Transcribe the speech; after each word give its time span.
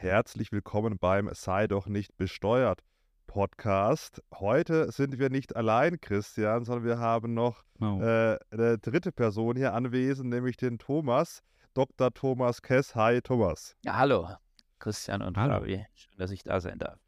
Herzlich 0.00 0.52
willkommen 0.52 0.96
beim 0.96 1.28
Sei 1.34 1.66
doch 1.66 1.88
nicht 1.88 2.16
besteuert 2.16 2.84
Podcast. 3.26 4.22
Heute 4.32 4.92
sind 4.92 5.18
wir 5.18 5.28
nicht 5.28 5.56
allein, 5.56 6.00
Christian, 6.00 6.64
sondern 6.64 6.84
wir 6.84 7.00
haben 7.00 7.34
noch 7.34 7.64
oh. 7.80 8.00
äh, 8.00 8.38
eine 8.52 8.78
dritte 8.78 9.10
Person 9.10 9.56
hier 9.56 9.74
anwesend, 9.74 10.30
nämlich 10.30 10.56
den 10.56 10.78
Thomas, 10.78 11.42
Dr. 11.74 12.14
Thomas 12.14 12.62
Kess. 12.62 12.94
Hi, 12.94 13.20
Thomas. 13.20 13.74
Ja, 13.84 13.96
hallo, 13.96 14.28
Christian 14.78 15.20
und 15.20 15.36
hallo. 15.36 15.54
Fabi. 15.54 15.84
Schön, 15.94 16.14
dass 16.16 16.30
ich 16.30 16.44
da 16.44 16.60
sein 16.60 16.78
darf. 16.78 17.00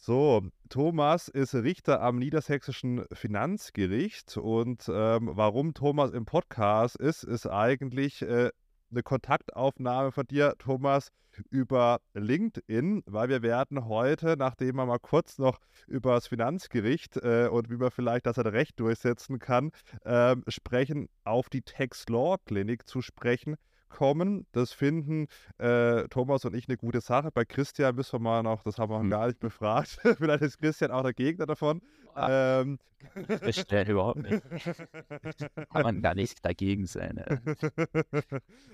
So, 0.00 0.42
Thomas 0.70 1.28
ist 1.28 1.54
Richter 1.54 2.00
am 2.00 2.16
Niedersächsischen 2.16 3.04
Finanzgericht 3.12 4.38
und 4.38 4.90
ähm, 4.90 5.28
warum 5.34 5.74
Thomas 5.74 6.12
im 6.12 6.24
Podcast 6.24 6.96
ist, 6.96 7.24
ist 7.24 7.46
eigentlich 7.46 8.22
äh, 8.22 8.52
eine 8.96 9.02
Kontaktaufnahme 9.02 10.10
von 10.10 10.26
dir, 10.26 10.54
Thomas, 10.58 11.12
über 11.50 12.00
LinkedIn, 12.14 13.02
weil 13.04 13.28
wir 13.28 13.42
werden 13.42 13.86
heute, 13.86 14.36
nachdem 14.38 14.76
wir 14.76 14.86
mal 14.86 14.98
kurz 14.98 15.36
noch 15.36 15.60
über 15.86 16.14
das 16.14 16.26
Finanzgericht 16.26 17.18
äh, 17.18 17.48
und 17.48 17.68
wie 17.68 17.76
man 17.76 17.90
vielleicht 17.90 18.24
das 18.24 18.38
Recht 18.38 18.80
durchsetzen 18.80 19.38
kann, 19.38 19.70
äh, 20.04 20.34
sprechen, 20.48 21.10
auf 21.24 21.50
die 21.50 21.60
Tax 21.60 22.08
Law 22.08 22.38
Klinik 22.46 22.88
zu 22.88 23.02
sprechen 23.02 23.56
kommen. 23.88 24.46
Das 24.52 24.72
finden 24.72 25.26
äh, 25.58 26.04
Thomas 26.08 26.44
und 26.44 26.54
ich 26.54 26.68
eine 26.68 26.76
gute 26.76 27.00
Sache. 27.00 27.30
Bei 27.32 27.44
Christian 27.44 27.94
müssen 27.94 28.14
wir 28.14 28.20
mal 28.20 28.42
noch, 28.42 28.62
das 28.62 28.78
haben 28.78 28.90
wir 28.90 28.96
noch 28.96 29.02
hm. 29.02 29.10
gar 29.10 29.26
nicht 29.26 29.40
befragt. 29.40 29.98
Vielleicht 30.18 30.42
ist 30.42 30.58
Christian 30.58 30.90
auch 30.90 31.02
der 31.02 31.14
Gegner 31.14 31.46
davon. 31.46 31.82
Ah, 32.14 32.60
ähm. 32.60 32.78
Das 33.26 33.60
stellt 33.60 33.88
überhaupt 33.88 34.22
nicht. 34.22 34.42
Kann 35.72 35.82
man 35.82 36.02
gar 36.02 36.14
nicht 36.14 36.44
dagegen 36.44 36.86
sein. 36.86 37.22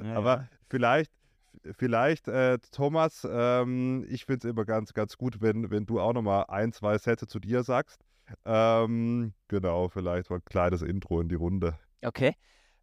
Ja. 0.03 0.17
Aber 0.17 0.49
vielleicht, 0.69 1.13
vielleicht, 1.77 2.27
äh, 2.29 2.59
Thomas, 2.73 3.27
ähm, 3.31 4.05
ich 4.09 4.25
finde 4.25 4.49
es 4.49 4.51
immer 4.51 4.65
ganz, 4.65 4.95
ganz 4.95 5.17
gut, 5.17 5.41
wenn, 5.41 5.71
wenn 5.71 5.87
du 5.87 6.01
auch 6.01 6.13
nochmal 6.13 6.47
ein, 6.49 6.73
zwei 6.73 6.99
Sätze 6.99 7.27
zu 7.27 7.39
dir 7.39 7.63
sagst. 7.63 8.01
Ähm, 8.45 9.33
genau, 9.49 9.89
vielleicht 9.89 10.31
mal 10.31 10.37
ein 10.37 10.45
kleines 10.45 10.83
Intro 10.83 11.21
in 11.21 11.29
die 11.29 11.35
Runde. 11.35 11.79
Okay. 12.03 12.35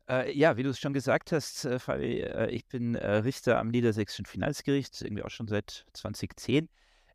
Äh, 0.09 0.35
ja, 0.35 0.57
wie 0.57 0.63
du 0.63 0.69
es 0.69 0.79
schon 0.79 0.93
gesagt 0.93 1.31
hast, 1.31 1.65
äh, 1.65 1.77
Fabi, 1.77 2.21
äh, 2.21 2.49
ich 2.49 2.65
bin 2.67 2.95
äh, 2.95 3.17
Richter 3.17 3.59
am 3.59 3.67
Niedersächsischen 3.67 4.25
Finanzgericht, 4.25 5.02
irgendwie 5.02 5.23
auch 5.23 5.29
schon 5.29 5.47
seit 5.47 5.85
2010. 5.93 6.67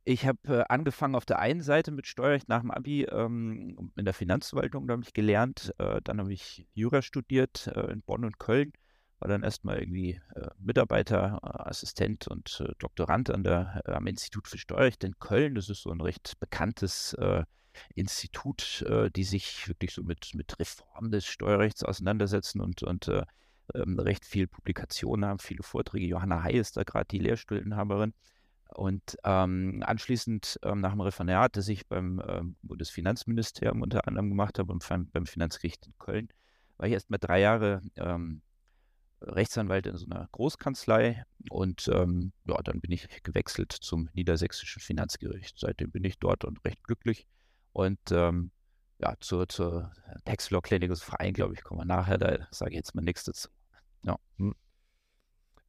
Ich 0.04 0.26
habe 0.26 0.38
äh, 0.44 0.64
angefangen 0.68 1.16
auf 1.16 1.24
der 1.24 1.40
einen 1.40 1.62
Seite 1.62 1.90
mit 1.90 2.06
Steuerrecht 2.06 2.48
nach 2.48 2.60
dem 2.60 2.70
Abi 2.70 3.02
ähm, 3.04 3.90
in 3.96 4.04
der 4.04 4.14
Finanzverwaltung, 4.14 4.86
da 4.86 4.92
habe 4.92 5.02
ich 5.02 5.12
gelernt. 5.12 5.74
Äh, 5.78 6.02
dann 6.04 6.20
habe 6.20 6.32
ich 6.32 6.68
Jura 6.74 7.02
studiert 7.02 7.66
in 7.88 8.02
Bonn 8.02 8.24
und 8.24 8.38
Köln, 8.38 8.72
war 9.18 9.28
dann 9.28 9.42
erstmal 9.42 9.80
irgendwie 9.80 10.20
Mitarbeiter, 10.58 11.38
Assistent 11.66 12.28
und 12.28 12.62
Doktorand 12.78 13.30
an 13.30 13.42
der, 13.42 13.82
am 13.86 14.06
Institut 14.06 14.46
für 14.46 14.58
Steuerrecht 14.58 15.02
in 15.04 15.18
Köln. 15.18 15.54
Das 15.54 15.70
ist 15.70 15.82
so 15.82 15.90
ein 15.90 16.00
recht 16.00 16.34
bekanntes 16.40 17.16
Institut, 17.94 18.82
äh, 18.88 19.10
die 19.10 19.24
sich 19.24 19.68
wirklich 19.68 19.92
so 19.92 20.02
mit, 20.02 20.34
mit 20.34 20.58
Reform 20.58 21.10
des 21.10 21.26
Steuerrechts 21.26 21.82
auseinandersetzen 21.82 22.60
und, 22.60 22.82
und 22.82 23.08
äh, 23.08 23.24
ähm, 23.74 23.98
recht 23.98 24.24
viel 24.24 24.46
Publikationen 24.46 25.24
haben, 25.24 25.38
viele 25.38 25.62
Vorträge. 25.62 26.06
Johanna 26.06 26.42
Hay 26.42 26.58
ist 26.58 26.76
da 26.76 26.82
gerade 26.82 27.06
die 27.10 27.18
Lehrstuhlinhaberin. 27.18 28.12
Und 28.68 29.16
ähm, 29.24 29.82
anschließend 29.86 30.58
ähm, 30.64 30.80
nach 30.80 30.92
dem 30.92 31.00
Referendariat, 31.00 31.56
das 31.56 31.68
ich 31.68 31.86
beim 31.86 32.20
ähm, 32.26 32.56
Bundesfinanzministerium 32.62 33.82
unter 33.82 34.08
anderem 34.08 34.30
gemacht 34.30 34.58
habe 34.58 34.72
und 34.72 34.86
beim, 34.88 35.08
beim 35.10 35.26
Finanzgericht 35.26 35.86
in 35.86 35.94
Köln, 35.98 36.28
war 36.76 36.88
ich 36.88 36.92
erst 36.92 37.10
mal 37.10 37.18
drei 37.18 37.40
Jahre 37.40 37.82
ähm, 37.96 38.42
Rechtsanwalt 39.20 39.86
in 39.86 39.96
so 39.96 40.06
einer 40.06 40.28
Großkanzlei 40.32 41.24
und 41.50 41.88
ähm, 41.88 42.32
ja, 42.46 42.60
dann 42.62 42.80
bin 42.80 42.90
ich 42.90 43.08
gewechselt 43.22 43.72
zum 43.72 44.08
Niedersächsischen 44.12 44.82
Finanzgericht. 44.82 45.58
Seitdem 45.58 45.90
bin 45.90 46.04
ich 46.04 46.18
dort 46.18 46.44
und 46.44 46.64
recht 46.64 46.82
glücklich. 46.82 47.26
Und 47.74 47.98
ähm, 48.12 48.52
ja, 49.00 49.14
zur, 49.18 49.48
zur 49.48 49.90
Textflow 50.24 50.60
Clinical 50.60 50.96
Verein, 50.96 51.34
glaube 51.34 51.54
ich, 51.54 51.64
kommen 51.64 51.80
wir 51.80 51.84
nachher, 51.84 52.18
da 52.18 52.46
sage 52.52 52.70
ich 52.70 52.76
jetzt 52.76 52.94
mal 52.94 53.02
nichts 53.02 53.24
dazu. 53.24 53.48
Ja. 54.02 54.16
Hm. 54.38 54.54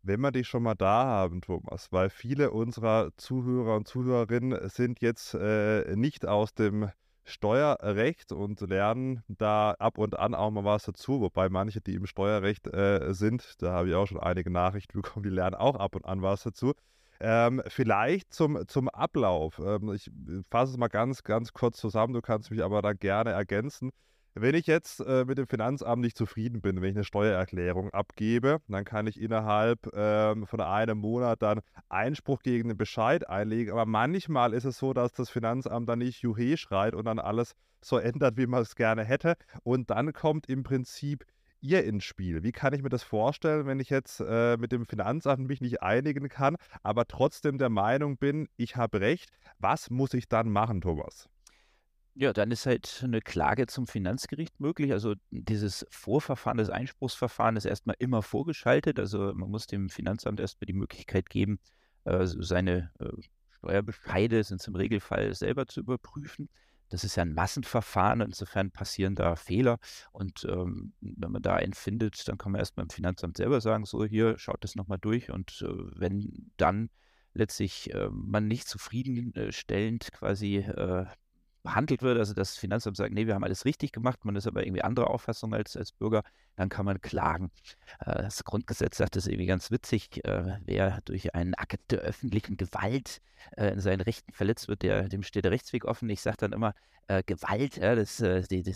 Wenn 0.04 0.22
wir 0.22 0.32
dich 0.32 0.48
schon 0.48 0.62
mal 0.62 0.76
da 0.76 1.04
haben, 1.04 1.42
Thomas, 1.42 1.92
weil 1.92 2.12
viele 2.12 2.52
unserer 2.52 3.10
Zuhörer 3.18 3.76
und 3.76 3.88
Zuhörerinnen 3.88 4.70
sind 4.70 5.02
jetzt 5.02 5.34
äh, 5.34 5.96
nicht 5.96 6.28
aus 6.28 6.54
dem 6.54 6.92
Steuerrecht 7.24 8.32
und 8.32 8.62
lernen 8.62 9.24
da 9.28 9.72
ab 9.72 9.98
und 9.98 10.20
an 10.20 10.36
auch 10.36 10.52
mal 10.52 10.64
was 10.64 10.84
dazu, 10.84 11.22
wobei 11.22 11.50
manche, 11.50 11.82
die 11.82 11.96
im 11.96 12.06
Steuerrecht 12.06 12.68
äh, 12.68 13.14
sind, 13.16 13.56
da 13.64 13.74
habe 13.74 13.90
ich 13.90 13.96
auch 13.96 14.06
schon 14.06 14.20
einige 14.20 14.52
Nachrichten 14.52 15.02
bekommen, 15.02 15.24
die 15.24 15.32
lernen 15.32 15.56
auch 15.56 15.76
ab 15.76 15.96
und 15.96 16.06
an 16.06 16.22
was 16.22 16.44
dazu. 16.44 16.76
Ähm, 17.20 17.62
vielleicht 17.68 18.34
zum, 18.34 18.68
zum 18.68 18.90
Ablauf. 18.90 19.59
Ähm, 19.59 19.94
ich 19.94 20.12
fasse 20.50 20.74
es 20.74 20.78
mal 20.78 20.88
ganz, 20.88 21.24
ganz 21.24 21.53
kurz 21.53 21.78
zusammen. 21.78 22.14
Du 22.14 22.22
kannst 22.22 22.52
mich 22.52 22.64
aber 22.64 22.81
da 22.81 22.94
gerne 22.94 23.31
ergänzen. 23.31 23.92
Wenn 24.38 24.53
ich 24.53 24.68
jetzt 24.68 25.00
äh, 25.00 25.24
mit 25.24 25.38
dem 25.38 25.48
Finanzamt 25.48 26.02
nicht 26.02 26.18
zufrieden 26.18 26.62
bin, 26.62 26.81
wenn 26.81 26.90
ich 26.90 26.96
eine 26.98 27.06
Steuererklärung 27.06 27.92
abgebe, 27.92 28.59
dann 28.68 28.84
kann 28.84 29.08
ich 29.08 29.20
innerhalb 29.20 29.88
ähm, 29.94 30.46
von 30.46 30.59
einem 30.59 30.98
Monat 30.98 31.42
dann 31.42 31.62
Einspruch 31.88 32.42
gegen 32.42 32.68
den 32.68 32.78
Bescheid 32.78 33.30
einlegen. 33.30 33.72
Aber 33.72 33.86
manchmal 33.86 34.53
ist 34.53 34.66
es 34.66 34.78
so, 34.78 34.92
dass 34.92 35.14
das 35.14 35.30
Finanzamt 35.30 35.88
dann 35.88 36.00
nicht 36.00 36.22
Juhe 36.22 36.58
schreit 36.58 36.96
und 36.96 37.06
dann 37.06 37.20
alles 37.20 37.53
so 37.82 37.97
ändert, 37.97 38.36
wie 38.36 38.47
man 38.47 38.62
es 38.62 38.76
gerne 38.76 39.06
hätte. 39.06 39.36
Und 39.64 39.90
dann 39.90 40.12
kommt 40.12 40.50
im 40.50 40.64
Prinzip 40.64 41.24
ihr 41.66 41.84
ins 41.84 42.03
Spiel? 42.03 42.44
Wie 42.44 42.52
kann 42.52 42.74
ich 42.74 42.84
mir 42.84 42.90
das 42.90 43.03
vorstellen, 43.03 43.66
wenn 43.66 43.80
ich 43.80 43.90
jetzt 43.90 44.20
äh, 44.20 44.58
mit 44.58 44.72
dem 44.72 44.86
Finanzamt 44.86 45.48
mich 45.48 45.62
nicht 45.62 45.81
einigen 45.81 46.30
kann, 46.30 46.56
aber 46.84 47.08
trotzdem 47.08 47.58
der 47.58 47.70
Meinung 47.70 48.18
bin, 48.18 48.48
ich 48.56 48.76
habe 48.76 49.02
recht? 49.02 49.30
Was 49.59 49.90
muss 49.90 50.14
ich 50.14 50.28
dann 50.28 50.50
machen, 50.50 50.81
Thomas? 50.81 51.28
Ja, 52.14 52.31
dann 52.31 52.52
ist 52.52 52.66
halt 52.66 53.02
eine 53.03 53.20
Klage 53.20 53.68
zum 53.68 53.88
Finanzgericht 53.88 54.59
möglich. 54.59 54.94
Also 54.94 55.16
dieses 55.31 55.86
Vorverfahren, 55.90 56.58
das 56.58 56.70
Einspruchsverfahren 56.70 57.58
ist 57.58 57.66
erstmal 57.66 57.97
immer 58.00 58.22
vorgeschaltet. 58.22 59.00
Also 59.00 59.34
man 59.34 59.50
muss 59.50 59.68
dem 59.68 59.90
Finanzamt 59.90 60.40
erstmal 60.40 60.68
die 60.68 60.74
Möglichkeit 60.74 61.30
geben, 61.30 61.59
äh, 62.06 62.26
seine 62.26 62.92
äh, 63.00 63.09
Steuerbescheide 63.58 64.44
sind 64.44 64.66
im 64.66 64.76
Regelfall 64.76 65.34
selber 65.34 65.68
zu 65.68 65.82
überprüfen. 65.82 66.47
Das 66.90 67.03
ist 67.03 67.16
ja 67.16 67.23
ein 67.23 67.34
Massenverfahren, 67.34 68.22
insofern 68.22 68.72
passieren 68.72 69.16
da 69.16 69.35
Fehler. 69.35 69.79
Und 70.12 70.46
ähm, 70.50 70.94
wenn 71.01 71.31
man 71.31 71.41
da 71.41 71.56
einen 71.56 71.73
findet, 71.73 72.28
dann 72.28 72.38
kann 72.38 72.51
man 72.51 72.59
erst 72.59 72.75
beim 72.75 72.90
Finanzamt 72.90 73.38
selber 73.38 73.62
sagen, 73.62 73.85
so 73.85 74.06
hier, 74.06 74.38
schaut 74.38 74.63
das 74.63 74.75
nochmal 74.75 75.00
durch. 75.00 75.31
Und 75.31 75.63
äh, 75.68 75.73
wenn 75.96 76.51
dann 76.57 76.90
letztlich 77.34 77.94
äh, 77.94 78.09
man 78.12 78.47
nicht 78.47 78.68
zufriedenstellend 78.68 80.12
quasi 80.12 80.57
äh, 80.57 81.06
behandelt 81.66 82.02
wird, 82.02 82.18
also 82.18 82.34
das 82.34 82.56
Finanzamt 82.56 82.96
sagt, 82.96 83.14
nee, 83.14 83.28
wir 83.28 83.36
haben 83.36 83.44
alles 83.44 83.66
richtig 83.66 83.92
gemacht, 83.92 84.24
man 84.24 84.36
ist 84.36 84.48
aber 84.48 84.66
irgendwie 84.66 84.84
andere 84.84 85.08
Auffassung 85.08 85.53
als, 85.53 85.76
als 85.76 85.92
Bürger, 85.92 86.24
dann 86.56 86.70
kann 86.70 86.86
man 86.86 87.02
klagen. 87.02 87.52
Äh, 88.00 88.24
das 88.24 88.44
Grundgesetz 88.46 88.98
sagt 88.98 89.18
das 89.18 89.28
irgendwie 89.28 89.48
ganz 89.48 89.72
witzig, 89.72 90.24
äh, 90.24 90.59
wer 90.64 91.02
durch 91.03 91.36
einen 91.36 91.56
Akt 91.56 91.92
der 91.92 92.00
öffentlichen 92.00 92.56
Gewalt 92.56 93.20
äh, 93.58 93.74
in 93.74 93.81
seinen 93.81 94.02
Rechten 94.02 94.31
verletzt 94.31 94.70
wird, 94.70 94.84
der, 94.84 95.09
dem 95.09 95.24
steht 95.24 95.44
der 95.44 95.52
Rechtsweg 95.52 95.86
offen. 95.86 96.09
Ich 96.09 96.22
sage 96.22 96.38
dann 96.38 96.53
immer, 96.53 96.74
Gewalt, 97.28 97.80
das, 97.80 98.18
die, 98.18 98.64
die, 98.64 98.74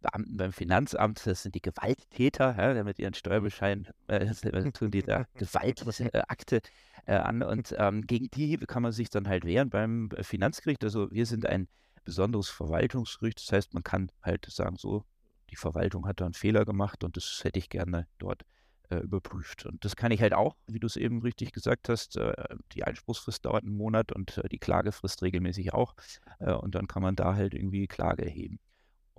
Beamten 0.00 0.36
beim 0.36 0.52
Finanzamt, 0.52 1.26
das 1.26 1.42
sind 1.42 1.54
die 1.54 1.62
Gewalttäter, 1.62 2.56
ja, 2.56 2.84
mit 2.84 2.98
ihren 2.98 3.14
Steuerbescheiden 3.14 3.88
äh, 4.08 4.26
tun 4.72 4.90
die 4.90 5.02
da 5.02 5.26
Gewaltakte 5.34 6.60
äh, 7.06 7.14
an 7.14 7.42
und 7.42 7.74
ähm, 7.78 8.06
gegen 8.06 8.30
die 8.30 8.56
kann 8.58 8.82
man 8.82 8.92
sich 8.92 9.10
dann 9.10 9.28
halt 9.28 9.44
wehren 9.44 9.70
beim 9.70 10.08
Finanzgericht. 10.22 10.82
Also 10.84 11.10
wir 11.10 11.26
sind 11.26 11.46
ein 11.46 11.68
besonderes 12.04 12.48
Verwaltungsgericht. 12.48 13.40
Das 13.40 13.52
heißt, 13.52 13.74
man 13.74 13.82
kann 13.82 14.10
halt 14.22 14.46
sagen, 14.50 14.76
so, 14.76 15.04
die 15.50 15.56
Verwaltung 15.56 16.06
hat 16.06 16.20
da 16.20 16.24
einen 16.24 16.34
Fehler 16.34 16.64
gemacht 16.64 17.04
und 17.04 17.16
das 17.16 17.40
hätte 17.42 17.58
ich 17.58 17.68
gerne 17.68 18.06
dort 18.18 18.44
äh, 18.90 18.96
überprüft. 18.96 19.66
Und 19.66 19.84
das 19.84 19.96
kann 19.96 20.12
ich 20.12 20.20
halt 20.20 20.34
auch, 20.34 20.56
wie 20.66 20.80
du 20.80 20.86
es 20.86 20.96
eben 20.96 21.22
richtig 21.22 21.52
gesagt 21.52 21.88
hast, 21.88 22.16
äh, 22.16 22.32
die 22.72 22.84
Einspruchsfrist 22.84 23.44
dauert 23.44 23.64
einen 23.64 23.76
Monat 23.76 24.12
und 24.12 24.38
äh, 24.38 24.48
die 24.48 24.58
Klagefrist 24.58 25.22
regelmäßig 25.22 25.72
auch. 25.72 25.94
Äh, 26.38 26.52
und 26.52 26.74
dann 26.74 26.86
kann 26.86 27.02
man 27.02 27.16
da 27.16 27.34
halt 27.34 27.54
irgendwie 27.54 27.86
Klage 27.86 28.24
erheben. 28.24 28.60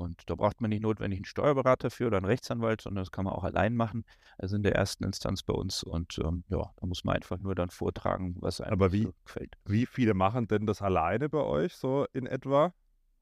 Und 0.02 0.24
da 0.26 0.36
braucht 0.36 0.62
man 0.62 0.70
nicht 0.70 0.82
notwendig 0.82 1.20
einen 1.20 1.26
Steuerberater 1.26 1.92
für 1.92 2.08
oder 2.08 2.18
einen 2.18 2.26
Rechtsanwalt, 2.26 2.82
sondern 2.82 3.04
das 3.04 3.12
kann 3.12 3.26
man 3.26 3.34
auch 3.34 3.44
allein 3.44 3.76
machen. 3.76 4.04
Also 4.38 4.56
in 4.56 4.64
der 4.64 4.76
ersten 4.76 5.04
Instanz 5.04 5.44
bei 5.44 5.54
uns. 5.54 5.84
Und 5.84 6.18
ähm, 6.18 6.44
ja, 6.50 6.72
da 6.76 6.86
muss 6.88 7.04
man 7.04 7.16
einfach 7.16 7.38
nur 7.38 7.54
dann 7.54 7.70
vortragen, 7.70 8.36
was 8.40 8.62
einem 8.62 8.74
Aber 8.74 8.92
wie, 8.92 9.08
gefällt. 9.26 9.56
Wie 9.66 9.86
viele 9.86 10.16
machen 10.16 10.48
denn 10.48 10.66
das 10.66 10.82
alleine 10.82 11.30
bei 11.30 11.44
euch 11.44 11.76
so 11.76 12.08
in 12.14 12.26
etwa? 12.26 12.74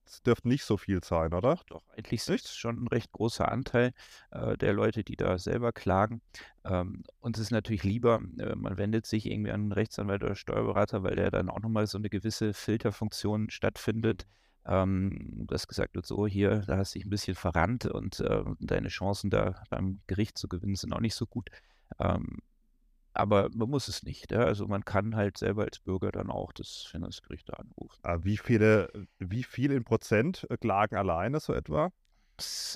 Das 0.06 0.24
dürfte 0.24 0.48
nicht 0.48 0.64
so 0.64 0.78
viel 0.78 1.04
sein, 1.04 1.34
oder? 1.34 1.56
Doch, 1.56 1.64
doch 1.66 1.84
eigentlich 1.96 2.28
ist 2.28 2.46
es 2.46 2.56
schon 2.56 2.84
ein 2.84 2.88
recht 2.88 3.12
großer 3.12 3.52
Anteil 3.52 3.92
äh, 4.32 4.58
der 4.58 4.74
Leute, 4.74 5.04
die 5.04 5.16
da 5.16 5.38
selber 5.38 5.72
klagen. 5.72 6.22
Ähm, 6.64 7.04
uns 7.20 7.38
ist 7.38 7.52
natürlich 7.52 7.84
lieber, 7.84 8.20
äh, 8.40 8.56
man 8.56 8.78
wendet 8.78 9.06
sich 9.06 9.28
irgendwie 9.28 9.52
an 9.52 9.62
einen 9.62 9.72
Rechtsanwalt 9.72 10.24
oder 10.24 10.36
Steuerberater, 10.36 11.04
weil 11.04 11.16
der 11.16 11.30
dann 11.30 11.50
auch 11.50 11.60
nochmal 11.60 11.86
so 11.86 12.00
eine 12.00 12.10
gewisse 12.10 12.54
Filterfunktion 12.54 13.52
stattfindet 13.52 14.26
ähm, 14.66 15.46
dass 15.48 15.68
gesagt 15.68 15.96
wird, 15.96 16.06
so 16.06 16.28
hier, 16.28 16.64
da 16.68 16.78
hast 16.78 16.94
du 16.94 17.00
dich 17.00 17.06
ein 17.06 17.10
bisschen 17.10 17.36
verrannt 17.36 17.86
und 17.86 18.20
äh, 18.20 18.44
deine 18.60 18.90
Chancen 18.90 19.30
da 19.30 19.64
beim 19.70 20.02
Gericht 20.08 20.38
zu 20.38 20.48
gewinnen 20.48 20.76
sind 20.76 20.94
auch 20.94 21.00
nicht 21.00 21.16
so 21.16 21.26
gut. 21.26 21.50
Ähm, 22.00 22.40
aber 23.14 23.50
man 23.54 23.70
muss 23.70 23.88
es 23.88 24.04
nicht. 24.04 24.32
Ja? 24.32 24.42
Also 24.42 24.68
man 24.68 24.86
kann 24.86 25.16
halt 25.16 25.38
selber 25.38 25.64
als 25.64 25.80
Bürger 25.80 26.12
dann 26.12 26.30
auch 26.30 26.54
das 26.54 26.88
Finanzgericht 26.90 27.50
da 27.50 27.54
anrufen. 27.54 28.00
Aber 28.04 28.24
wie 28.24 28.38
viele, 28.38 29.08
wie 29.18 29.44
viel 29.44 29.72
in 29.72 29.84
Prozent 29.84 30.48
klagen 30.62 30.96
alleine 30.96 31.40
so 31.40 31.54
etwa? 31.54 31.92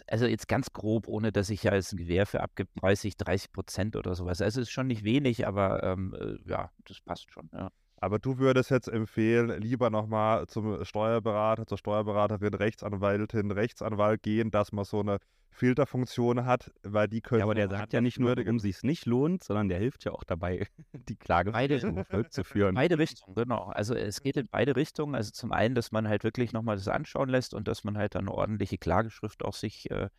Also 0.07 0.25
jetzt 0.25 0.49
ganz 0.49 0.73
grob, 0.73 1.07
ohne 1.07 1.31
dass 1.31 1.49
ich 1.49 1.63
ja 1.63 1.73
jetzt 1.73 1.93
ein 1.93 1.97
Gewehr 1.97 2.25
für 2.25 2.41
abgebe, 2.41 2.69
30, 2.81 3.15
30 3.15 3.53
Prozent 3.53 3.95
oder 3.95 4.15
sowas. 4.15 4.41
Also 4.41 4.59
es 4.59 4.67
ist 4.67 4.73
schon 4.73 4.87
nicht 4.87 5.03
wenig, 5.03 5.47
aber 5.47 5.83
ähm, 5.83 6.13
äh, 6.19 6.49
ja, 6.49 6.71
das 6.85 6.99
passt 6.99 7.31
schon. 7.31 7.49
Ja. 7.53 7.69
Aber 8.03 8.19
du 8.19 8.37
würdest 8.37 8.69
jetzt 8.69 8.89
empfehlen, 8.89 9.61
lieber 9.61 9.89
nochmal 9.89 10.45
zum 10.47 10.83
Steuerberater, 10.83 11.65
zur 11.65 11.77
Steuerberaterin, 11.77 12.53
Rechtsanwältin, 12.53 13.49
Rechtsanwalt 13.49 14.21
gehen, 14.21 14.51
dass 14.51 14.73
man 14.73 14.83
so 14.83 14.99
eine 14.99 15.19
Filterfunktion 15.51 16.45
hat, 16.45 16.73
weil 16.83 17.07
die 17.07 17.21
können. 17.21 17.39
Ja, 17.39 17.45
aber 17.45 17.55
der 17.55 17.69
sagt 17.69 17.93
ja 17.93 18.01
nicht 18.01 18.19
nur, 18.19 18.35
warum 18.35 18.59
sich 18.59 18.75
es 18.75 18.83
nicht 18.83 19.05
lohnt, 19.05 19.41
sondern 19.45 19.69
der 19.69 19.79
hilft 19.79 20.03
ja 20.03 20.11
auch 20.11 20.25
dabei, 20.25 20.67
die 21.07 21.15
Klage 21.15 21.53
beide, 21.53 21.79
zurückzuführen. 21.79 22.75
Beide 22.75 22.99
Richtungen, 22.99 23.35
genau. 23.35 23.67
Also 23.69 23.95
es 23.95 24.19
geht 24.19 24.35
in 24.35 24.49
beide 24.51 24.75
Richtungen. 24.75 25.15
Also 25.15 25.31
zum 25.31 25.53
einen, 25.53 25.73
dass 25.73 25.93
man 25.93 26.09
halt 26.09 26.25
wirklich 26.25 26.51
nochmal 26.51 26.75
das 26.75 26.89
anschauen 26.89 27.29
lässt 27.29 27.53
und 27.53 27.69
dass 27.69 27.85
man 27.85 27.97
halt 27.97 28.15
dann 28.15 28.27
eine 28.27 28.33
ordentliche 28.33 28.77
Klageschrift 28.77 29.45
auch 29.45 29.53
sich 29.53 29.89
äh, 29.91 30.09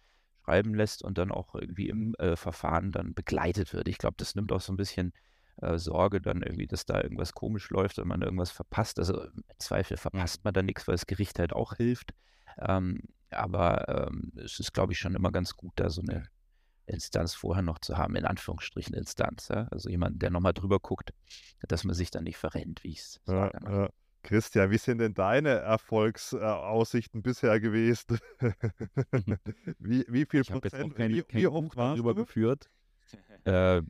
schreiben 0.42 0.74
lässt 0.74 1.04
und 1.04 1.18
dann 1.18 1.30
auch 1.30 1.54
irgendwie 1.54 1.90
im 1.90 2.14
äh, 2.14 2.34
Verfahren 2.36 2.92
dann 2.92 3.12
begleitet 3.12 3.74
wird. 3.74 3.88
Ich 3.88 3.98
glaube, 3.98 4.14
das 4.16 4.34
nimmt 4.36 4.52
auch 4.52 4.62
so 4.62 4.72
ein 4.72 4.78
bisschen 4.78 5.12
äh, 5.60 5.78
Sorge 5.78 6.20
dann 6.20 6.42
irgendwie, 6.42 6.66
dass 6.66 6.86
da 6.86 7.00
irgendwas 7.00 7.32
komisch 7.32 7.70
läuft 7.70 7.98
und 7.98 8.08
man 8.08 8.22
irgendwas 8.22 8.50
verpasst. 8.50 8.98
Also 8.98 9.22
im 9.22 9.44
Zweifel 9.58 9.96
verpasst 9.96 10.44
man 10.44 10.54
dann 10.54 10.66
nichts, 10.66 10.86
weil 10.88 10.94
das 10.94 11.06
Gericht 11.06 11.38
halt 11.38 11.52
auch 11.52 11.74
hilft. 11.74 12.14
Ähm, 12.58 13.00
aber 13.30 14.08
ähm, 14.08 14.32
es 14.36 14.60
ist, 14.60 14.72
glaube 14.72 14.92
ich, 14.92 14.98
schon 14.98 15.14
immer 15.14 15.32
ganz 15.32 15.56
gut, 15.56 15.72
da 15.76 15.90
so 15.90 16.02
eine 16.02 16.28
Instanz 16.86 17.34
vorher 17.34 17.62
noch 17.62 17.78
zu 17.78 17.96
haben, 17.96 18.14
in 18.16 18.24
Anführungsstrichen 18.24 18.94
Instanz. 18.94 19.48
Ja? 19.48 19.68
Also 19.70 19.88
jemand, 19.88 20.22
der 20.22 20.30
nochmal 20.30 20.52
drüber 20.52 20.78
guckt, 20.80 21.12
dass 21.66 21.84
man 21.84 21.94
sich 21.94 22.10
dann 22.10 22.24
nicht 22.24 22.36
verrennt, 22.36 22.84
wie 22.84 22.92
ich 22.92 23.00
es 23.00 23.20
ja, 23.26 23.50
sage. 23.50 23.58
Ja. 23.64 23.88
Christian, 24.22 24.70
wie 24.70 24.78
sind 24.78 24.98
denn 24.98 25.12
deine 25.12 25.50
Erfolgsaussichten 25.50 27.22
bisher 27.22 27.60
gewesen? 27.60 28.18
wie, 29.78 30.04
wie 30.08 30.24
viel 30.24 30.40
ich 30.40 30.48
Prozent, 30.48 30.94
kein, 30.94 31.12
wie, 31.12 31.24
wie 31.28 31.46
oft 31.46 31.76
darüber 31.76 32.14
geführt? 32.14 32.70
Äh, 33.44 33.82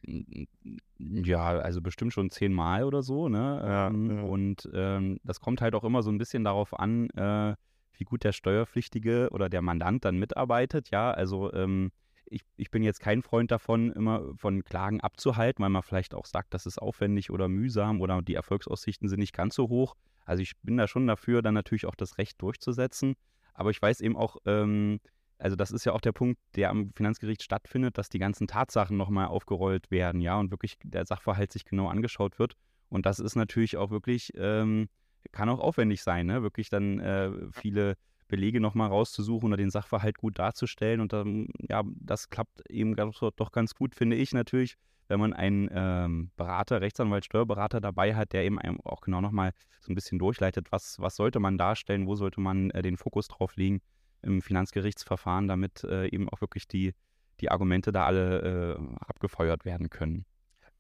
ja, 0.99 1.47
also 1.59 1.81
bestimmt 1.81 2.13
schon 2.13 2.31
zehnmal 2.31 2.85
oder 2.85 3.03
so, 3.03 3.29
ne? 3.29 3.63
Ja, 3.65 3.87
ähm, 3.89 4.17
ja. 4.17 4.23
Und 4.23 4.69
ähm, 4.75 5.19
das 5.25 5.41
kommt 5.41 5.61
halt 5.61 5.75
auch 5.75 5.85
immer 5.85 6.03
so 6.03 6.11
ein 6.11 6.19
bisschen 6.19 6.45
darauf 6.45 6.79
an, 6.79 7.11
äh, 7.11 7.55
wie 7.97 8.05
gut 8.05 8.25
der 8.25 8.33
Steuerpflichtige 8.33 9.29
oder 9.31 9.49
der 9.49 9.63
Mandant 9.63 10.05
dann 10.05 10.19
mitarbeitet. 10.19 10.91
Ja, 10.91 11.13
also 11.13 11.53
ähm, 11.53 11.93
ich, 12.27 12.43
ich 12.57 12.71
bin 12.71 12.83
jetzt 12.83 13.01
kein 13.01 13.23
Freund 13.23 13.51
davon, 13.51 13.93
immer 13.93 14.35
von 14.37 14.65
Klagen 14.65 15.01
abzuhalten, 15.01 15.63
weil 15.63 15.71
man 15.71 15.83
vielleicht 15.83 16.15
auch 16.15 16.27
sagt, 16.27 16.55
das 16.55 16.67
ist 16.67 16.79
aufwendig 16.79 17.31
oder 17.31 17.49
mühsam 17.49 18.01
oder 18.01 18.23
die 18.23 18.35
Erfolgsaussichten 18.35 19.09
sind 19.09 19.21
nicht 19.21 19.35
ganz 19.35 19.55
so 19.55 19.69
hoch. 19.69 19.95
Also 20.25 20.43
ich 20.43 20.57
bin 20.63 20.77
da 20.77 20.89
schon 20.89 21.07
dafür, 21.07 21.43
dann 21.43 21.55
natürlich 21.55 21.87
auch 21.87 21.95
das 21.95 22.19
Recht 22.19 22.41
durchzusetzen. 22.41 23.15
Aber 23.53 23.71
ich 23.71 23.81
weiß 23.81 24.01
eben 24.01 24.17
auch, 24.17 24.39
ähm, 24.47 25.01
also 25.45 25.57
das 25.57 25.71
ist 25.71 25.85
ja 25.85 25.93
auch 25.93 26.01
der 26.01 26.13
Punkt, 26.13 26.41
der 26.57 26.71
am 26.71 26.91
Finanzgericht 26.95 27.43
stattfindet, 27.43 27.99
dass 27.99 28.09
die 28.09 28.19
ganzen 28.19 28.47
Tatsachen 28.47 28.97
nochmal 28.97 29.27
aufgerollt 29.27 29.91
werden, 29.91 30.23
ja, 30.23 30.39
und 30.39 30.51
wirklich 30.51 30.79
der 30.83 31.05
Sachverhalt 31.05 31.53
sich 31.53 31.67
genau 31.67 31.89
angeschaut 31.89 32.39
wird. 32.39 32.55
Und 32.89 33.05
das 33.05 33.19
ist 33.19 33.37
natürlich 33.37 33.77
auch 33.77 33.91
wirklich 33.91 34.33
ähm, 34.37 34.89
kann 35.33 35.49
auch 35.49 35.61
aufwendig 35.61 36.03
sein, 36.03 36.27
ne? 36.27 36.43
wirklich 36.43 36.69
dann 36.69 36.99
äh, 37.01 37.31
viele 37.53 37.97
Belege 38.29 38.61
nochmal 38.61 38.89
rauszusuchen 38.89 39.49
oder 39.49 39.57
den 39.57 39.71
Sachverhalt 39.71 40.19
gut 40.19 40.39
darzustellen. 40.39 41.01
Und 41.01 41.13
dann, 41.13 41.49
ja, 41.69 41.83
das 41.97 42.31
klappt 42.31 42.69
eben 42.71 42.97
doch 42.97 43.53
ganz 43.53 43.75
gut, 43.75 43.95
finde 43.95 44.17
ich 44.17 44.33
natürlich, 44.33 44.77
wenn 45.09 45.21
man 45.21 45.35
einen 45.35 45.69
ähm, 45.73 46.31
Berater, 46.37 46.81
Rechtsanwalt, 46.81 47.27
Steuerberater 47.27 47.81
dabei 47.81 48.15
hat, 48.15 48.33
der 48.33 48.45
eben 48.45 48.59
auch 48.85 49.03
genau 49.03 49.21
nochmal 49.21 49.53
so 49.81 49.93
ein 49.93 49.95
bisschen 49.95 50.19
durchleitet, 50.19 50.73
was, 50.73 50.99
was 50.99 51.17
sollte 51.17 51.41
man 51.41 51.59
darstellen, 51.59 52.07
wo 52.07 52.15
sollte 52.15 52.41
man 52.41 52.71
äh, 52.71 52.81
den 52.81 52.97
Fokus 52.97 53.29
drauf 53.29 53.57
legen 53.57 53.83
im 54.25 54.43
Finanzgerichtsverfahren, 54.43 55.49
damit 55.49 55.85
äh, 55.85 56.09
eben 56.09 56.29
auch 56.29 56.41
wirklich 56.41 56.67
die, 56.67 56.95
die 57.41 57.51
Argumente 57.51 57.93
da 57.93 58.07
alle 58.07 58.77
äh, 58.79 58.97
abgefeuert 59.07 59.65
werden 59.65 59.91
können. 59.91 60.25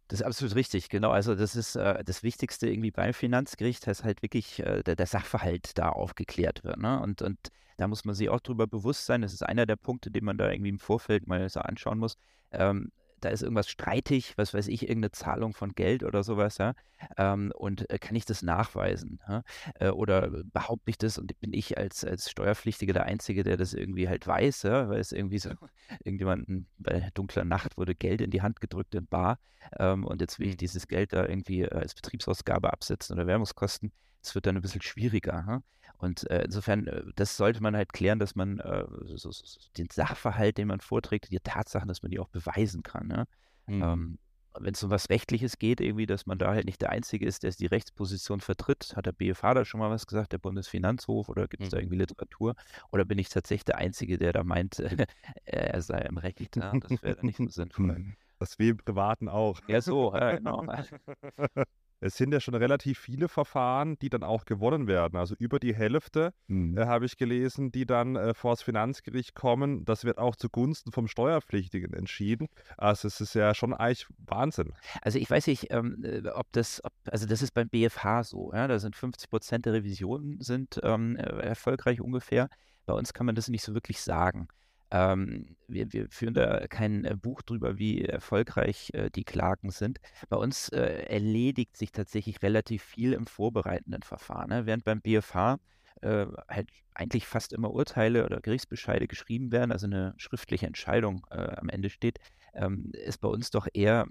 Das 0.08 0.20
ist 0.20 0.26
absolut 0.26 0.54
richtig, 0.54 0.90
genau. 0.90 1.10
Also 1.10 1.34
das 1.34 1.56
ist 1.56 1.76
äh, 1.76 2.04
das 2.04 2.22
Wichtigste 2.22 2.68
irgendwie 2.68 2.90
beim 2.90 3.14
Finanzgericht, 3.14 3.86
dass 3.86 4.04
halt 4.04 4.22
wirklich 4.22 4.60
äh, 4.60 4.82
der, 4.82 4.96
der, 4.96 5.06
Sachverhalt 5.06 5.78
da 5.78 5.88
aufgeklärt 5.88 6.62
wird. 6.62 6.76
Ne? 6.76 7.00
Und, 7.00 7.22
und 7.22 7.38
da 7.78 7.88
muss 7.88 8.04
man 8.04 8.14
sich 8.14 8.28
auch 8.28 8.40
drüber 8.40 8.66
bewusst 8.66 9.06
sein. 9.06 9.22
Das 9.22 9.32
ist 9.32 9.42
einer 9.42 9.64
der 9.64 9.76
Punkte, 9.76 10.10
den 10.10 10.24
man 10.24 10.36
da 10.36 10.50
irgendwie 10.50 10.68
im 10.68 10.78
Vorfeld 10.78 11.26
mal 11.26 11.48
so 11.48 11.60
anschauen 11.60 11.98
muss. 11.98 12.16
Ähm, 12.50 12.92
da 13.24 13.30
ist 13.30 13.42
irgendwas 13.42 13.68
streitig, 13.68 14.34
was 14.36 14.54
weiß 14.54 14.68
ich, 14.68 14.82
irgendeine 14.82 15.12
Zahlung 15.12 15.54
von 15.54 15.72
Geld 15.72 16.02
oder 16.02 16.22
sowas, 16.22 16.58
ja, 16.58 16.74
ähm, 17.16 17.52
und 17.56 17.88
äh, 17.90 17.98
kann 17.98 18.16
ich 18.16 18.24
das 18.24 18.42
nachweisen? 18.42 19.20
Ja? 19.28 19.42
Äh, 19.78 19.88
oder 19.90 20.30
behaupte 20.52 20.90
ich 20.90 20.98
das 20.98 21.18
und 21.18 21.38
bin 21.40 21.52
ich 21.52 21.78
als, 21.78 22.04
als 22.04 22.30
Steuerpflichtiger 22.30 22.92
der 22.92 23.04
Einzige, 23.04 23.42
der 23.42 23.56
das 23.56 23.74
irgendwie 23.74 24.08
halt 24.08 24.26
weiß, 24.26 24.62
ja? 24.64 24.88
weil 24.88 25.00
es 25.00 25.12
irgendwie 25.12 25.38
so, 25.38 25.50
irgendjemanden 26.04 26.68
bei 26.78 27.10
dunkler 27.14 27.44
Nacht 27.44 27.76
wurde 27.76 27.94
Geld 27.94 28.20
in 28.20 28.30
die 28.30 28.42
Hand 28.42 28.60
gedrückt 28.60 28.94
in 28.94 29.06
Bar 29.06 29.38
ähm, 29.78 30.04
und 30.04 30.20
jetzt 30.20 30.38
will 30.38 30.48
ich 30.48 30.54
mhm. 30.54 30.58
dieses 30.58 30.88
Geld 30.88 31.12
da 31.12 31.26
irgendwie 31.26 31.62
äh, 31.62 31.74
als 31.74 31.94
Betriebsausgabe 31.94 32.72
absetzen 32.72 33.14
oder 33.14 33.26
Werbungskosten. 33.26 33.92
Es 34.22 34.34
wird 34.34 34.46
dann 34.46 34.56
ein 34.56 34.62
bisschen 34.62 34.82
schwieriger. 34.82 35.62
Und 35.98 36.28
äh, 36.30 36.44
insofern, 36.44 36.86
äh, 36.86 37.02
das 37.16 37.36
sollte 37.36 37.62
man 37.62 37.76
halt 37.76 37.92
klären, 37.92 38.18
dass 38.18 38.34
man 38.34 38.58
äh, 38.58 38.84
so, 39.14 39.30
so, 39.30 39.42
den 39.76 39.88
Sachverhalt, 39.90 40.58
den 40.58 40.68
man 40.68 40.80
vorträgt, 40.80 41.30
die 41.30 41.38
Tatsachen, 41.38 41.88
dass 41.88 42.02
man 42.02 42.10
die 42.10 42.18
auch 42.18 42.28
beweisen 42.28 42.82
kann. 42.82 43.06
Ne? 43.06 43.26
Mhm. 43.66 43.82
Ähm, 43.82 44.18
wenn 44.60 44.74
es 44.74 44.82
um 44.84 44.90
was 44.90 45.10
Rechtliches 45.10 45.58
geht, 45.58 45.80
irgendwie, 45.80 46.06
dass 46.06 46.26
man 46.26 46.38
da 46.38 46.52
halt 46.52 46.66
nicht 46.66 46.80
der 46.80 46.90
Einzige 46.90 47.26
ist, 47.26 47.42
der 47.42 47.50
die 47.50 47.66
Rechtsposition 47.66 48.40
vertritt, 48.40 48.94
hat 48.94 49.06
der 49.06 49.12
BFH 49.12 49.54
da 49.54 49.64
schon 49.64 49.80
mal 49.80 49.90
was 49.90 50.06
gesagt, 50.06 50.32
der 50.32 50.38
Bundesfinanzhof, 50.38 51.28
oder 51.28 51.48
gibt 51.48 51.64
es 51.64 51.70
mhm. 51.70 51.72
da 51.72 51.78
irgendwie 51.78 51.96
Literatur? 51.96 52.54
Oder 52.92 53.04
bin 53.04 53.18
ich 53.18 53.28
tatsächlich 53.28 53.64
der 53.64 53.78
Einzige, 53.78 54.16
der 54.16 54.32
da 54.32 54.44
meint, 54.44 54.78
er 55.44 55.82
sei 55.82 55.98
im 56.02 56.18
Recht? 56.18 56.56
Ja, 56.56 56.72
das 56.78 57.02
wäre 57.02 57.26
nicht 57.26 57.38
so 57.38 57.46
sinnvoll. 57.48 58.14
Das 58.38 58.58
wie 58.58 58.70
im 58.70 58.76
Privaten 58.76 59.28
auch. 59.28 59.60
Ja, 59.68 59.80
so, 59.80 60.14
ja, 60.14 60.36
genau. 60.36 60.64
es 62.04 62.18
sind 62.18 62.32
ja 62.32 62.40
schon 62.40 62.54
relativ 62.54 62.98
viele 62.98 63.28
Verfahren, 63.28 63.98
die 63.98 64.10
dann 64.10 64.22
auch 64.22 64.44
gewonnen 64.44 64.86
werden. 64.86 65.16
Also 65.16 65.34
über 65.38 65.58
die 65.58 65.74
Hälfte 65.74 66.34
mhm. 66.48 66.76
äh, 66.76 66.84
habe 66.84 67.06
ich 67.06 67.16
gelesen, 67.16 67.72
die 67.72 67.86
dann 67.86 68.14
äh, 68.14 68.34
vor 68.34 68.52
das 68.52 68.62
Finanzgericht 68.62 69.34
kommen. 69.34 69.86
Das 69.86 70.04
wird 70.04 70.18
auch 70.18 70.36
zugunsten 70.36 70.92
vom 70.92 71.08
Steuerpflichtigen 71.08 71.94
entschieden. 71.94 72.48
Also 72.76 73.08
es 73.08 73.22
ist 73.22 73.34
ja 73.34 73.54
schon 73.54 73.72
eigentlich 73.72 74.06
Wahnsinn. 74.18 74.74
Also 75.00 75.18
ich 75.18 75.30
weiß 75.30 75.46
nicht, 75.46 75.68
ähm, 75.70 76.04
äh, 76.04 76.28
ob 76.28 76.52
das, 76.52 76.84
ob, 76.84 76.92
also 77.06 77.24
das 77.24 77.40
ist 77.40 77.52
beim 77.52 77.70
BFH 77.70 78.24
so. 78.24 78.52
Ja? 78.52 78.68
Da 78.68 78.78
sind 78.78 78.96
50 78.96 79.30
Prozent 79.30 79.64
der 79.64 79.72
Revisionen 79.72 80.42
sind 80.42 80.78
ähm, 80.82 81.16
äh, 81.16 81.22
erfolgreich 81.22 82.02
ungefähr. 82.02 82.50
Bei 82.84 82.92
uns 82.92 83.14
kann 83.14 83.24
man 83.24 83.34
das 83.34 83.48
nicht 83.48 83.62
so 83.62 83.72
wirklich 83.72 84.02
sagen. 84.02 84.48
Ähm, 84.90 85.56
wir, 85.66 85.92
wir, 85.92 86.08
führen 86.10 86.34
da 86.34 86.66
kein 86.68 87.04
äh, 87.04 87.16
Buch 87.16 87.42
drüber, 87.42 87.78
wie 87.78 88.02
erfolgreich 88.02 88.90
äh, 88.94 89.10
die 89.10 89.24
Klagen 89.24 89.70
sind. 89.70 89.98
Bei 90.28 90.36
uns 90.36 90.68
äh, 90.68 91.04
erledigt 91.08 91.76
sich 91.76 91.92
tatsächlich 91.92 92.42
relativ 92.42 92.82
viel 92.82 93.12
im 93.12 93.26
vorbereitenden 93.26 94.02
Verfahren. 94.02 94.50
Ne? 94.50 94.66
Während 94.66 94.84
beim 94.84 95.00
BFH 95.00 95.58
äh, 96.02 96.26
halt 96.48 96.68
eigentlich 96.94 97.26
fast 97.26 97.52
immer 97.52 97.72
Urteile 97.72 98.24
oder 98.24 98.40
Gerichtsbescheide 98.40 99.08
geschrieben 99.08 99.52
werden, 99.52 99.72
also 99.72 99.86
eine 99.86 100.14
schriftliche 100.16 100.66
Entscheidung 100.66 101.26
äh, 101.30 101.56
am 101.56 101.68
Ende 101.68 101.90
steht, 101.90 102.18
ähm, 102.54 102.92
ist 102.92 103.20
bei 103.20 103.28
uns 103.28 103.50
doch 103.50 103.66
eher, 103.72 104.06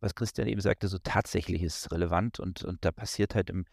was 0.00 0.14
Christian 0.14 0.48
eben 0.48 0.60
sagte, 0.60 0.88
so 0.88 0.98
tatsächliches 0.98 1.90
relevant 1.92 2.40
und, 2.40 2.64
und 2.64 2.84
da 2.84 2.92
passiert 2.92 3.34
halt 3.34 3.50
im 3.50 3.66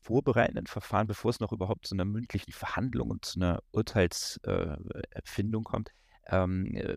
vorbereitenden 0.00 0.66
Verfahren, 0.66 1.06
bevor 1.06 1.30
es 1.30 1.40
noch 1.40 1.52
überhaupt 1.52 1.86
zu 1.86 1.94
einer 1.94 2.04
mündlichen 2.04 2.52
Verhandlung 2.52 3.10
und 3.10 3.24
zu 3.24 3.40
einer 3.40 3.62
Urteilsempfindung 3.72 5.62
äh, 5.62 5.70
kommt, 5.70 5.92
ähm, 6.26 6.74
äh, 6.74 6.96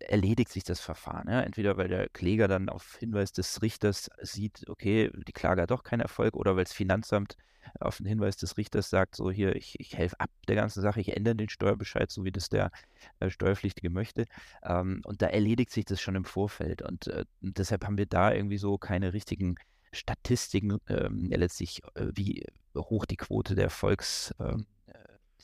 erledigt 0.00 0.50
sich 0.50 0.64
das 0.64 0.80
Verfahren. 0.80 1.28
Ja? 1.28 1.40
Entweder 1.42 1.76
weil 1.76 1.88
der 1.88 2.08
Kläger 2.08 2.48
dann 2.48 2.68
auf 2.68 2.96
Hinweis 2.98 3.32
des 3.32 3.62
Richters 3.62 4.10
sieht, 4.22 4.68
okay, 4.68 5.10
die 5.26 5.32
Klage 5.32 5.62
hat 5.62 5.70
doch 5.70 5.82
keinen 5.82 6.00
Erfolg, 6.00 6.34
oder 6.34 6.56
weil 6.56 6.64
das 6.64 6.72
Finanzamt 6.72 7.36
auf 7.80 7.96
den 7.96 8.06
Hinweis 8.06 8.36
des 8.36 8.56
Richters 8.56 8.90
sagt, 8.90 9.16
so 9.16 9.30
hier, 9.30 9.56
ich, 9.56 9.78
ich 9.80 9.96
helfe 9.96 10.20
ab 10.20 10.30
der 10.48 10.56
ganzen 10.56 10.82
Sache, 10.82 11.00
ich 11.00 11.16
ändere 11.16 11.34
den 11.34 11.48
Steuerbescheid, 11.48 12.10
so 12.10 12.24
wie 12.24 12.32
das 12.32 12.48
der 12.48 12.70
äh, 13.20 13.30
Steuerpflichtige 13.30 13.90
möchte. 13.90 14.26
Ähm, 14.62 15.00
und 15.04 15.22
da 15.22 15.26
erledigt 15.26 15.70
sich 15.70 15.84
das 15.84 16.00
schon 16.00 16.14
im 16.14 16.24
Vorfeld. 16.24 16.82
Und 16.82 17.06
äh, 17.08 17.24
deshalb 17.40 17.84
haben 17.84 17.98
wir 17.98 18.06
da 18.06 18.32
irgendwie 18.32 18.58
so 18.58 18.78
keine 18.78 19.12
richtigen 19.12 19.56
Statistiken 19.94 20.78
ähm, 20.88 21.30
letztlich, 21.30 21.82
äh, 21.94 22.08
wie 22.14 22.44
hoch 22.76 23.06
die 23.06 23.16
Quote 23.16 23.54
der 23.54 23.64
Erfolgs, 23.64 24.34
äh, 24.38 24.56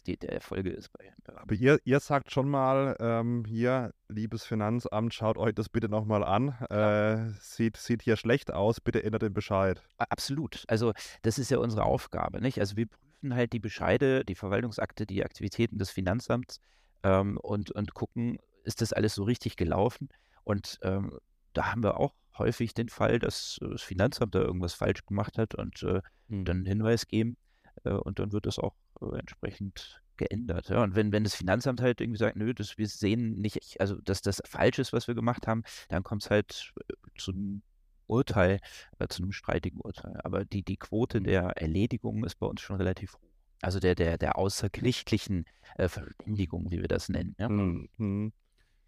die, 0.06 0.16
der 0.16 0.32
Erfolge 0.32 0.70
ist. 0.70 0.90
Bei, 0.92 1.12
Aber 1.36 1.54
ihr, 1.54 1.78
ihr 1.84 2.00
sagt 2.00 2.30
schon 2.30 2.48
mal, 2.48 2.96
ähm, 3.00 3.44
hier, 3.46 3.92
liebes 4.08 4.44
Finanzamt, 4.44 5.14
schaut 5.14 5.36
euch 5.36 5.54
das 5.54 5.68
bitte 5.68 5.88
nochmal 5.88 6.24
an. 6.24 6.48
Äh, 6.70 7.32
sieht, 7.40 7.76
sieht 7.76 8.02
hier 8.02 8.16
schlecht 8.16 8.52
aus, 8.52 8.80
bitte 8.80 9.02
ändert 9.02 9.22
den 9.22 9.34
Bescheid. 9.34 9.82
Absolut. 9.98 10.64
Also 10.68 10.92
das 11.22 11.38
ist 11.38 11.50
ja 11.50 11.58
unsere 11.58 11.84
Aufgabe. 11.84 12.40
Nicht? 12.40 12.58
Also 12.60 12.76
wir 12.76 12.86
prüfen 12.86 13.34
halt 13.34 13.52
die 13.52 13.60
Bescheide, 13.60 14.24
die 14.24 14.34
Verwaltungsakte, 14.34 15.06
die 15.06 15.24
Aktivitäten 15.24 15.78
des 15.78 15.90
Finanzamts 15.90 16.60
ähm, 17.02 17.38
und, 17.38 17.70
und 17.70 17.94
gucken, 17.94 18.38
ist 18.64 18.80
das 18.80 18.92
alles 18.92 19.14
so 19.14 19.24
richtig 19.24 19.56
gelaufen? 19.56 20.08
Und 20.44 20.78
ähm, 20.82 21.18
da 21.52 21.72
haben 21.72 21.82
wir 21.82 21.98
auch 21.98 22.14
häufig 22.38 22.74
den 22.74 22.88
Fall, 22.88 23.18
dass 23.18 23.58
das 23.60 23.82
Finanzamt 23.82 24.34
da 24.34 24.40
irgendwas 24.40 24.74
falsch 24.74 25.04
gemacht 25.06 25.38
hat 25.38 25.54
und 25.54 25.82
äh, 25.82 26.00
mhm. 26.28 26.44
dann 26.44 26.56
einen 26.58 26.66
Hinweis 26.66 27.06
geben 27.06 27.36
äh, 27.84 27.90
und 27.90 28.18
dann 28.18 28.32
wird 28.32 28.46
das 28.46 28.58
auch 28.58 28.74
äh, 29.00 29.18
entsprechend 29.18 30.00
geändert. 30.16 30.68
Ja. 30.68 30.82
Und 30.82 30.94
wenn, 30.94 31.12
wenn 31.12 31.24
das 31.24 31.34
Finanzamt 31.34 31.80
halt 31.80 32.00
irgendwie 32.00 32.18
sagt, 32.18 32.36
nö, 32.36 32.52
das, 32.52 32.76
wir 32.78 32.86
sehen 32.86 33.40
nicht, 33.40 33.80
also 33.80 33.96
dass 33.96 34.20
das 34.20 34.42
falsch 34.44 34.78
ist, 34.78 34.92
was 34.92 35.08
wir 35.08 35.14
gemacht 35.14 35.46
haben, 35.46 35.62
dann 35.88 36.02
kommt 36.02 36.22
es 36.22 36.30
halt 36.30 36.72
äh, 36.88 36.94
zu 37.16 37.32
einem 37.32 37.62
Urteil, 38.06 38.60
äh, 38.98 39.08
zu 39.08 39.22
einem 39.22 39.32
streitigen 39.32 39.80
Urteil. 39.80 40.20
Aber 40.22 40.44
die, 40.44 40.62
die 40.62 40.76
Quote 40.76 41.20
mhm. 41.20 41.24
der 41.24 41.42
Erledigung 41.56 42.24
ist 42.24 42.36
bei 42.36 42.46
uns 42.46 42.60
schon 42.60 42.76
relativ 42.76 43.14
hoch. 43.14 43.30
Also 43.62 43.78
der, 43.78 43.94
der, 43.94 44.18
der 44.18 44.36
außergerichtlichen 44.38 45.44
äh, 45.76 45.88
Verständigung, 45.88 46.70
wie 46.70 46.80
wir 46.80 46.88
das 46.88 47.08
nennen. 47.08 47.34
Ja? 47.38 47.48
Mhm. 47.48 48.32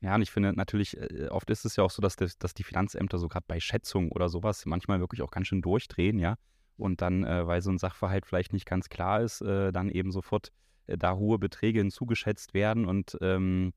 Ja, 0.03 0.17
und 0.17 0.23
ich 0.23 0.33
finde 0.33 0.53
natürlich, 0.53 0.97
äh, 0.97 1.29
oft 1.29 1.49
ist 1.49 1.65
es 1.65 1.77
ja 1.77 1.85
auch 1.85 1.91
so, 1.91 2.03
dass, 2.03 2.17
das, 2.17 2.37
dass 2.37 2.55
die 2.55 2.65
Finanzämter 2.65 3.19
so 3.19 3.29
gerade 3.29 3.45
bei 3.47 3.61
Schätzungen 3.61 4.11
oder 4.11 4.29
sowas 4.29 4.67
manchmal 4.67 4.99
wirklich 4.99 5.23
auch 5.23 5.31
ganz 5.31 5.47
schön 5.47 5.63
durchdrehen, 5.63 6.19
ja. 6.19 6.37
Und 6.77 7.01
dann, 7.01 7.23
äh, 7.23 7.47
weil 7.47 7.63
so 7.63 7.71
ein 7.71 7.79
Sachverhalt 7.79 8.27
vielleicht 8.27 8.53
nicht 8.53 8.67
ganz 8.67 8.89
klar 8.89 9.21
ist, 9.21 9.43
äh, 9.43 9.71
dann 9.71 9.89
eben 9.89 10.11
sofort 10.11 10.51
äh, 10.89 10.99
da 10.99 11.15
hohe 11.15 11.39
Beträge 11.39 11.79
hinzugeschätzt 11.79 12.53
werden 12.53 12.87
und 12.87 13.17
ähm, 13.21 13.73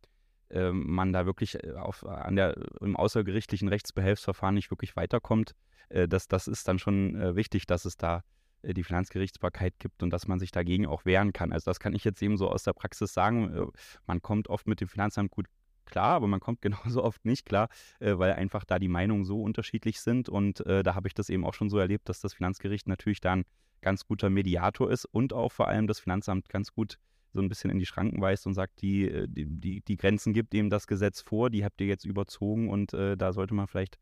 ähm 0.50 0.88
man 0.88 1.14
da 1.14 1.28
wirklich 1.28 1.64
äh, 1.64 1.74
auf, 1.74 2.04
an 2.04 2.36
der, 2.36 2.56
im 2.82 2.96
außergerichtlichen 2.96 3.68
Rechtsbehelfsverfahren 3.68 4.56
nicht 4.56 4.72
wirklich 4.72 4.96
weiterkommt. 4.96 5.54
Äh, 5.90 6.08
das, 6.08 6.28
das 6.28 6.48
ist 6.48 6.68
dann 6.68 6.80
schon 6.80 7.36
wichtig, 7.36 7.68
dass 7.68 7.86
es 7.86 7.98
da 7.98 8.24
die 8.64 8.84
Finanzgerichtsbarkeit 8.84 9.76
gibt 9.78 10.02
und 10.02 10.10
dass 10.10 10.28
man 10.28 10.40
sich 10.40 10.50
dagegen 10.52 10.88
auch 10.88 11.06
wehren 11.06 11.34
kann. 11.34 11.52
Also 11.52 11.70
das 11.70 11.80
kann 11.80 11.94
ich 11.94 12.04
jetzt 12.04 12.20
eben 12.24 12.36
so 12.36 12.50
aus 12.50 12.64
der 12.64 12.74
Praxis 12.74 13.14
sagen. 13.14 13.70
Man 14.08 14.24
kommt 14.24 14.48
oft 14.48 14.68
mit 14.68 14.82
dem 14.82 14.88
Finanzamt 14.88 15.30
gut 15.30 15.46
klar, 15.86 16.16
aber 16.16 16.28
man 16.28 16.40
kommt 16.40 16.62
genauso 16.62 17.04
oft 17.04 17.26
nicht 17.26 17.46
klar, 17.46 17.70
äh, 18.00 18.18
weil 18.18 18.34
einfach 18.34 18.66
da 18.66 18.80
die 18.80 18.88
Meinungen 18.88 19.26
so 19.26 19.42
unterschiedlich 19.42 20.00
sind. 20.02 20.30
Und 20.30 20.66
äh, 20.66 20.84
da 20.84 20.96
habe 20.96 21.08
ich 21.08 21.14
das 21.14 21.30
eben 21.30 21.46
auch 21.46 21.54
schon 21.54 21.70
so 21.70 21.78
erlebt, 21.78 22.10
dass 22.10 22.20
das 22.22 22.34
Finanzgericht 22.34 22.88
natürlich 22.88 23.22
da 23.22 23.34
ein 23.34 23.46
ganz 23.82 24.06
guter 24.06 24.30
Mediator 24.30 24.90
ist 24.90 25.06
und 25.06 25.34
auch 25.34 25.52
vor 25.52 25.68
allem 25.68 25.88
das 25.88 26.00
Finanzamt 26.00 26.50
ganz 26.50 26.74
gut 26.74 26.98
so 27.36 27.42
ein 27.42 27.50
bisschen 27.50 27.70
in 27.70 27.78
die 27.78 27.86
Schranken 27.86 28.22
weist 28.22 28.48
und 28.48 28.54
sagt, 28.54 28.82
die, 28.82 29.08
äh, 29.08 29.28
die, 29.30 29.46
die, 29.46 29.82
die 29.82 29.98
Grenzen 29.98 30.34
gibt 30.34 30.54
eben 30.56 30.70
das 30.70 30.88
Gesetz 30.88 31.22
vor, 31.22 31.50
die 31.50 31.64
habt 31.64 31.80
ihr 31.82 31.88
jetzt 31.88 32.06
überzogen 32.06 32.70
und 32.70 32.94
äh, 32.94 33.16
da 33.16 33.34
sollte 33.34 33.54
man 33.54 33.68
vielleicht 33.68 34.00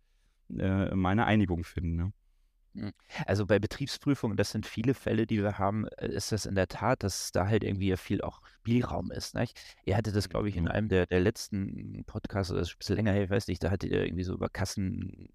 äh, 0.58 0.94
mal 0.96 1.10
eine 1.10 1.26
Einigung 1.26 1.64
finden. 1.64 1.96
Ne? 1.96 2.14
Hm. 2.76 2.92
Also 3.26 3.46
bei 3.46 3.60
Betriebsprüfungen, 3.60 4.36
das 4.38 4.52
sind 4.52 4.66
viele 4.66 4.94
Fälle, 4.94 5.28
die 5.28 5.42
wir 5.42 5.58
haben, 5.58 5.88
äh, 5.98 6.08
ist 6.08 6.32
das 6.32 6.46
in 6.46 6.56
der 6.56 6.68
Tat, 6.68 7.04
dass 7.04 7.32
da 7.32 7.48
halt 7.48 7.64
irgendwie 7.64 7.96
viel 7.98 8.22
auch 8.22 8.42
Spielraum 8.60 9.12
ist. 9.12 9.36
Nicht? 9.36 9.60
Ihr 9.86 9.96
hattet 9.96 10.16
das, 10.16 10.30
glaube 10.30 10.50
ich, 10.50 10.58
in 10.58 10.68
einem 10.68 10.90
der, 10.90 11.06
der 11.06 11.20
letzten 11.20 12.04
Podcasts, 12.06 12.52
oder 12.52 12.60
das 12.60 12.70
ist 12.70 12.76
ein 12.76 12.80
bisschen 12.80 12.96
länger 12.96 13.14
her, 13.14 13.24
ich 13.24 13.30
weiß 13.30 13.48
nicht, 13.48 13.64
da 13.64 13.70
hattet 13.70 13.92
ihr 13.92 14.04
irgendwie 14.04 14.24
so 14.24 14.34
über 14.34 14.50
Kassenführung 14.50 15.30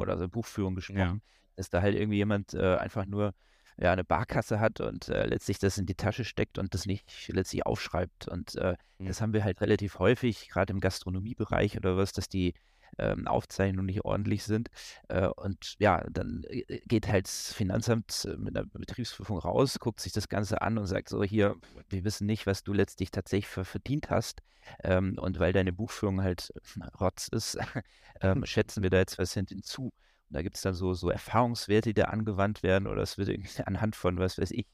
oder 0.00 0.18
so 0.18 0.28
Buchführung 0.28 0.74
gesprochen, 0.74 0.98
ja. 0.98 1.16
dass 1.56 1.70
da 1.70 1.80
halt 1.82 1.94
irgendwie 1.94 2.18
jemand 2.18 2.54
äh, 2.54 2.76
einfach 2.76 3.06
nur 3.06 3.34
ja, 3.80 3.92
eine 3.92 4.04
Barkasse 4.04 4.58
hat 4.58 4.80
und 4.80 5.08
äh, 5.08 5.26
letztlich 5.26 5.60
das 5.60 5.78
in 5.78 5.86
die 5.86 5.94
Tasche 5.94 6.24
steckt 6.24 6.58
und 6.58 6.74
das 6.74 6.86
nicht 6.86 7.28
letztlich 7.28 7.64
aufschreibt. 7.64 8.26
Und 8.26 8.56
äh, 8.56 8.74
mhm. 8.98 9.06
das 9.06 9.20
haben 9.20 9.32
wir 9.32 9.44
halt 9.44 9.60
relativ 9.60 10.00
häufig, 10.00 10.48
gerade 10.48 10.72
im 10.72 10.80
Gastronomiebereich 10.80 11.76
oder 11.76 11.96
was, 11.96 12.12
dass 12.12 12.28
die 12.28 12.54
ähm, 12.98 13.26
Aufzeichnungen 13.26 13.86
nicht 13.86 14.04
ordentlich 14.04 14.44
sind. 14.44 14.68
Äh, 15.08 15.28
und 15.28 15.76
ja, 15.78 16.04
dann 16.10 16.44
äh, 16.48 16.80
geht 16.86 17.08
halt 17.08 17.26
das 17.26 17.52
Finanzamt 17.52 18.26
äh, 18.30 18.36
mit 18.36 18.56
einer 18.56 18.66
Betriebsprüfung 18.66 19.38
raus, 19.38 19.78
guckt 19.78 20.00
sich 20.00 20.12
das 20.12 20.28
Ganze 20.28 20.62
an 20.62 20.78
und 20.78 20.86
sagt 20.86 21.08
so, 21.08 21.22
hier, 21.22 21.56
wir 21.88 22.04
wissen 22.04 22.26
nicht, 22.26 22.46
was 22.46 22.62
du 22.62 22.72
letztlich 22.72 23.10
tatsächlich 23.10 23.48
für 23.48 23.64
verdient 23.64 24.10
hast. 24.10 24.42
Ähm, 24.84 25.16
und 25.18 25.38
weil 25.38 25.52
deine 25.52 25.72
Buchführung 25.72 26.22
halt 26.22 26.52
Rotz 27.00 27.28
ist, 27.28 27.58
ähm, 28.20 28.44
schätzen 28.44 28.82
wir 28.82 28.90
da 28.90 28.98
jetzt 28.98 29.18
was 29.18 29.34
hinzu. 29.34 29.84
Und 29.84 30.34
da 30.34 30.42
gibt 30.42 30.56
es 30.56 30.62
dann 30.62 30.74
so, 30.74 30.92
so 30.94 31.10
Erfahrungswerte, 31.10 31.90
die 31.90 31.94
da 31.94 32.04
angewandt 32.06 32.62
werden, 32.62 32.86
oder 32.86 33.02
es 33.02 33.18
wird 33.18 33.28
irgendwie 33.28 33.62
anhand 33.66 33.96
von, 33.96 34.18
was 34.18 34.38
weiß 34.38 34.50
ich, 34.50 34.66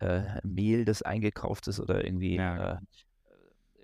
äh, 0.00 0.40
Mehl, 0.42 0.84
das 0.84 1.02
eingekauft 1.02 1.68
ist, 1.68 1.80
oder 1.80 2.04
irgendwie 2.04 2.36
ja. 2.36 2.74
äh, 2.74 2.78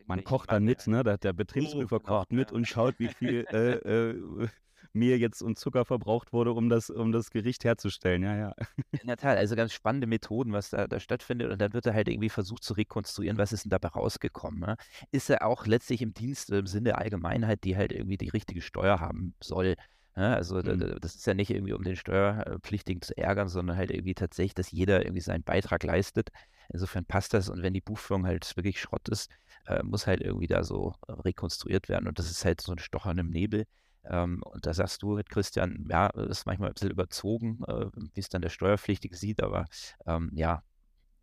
man 0.09 0.25
kocht 0.25 0.51
dann 0.51 0.65
mit, 0.65 0.87
ne? 0.87 1.05
Der, 1.05 1.19
der 1.19 1.33
Betriebsprüfer 1.33 1.97
oh, 1.97 2.01
kocht 2.01 2.33
mit 2.33 2.51
und 2.51 2.67
schaut, 2.67 2.99
wie 2.99 3.09
viel 3.09 3.47
äh, 3.53 3.75
äh, 3.75 4.49
Mehl 4.93 5.19
jetzt 5.19 5.43
und 5.43 5.59
Zucker 5.59 5.85
verbraucht 5.85 6.33
wurde, 6.33 6.53
um 6.53 6.69
das, 6.69 6.91
um 6.91 7.13
das 7.13 7.31
Gericht 7.31 7.65
herzustellen. 7.65 8.23
Ja, 8.23 8.37
ja. 8.37 8.55
In 9.01 9.07
der 9.07 9.17
Tat, 9.17 9.37
also 9.37 9.55
ganz 9.55 9.73
spannende 9.73 10.07
Methoden, 10.07 10.53
was 10.53 10.71
da, 10.71 10.87
da 10.87 10.99
stattfindet. 10.99 11.53
Und 11.53 11.61
dann 11.61 11.73
wird 11.73 11.87
da 11.87 11.93
halt 11.93 12.09
irgendwie 12.09 12.31
versucht 12.31 12.65
zu 12.65 12.73
rekonstruieren, 12.73 13.39
was 13.39 13.53
ist 13.53 13.65
denn 13.65 13.71
dabei 13.71 13.89
rausgekommen. 13.89 14.61
Ne? 14.61 14.77
Ist 15.13 15.31
er 15.31 15.47
auch 15.47 15.67
letztlich 15.67 16.03
im 16.03 16.15
Dienst 16.15 16.51
im 16.51 16.67
Sinne 16.67 16.85
der 16.85 16.99
Allgemeinheit, 16.99 17.65
die 17.65 17.77
halt 17.77 17.93
irgendwie 17.93 18.17
die 18.17 18.31
richtige 18.31 18.63
Steuer 18.63 19.01
haben 19.01 19.35
soll. 19.43 19.77
Ja, 20.17 20.35
also 20.35 20.57
mhm. 20.57 20.97
das 21.01 21.15
ist 21.15 21.27
ja 21.27 21.35
nicht 21.35 21.51
irgendwie, 21.51 21.75
um 21.75 21.85
den 21.85 21.95
Steuerpflichtigen 21.95 23.03
zu 23.03 23.17
ärgern, 23.17 23.49
sondern 23.49 23.77
halt 23.77 23.93
irgendwie 23.93 24.15
tatsächlich, 24.15 24.55
dass 24.55 24.73
jeder 24.73 25.05
irgendwie 25.05 25.21
seinen 25.21 25.45
Beitrag 25.45 25.85
leistet. 25.85 26.31
Insofern 26.71 27.05
passt 27.05 27.35
das. 27.35 27.49
Und 27.49 27.63
wenn 27.63 27.73
die 27.73 27.81
Buchführung 27.81 28.27
halt 28.27 28.57
wirklich 28.57 28.81
Schrott 28.81 29.09
ist, 29.11 29.31
äh, 29.69 29.83
muss 29.83 30.07
halt 30.07 30.21
irgendwie 30.21 30.47
da 30.47 30.65
so 30.65 30.95
äh, 31.07 31.13
rekonstruiert 31.13 31.89
werden. 31.89 32.09
Und 32.09 32.19
das 32.19 32.31
ist 32.31 32.45
halt 32.45 32.61
so 32.61 32.73
ein 32.73 32.79
Stochern 32.79 33.19
im 33.19 33.31
Nebel. 33.31 33.67
Ähm, 34.05 34.43
und 34.43 34.67
da 34.67 34.73
sagst 34.73 35.03
du, 35.03 35.21
Christian, 35.29 35.87
ja, 35.91 36.09
das 36.09 36.39
ist 36.39 36.47
manchmal 36.47 36.71
ein 36.71 36.75
bisschen 36.75 36.91
überzogen, 36.91 37.61
äh, 37.67 37.87
wie 38.15 38.21
es 38.21 38.29
dann 38.29 38.43
der 38.43 38.49
Steuerpflichtige 38.49 39.17
sieht, 39.17 39.43
aber 39.43 39.67
ähm, 40.07 40.31
ja, 40.35 40.63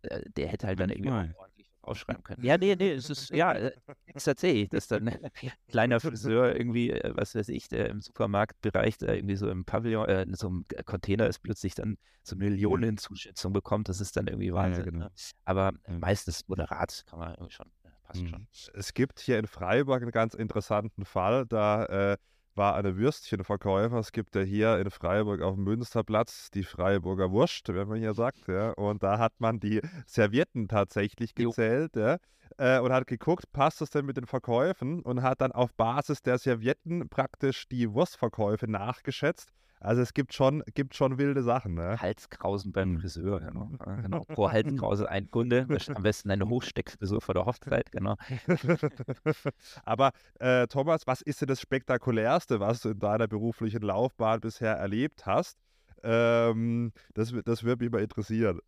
äh, 0.02 0.22
der 0.36 0.48
hätte 0.48 0.66
halt 0.66 0.78
dann 0.78 0.90
irgendwie 0.90 1.34
ordentlich 1.36 1.70
aufschreiben 1.82 2.22
können. 2.22 2.44
Ja, 2.44 2.58
nee, 2.58 2.76
nee, 2.76 2.92
es 2.92 3.10
ist, 3.10 3.30
ja, 3.30 3.54
es 3.54 3.72
ist 4.14 4.24
tatsächlich, 4.24 4.68
dass 4.68 4.88
dann 4.88 5.08
ein 5.08 5.30
kleiner 5.68 6.00
Friseur 6.00 6.54
irgendwie, 6.54 6.90
was 6.90 7.34
weiß 7.34 7.48
ich, 7.48 7.68
der 7.68 7.88
im 7.88 8.00
Supermarktbereich 8.00 8.98
da 8.98 9.12
irgendwie 9.12 9.36
so 9.36 9.48
im 9.48 9.64
Pavillon, 9.64 10.08
äh, 10.08 10.22
in 10.22 10.34
so 10.34 10.48
einem 10.48 10.66
Container 10.84 11.26
ist, 11.26 11.40
plötzlich 11.40 11.74
dann 11.74 11.96
so 12.22 12.36
Millionen 12.36 12.98
Zuschätzung 12.98 13.52
bekommt, 13.52 13.88
das 13.88 14.00
ist 14.00 14.16
dann 14.16 14.26
irgendwie 14.26 14.52
Wahnsinn. 14.52 14.84
Ja, 14.84 14.90
genau. 14.90 15.04
ne? 15.06 15.12
Aber 15.44 15.72
meistens 15.88 16.46
moderat 16.48 17.04
kann 17.06 17.20
man 17.20 17.34
irgendwie 17.34 17.52
schon 17.52 17.70
passt 18.06 18.22
mhm. 18.22 18.28
schon. 18.28 18.46
Es 18.74 18.94
gibt 18.94 19.20
hier 19.20 19.38
in 19.38 19.46
Freiburg 19.46 20.02
einen 20.02 20.10
ganz 20.10 20.34
interessanten 20.34 21.04
Fall. 21.04 21.46
Da 21.46 21.84
äh, 21.86 22.16
war 22.54 22.74
eine 22.74 22.96
Würstchenverkäufer. 22.96 23.98
Es 23.98 24.12
gibt 24.12 24.34
ja 24.34 24.42
hier 24.42 24.78
in 24.78 24.90
Freiburg 24.90 25.42
auf 25.42 25.54
dem 25.54 25.64
Münsterplatz 25.64 26.50
die 26.50 26.64
Freiburger 26.64 27.30
Wurst, 27.30 27.68
wenn 27.68 27.88
man 27.88 27.98
hier 27.98 28.14
sagt. 28.14 28.48
Ja. 28.48 28.70
Und 28.72 29.02
da 29.02 29.18
hat 29.18 29.34
man 29.38 29.60
die 29.60 29.80
Servietten 30.06 30.68
tatsächlich 30.68 31.34
gezählt. 31.34 31.96
Ja. 31.96 32.18
Äh, 32.58 32.80
und 32.80 32.92
hat 32.92 33.06
geguckt, 33.06 33.52
passt 33.52 33.80
das 33.80 33.90
denn 33.90 34.06
mit 34.06 34.16
den 34.16 34.26
Verkäufen? 34.26 35.02
Und 35.02 35.22
hat 35.22 35.40
dann 35.40 35.52
auf 35.52 35.74
Basis 35.74 36.22
der 36.22 36.38
Servietten 36.38 37.08
praktisch 37.08 37.68
die 37.68 37.92
Wurstverkäufe 37.92 38.70
nachgeschätzt 38.70 39.50
also 39.80 40.02
es 40.02 40.14
gibt 40.14 40.32
schon, 40.32 40.62
gibt 40.74 40.94
schon 40.94 41.18
wilde 41.18 41.42
Sachen. 41.42 41.74
Ne? 41.74 42.00
Halskrausen 42.00 42.72
beim 42.72 42.94
hm. 42.94 43.00
Friseur, 43.00 43.40
genau. 43.40 43.70
genau. 44.02 44.24
Pro 44.24 44.50
Halskrause 44.50 45.08
ein 45.08 45.30
Kunde, 45.30 45.66
am 45.94 46.02
besten 46.02 46.30
eine 46.30 46.48
Hochsteckfrisur 46.48 47.20
vor 47.20 47.34
der 47.34 47.46
Hochzeit, 47.46 47.92
genau. 47.92 48.16
Aber 49.84 50.12
äh, 50.40 50.66
Thomas, 50.66 51.06
was 51.06 51.20
ist 51.20 51.40
denn 51.40 51.48
das 51.48 51.60
Spektakulärste, 51.60 52.60
was 52.60 52.80
du 52.80 52.90
in 52.90 52.98
deiner 52.98 53.28
beruflichen 53.28 53.82
Laufbahn 53.82 54.40
bisher 54.40 54.72
erlebt 54.74 55.26
hast? 55.26 55.58
Ähm, 56.02 56.92
das, 57.14 57.34
das 57.44 57.64
würde 57.64 57.84
mich 57.84 57.92
mal 57.92 58.02
interessieren. 58.02 58.60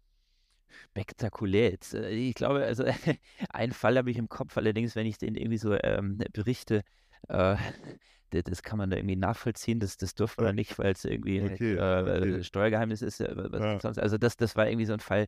Spektakulär. 0.90 1.70
Jetzt, 1.70 1.94
äh, 1.94 2.10
ich 2.10 2.34
glaube, 2.34 2.64
also 2.64 2.84
einen 3.50 3.72
Fall 3.72 3.96
habe 3.96 4.10
ich 4.10 4.18
im 4.18 4.28
Kopf, 4.28 4.56
allerdings, 4.56 4.96
wenn 4.96 5.06
ich 5.06 5.18
den 5.18 5.34
irgendwie 5.34 5.58
so 5.58 5.76
ähm, 5.82 6.18
berichte, 6.32 6.82
äh, 7.28 7.56
das 8.30 8.62
kann 8.62 8.78
man 8.78 8.90
da 8.90 8.96
irgendwie 8.96 9.16
nachvollziehen, 9.16 9.80
das, 9.80 9.96
das 9.96 10.14
dürfen 10.14 10.44
wir 10.44 10.52
nicht, 10.52 10.78
weil 10.78 10.92
es 10.92 11.04
irgendwie 11.04 11.42
okay, 11.42 11.74
äh, 11.74 12.00
okay. 12.00 12.44
Steuergeheimnis 12.44 13.02
ist. 13.02 13.20
Ja. 13.20 13.28
Also 13.28 14.18
das, 14.18 14.36
das 14.36 14.54
war 14.56 14.68
irgendwie 14.68 14.86
so 14.86 14.92
ein 14.92 15.00
Fall, 15.00 15.26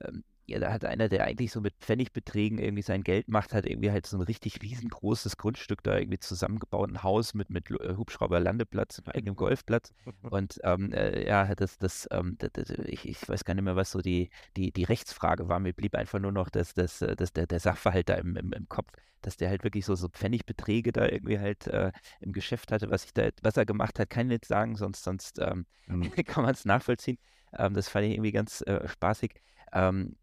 ähm, 0.00 0.24
ja, 0.46 0.58
da 0.58 0.72
hat 0.72 0.84
einer, 0.84 1.08
der 1.08 1.24
eigentlich 1.24 1.52
so 1.52 1.60
mit 1.60 1.74
Pfennigbeträgen 1.80 2.58
irgendwie 2.58 2.82
sein 2.82 3.02
Geld 3.02 3.28
macht, 3.28 3.54
hat 3.54 3.64
irgendwie 3.64 3.90
halt 3.90 4.06
so 4.06 4.18
ein 4.18 4.22
richtig 4.22 4.60
riesengroßes 4.62 5.38
Grundstück 5.38 5.82
da 5.82 5.96
irgendwie 5.96 6.18
zusammengebaut, 6.18 6.90
ein 6.90 7.02
Haus 7.02 7.32
mit, 7.32 7.48
mit 7.48 7.70
äh, 7.70 7.96
Hubschrauberlandeplatz, 7.96 8.98
einem 8.98 9.12
eigenen 9.14 9.36
Golfplatz. 9.36 9.94
Und 10.22 10.60
ähm, 10.62 10.92
äh, 10.92 11.26
ja, 11.26 11.54
das, 11.54 11.78
das, 11.78 12.06
ähm, 12.10 12.36
das, 12.38 12.50
das, 12.52 12.70
ich, 12.70 13.08
ich 13.08 13.28
weiß 13.28 13.44
gar 13.44 13.54
nicht 13.54 13.64
mehr, 13.64 13.76
was 13.76 13.90
so 13.90 14.00
die, 14.00 14.28
die, 14.56 14.70
die 14.70 14.84
Rechtsfrage 14.84 15.48
war. 15.48 15.60
Mir 15.60 15.72
blieb 15.72 15.94
einfach 15.94 16.18
nur 16.18 16.32
noch 16.32 16.50
das, 16.50 16.74
das, 16.74 17.00
äh, 17.00 17.16
das, 17.16 17.32
der, 17.32 17.46
der 17.46 17.60
Sachverhalt 17.60 18.10
da 18.10 18.14
im, 18.14 18.36
im, 18.36 18.52
im 18.52 18.68
Kopf, 18.68 18.90
dass 19.22 19.38
der 19.38 19.48
halt 19.48 19.64
wirklich 19.64 19.86
so, 19.86 19.94
so 19.94 20.08
Pfennigbeträge 20.08 20.92
da 20.92 21.06
irgendwie 21.08 21.38
halt 21.38 21.66
äh, 21.68 21.90
im 22.20 22.32
Geschäft 22.32 22.70
hatte. 22.70 22.90
Was, 22.90 23.06
ich 23.06 23.14
da, 23.14 23.30
was 23.42 23.56
er 23.56 23.64
gemacht 23.64 23.98
hat, 23.98 24.10
kann 24.10 24.26
ich 24.26 24.32
nicht 24.32 24.44
sagen, 24.44 24.76
sonst, 24.76 25.04
sonst 25.04 25.38
ähm, 25.38 25.64
mhm. 25.86 26.10
kann 26.26 26.44
man 26.44 26.52
es 26.52 26.66
nachvollziehen. 26.66 27.16
Ähm, 27.56 27.72
das 27.72 27.88
fand 27.88 28.04
ich 28.04 28.12
irgendwie 28.12 28.32
ganz 28.32 28.60
äh, 28.66 28.86
spaßig. 28.86 29.40
Ähm, 29.74 30.16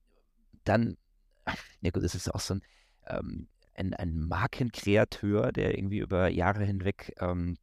dann, 0.63 0.97
ja 1.81 1.91
gut, 1.91 2.03
das 2.03 2.15
ist 2.15 2.33
auch 2.33 2.39
so 2.39 2.55
ein, 2.55 2.61
ähm, 3.07 3.47
ein, 3.75 3.93
ein, 3.93 4.19
Markenkreateur, 4.27 5.51
der 5.51 5.77
irgendwie 5.77 5.99
über 5.99 6.29
Jahre 6.29 6.63
hinweg 6.63 7.15
ähm, 7.19 7.57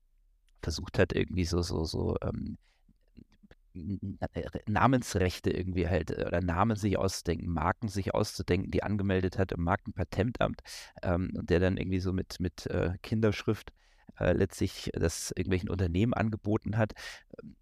versucht 0.63 0.99
hat, 0.99 1.13
irgendwie 1.13 1.45
so, 1.45 1.63
so, 1.63 1.85
so 1.85 2.17
ähm, 2.23 2.59
Namensrechte 4.67 5.51
irgendwie 5.51 5.89
halt 5.89 6.11
äh, 6.11 6.25
oder 6.27 6.41
Namen 6.41 6.77
sich 6.77 6.99
auszudenken, 6.99 7.53
Marken 7.53 7.89
sich 7.89 8.15
auszudenken, 8.15 8.71
die 8.71 8.83
angemeldet 8.83 9.39
hat 9.39 9.53
im 9.53 9.63
Markenpatentamt 9.63 10.63
ähm, 11.03 11.31
und 11.37 11.51
der 11.51 11.61
dann 11.61 11.77
irgendwie 11.77 12.01
so 12.01 12.13
mit, 12.13 12.41
mit 12.41 12.67
äh, 12.67 12.95
Kinderschrift 13.03 13.73
äh, 14.19 14.33
letztlich 14.33 14.91
das 14.95 15.31
irgendwelchen 15.31 15.71
Unternehmen 15.71 16.15
angeboten 16.15 16.77
hat. 16.77 16.93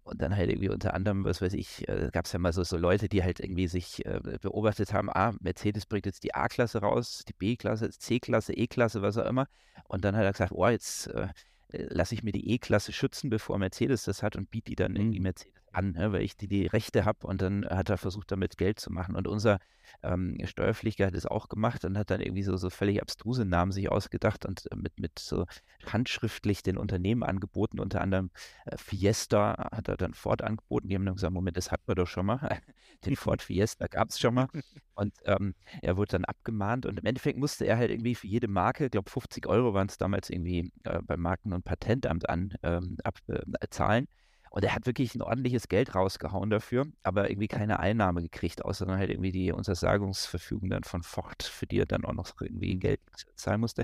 Und 0.03 0.21
dann 0.21 0.35
halt 0.35 0.49
irgendwie 0.49 0.69
unter 0.69 0.93
anderem, 0.93 1.25
was 1.25 1.41
weiß 1.41 1.53
ich, 1.53 1.87
äh, 1.87 2.09
gab 2.11 2.25
es 2.25 2.33
ja 2.33 2.39
mal 2.39 2.53
so, 2.53 2.63
so 2.63 2.77
Leute, 2.77 3.09
die 3.09 3.23
halt 3.23 3.39
irgendwie 3.39 3.67
sich 3.67 4.05
äh, 4.05 4.19
beobachtet 4.41 4.93
haben, 4.93 5.09
ah, 5.09 5.33
Mercedes 5.39 5.85
bringt 5.85 6.05
jetzt 6.05 6.23
die 6.23 6.33
A-Klasse 6.33 6.79
raus, 6.79 7.23
die 7.27 7.33
B-Klasse, 7.33 7.89
C-Klasse, 7.89 8.53
E-Klasse, 8.53 9.01
was 9.01 9.17
auch 9.17 9.25
immer. 9.25 9.47
Und 9.87 10.03
dann 10.03 10.15
hat 10.15 10.23
er 10.23 10.31
gesagt, 10.31 10.53
oh, 10.53 10.67
jetzt 10.67 11.07
äh, 11.07 11.27
lasse 11.69 12.15
ich 12.15 12.23
mir 12.23 12.31
die 12.31 12.51
E-Klasse 12.51 12.93
schützen, 12.93 13.29
bevor 13.29 13.57
Mercedes 13.57 14.03
das 14.03 14.23
hat 14.23 14.35
und 14.35 14.49
biete 14.49 14.71
die 14.71 14.75
dann 14.75 14.95
irgendwie 14.95 15.19
mhm. 15.19 15.23
Mercedes 15.23 15.61
an, 15.77 15.91
ne, 15.91 16.11
weil 16.11 16.23
ich 16.23 16.35
die, 16.35 16.47
die 16.47 16.65
Rechte 16.65 17.05
habe 17.05 17.27
und 17.27 17.41
dann 17.41 17.65
hat 17.69 17.89
er 17.89 17.97
versucht, 17.97 18.31
damit 18.31 18.57
Geld 18.57 18.79
zu 18.79 18.91
machen. 18.91 19.15
Und 19.15 19.27
unser 19.27 19.59
ähm, 20.01 20.37
Steuerpflichtiger 20.43 21.07
hat 21.07 21.13
es 21.13 21.27
auch 21.27 21.49
gemacht 21.49 21.85
und 21.85 21.97
hat 21.97 22.09
dann 22.09 22.19
irgendwie 22.19 22.43
so, 22.43 22.57
so 22.57 22.69
völlig 22.69 23.01
abstruse 23.01 23.45
Namen 23.45 23.71
sich 23.71 23.89
ausgedacht 23.89 24.45
und 24.45 24.69
äh, 24.71 24.75
mit, 24.75 24.99
mit 24.99 25.19
so 25.19 25.45
handschriftlich 25.85 26.63
den 26.63 26.77
Unternehmen 26.77 27.23
angeboten, 27.23 27.79
unter 27.79 28.01
anderem 28.01 28.31
äh, 28.65 28.75
Fiesta 28.77 29.69
hat 29.71 29.87
er 29.87 29.97
dann 29.97 30.15
Ford 30.15 30.41
angeboten. 30.41 30.87
Die 30.89 30.95
haben 30.95 31.05
dann 31.05 31.15
gesagt, 31.15 31.33
Moment, 31.33 31.57
das 31.57 31.71
hatten 31.71 31.87
wir 31.87 31.95
doch 31.95 32.07
schon 32.07 32.25
mal. 32.25 32.39
den 33.05 33.15
Ford 33.15 33.43
Fiesta 33.43 33.85
gab 33.87 34.09
es 34.09 34.19
schon 34.19 34.33
mal. 34.33 34.47
Und 34.95 35.13
ähm, 35.25 35.53
er 35.83 35.95
wurde 35.95 36.13
dann 36.13 36.25
abgemahnt 36.25 36.87
und 36.87 36.97
im 36.99 37.05
Endeffekt 37.05 37.37
musste 37.37 37.65
er 37.65 37.77
halt 37.77 37.91
irgendwie 37.91 38.15
für 38.15 38.25
jede 38.25 38.47
Marke, 38.47 38.85
ich 38.85 38.91
glaube 38.91 39.11
50 39.11 39.45
Euro 39.45 39.75
waren 39.75 39.87
es 39.87 39.99
damals 39.99 40.31
irgendwie 40.31 40.71
äh, 40.85 41.03
beim 41.03 41.21
Marken- 41.21 41.53
und 41.53 41.63
Patentamt 41.63 42.27
an, 42.27 42.55
ähm, 42.63 42.97
abzahlen. 43.03 44.05
Äh, 44.05 44.07
und 44.49 44.63
er 44.63 44.73
hat 44.73 44.85
wirklich 44.85 45.15
ein 45.15 45.21
ordentliches 45.21 45.67
Geld 45.67 45.95
rausgehauen 45.95 46.49
dafür, 46.49 46.87
aber 47.03 47.29
irgendwie 47.29 47.47
keine 47.47 47.79
Einnahme 47.79 48.21
gekriegt, 48.21 48.63
außer 48.63 48.85
dann 48.85 48.97
halt 48.97 49.09
irgendwie 49.09 49.31
die 49.31 49.51
Untersagungsverfügung 49.51 50.69
dann 50.69 50.83
von 50.83 51.03
Ford, 51.03 51.43
für 51.43 51.67
die 51.67 51.79
er 51.79 51.85
dann 51.85 52.05
auch 52.05 52.13
noch 52.13 52.33
irgendwie 52.41 52.75
Geld 52.77 53.01
zahlen 53.35 53.61
musste. 53.61 53.83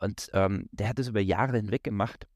Und 0.00 0.30
ähm, 0.32 0.68
der 0.72 0.88
hat 0.88 0.98
es 0.98 1.08
über 1.08 1.20
Jahre 1.20 1.56
hinweg 1.56 1.84
gemacht 1.84 2.26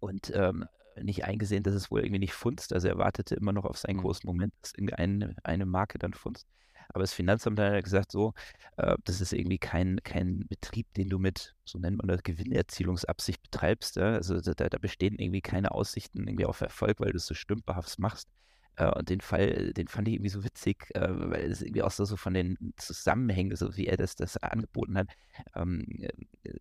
und 0.00 0.32
ähm, 0.34 0.66
nicht 1.00 1.24
eingesehen, 1.24 1.62
dass 1.62 1.74
es 1.74 1.90
wohl 1.90 2.00
irgendwie 2.00 2.18
nicht 2.18 2.34
funzt. 2.34 2.72
Also 2.72 2.88
er 2.88 2.98
wartete 2.98 3.34
immer 3.34 3.52
noch 3.52 3.64
auf 3.64 3.78
seinen 3.78 3.96
mhm. 3.96 4.02
großen 4.02 4.26
Moment, 4.26 4.52
dass 4.60 4.74
irgendeine 4.74 5.36
eine 5.42 5.66
Marke 5.66 5.98
dann 5.98 6.12
funzt. 6.12 6.46
Aber 6.92 7.02
das 7.02 7.12
Finanzamt 7.12 7.58
hat 7.58 7.84
gesagt, 7.84 8.12
so, 8.12 8.34
äh, 8.76 8.96
das 9.04 9.20
ist 9.20 9.32
irgendwie 9.32 9.58
kein, 9.58 10.00
kein 10.04 10.46
Betrieb, 10.48 10.92
den 10.94 11.08
du 11.08 11.18
mit, 11.18 11.54
so 11.64 11.78
nennt 11.78 11.98
man 11.98 12.08
das, 12.08 12.22
Gewinnerzielungsabsicht 12.22 13.42
betreibst. 13.42 13.96
Ja? 13.96 14.14
Also 14.14 14.40
da, 14.40 14.52
da, 14.52 14.78
bestehen 14.78 15.18
irgendwie 15.18 15.40
keine 15.40 15.72
Aussichten 15.72 16.26
irgendwie 16.26 16.46
auf 16.46 16.60
Erfolg, 16.60 17.00
weil 17.00 17.12
du 17.12 17.16
es 17.16 17.26
so 17.26 17.34
stümperhaft 17.34 17.98
machst. 17.98 18.28
Äh, 18.76 18.90
und 18.90 19.08
den 19.08 19.20
Fall, 19.20 19.72
den 19.74 19.88
fand 19.88 20.08
ich 20.08 20.14
irgendwie 20.14 20.30
so 20.30 20.44
witzig, 20.44 20.86
äh, 20.94 21.08
weil 21.08 21.50
es 21.50 21.62
irgendwie 21.62 21.82
auch 21.82 21.90
so, 21.90 22.04
so 22.04 22.16
von 22.16 22.34
den 22.34 22.56
Zusammenhängen, 22.76 23.56
so 23.56 23.76
wie 23.76 23.86
er 23.86 23.96
das, 23.96 24.16
das 24.16 24.36
angeboten 24.38 24.96
hat, 24.98 25.08
ähm, 25.54 25.84
äh, 26.00 26.10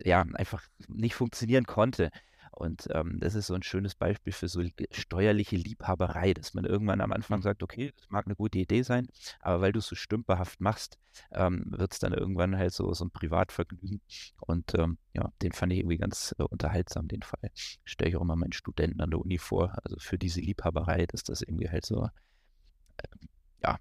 ja, 0.03 0.21
einfach 0.33 0.63
nicht 0.88 1.15
funktionieren 1.15 1.65
konnte. 1.65 2.11
Und 2.51 2.88
ähm, 2.91 3.17
das 3.20 3.34
ist 3.36 3.48
so 3.48 3.53
ein 3.53 3.63
schönes 3.63 3.96
Beispiel 3.96 4.34
für 4.34 4.50
so 4.50 4.62
steuerliche 4.91 5.55
Liebhaberei, 5.55 6.34
dass 6.34 6.53
man 6.53 6.65
irgendwann 6.65 7.01
am 7.01 7.13
Anfang 7.13 7.39
mhm. 7.39 7.43
sagt, 7.43 7.63
okay, 7.63 7.93
das 7.96 8.10
mag 8.10 8.25
eine 8.25 8.36
gute 8.36 8.60
Idee 8.60 8.84
sein, 8.84 9.08
aber 9.39 9.62
weil 9.62 9.72
du 9.72 9.79
es 9.79 9.88
so 9.88 9.96
stümperhaft 9.96 10.60
machst, 10.60 11.00
ähm, 11.31 11.65
wird 11.70 11.93
es 11.93 12.00
dann 12.00 12.13
irgendwann 12.13 12.58
halt 12.58 12.74
so, 12.74 12.93
so 12.93 13.05
ein 13.05 13.12
Privatvergnügen. 13.12 14.01
Und 14.41 14.75
ähm, 14.75 14.98
ja, 15.13 15.31
den 15.41 15.53
fand 15.53 15.72
ich 15.72 15.79
irgendwie 15.79 15.98
ganz 15.98 16.36
äh, 16.38 16.43
unterhaltsam, 16.43 17.08
den 17.08 17.24
Fall. 17.24 17.51
Stelle 17.55 18.10
ich 18.10 18.17
auch 18.17 18.22
immer 18.22 18.36
meinen 18.36 18.53
Studenten 18.53 19.01
an 19.01 19.12
der 19.12 19.20
Uni 19.20 19.38
vor, 19.38 19.77
also 19.84 19.98
für 20.00 20.17
diese 20.17 20.41
Liebhaberei, 20.41 21.05
dass 21.05 21.24
das 21.24 21.41
irgendwie 21.41 21.70
halt 21.70 21.86
so, 21.86 22.10
äh, 22.98 23.08
ja, 23.63 23.77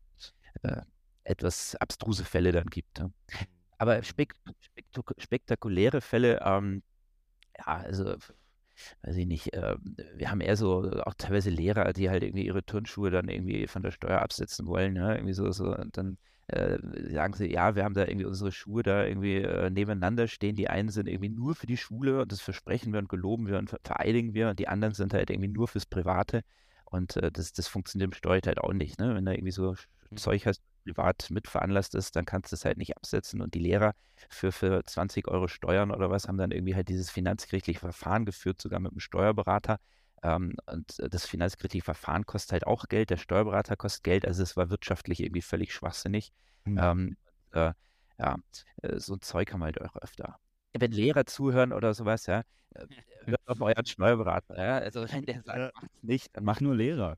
äh, 0.63 0.83
etwas 1.25 1.77
abstruse 1.77 2.25
Fälle 2.25 2.53
dann 2.53 2.67
gibt. 2.67 2.99
Ja. 2.99 3.11
Aber 3.79 3.99
mhm. 3.99 4.05
spek 4.05 4.35
spektakuläre 5.19 6.01
Fälle, 6.01 6.41
ähm, 6.45 6.83
ja, 7.59 7.67
also 7.67 8.17
weiß 9.03 9.17
ich 9.17 9.27
nicht, 9.27 9.53
äh, 9.55 9.77
wir 10.17 10.31
haben 10.31 10.41
eher 10.41 10.57
so 10.57 10.91
auch 11.05 11.15
teilweise 11.15 11.51
Lehrer, 11.51 11.93
die 11.93 12.11
halt 12.11 12.23
irgendwie 12.23 12.47
ihre 12.47 12.65
Turnschuhe 12.65 13.11
dann 13.11 13.29
irgendwie 13.29 13.67
von 13.67 13.83
der 13.83 13.91
Steuer 13.91 14.21
absetzen 14.21 14.67
wollen, 14.67 14.95
ne? 14.95 15.15
irgendwie 15.17 15.35
so, 15.35 15.51
so, 15.53 15.77
und 15.77 15.97
dann 15.97 16.19
äh, 16.51 16.79
sagen 17.13 17.35
sie, 17.35 17.51
ja, 17.53 17.77
wir 17.77 17.85
haben 17.85 17.95
da 17.95 18.03
irgendwie 18.07 18.27
unsere 18.27 18.51
Schuhe 18.51 18.83
da 18.83 19.05
irgendwie 19.05 19.37
äh, 19.37 19.71
nebeneinander 19.71 20.27
stehen. 20.27 20.57
Die 20.57 20.69
einen 20.69 20.89
sind 20.89 21.09
irgendwie 21.09 21.29
nur 21.29 21.55
für 21.55 21.67
die 21.67 21.77
Schule 21.77 22.23
und 22.23 22.33
das 22.33 22.41
versprechen 22.41 22.93
wir 22.93 22.99
und 22.99 23.09
geloben 23.09 23.47
wir 23.47 23.59
und 23.59 23.71
vereidigen 23.85 24.35
wir 24.35 24.49
und 24.49 24.59
die 24.59 24.67
anderen 24.67 24.95
sind 24.95 25.15
halt 25.15 25.31
irgendwie 25.31 25.49
nur 25.49 25.69
fürs 25.69 25.87
Private. 25.87 26.43
Und 26.87 27.17
äh, 27.17 27.31
das, 27.31 27.53
das 27.53 27.69
funktioniert 27.69 28.09
im 28.09 28.15
Steuer 28.15 28.41
halt 28.45 28.59
auch 28.59 28.73
nicht, 28.73 28.99
ne? 28.99 29.15
Wenn 29.15 29.25
da 29.25 29.33
irgendwie 29.33 29.53
so 29.53 29.77
mhm. 30.11 30.17
Zeug 30.17 30.45
hast, 30.47 30.61
privat 30.85 31.29
mitveranlasst 31.31 31.95
ist, 31.95 32.17
dann 32.17 32.25
kannst 32.25 32.53
du 32.53 32.57
es 32.57 32.65
halt 32.65 32.79
nicht 32.79 32.97
absetzen. 32.97 33.41
Und 33.41 33.55
die 33.55 33.59
Lehrer 33.59 33.95
für, 34.29 34.53
für 34.53 34.85
20 34.85 35.29
Euro 35.29 35.49
Steuern 35.49 35.91
oder 35.91 36.11
was 36.11 36.29
haben 36.29 36.39
dann 36.39 36.51
irgendwie 36.51 36.75
halt 36.75 36.89
dieses 36.89 37.11
finanzgerichtliche 37.11 37.81
Verfahren 37.81 38.25
geführt, 38.25 38.61
sogar 38.61 38.81
mit 38.81 38.93
einem 38.93 39.01
Steuerberater. 39.01 39.79
Ähm, 40.23 40.57
und 40.67 40.97
das 40.99 41.27
finanzgerichtliche 41.27 41.85
Verfahren 41.85 42.27
kostet 42.27 42.53
halt 42.53 42.67
auch 42.67 42.89
Geld, 42.89 43.11
der 43.11 43.17
Steuerberater 43.17 43.77
kostet 43.77 44.05
Geld, 44.05 44.27
also 44.27 44.43
es 44.43 44.57
war 44.57 44.71
wirtschaftlich 44.71 45.21
irgendwie 45.21 45.43
völlig 45.43 45.73
schwachsinnig. 45.73 46.33
Mhm. 46.65 46.79
Ähm, 46.79 47.17
äh, 47.53 47.73
ja, 48.19 48.37
äh, 48.83 48.99
so 48.99 49.15
ein 49.15 49.23
Zeug 49.23 49.53
haben 49.53 49.61
wir 49.61 49.67
halt 49.67 49.81
auch 49.81 49.97
öfter. 49.97 50.37
Wenn 50.73 50.93
Lehrer 50.93 51.27
zuhören 51.27 51.73
oder 51.73 51.95
sowas, 51.95 52.27
ja, 52.27 52.43
äh, 52.75 52.87
hört 53.25 53.41
auf 53.47 53.61
euren 53.61 53.87
Steuerberater. 53.87 54.57
Ja? 54.57 54.79
Also 54.79 55.11
wenn 55.11 55.25
der 55.25 55.43
sagt, 55.43 55.59
ja. 55.59 55.71
macht's 55.75 56.03
nicht, 56.03 56.37
dann 56.37 56.45
macht 56.45 56.61
nur 56.61 56.75
Lehrer. 56.75 57.17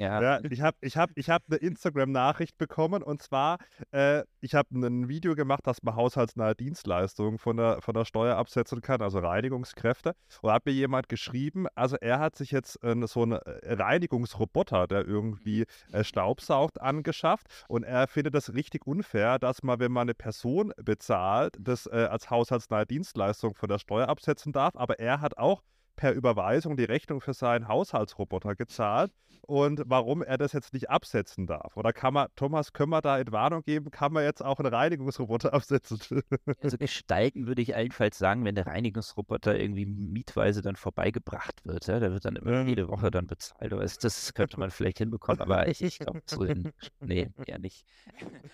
Ja. 0.00 0.22
ja 0.22 0.40
ich 0.50 0.62
habe 0.62 0.76
ich 0.80 0.96
hab, 0.96 1.10
ich 1.14 1.28
hab 1.28 1.42
eine 1.48 1.58
Instagram-Nachricht 1.58 2.56
bekommen 2.56 3.02
und 3.02 3.22
zwar, 3.22 3.58
äh, 3.92 4.22
ich 4.40 4.54
habe 4.54 4.68
ein 4.72 5.08
Video 5.08 5.34
gemacht, 5.34 5.66
dass 5.66 5.82
man 5.82 5.94
haushaltsnahe 5.94 6.54
Dienstleistungen 6.54 7.38
von 7.38 7.58
der, 7.58 7.82
von 7.82 7.94
der 7.94 8.06
Steuer 8.06 8.36
absetzen 8.36 8.80
kann, 8.80 9.02
also 9.02 9.18
Reinigungskräfte. 9.18 10.14
Und 10.40 10.52
hat 10.52 10.64
mir 10.64 10.72
jemand 10.72 11.08
geschrieben, 11.10 11.66
also 11.74 11.96
er 12.00 12.18
hat 12.18 12.34
sich 12.34 12.50
jetzt 12.50 12.82
äh, 12.82 12.94
so 13.06 13.22
einen 13.22 13.32
äh, 13.32 13.74
Reinigungsroboter, 13.74 14.86
der 14.86 15.06
irgendwie 15.06 15.66
äh, 15.92 16.02
Staubsaugt, 16.02 16.80
angeschafft 16.80 17.46
und 17.68 17.82
er 17.82 18.08
findet 18.08 18.34
das 18.34 18.54
richtig 18.54 18.86
unfair, 18.86 19.38
dass 19.38 19.62
man, 19.62 19.80
wenn 19.80 19.92
man 19.92 20.02
eine 20.02 20.14
Person 20.14 20.72
bezahlt, 20.82 21.56
das 21.60 21.86
äh, 21.86 22.08
als 22.10 22.30
haushaltsnahe 22.30 22.86
Dienstleistung 22.86 23.54
von 23.54 23.68
der 23.68 23.78
Steuer 23.78 24.08
absetzen 24.08 24.52
darf, 24.52 24.76
aber 24.76 24.98
er 24.98 25.20
hat 25.20 25.36
auch 25.36 25.62
per 25.96 26.12
Überweisung 26.12 26.76
die 26.76 26.84
Rechnung 26.84 27.20
für 27.20 27.34
seinen 27.34 27.68
Haushaltsroboter 27.68 28.54
gezahlt 28.54 29.12
und 29.50 29.82
warum 29.86 30.22
er 30.22 30.38
das 30.38 30.52
jetzt 30.52 30.72
nicht 30.72 30.90
absetzen 30.90 31.46
darf. 31.46 31.76
Oder 31.76 31.92
kann 31.92 32.14
man, 32.14 32.28
Thomas, 32.36 32.72
können 32.72 32.90
wir 32.90 33.00
da 33.00 33.18
Entwarnung 33.18 33.62
geben, 33.62 33.90
kann 33.90 34.12
man 34.12 34.22
jetzt 34.22 34.42
auch 34.42 34.58
einen 34.60 34.72
Reinigungsroboter 34.72 35.52
absetzen? 35.54 36.22
Also 36.62 36.78
gestalten 36.78 37.46
würde 37.46 37.62
ich 37.62 37.74
allenfalls 37.74 38.18
sagen, 38.18 38.44
wenn 38.44 38.54
der 38.54 38.66
Reinigungsroboter 38.66 39.58
irgendwie 39.58 39.86
mietweise 39.86 40.62
dann 40.62 40.76
vorbeigebracht 40.76 41.64
wird. 41.64 41.86
Ja, 41.86 41.98
der 41.98 42.12
wird 42.12 42.24
dann 42.24 42.36
immer 42.36 42.62
jede 42.62 42.88
Woche 42.88 43.10
dann 43.10 43.26
bezahlt. 43.26 43.72
Aber 43.72 43.82
das 43.82 44.34
könnte 44.34 44.58
man 44.60 44.70
vielleicht 44.70 44.98
hinbekommen, 44.98 45.40
aber 45.40 45.66
ich, 45.68 45.82
ich 45.82 45.98
glaube 45.98 46.22
so 46.26 46.44
hin. 46.44 46.72
Nee, 47.00 47.30
eher 47.46 47.58
nicht. 47.58 47.84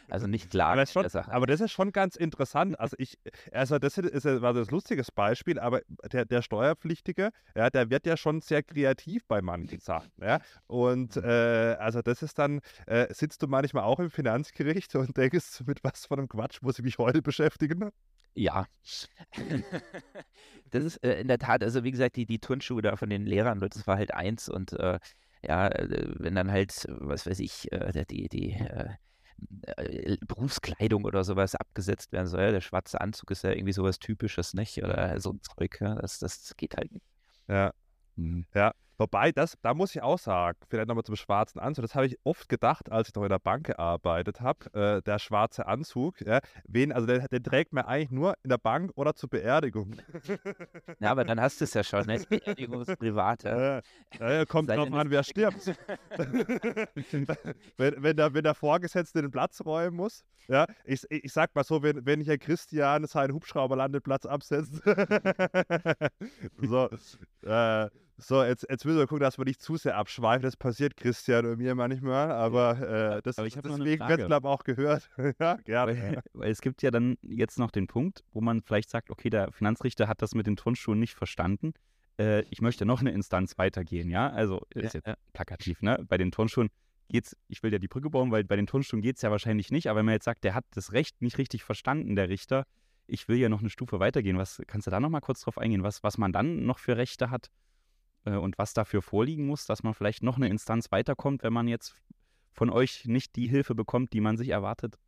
Also 0.09 0.27
nicht 0.27 0.51
klar. 0.51 0.73
Aber 0.73 0.81
das, 0.81 0.93
schon, 0.93 1.07
aber 1.07 1.47
das 1.47 1.61
ist 1.61 1.73
schon 1.73 1.93
ganz 1.93 2.17
interessant. 2.17 2.79
Also 2.81 2.97
ich, 2.99 3.19
also 3.53 3.79
das 3.79 3.99
ist, 3.99 4.25
war 4.25 4.55
das 4.55 4.71
lustiges 4.71 5.11
Beispiel, 5.11 5.59
aber 5.59 5.83
der, 6.11 6.25
der 6.25 6.43
Steuerpflichtige, 6.43 7.33
ja, 7.57 7.71
der 7.71 7.91
wird 7.91 8.07
ja 8.07 8.17
schon 8.17 8.43
sehr 8.43 8.63
kreativ 8.63 9.25
bei 9.27 9.41
manchen 9.41 9.81
Sachen. 9.81 10.13
Ja? 10.21 10.41
Und 10.67 11.17
mhm. 11.17 11.25
äh, 11.25 11.75
also 11.79 12.03
das 12.03 12.23
ist 12.23 12.39
dann, 12.39 12.61
äh, 12.87 13.13
sitzt 13.13 13.43
du 13.43 13.47
manchmal 13.47 13.85
auch 13.85 13.99
im 13.99 14.11
Finanzgericht 14.11 14.95
und 14.95 15.17
denkst, 15.17 15.63
mit 15.67 15.83
was 15.83 16.07
von 16.07 16.19
einem 16.19 16.29
Quatsch 16.29 16.61
muss 16.63 16.79
ich 16.79 16.85
mich 16.85 16.99
heute 16.99 17.23
beschäftigen? 17.23 17.91
Ja. 18.35 18.67
das 20.71 20.85
ist 20.85 20.97
äh, 20.99 21.21
in 21.21 21.29
der 21.29 21.39
Tat, 21.39 21.63
also 21.63 21.83
wie 21.83 21.91
gesagt, 21.91 22.17
die, 22.17 22.27
die 22.27 22.39
Turnschuhe 22.39 22.83
da 22.83 22.97
von 22.97 23.09
den 23.09 23.25
Lehrern, 23.25 23.61
das 23.61 23.87
war 23.87 23.97
halt 23.97 24.13
eins 24.13 24.51
und 24.51 24.75
äh, 24.75 24.99
ja, 25.43 25.69
äh, 25.69 26.15
wenn 26.19 26.35
dann 26.35 26.51
halt, 26.51 26.87
was 26.89 27.27
weiß 27.27 27.39
ich, 27.41 27.73
äh, 27.73 28.05
die, 28.05 28.29
die 28.29 28.57
Berufskleidung 30.27 31.05
oder 31.05 31.25
sowas 31.25 31.55
abgesetzt 31.55 32.13
werden 32.13 32.27
soll. 32.27 32.53
Der 32.53 32.61
schwarze 32.63 33.01
Anzug 33.01 33.31
ist 33.31 33.45
ja 33.45 33.51
irgendwie 33.51 33.73
sowas 33.73 33.99
Typisches, 33.99 34.55
nicht? 34.55 34.83
Oder 34.83 35.21
so 35.21 35.33
ein 35.33 35.41
Zeug, 35.43 35.79
ja? 35.81 35.95
das, 35.95 36.19
das 36.19 36.57
geht 36.57 36.77
halt 36.77 36.93
nicht. 36.93 37.05
Ja. 37.49 37.73
Mhm. 38.17 38.47
Ja, 38.55 38.73
wobei, 38.99 39.33
das, 39.33 39.57
da 39.63 39.75
muss 39.75 39.95
ich 39.95 40.03
auch 40.03 40.19
sagen, 40.19 40.59
vielleicht 40.69 40.89
nochmal 40.89 41.05
zum 41.05 41.17
schwarzen 41.17 41.59
Anzug, 41.59 41.83
das 41.83 41.95
habe 41.95 42.07
ich 42.07 42.19
oft 42.25 42.49
gedacht, 42.49 42.91
als 42.91 43.09
ich 43.09 43.15
noch 43.15 43.23
in 43.23 43.29
der 43.29 43.39
Bank 43.39 43.67
gearbeitet 43.67 44.41
habe, 44.41 44.73
äh, 44.75 45.03
der 45.03 45.19
schwarze 45.19 45.67
Anzug, 45.67 46.21
ja, 46.21 46.41
wen, 46.67 46.93
also 46.93 47.07
den, 47.07 47.27
den, 47.31 47.43
trägt 47.43 47.73
man 47.73 47.85
eigentlich 47.85 48.11
nur 48.11 48.35
in 48.43 48.51
der 48.51 48.59
Bank 48.59 48.93
oder 48.95 49.15
zur 49.15 49.31
Beerdigung. 49.31 49.97
Ja, 50.99 51.11
aber 51.11 51.25
dann 51.25 51.41
hast 51.41 51.61
du 51.61 51.65
es 51.65 51.75
ja 51.75 51.85
schon, 51.85 52.07
ne? 52.07 52.25
Beerdigung 52.29 52.81
ist 52.81 52.99
privat, 52.99 53.43
ja. 53.45 53.81
ja 54.19 54.45
kommt 54.47 54.71
drauf 54.71 54.91
an, 54.93 55.11
wer 55.11 55.23
stirbt. 55.23 55.67
wenn, 57.77 58.03
wenn, 58.03 58.17
der, 58.17 58.35
wenn 58.35 58.45
der 58.45 58.55
Vorgesetzte 58.55 59.21
den 59.21 59.31
Platz 59.31 59.61
räumen 59.65 59.97
muss, 59.97 60.25
ja, 60.49 60.67
ich, 60.85 61.05
ich 61.11 61.33
sag 61.33 61.55
mal 61.55 61.65
so, 61.65 61.83
wenn, 61.83 62.07
wenn 62.07 62.21
hier 62.21 62.39
Christian 62.39 63.07
seinen 63.07 63.35
Hubschrauberlandeplatz 63.35 64.27
absetzt, 64.27 64.81
so, 66.57 66.89
äh, 67.43 67.89
so, 68.19 68.43
jetzt, 68.43 68.67
jetzt 68.71 68.85
müssen 68.87 68.99
wir 68.99 69.07
gucken, 69.07 69.23
dass 69.23 69.37
wir 69.37 69.45
nicht 69.45 69.61
zu 69.61 69.77
sehr 69.77 69.97
abschweifen. 69.97 70.43
Das 70.43 70.57
passiert 70.57 70.97
Christian 70.97 71.45
und 71.45 71.59
mir 71.59 71.75
manchmal, 71.75 72.31
aber 72.31 73.17
äh, 73.17 73.23
das, 73.23 73.39
aber 73.39 73.47
ich 73.47 73.55
deswegen 73.55 74.09
wird 74.09 74.27
glaube 74.27 74.49
auch 74.49 74.65
gehört. 74.65 75.11
ja, 75.39 75.57
gerne. 75.57 75.93
Weil, 75.93 76.23
weil, 76.33 76.51
es 76.51 76.63
gibt 76.63 76.83
ja 76.83 76.91
dann 76.91 77.19
jetzt 77.23 77.59
noch 77.59 77.71
den 77.71 77.87
Punkt, 77.87 78.25
wo 78.33 78.41
man 78.41 78.63
vielleicht 78.63 78.89
sagt, 78.89 79.11
okay, 79.11 79.29
der 79.29 79.53
Finanzrichter 79.53 80.09
hat 80.09 80.23
das 80.23 80.35
mit 80.35 80.47
den 80.47 80.57
Turnschuhen 80.57 80.99
nicht 80.99 81.15
verstanden. 81.15 81.75
äh, 82.19 82.43
ich 82.51 82.63
möchte 82.63 82.87
noch 82.87 83.01
eine 83.01 83.11
Instanz 83.11 83.59
weitergehen, 83.59 84.09
ja? 84.09 84.31
Also 84.31 84.63
ist 84.71 84.95
ja, 84.95 85.01
jetzt 85.05 85.19
plakativ, 85.35 85.83
ne? 85.83 86.03
Bei 86.09 86.17
den 86.17 86.33
Turnschuhen 86.33 86.71
geht's, 87.09 87.37
ich 87.49 87.63
will 87.63 87.73
ja 87.73 87.79
die 87.79 87.89
Brücke 87.89 88.09
bauen, 88.09 88.31
weil 88.31 88.45
bei 88.45 88.57
den 88.57 88.67
Turnschuhen 88.67 89.03
geht 89.03 89.17
es 89.17 89.23
ja 89.23 89.31
wahrscheinlich 89.31 89.71
nicht, 89.71 89.91
aber 89.91 89.99
wenn 89.99 90.07
man 90.07 90.15
jetzt 90.15 90.25
sagt, 90.25 90.43
der 90.43 90.55
hat 90.55 90.65
das 90.71 90.93
Recht 90.93 91.21
nicht 91.21 91.37
richtig 91.37 91.65
verstanden, 91.65 92.17
der 92.17 92.31
Richter, 92.31 92.65
ich 93.07 93.29
will 93.29 93.37
ja 93.37 93.51
noch 93.51 93.61
eine 93.61 93.71
Stufe 93.71 94.01
weitergehen. 94.01 94.39
Was 94.39 94.63
kannst 94.67 94.87
du 94.87 94.91
da 94.91 95.01
noch 95.01 95.11
mal 95.11 95.21
kurz 95.21 95.43
drauf 95.43 95.59
eingehen, 95.59 95.83
was, 95.83 96.03
was 96.03 96.17
man 96.17 96.33
dann 96.33 96.65
noch 96.65 96.79
für 96.79 96.97
Rechte 96.97 97.31
hat 97.31 97.51
äh, 98.27 98.37
und 98.37 98.59
was 98.59 98.75
dafür 98.75 99.03
vorliegen 99.03 99.47
muss, 99.47 99.67
dass 99.67 99.83
man 99.83 99.95
vielleicht 99.95 100.23
noch 100.23 100.37
eine 100.37 100.49
Instanz 100.49 100.93
weiterkommt, 100.93 101.43
wenn 101.43 101.53
man 101.53 101.69
jetzt 101.69 101.95
von 102.53 102.71
euch 102.71 103.05
nicht 103.07 103.37
die 103.37 103.49
Hilfe 103.49 103.75
bekommt, 103.75 104.13
die 104.13 104.21
man 104.21 104.37
sich 104.37 104.51
erwartet? 104.51 104.99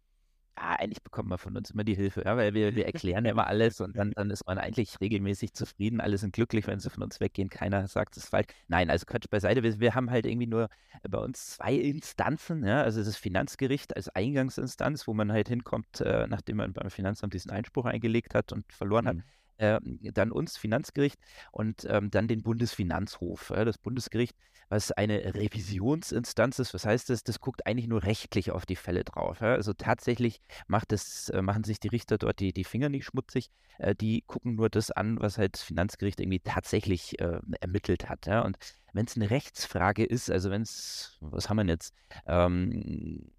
ja, 0.59 0.77
eigentlich 0.77 1.03
bekommt 1.03 1.29
man 1.29 1.39
von 1.39 1.57
uns 1.57 1.71
immer 1.71 1.85
die 1.85 1.95
Hilfe, 1.95 2.23
ja, 2.25 2.37
weil 2.37 2.55
wir, 2.55 2.75
wir 2.75 2.87
erklären 2.87 3.25
ja 3.25 3.31
immer 3.31 3.47
alles 3.47 3.81
und 3.81 3.97
dann, 3.97 4.13
dann 4.13 4.31
ist 4.31 4.47
man 4.47 4.59
eigentlich 4.59 5.01
regelmäßig 5.01 5.53
zufrieden. 5.53 6.01
Alle 6.01 6.19
sind 6.19 6.33
glücklich, 6.33 6.67
wenn 6.67 6.81
sie 6.81 6.91
von 6.91 7.03
uns 7.03 7.21
weggehen. 7.21 7.49
Keiner 7.49 7.87
sagt, 7.87 8.17
es 8.17 8.25
ist 8.25 8.31
falsch. 8.31 8.47
Nein, 8.67 8.91
also 8.91 9.07
Quatsch 9.07 9.29
beiseite. 9.31 9.63
Wir, 9.63 9.79
wir 9.79 9.95
haben 9.95 10.11
halt 10.11 10.27
irgendwie 10.27 10.47
nur 10.47 10.69
bei 11.09 11.19
uns 11.19 11.51
zwei 11.57 11.75
Instanzen. 11.75 12.65
Ja, 12.65 12.83
also 12.83 13.03
das 13.03 13.17
Finanzgericht 13.17 13.95
als 13.97 14.09
Eingangsinstanz, 14.09 15.07
wo 15.07 15.15
man 15.15 15.33
halt 15.33 15.49
hinkommt, 15.49 16.01
äh, 16.01 16.27
nachdem 16.29 16.57
man 16.57 16.73
beim 16.73 16.91
Finanzamt 16.91 17.35
diesen 17.35 17.51
Einspruch 17.51 17.85
eingelegt 17.85 18.35
hat 18.35 18.53
und 18.53 18.73
verloren 18.73 19.05
mhm. 19.05 19.09
hat 19.09 19.17
äh, 19.59 19.81
dann 20.13 20.33
uns 20.33 20.57
Finanzgericht 20.57 21.19
und 21.53 21.87
ähm, 21.89 22.11
dann 22.11 22.29
den 22.29 22.43
Bundesfinanzhof. 22.43 23.51
Ja, 23.51 23.65
das 23.65 23.79
Bundesgericht, 23.79 24.37
was 24.69 24.93
eine 24.93 25.35
Revisionsinstanz 25.35 26.59
ist, 26.59 26.75
was 26.75 26.85
heißt 26.85 27.11
das? 27.11 27.25
Das 27.25 27.41
guckt 27.41 27.67
eigentlich 27.67 27.89
nur 27.89 28.03
rechtlich 28.03 28.51
auf 28.51 28.67
die 28.67 28.77
Fälle 28.77 29.05
drauf. 29.05 29.41
Ja? 29.41 29.55
Also 29.55 29.73
tatsächlich 29.73 30.41
macht 30.67 30.93
das, 30.93 31.29
äh, 31.31 31.43
machen 31.43 31.65
sich 31.65 31.81
die 31.81 31.89
Richter 31.89 32.19
dort 32.19 32.41
die, 32.41 32.53
die 32.53 32.65
Finger 32.65 32.89
nicht 32.89 33.05
schmutzig, 33.07 33.51
äh, 33.79 33.95
die 33.95 34.23
gucken 34.27 34.57
nur 34.57 34.69
das 34.71 34.91
an, 34.91 35.21
was 35.21 35.39
halt 35.39 35.55
das 35.55 35.63
Finanzgericht 35.63 36.21
irgendwie 36.21 36.41
tatsächlich 36.41 37.19
äh, 37.21 37.41
ermittelt 37.61 38.09
hat. 38.09 38.27
Ja? 38.27 38.43
Und 38.43 38.59
wenn 38.93 39.07
es 39.07 39.17
eine 39.17 39.31
Rechtsfrage 39.31 40.05
ist, 40.05 40.31
also 40.31 40.51
wenn 40.51 40.63
es, 40.63 41.17
was 41.21 41.49
haben 41.49 41.57
wir 41.59 41.65
jetzt? 41.67 41.95
Ähm, 42.27 43.31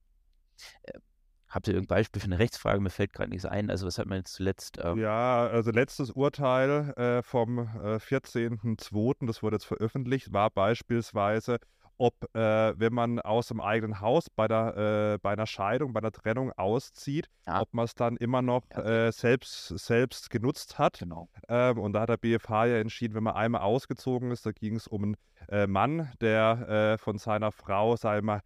äh, 0.84 1.00
Habt 1.50 1.68
ihr 1.68 1.74
irgendein 1.74 1.98
Beispiel 1.98 2.22
für 2.22 2.28
eine 2.28 2.38
Rechtsfrage? 2.38 2.80
Mir 2.80 2.92
fällt 2.92 3.12
gerade 3.12 3.32
nichts 3.32 3.46
ein. 3.46 3.72
Also, 3.72 3.88
was 3.88 3.98
hat 3.98 4.06
man 4.06 4.20
jetzt 4.20 4.34
zuletzt? 4.34 4.78
Ähm 4.84 5.00
ja, 5.00 5.48
also 5.48 5.72
letztes 5.72 6.12
Urteil 6.12 6.94
äh, 6.96 7.24
vom 7.24 7.60
äh, 7.60 7.98
14.02., 7.98 9.26
das 9.26 9.42
wurde 9.42 9.56
jetzt 9.56 9.66
veröffentlicht, 9.66 10.32
war 10.32 10.52
beispielsweise, 10.52 11.58
ob, 11.98 12.14
äh, 12.36 12.80
wenn 12.80 12.94
man 12.94 13.20
aus 13.20 13.48
dem 13.48 13.60
eigenen 13.60 14.00
Haus 14.00 14.30
bei, 14.30 14.48
der, 14.48 15.16
äh, 15.16 15.18
bei 15.18 15.32
einer 15.32 15.48
Scheidung, 15.48 15.92
bei 15.92 16.00
einer 16.00 16.12
Trennung 16.12 16.52
auszieht, 16.54 17.28
ja. 17.48 17.62
ob 17.62 17.74
man 17.74 17.86
es 17.86 17.96
dann 17.96 18.16
immer 18.18 18.44
noch 18.44 18.70
äh, 18.72 19.12
selbst, 19.12 19.70
selbst 19.70 20.30
genutzt 20.30 20.78
hat. 20.78 21.00
Genau. 21.00 21.30
Ähm, 21.50 21.80
und 21.80 21.94
da 21.94 22.02
hat 22.02 22.10
der 22.10 22.18
BFH 22.18 22.66
ja 22.68 22.78
entschieden, 22.78 23.16
wenn 23.16 23.24
man 23.24 23.36
einmal 23.36 23.62
ausgezogen 23.62 24.30
ist, 24.32 24.46
da 24.46 24.52
ging 24.52 24.76
es 24.76 24.88
um 24.88 25.04
einen 25.04 25.16
äh, 25.50 25.68
Mann, 25.68 26.12
der 26.22 26.98
von 27.00 27.18
seiner 27.18 27.52
Frau, 27.52 27.96
sei 27.96 28.22
mal, 28.22 28.42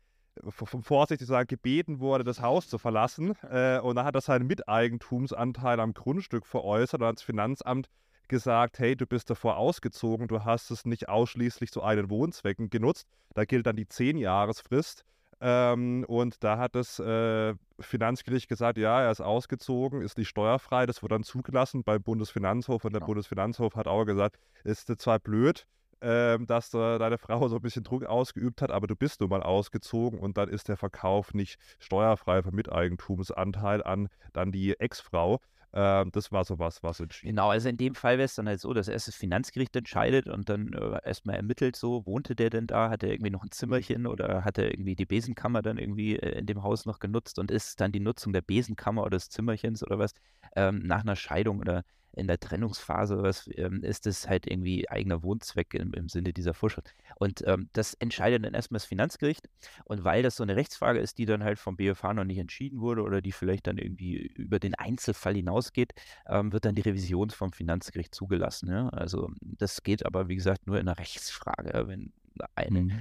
vorsichtig 0.50 1.28
sagen, 1.28 1.48
gebeten 1.48 2.00
wurde, 2.00 2.24
das 2.24 2.42
Haus 2.42 2.68
zu 2.68 2.78
verlassen. 2.78 3.36
Äh, 3.50 3.80
und 3.80 3.96
dann 3.96 4.06
hat 4.06 4.16
er 4.16 4.22
seinen 4.22 4.48
Miteigentumsanteil 4.48 5.80
am 5.80 5.94
Grundstück 5.94 6.46
veräußert 6.46 7.02
und 7.02 7.08
hat 7.08 7.16
das 7.18 7.24
Finanzamt 7.24 7.90
gesagt, 8.28 8.80
hey, 8.80 8.96
du 8.96 9.06
bist 9.06 9.30
davor 9.30 9.58
ausgezogen, 9.58 10.28
du 10.28 10.44
hast 10.44 10.72
es 10.72 10.86
nicht 10.86 11.10
ausschließlich 11.10 11.72
zu 11.72 11.84
einen 11.84 12.10
Wohnzwecken 12.10 12.70
genutzt. 12.70 13.08
Da 13.34 13.46
gilt 13.46 13.68
dann 13.68 13.76
die 13.76 13.86
10-Jahresfrist. 13.86 15.04
Ähm, 15.42 16.06
und 16.08 16.44
da 16.44 16.58
hat 16.58 16.74
das 16.74 17.00
äh, 17.00 17.54
Finanzgericht 17.80 18.48
gesagt, 18.48 18.78
ja, 18.78 19.02
er 19.02 19.12
ist 19.12 19.20
ausgezogen, 19.20 20.02
ist 20.02 20.18
nicht 20.18 20.30
steuerfrei. 20.30 20.86
Das 20.86 21.04
wurde 21.04 21.16
dann 21.16 21.24
zugelassen 21.24 21.84
beim 21.84 22.02
Bundesfinanzhof. 22.02 22.86
Und 22.86 22.94
der 22.94 23.02
genau. 23.02 23.08
Bundesfinanzhof 23.08 23.76
hat 23.76 23.88
auch 23.88 24.06
gesagt, 24.06 24.40
ist 24.64 24.88
zwar 25.02 25.20
blöd, 25.20 25.68
ähm, 26.04 26.46
dass 26.46 26.74
äh, 26.74 27.00
deine 27.00 27.18
Frau 27.18 27.48
so 27.48 27.56
ein 27.56 27.62
bisschen 27.62 27.84
Druck 27.84 28.06
ausgeübt 28.06 28.62
hat, 28.62 28.72
aber 28.72 28.88
du 28.88 28.96
bist 28.96 29.22
nun 29.22 29.30
mal 29.30 29.42
ausgezogen 29.42 30.20
und 30.20 30.38
dann 30.38 30.50
ist 30.50 30.68
der 30.68 30.78
Verkauf 30.78 31.34
nicht 31.34 31.58
steuerfrei 31.80 32.44
vom 32.44 32.54
Miteigentumsanteil 32.54 33.82
an 33.84 34.10
dann 34.34 34.52
die 34.52 34.80
Ex-Frau. 34.80 35.40
Ähm, 35.76 36.12
das 36.12 36.32
war 36.32 36.44
so 36.44 36.60
was, 36.60 36.84
was 36.84 37.00
entschieden. 37.00 37.36
Genau, 37.36 37.50
also 37.50 37.68
in 37.68 37.78
dem 37.78 37.96
Fall 37.96 38.18
wäre 38.18 38.26
es 38.26 38.36
dann 38.36 38.48
halt 38.48 38.60
so, 38.60 38.74
dass 38.74 38.88
erst 38.88 39.08
das 39.08 39.16
Finanzgericht 39.16 39.76
entscheidet 39.76 40.28
und 40.28 40.48
dann 40.48 40.72
äh, 40.74 41.00
erstmal 41.04 41.36
ermittelt, 41.36 41.76
so, 41.76 42.06
wohnte 42.06 42.36
der 42.36 42.52
denn 42.52 42.68
da, 42.68 42.92
hat 42.92 43.02
er 43.02 43.12
irgendwie 43.12 43.32
noch 43.32 43.44
ein 43.44 43.50
Zimmerchen 43.50 44.06
oder 44.06 44.44
hat 44.46 44.60
er 44.60 44.70
irgendwie 44.72 44.96
die 44.96 45.08
Besenkammer 45.08 45.64
dann 45.64 45.80
irgendwie 45.80 46.18
äh, 46.18 46.38
in 46.38 46.46
dem 46.46 46.62
Haus 46.62 46.86
noch 46.86 47.00
genutzt 47.00 47.40
und 47.40 47.50
ist 47.50 47.82
dann 47.82 47.92
die 47.92 48.00
Nutzung 48.00 48.34
der 48.34 48.42
Besenkammer 48.42 49.02
oder 49.02 49.18
des 49.18 49.30
Zimmerchens 49.30 49.84
oder 49.84 49.98
was 49.98 50.14
ähm, 50.56 50.86
nach 50.86 51.02
einer 51.02 51.16
Scheidung 51.16 51.60
oder 51.60 51.84
in 52.16 52.28
der 52.28 52.40
Trennungsphase 52.40 53.24
was, 53.24 53.50
ähm, 53.56 53.84
ist 53.84 54.06
es 54.06 54.28
halt 54.28 54.46
irgendwie 54.46 54.88
eigener 54.90 55.24
Wohnzweck 55.24 55.74
im, 55.74 55.94
im 55.94 56.10
Sinne 56.10 56.32
dieser 56.32 56.54
Vorschrift. 56.54 56.94
Und 57.16 57.44
ähm, 57.48 57.70
das 57.74 57.96
entscheidet 57.96 58.46
dann 58.46 58.54
erstmal 58.54 58.78
das 58.78 58.86
Finanzgericht. 58.86 59.50
Und 59.86 60.04
weil 60.04 60.22
das 60.22 60.36
so 60.36 60.44
eine 60.44 60.56
Rechtsfrage 60.56 61.00
ist, 61.00 61.18
die 61.18 61.26
dann 61.26 61.44
halt 61.44 61.58
vom 61.58 61.76
BFH 61.76 62.14
noch 62.14 62.24
nicht 62.24 62.38
entschieden 62.38 62.82
wurde 62.82 63.02
oder 63.02 63.22
die 63.22 63.32
vielleicht 63.32 63.66
dann 63.66 63.80
irgendwie 63.80 64.18
über 64.36 64.60
den 64.60 64.76
Einzelfall 64.76 65.34
hinausgeht, 65.36 65.94
ähm, 66.28 66.54
wird 66.54 66.66
dann 66.66 66.76
die 66.76 66.82
Revision 66.82 67.32
vom 67.32 67.52
Finanzgericht 67.52 68.14
zugelassen. 68.14 68.70
Ja? 68.70 68.90
Also 68.90 69.32
das 69.42 69.82
geht 69.82 70.06
aber, 70.06 70.28
wie 70.28 70.36
gesagt, 70.36 70.68
nur 70.68 70.80
in 70.80 70.88
einer 70.88 71.00
Rechtsfrage. 71.00 71.88
Wenn 71.88 72.14
eine, 72.56 72.82
mhm. 72.82 72.92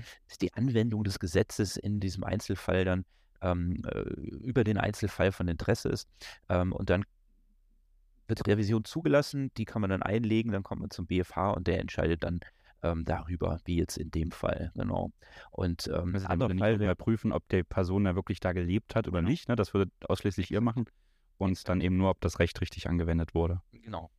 die 0.40 0.54
Anwendung 0.54 1.04
des 1.04 1.18
Gesetzes 1.18 1.76
in 1.76 2.00
diesem 2.00 2.24
Einzelfall 2.24 2.84
dann 2.84 3.04
ähm, 3.42 3.82
äh, 3.86 4.00
über 4.00 4.64
den 4.64 4.78
Einzelfall 4.78 5.32
von 5.32 5.48
Interesse 5.48 5.90
ist. 5.90 6.08
Ähm, 6.48 6.72
und 6.72 6.88
dann 6.88 7.04
wird 8.38 8.46
Revision 8.46 8.84
zugelassen, 8.84 9.50
die 9.56 9.64
kann 9.64 9.80
man 9.80 9.90
dann 9.90 10.02
einlegen, 10.02 10.52
dann 10.52 10.62
kommt 10.62 10.80
man 10.80 10.90
zum 10.90 11.06
BFH 11.06 11.52
und 11.52 11.66
der 11.66 11.80
entscheidet 11.80 12.24
dann 12.24 12.40
ähm, 12.82 13.04
darüber, 13.04 13.60
wie 13.64 13.76
jetzt 13.76 13.96
in 13.96 14.10
dem 14.10 14.30
Fall, 14.30 14.72
genau. 14.74 15.12
Und 15.50 15.88
ähm, 15.88 16.14
also 16.14 16.26
andere 16.26 16.56
Fall 16.56 16.80
wäre 16.80 16.96
prüfen, 16.96 17.32
ob 17.32 17.48
die 17.48 17.62
Person 17.62 18.04
da 18.04 18.14
wirklich 18.14 18.40
da 18.40 18.52
gelebt 18.52 18.94
hat 18.94 19.08
oder 19.08 19.20
genau. 19.20 19.30
nicht. 19.30 19.48
Ne? 19.48 19.56
Das 19.56 19.74
würde 19.74 19.90
ausschließlich 20.08 20.50
ihr 20.50 20.60
machen. 20.60 20.86
Und 21.38 21.68
dann 21.68 21.80
eben 21.80 21.96
nur, 21.96 22.10
ob 22.10 22.20
das 22.20 22.38
Recht 22.38 22.60
richtig 22.60 22.88
angewendet 22.88 23.34
wurde. 23.34 23.62
Genau. 23.72 24.10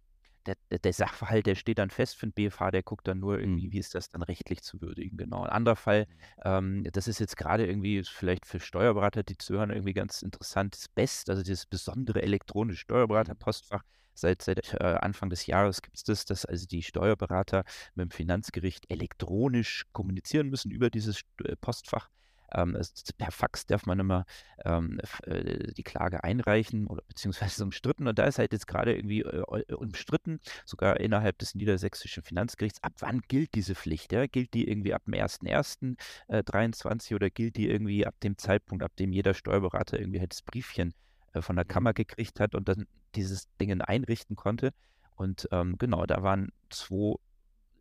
Der, 0.46 0.56
der, 0.70 0.80
der, 0.80 0.92
Sachverhalt, 0.92 1.46
der 1.46 1.56
steht 1.56 1.78
dann 1.78 1.90
fest 1.90 2.18
für 2.18 2.28
den 2.28 2.34
BFH, 2.34 2.72
der 2.72 2.84
guckt 2.84 3.08
dann 3.08 3.20
nur 3.20 3.40
irgendwie, 3.40 3.68
mhm. 3.68 3.72
wie 3.72 3.80
ist 3.80 3.96
das 3.96 4.10
dann 4.10 4.22
rechtlich 4.24 4.62
zu 4.62 4.82
würdigen, 4.82 5.16
genau. 5.16 5.44
Ein 5.44 5.52
anderer 5.52 5.78
Fall, 5.78 6.06
mhm. 6.06 6.84
ähm, 6.84 6.88
das 6.92 7.08
ist 7.08 7.20
jetzt 7.20 7.38
gerade 7.38 7.66
irgendwie 7.66 8.04
vielleicht 8.04 8.46
für 8.46 8.60
Steuerberater, 8.60 9.24
die 9.24 9.38
zuhören, 9.38 9.70
irgendwie 9.70 9.94
ganz 9.94 10.22
interessant, 10.22 10.76
das 10.76 10.90
BEST, 10.90 11.30
also 11.30 11.44
dieses 11.44 11.66
besondere 11.66 12.22
elektronische 12.22 12.82
Steuerberaterpostfach, 12.82 13.84
Seit, 14.14 14.42
seit 14.42 14.74
äh, 14.74 14.84
Anfang 14.84 15.30
des 15.30 15.46
Jahres 15.48 15.82
gibt 15.82 15.98
es 15.98 16.04
das, 16.04 16.26
dass 16.26 16.46
also 16.46 16.66
die 16.68 16.84
Steuerberater 16.84 17.64
mit 17.96 18.06
dem 18.06 18.12
Finanzgericht 18.12 18.90
elektronisch 18.90 19.86
kommunizieren 19.92 20.50
müssen 20.50 20.72
über 20.72 20.90
dieses 20.90 21.22
äh, 21.44 21.56
Postfach. 21.56 22.10
Ähm, 22.54 22.78
per 23.18 23.32
Fax 23.32 23.66
darf 23.66 23.86
man 23.86 24.00
immer 24.00 24.26
ähm, 24.64 25.00
äh, 25.24 25.74
die 25.74 25.84
Klage 25.84 26.24
einreichen 26.24 26.88
oder 26.88 27.02
beziehungsweise 27.08 27.64
umstritten. 27.64 28.08
Und 28.08 28.20
da 28.20 28.26
ist 28.26 28.38
halt 28.38 28.54
jetzt 28.54 28.68
gerade 28.68 28.96
irgendwie 28.96 29.22
äh, 29.22 29.74
umstritten, 29.74 30.40
sogar 30.66 31.00
innerhalb 31.00 31.38
des 31.40 31.56
niedersächsischen 31.56 32.24
Finanzgerichts, 32.24 32.84
ab 32.84 32.94
wann 33.00 33.22
gilt 33.28 33.56
diese 33.56 33.76
Pflicht? 33.76 34.12
Ja? 34.12 34.28
Gilt 34.28 34.54
die 34.54 34.68
irgendwie 34.68 34.94
ab 34.94 35.04
dem 35.06 35.16
1.1.23 35.16 37.12
äh, 37.12 37.16
oder 37.16 37.30
gilt 37.30 37.58
die 37.58 37.70
irgendwie 37.70 38.06
ab 38.06 38.16
dem 38.22 38.38
Zeitpunkt, 38.38 38.84
ab 38.84 38.96
dem 38.98 39.12
jeder 39.12 39.34
Steuerberater 39.34 40.00
irgendwie 40.00 40.20
halt 40.20 40.32
das 40.32 40.44
Briefchen 40.44 40.94
äh, 41.34 41.42
von 41.42 41.56
der 41.56 41.66
Kammer 41.66 41.94
gekriegt 41.94 42.40
hat 42.40 42.54
und 42.56 42.68
dann 42.68 42.86
dieses 43.16 43.48
Ding 43.58 43.82
einrichten 43.82 44.36
konnte. 44.36 44.74
Und 45.16 45.48
ähm, 45.52 45.78
genau, 45.78 46.06
da 46.06 46.24
waren 46.24 46.52
zwei 46.70 47.16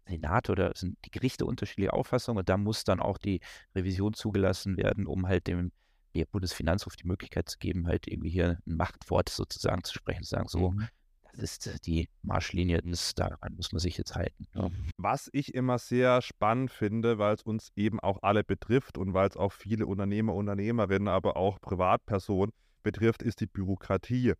Senate 0.06 0.52
oder 0.52 0.72
sind 0.74 0.98
die 1.04 1.10
Gerichte 1.10 1.46
unterschiedliche 1.46 1.92
Auffassungen 1.92 2.40
und 2.40 2.48
da 2.48 2.56
muss 2.56 2.84
dann 2.84 3.00
auch 3.00 3.18
die 3.18 3.40
Revision 3.74 4.14
zugelassen 4.14 4.76
werden, 4.76 5.06
um 5.06 5.26
halt 5.26 5.46
dem 5.46 5.72
Bundesfinanzhof 6.30 6.96
die 6.96 7.06
Möglichkeit 7.06 7.48
zu 7.48 7.58
geben, 7.58 7.86
halt 7.86 8.06
irgendwie 8.06 8.30
hier 8.30 8.58
ein 8.66 8.76
Machtwort 8.76 9.28
sozusagen 9.28 9.82
zu 9.84 9.94
sprechen, 9.94 10.24
zu 10.24 10.30
sagen, 10.30 10.48
so, 10.48 10.72
mhm. 10.72 10.88
das 11.32 11.42
ist 11.42 11.86
die 11.86 12.08
Marschlinie, 12.22 12.82
das, 12.82 13.14
daran 13.14 13.54
muss 13.54 13.72
man 13.72 13.80
sich 13.80 13.96
jetzt 13.96 14.14
halten. 14.14 14.46
Ja. 14.54 14.70
Was 14.98 15.30
ich 15.32 15.54
immer 15.54 15.78
sehr 15.78 16.20
spannend 16.20 16.70
finde, 16.70 17.18
weil 17.18 17.34
es 17.34 17.42
uns 17.42 17.72
eben 17.76 17.98
auch 18.00 18.22
alle 18.22 18.44
betrifft 18.44 18.98
und 18.98 19.14
weil 19.14 19.28
es 19.28 19.36
auch 19.36 19.52
viele 19.52 19.86
Unternehmer, 19.86 20.34
Unternehmerinnen, 20.34 21.08
aber 21.08 21.36
auch 21.36 21.60
Privatpersonen 21.60 22.52
betrifft, 22.82 23.22
ist 23.22 23.40
die 23.40 23.46
Bürokratie, 23.46 24.34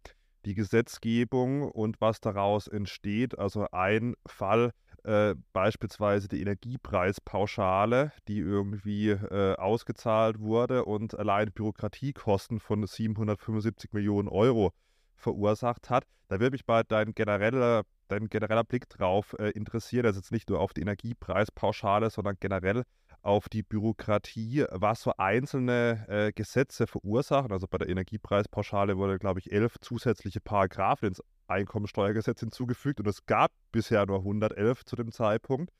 die 0.44 0.54
Gesetzgebung 0.54 1.62
und 1.62 2.00
was 2.00 2.20
daraus 2.20 2.66
entsteht. 2.66 3.38
Also 3.38 3.66
ein 3.70 4.14
Fall 4.26 4.72
äh, 5.04 5.34
beispielsweise 5.52 6.28
die 6.28 6.40
Energiepreispauschale, 6.40 8.12
die 8.28 8.38
irgendwie 8.38 9.10
äh, 9.10 9.56
ausgezahlt 9.56 10.38
wurde 10.38 10.84
und 10.84 11.18
allein 11.18 11.50
Bürokratiekosten 11.52 12.60
von 12.60 12.86
775 12.86 13.92
Millionen 13.92 14.28
Euro 14.28 14.72
verursacht 15.16 15.90
hat. 15.90 16.04
Da 16.28 16.40
würde 16.40 16.52
mich 16.52 16.64
bei 16.64 16.82
dein 16.82 17.14
genereller, 17.14 17.82
dein 18.08 18.28
genereller 18.28 18.64
Blick 18.64 18.88
drauf 18.88 19.34
äh, 19.38 19.50
interessieren, 19.50 20.06
also 20.06 20.20
jetzt 20.20 20.32
nicht 20.32 20.48
nur 20.48 20.60
auf 20.60 20.72
die 20.72 20.82
Energiepreispauschale, 20.82 22.10
sondern 22.10 22.36
generell 22.38 22.84
auf 23.22 23.48
die 23.48 23.62
Bürokratie, 23.62 24.64
was 24.70 25.02
so 25.02 25.12
einzelne 25.16 26.06
äh, 26.08 26.32
Gesetze 26.32 26.86
verursachen. 26.86 27.52
Also 27.52 27.66
bei 27.68 27.78
der 27.78 27.88
Energiepreispauschale 27.88 28.96
wurde, 28.96 29.18
glaube 29.18 29.40
ich, 29.40 29.52
elf 29.52 29.76
zusätzliche 29.80 30.40
Paragraphen 30.40 31.08
ins 31.08 31.22
Einkommensteuergesetz 31.46 32.40
hinzugefügt 32.40 33.00
und 33.00 33.06
es 33.06 33.26
gab 33.26 33.52
bisher 33.70 34.06
nur 34.06 34.18
111 34.18 34.84
zu 34.84 34.96
dem 34.96 35.12
Zeitpunkt. 35.12 35.72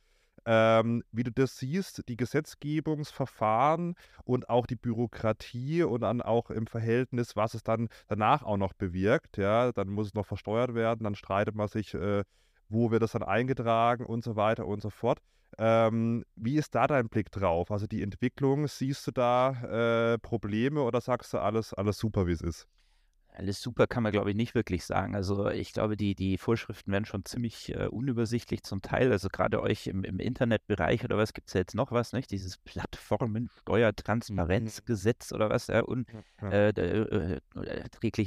Ähm, 0.45 1.05
wie 1.13 1.23
du 1.23 1.31
das 1.31 1.57
siehst, 1.57 2.09
die 2.09 2.17
Gesetzgebungsverfahren 2.17 3.95
und 4.25 4.49
auch 4.49 4.67
die 4.67 4.75
Bürokratie 4.75 5.85
und 5.85 6.01
dann 6.01 6.21
auch 6.21 6.51
im 6.51 6.67
Verhältnis, 6.67 7.37
was 7.37 7.55
es 7.55 7.63
dann 7.63 7.89
danach 8.09 8.43
auch 8.43 8.57
noch 8.57 8.73
bewirkt. 8.73 9.37
Ja, 9.37 9.71
dann 9.71 9.89
muss 9.89 10.09
es 10.09 10.15
noch 10.15 10.27
versteuert 10.27 10.75
werden, 10.75 11.05
dann 11.05 11.15
streitet 11.15 11.55
man 11.55 11.69
sich, 11.69 11.95
äh, 11.95 12.25
wo 12.69 12.91
wird 12.91 13.03
das 13.03 13.13
dann 13.13 13.23
eingetragen 13.23 14.05
und 14.05 14.25
so 14.25 14.35
weiter 14.35 14.67
und 14.67 14.83
so 14.83 14.91
fort. 14.91 15.21
Ähm, 15.59 16.25
wie 16.37 16.57
ist 16.57 16.75
da 16.75 16.87
dein 16.87 17.09
Blick 17.09 17.31
drauf? 17.31 17.71
Also 17.71 17.87
die 17.87 18.03
Entwicklung, 18.03 18.67
siehst 18.69 19.07
du 19.07 19.11
da 19.11 20.15
äh, 20.15 20.19
Probleme 20.19 20.83
oder 20.83 21.01
sagst 21.01 21.33
du 21.35 21.39
alles, 21.39 21.75
alles 21.75 21.99
super, 21.99 22.27
wie 22.27 22.33
es 22.33 22.41
ist? 22.41 22.69
Alles 23.35 23.63
super 23.63 23.87
kann 23.87 24.03
man, 24.03 24.13
glaube 24.13 24.29
ich, 24.31 24.37
nicht 24.37 24.55
wirklich 24.55 24.85
sagen. 24.85 25.15
Also 25.15 25.49
ich 25.49 25.73
glaube, 25.73 25.97
die, 25.97 26.15
die 26.15 26.37
Vorschriften 26.37 26.93
werden 26.93 27.07
schon 27.07 27.25
ziemlich 27.25 27.75
äh, 27.75 27.87
unübersichtlich 27.87 28.63
zum 28.63 28.83
Teil. 28.83 29.11
Also 29.11 29.31
gerade 29.31 29.63
euch 29.63 29.87
im, 29.87 30.05
im 30.05 30.19
Internetbereich 30.19 31.03
oder 31.05 31.17
was 31.17 31.33
gibt 31.33 31.49
es 31.49 31.55
ja 31.55 31.61
jetzt 31.61 31.75
noch 31.75 31.93
was, 31.93 32.13
nicht? 32.13 32.31
Dieses 32.31 32.59
Plattformensteuertransparenzgesetz 32.59 35.31
mhm. 35.31 35.35
oder 35.35 35.49
was, 35.49 35.69
ja, 35.69 35.83
ja. 36.43 36.51
Äh, 36.51 36.69
äh, 36.69 37.41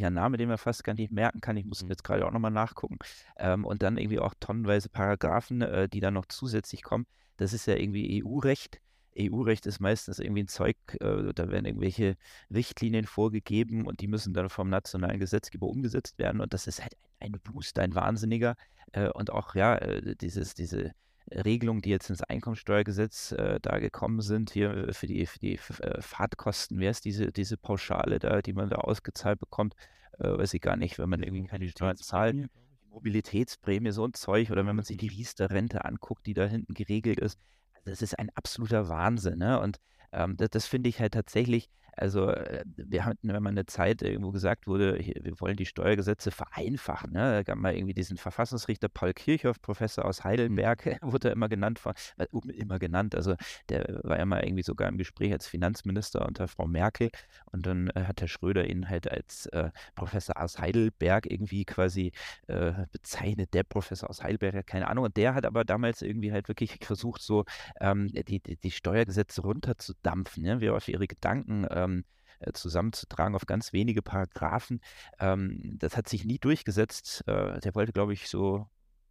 Name, 0.10 0.38
den 0.38 0.50
man 0.50 0.58
fast 0.58 0.84
gar 0.84 0.96
nicht 0.96 1.12
merken 1.12 1.40
kann. 1.40 1.56
Ich 1.56 1.66
muss 1.66 1.84
mhm. 1.84 1.90
jetzt 1.90 2.04
gerade 2.04 2.26
auch 2.26 2.32
nochmal 2.32 2.50
nachgucken. 2.50 2.98
Ähm, 3.38 3.64
und 3.64 3.84
dann 3.84 3.98
irgendwie 3.98 4.18
auch 4.20 4.34
tonnenweise 4.40 4.90
Paragraphen, 4.90 5.62
äh, 5.62 5.88
die 5.88 6.00
dann 6.00 6.16
noch 6.16 6.26
zusätzlich 6.26 6.82
kommen. 6.82 7.06
Das 7.38 7.54
ist 7.54 7.68
ja 7.68 7.76
irgendwie 7.76 8.24
EU-Recht. 8.24 8.82
EU-Recht 9.18 9.66
ist 9.66 9.80
meistens 9.80 10.20
irgendwie 10.20 10.44
ein 10.44 10.48
Zeug, 10.48 10.76
äh, 11.00 11.34
da 11.34 11.50
werden 11.50 11.66
irgendwelche 11.66 12.18
Richtlinien 12.54 13.06
vorgegeben 13.06 13.86
und 13.86 14.02
die 14.02 14.08
müssen 14.08 14.34
dann 14.34 14.50
vom 14.50 14.70
nationalen 14.70 15.20
Gesetzgeber 15.20 15.68
umgesetzt 15.68 16.20
werden. 16.20 16.42
Und 16.42 16.54
das 16.54 16.68
ist 16.68 16.82
halt 16.82 16.96
ein, 17.20 17.34
ein 17.34 17.40
Boost, 17.42 17.80
ein 17.80 17.96
Wahnsinniger. 17.96 18.56
Äh, 18.92 19.10
und 19.10 19.32
auch, 19.32 19.56
ja, 19.56 19.76
äh, 19.76 20.16
dieses, 20.16 20.54
diese 20.54 20.92
Regelungen, 21.32 21.82
die 21.82 21.90
jetzt 21.90 22.10
ins 22.10 22.22
Einkommensteuergesetz 22.22 23.32
äh, 23.32 23.60
da 23.62 23.80
gekommen 23.80 24.22
sind, 24.22 24.52
hier 24.52 24.94
für 24.94 25.08
die, 25.08 25.26
für 25.26 25.40
die 25.40 25.56
äh, 25.56 26.02
Fahrtkosten, 26.02 26.80
wer 26.80 26.92
ist 26.92 27.06
diese, 27.06 27.32
diese 27.32 27.58
Pauschale 27.58 28.20
da, 28.20 28.42
die 28.42 28.54
man 28.54 28.70
da 28.70 28.78
ausgezahlt 28.78 29.40
bekommt, 29.40 29.76
äh, 30.20 30.30
weiß 30.30 30.54
ich 30.54 30.62
gar 30.62 30.76
nicht, 30.76 31.00
wenn 31.00 31.10
man 31.10 31.24
irgendwie 31.24 31.48
keine 31.48 31.68
Steuern 31.70 31.98
zahlt. 31.98 32.48
Mobilitätsprämie, 32.90 33.92
so 33.92 34.06
ein 34.06 34.14
Zeug, 34.14 34.52
oder 34.52 34.66
wenn 34.66 34.76
man 34.76 34.86
sich 34.86 34.98
die 34.98 35.10
Riester-Rente 35.10 35.84
anguckt, 35.84 36.26
die 36.26 36.34
da 36.34 36.46
hinten 36.46 36.74
geregelt 36.74 37.20
ist 37.20 37.38
das 37.86 38.02
ist 38.02 38.18
ein 38.20 38.30
absoluter 38.36 38.90
Wahnsinn. 38.90 39.40
Ne? 39.40 39.60
Und 39.60 39.80
ähm, 40.12 40.38
das, 40.38 40.50
das 40.50 40.68
finde 40.68 40.90
ich 40.90 41.00
halt 41.00 41.14
tatsächlich 41.14 41.70
also 41.96 42.30
äh, 42.30 42.64
wir 42.76 43.06
hatten, 43.06 43.28
wenn 43.30 43.44
man 43.44 43.54
eine 43.54 43.66
Zeit 43.66 44.02
irgendwo 44.02 44.32
gesagt 44.32 44.68
wurde, 44.68 45.00
wir 45.00 45.40
wollen 45.40 45.56
die 45.56 45.66
Steuergesetze 45.66 46.32
vereinfachen. 46.32 47.14
Ne? 47.14 47.20
Da 47.20 47.44
gab 47.44 47.58
mal 47.58 47.76
irgendwie 47.76 47.94
diesen 47.94 48.18
Verfassungsrichter 48.18 48.90
Paul 48.90 49.14
Kirchhoff, 49.14 49.62
Professor 49.62 50.06
aus 50.06 50.20
mhm. 50.20 50.30
Heidelberg, 50.30 50.98
wurde 51.02 51.30
er 51.30 51.34
immer 51.34 51.50
genannt, 51.50 51.80
von, 51.80 51.94
äh, 52.18 52.26
immer 52.54 52.80
genannt. 52.80 53.16
Also 53.16 53.36
der 53.70 54.02
war 54.04 54.18
ja 54.18 54.26
mal 54.26 54.44
irgendwie 54.44 54.64
sogar 54.64 54.90
im 54.90 54.98
Gespräch 54.98 55.32
als 55.32 55.48
Finanzminister 55.48 56.26
unter 56.26 56.48
Frau 56.48 56.68
Merkel. 56.68 57.10
Und 57.52 57.66
dann 57.66 57.90
äh, 57.90 58.04
hat 58.04 58.22
Herr 58.22 58.28
Schröder 58.28 58.68
ihn 58.70 58.90
halt 58.90 59.10
als 59.10 59.46
äh, 59.48 59.72
Professor 59.96 60.42
aus 60.42 60.60
Heidelberg 60.60 61.30
irgendwie 61.30 61.66
quasi 61.66 62.12
äh, 62.48 62.74
bezeichnet, 62.92 63.54
der 63.54 63.64
Professor 63.64 64.10
aus 64.10 64.24
Heidelberg, 64.24 64.68
keine 64.68 64.88
Ahnung. 64.88 65.06
Und 65.06 65.18
der 65.18 65.34
hat 65.34 65.46
aber 65.46 65.64
damals 65.64 66.02
irgendwie 66.02 66.32
halt 66.32 66.48
wirklich 66.48 66.78
versucht, 66.82 67.22
so 67.22 67.46
ähm, 67.80 68.08
die, 68.08 68.40
die, 68.40 68.58
die, 68.58 68.72
Steuergesetze 68.72 69.42
runterzudampfen, 69.42 70.44
ne? 70.44 70.62
wie 70.62 70.70
auf 70.70 70.88
ihre 70.88 71.08
Gedanken 71.08 71.66
ähm, 71.86 72.04
äh, 72.40 72.52
zusammenzutragen 72.52 73.36
auf 73.36 73.46
ganz 73.46 73.74
wenige 73.74 74.02
Paragraphen. 74.02 74.82
Ähm, 75.20 75.78
das 75.80 75.96
hat 75.96 76.10
sich 76.10 76.26
nie 76.26 76.40
durchgesetzt. 76.40 77.24
Äh, 77.28 77.60
der 77.62 77.76
wollte, 77.76 77.94
glaube 77.94 78.14
ich, 78.14 78.28
so 78.28 78.68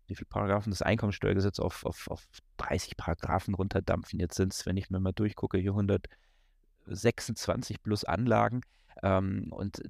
wie 0.06 0.14
viele 0.14 0.26
Paragraphen 0.26 0.70
das 0.70 0.82
Einkommensteuergesetz 0.82 1.58
auf, 1.58 1.86
auf, 1.86 2.08
auf 2.08 2.26
30 2.58 2.96
Paragraphen 2.96 3.54
runterdampfen. 3.54 4.20
Jetzt 4.20 4.36
sind 4.36 4.52
es, 4.52 4.66
wenn 4.66 4.76
ich 4.76 4.90
mir 4.90 5.00
mal 5.00 5.12
durchgucke, 5.12 5.58
hier 5.58 5.70
126 5.70 7.82
plus 7.82 8.04
Anlagen. 8.04 8.60
Ähm, 9.02 9.48
und 9.50 9.82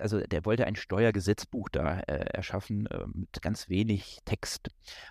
also 0.00 0.20
der 0.20 0.44
wollte 0.44 0.66
ein 0.66 0.76
Steuergesetzbuch 0.76 1.68
da 1.68 2.00
äh, 2.00 2.26
erschaffen 2.34 2.86
äh, 2.86 3.06
mit 3.12 3.40
ganz 3.42 3.68
wenig 3.68 4.18
Text. 4.24 4.70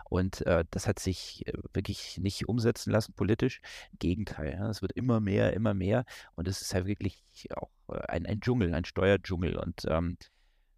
Und 0.10 0.46
äh, 0.46 0.66
das 0.72 0.88
hat 0.88 1.00
sich 1.00 1.48
äh, 1.48 1.54
wirklich 1.74 2.18
nicht 2.18 2.48
umsetzen 2.48 2.92
lassen 2.92 3.14
politisch. 3.14 3.62
Im 3.92 4.00
Gegenteil, 4.00 4.54
ja, 4.54 4.70
es 4.70 4.82
wird 4.82 4.94
immer 4.94 5.20
mehr, 5.20 5.54
immer 5.54 5.74
mehr. 5.74 6.06
Und 6.36 6.48
es 6.48 6.62
ist 6.62 6.74
halt 6.74 6.86
wirklich 6.86 7.24
auch 7.56 7.70
äh, 7.90 8.00
ein, 8.08 8.26
ein 8.26 8.42
Dschungel, 8.42 8.74
ein 8.74 8.86
Steuerdschungel. 8.86 9.58
Und 9.58 9.86
ähm, 9.90 10.18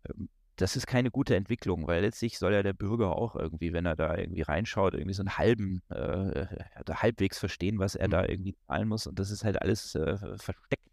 ähm, 0.08 0.30
das 0.56 0.76
ist 0.76 0.88
keine 0.88 1.10
gute 1.10 1.36
Entwicklung, 1.36 1.88
weil 1.88 2.02
letztlich 2.02 2.38
soll 2.38 2.54
ja 2.54 2.64
der 2.64 2.74
Bürger 2.74 3.16
auch 3.16 3.36
irgendwie, 3.36 3.72
wenn 3.72 3.86
er 3.86 3.96
da 3.96 4.18
irgendwie 4.18 4.42
reinschaut, 4.42 4.94
irgendwie 4.94 5.14
so 5.14 5.22
einen 5.22 5.38
halben, 5.38 5.82
äh, 5.90 6.48
halbwegs 6.90 7.40
verstehen, 7.40 7.80
was 7.80 7.96
er 7.96 8.08
mhm. 8.08 8.12
da 8.12 8.26
irgendwie 8.26 8.56
zahlen 8.68 8.90
muss. 8.90 9.08
Und 9.08 9.20
das 9.20 9.32
ist 9.32 9.46
halt 9.46 9.62
alles 9.62 9.96
äh, 9.96 10.18
versteckt 10.38 10.89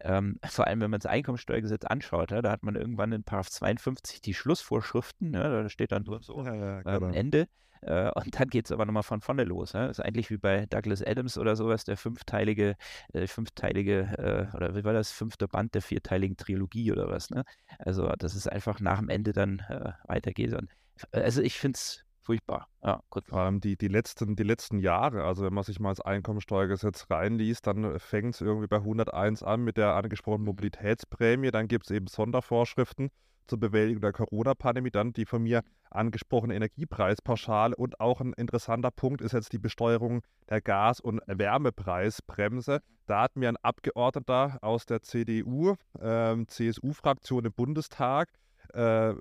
ähm, 0.00 0.38
vor 0.44 0.66
allem, 0.66 0.80
wenn 0.80 0.90
man 0.90 1.00
das 1.00 1.10
Einkommensteuergesetz 1.10 1.84
anschaut, 1.84 2.30
ja, 2.30 2.42
da 2.42 2.50
hat 2.50 2.62
man 2.62 2.76
irgendwann 2.76 3.12
in 3.12 3.24
Paragraph 3.24 3.50
52 3.50 4.20
die 4.20 4.34
Schlussvorschriften, 4.34 5.34
ja, 5.34 5.48
da 5.48 5.68
steht 5.68 5.92
dann 5.92 6.04
so 6.04 6.44
ja, 6.44 6.54
ja, 6.54 6.96
ähm, 6.96 7.12
Ende. 7.12 7.48
Äh, 7.82 8.10
und 8.14 8.38
dann 8.38 8.48
geht 8.48 8.66
es 8.66 8.72
aber 8.72 8.86
nochmal 8.86 9.02
von 9.02 9.20
vorne 9.20 9.44
los. 9.44 9.72
Ja. 9.72 9.88
Das 9.88 9.98
ist 9.98 10.04
eigentlich 10.04 10.30
wie 10.30 10.38
bei 10.38 10.66
Douglas 10.66 11.02
Adams 11.02 11.36
oder 11.38 11.56
sowas, 11.56 11.84
der 11.84 11.96
fünfteilige, 11.96 12.76
äh, 13.12 13.26
fünfteilige, 13.26 14.50
äh, 14.52 14.56
oder 14.56 14.74
wie 14.74 14.84
war 14.84 14.92
das, 14.92 15.12
fünfte 15.12 15.48
Band 15.48 15.74
der 15.74 15.82
vierteiligen 15.82 16.36
Trilogie 16.36 16.92
oder 16.92 17.08
was. 17.08 17.30
Ne? 17.30 17.44
Also, 17.78 18.08
dass 18.18 18.34
es 18.34 18.48
einfach 18.48 18.80
nach 18.80 18.98
dem 18.98 19.08
Ende 19.08 19.32
dann 19.32 19.60
äh, 19.68 19.92
weitergeht. 20.04 20.54
Und, 20.54 20.70
also, 21.12 21.42
ich 21.42 21.58
finde 21.58 21.76
es 21.76 22.03
furchtbar. 22.24 22.68
Ja, 22.82 23.00
gut. 23.10 23.26
Vor 23.28 23.40
allem 23.40 23.60
die, 23.60 23.76
die, 23.76 23.88
letzten, 23.88 24.34
die 24.34 24.42
letzten 24.42 24.78
Jahre, 24.78 25.24
also 25.24 25.44
wenn 25.44 25.54
man 25.54 25.64
sich 25.64 25.78
mal 25.78 25.90
ins 25.90 26.00
Einkommensteuergesetz 26.00 27.06
reinliest, 27.10 27.66
dann 27.66 27.98
fängt 28.00 28.34
es 28.34 28.40
irgendwie 28.40 28.66
bei 28.66 28.78
101 28.78 29.42
an 29.42 29.62
mit 29.62 29.76
der 29.76 29.94
angesprochenen 29.94 30.46
Mobilitätsprämie. 30.46 31.50
Dann 31.50 31.68
gibt 31.68 31.84
es 31.84 31.90
eben 31.90 32.06
Sondervorschriften 32.06 33.10
zur 33.46 33.60
Bewältigung 33.60 34.00
der 34.00 34.12
Corona-Pandemie, 34.12 34.90
dann 34.90 35.12
die 35.12 35.26
von 35.26 35.42
mir 35.42 35.62
angesprochene 35.90 36.54
Energiepreispauschale 36.54 37.76
und 37.76 38.00
auch 38.00 38.20
ein 38.20 38.32
interessanter 38.32 38.90
Punkt 38.90 39.20
ist 39.20 39.32
jetzt 39.32 39.52
die 39.52 39.58
Besteuerung 39.58 40.22
der 40.48 40.62
Gas- 40.62 41.00
und 41.00 41.20
Wärmepreisbremse. 41.26 42.80
Da 43.06 43.22
hat 43.22 43.36
mir 43.36 43.50
ein 43.50 43.58
Abgeordneter 43.58 44.58
aus 44.62 44.86
der 44.86 45.02
CDU, 45.02 45.74
äh, 46.00 46.36
CSU-Fraktion 46.46 47.44
im 47.44 47.52
Bundestag, 47.52 48.30
äh, 48.72 48.78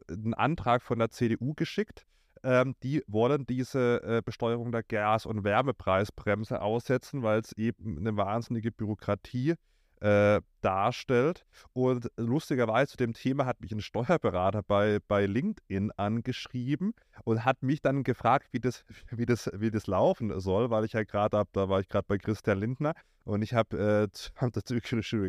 einen 0.10 0.34
Antrag 0.34 0.82
von 0.82 1.00
der 1.00 1.10
CDU 1.10 1.54
geschickt 1.54 2.06
ähm, 2.44 2.76
die 2.84 3.04
wollen 3.08 3.46
diese 3.46 4.02
äh, 4.04 4.22
Besteuerung 4.24 4.72
der 4.72 4.84
Gas- 4.84 5.26
und 5.26 5.44
Wärmepreisbremse 5.44 6.62
aussetzen, 6.62 7.24
weil 7.24 7.40
es 7.40 7.54
eben 7.54 7.98
eine 7.98 8.16
wahnsinnige 8.18 8.72
Bürokratie 8.72 9.56
äh, 10.02 10.42
darstellt. 10.62 11.46
Und 11.72 12.12
lustigerweise 12.18 12.92
zu 12.92 12.98
dem 12.98 13.14
Thema 13.14 13.46
hat 13.46 13.62
mich 13.62 13.72
ein 13.72 13.82
Steuerberater 13.82 14.62
bei, 14.62 15.00
bei 15.08 15.26
LinkedIn 15.26 15.92
angeschrieben 15.92 16.94
und 17.24 17.46
hat 17.46 17.64
mich 17.64 17.82
dann 17.82 18.04
gefragt, 18.04 18.48
wie 18.52 18.60
das, 18.60 18.84
wie 19.12 19.26
das, 19.26 19.50
wie 19.54 19.72
das 19.72 19.88
laufen 19.88 20.38
soll, 20.40 20.70
weil 20.70 20.84
ich 20.84 20.94
ja 20.94 21.04
gerade, 21.04 21.44
da 21.54 21.70
war 21.70 21.80
ich 21.80 21.88
gerade 21.88 22.06
bei 22.08 22.18
Christian 22.18 22.60
Lindner 22.60 22.94
und 23.24 23.42
ich 23.42 23.54
habe 23.54 24.10
äh, 24.12 24.18
hab 24.42 24.52
dazu 24.52 24.76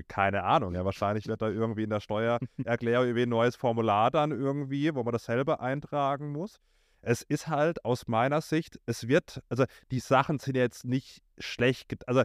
keine 0.09 0.42
Ahnung. 0.42 0.74
Ja, 0.74 0.85
wahrscheinlich 0.85 1.29
wird 1.29 1.42
da 1.42 1.48
irgendwie 1.48 1.85
in 1.85 1.90
der 1.90 2.00
Steuererklärung 2.00 3.07
irgendwie 3.07 3.22
ein 3.22 3.29
neues 3.29 3.55
Formular 3.55 4.11
dann 4.11 4.33
irgendwie, 4.33 4.92
wo 4.92 5.05
man 5.05 5.12
das 5.12 5.27
selber 5.27 5.61
eintragen 5.61 6.33
muss 6.33 6.59
es 7.05 7.23
ist 7.23 7.49
halt 7.49 7.85
aus 7.85 8.09
meiner 8.09 8.40
Sicht, 8.40 8.81
es 8.87 9.09
wird, 9.09 9.43
also 9.49 9.64
die 9.90 10.01
Sachen 10.01 10.38
sind 10.38 10.57
jetzt 10.57 10.85
nicht 10.85 11.23
schlecht, 11.38 12.09
also 12.09 12.23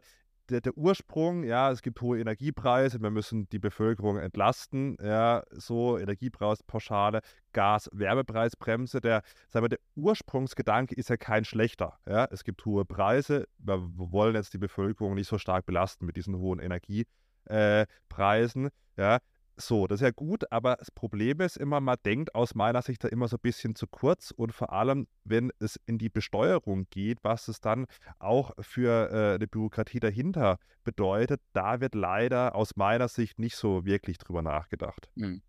der, 0.50 0.62
der, 0.62 0.76
Ursprung, 0.76 1.44
ja, 1.44 1.72
es 1.72 1.84
gibt 1.84 2.02
hohe 2.02 2.20
Energiepreise, 2.20 3.00
wir 3.00 3.12
müssen 3.12 3.48
die 3.50 3.60
Bevölkerung 3.60 4.18
entlasten, 4.18 4.98
ja, 5.00 5.44
so 5.52 6.00
Energiepreispauschale, 6.00 7.22
Gas-Wärmepreisbremse, 7.54 9.00
der, 9.00 9.22
sagen 9.50 9.66
wir, 9.66 9.70
der 9.70 9.80
Ursprungsgedanke 9.96 10.96
ist 10.96 11.10
ja 11.10 11.18
kein 11.18 11.46
schlechter, 11.46 12.00
ja, 12.08 12.28
es 12.32 12.44
gibt 12.44 12.66
hohe 12.66 12.86
Preise, 12.86 13.48
wir 13.60 13.80
wollen 13.94 14.34
jetzt 14.34 14.54
die 14.54 14.58
Bevölkerung 14.58 15.14
nicht 15.14 15.28
so 15.28 15.38
stark 15.38 15.68
belasten 15.68 16.08
mit 16.08 16.16
diesen 16.16 16.36
hohen 16.36 16.60
Energiepreisen, 16.60 18.68
äh, 18.68 18.72
ja, 18.98 19.20
so, 19.62 19.88
das 19.88 20.02
ist 20.02 20.04
ja 20.04 20.12
gut, 20.12 20.52
aber 20.52 20.76
das 20.78 20.92
Problem 20.92 21.40
ist 21.42 21.58
immer, 21.58 21.80
man 21.80 21.98
denkt 22.06 22.36
aus 22.36 22.56
meiner 22.56 22.82
Sicht 22.82 23.04
da 23.04 23.08
immer 23.08 23.28
so 23.28 23.38
ein 23.38 23.42
bisschen 23.42 23.76
zu 23.76 23.88
kurz 23.88 24.32
und 24.32 24.54
vor 24.54 24.74
allem, 24.74 25.08
wenn 25.24 25.52
es 25.60 25.80
in 25.86 25.98
die 25.98 26.10
Besteuerung 26.10 26.88
geht, 26.90 27.20
was 27.24 27.48
es 27.48 27.62
dann 27.62 27.86
auch 28.20 28.52
für 28.60 29.10
äh, 29.12 29.36
eine 29.36 29.48
Bürokratie 29.48 30.00
dahinter 30.00 30.60
bedeutet, 30.84 31.42
da 31.54 31.82
wird 31.82 31.96
leider 31.96 32.56
aus 32.56 32.76
meiner 32.76 33.08
Sicht 33.08 33.40
nicht 33.40 33.56
so 33.56 33.86
wirklich 33.86 34.18
drüber 34.18 34.42
nachgedacht. 34.42 35.10
Hm. 35.16 35.42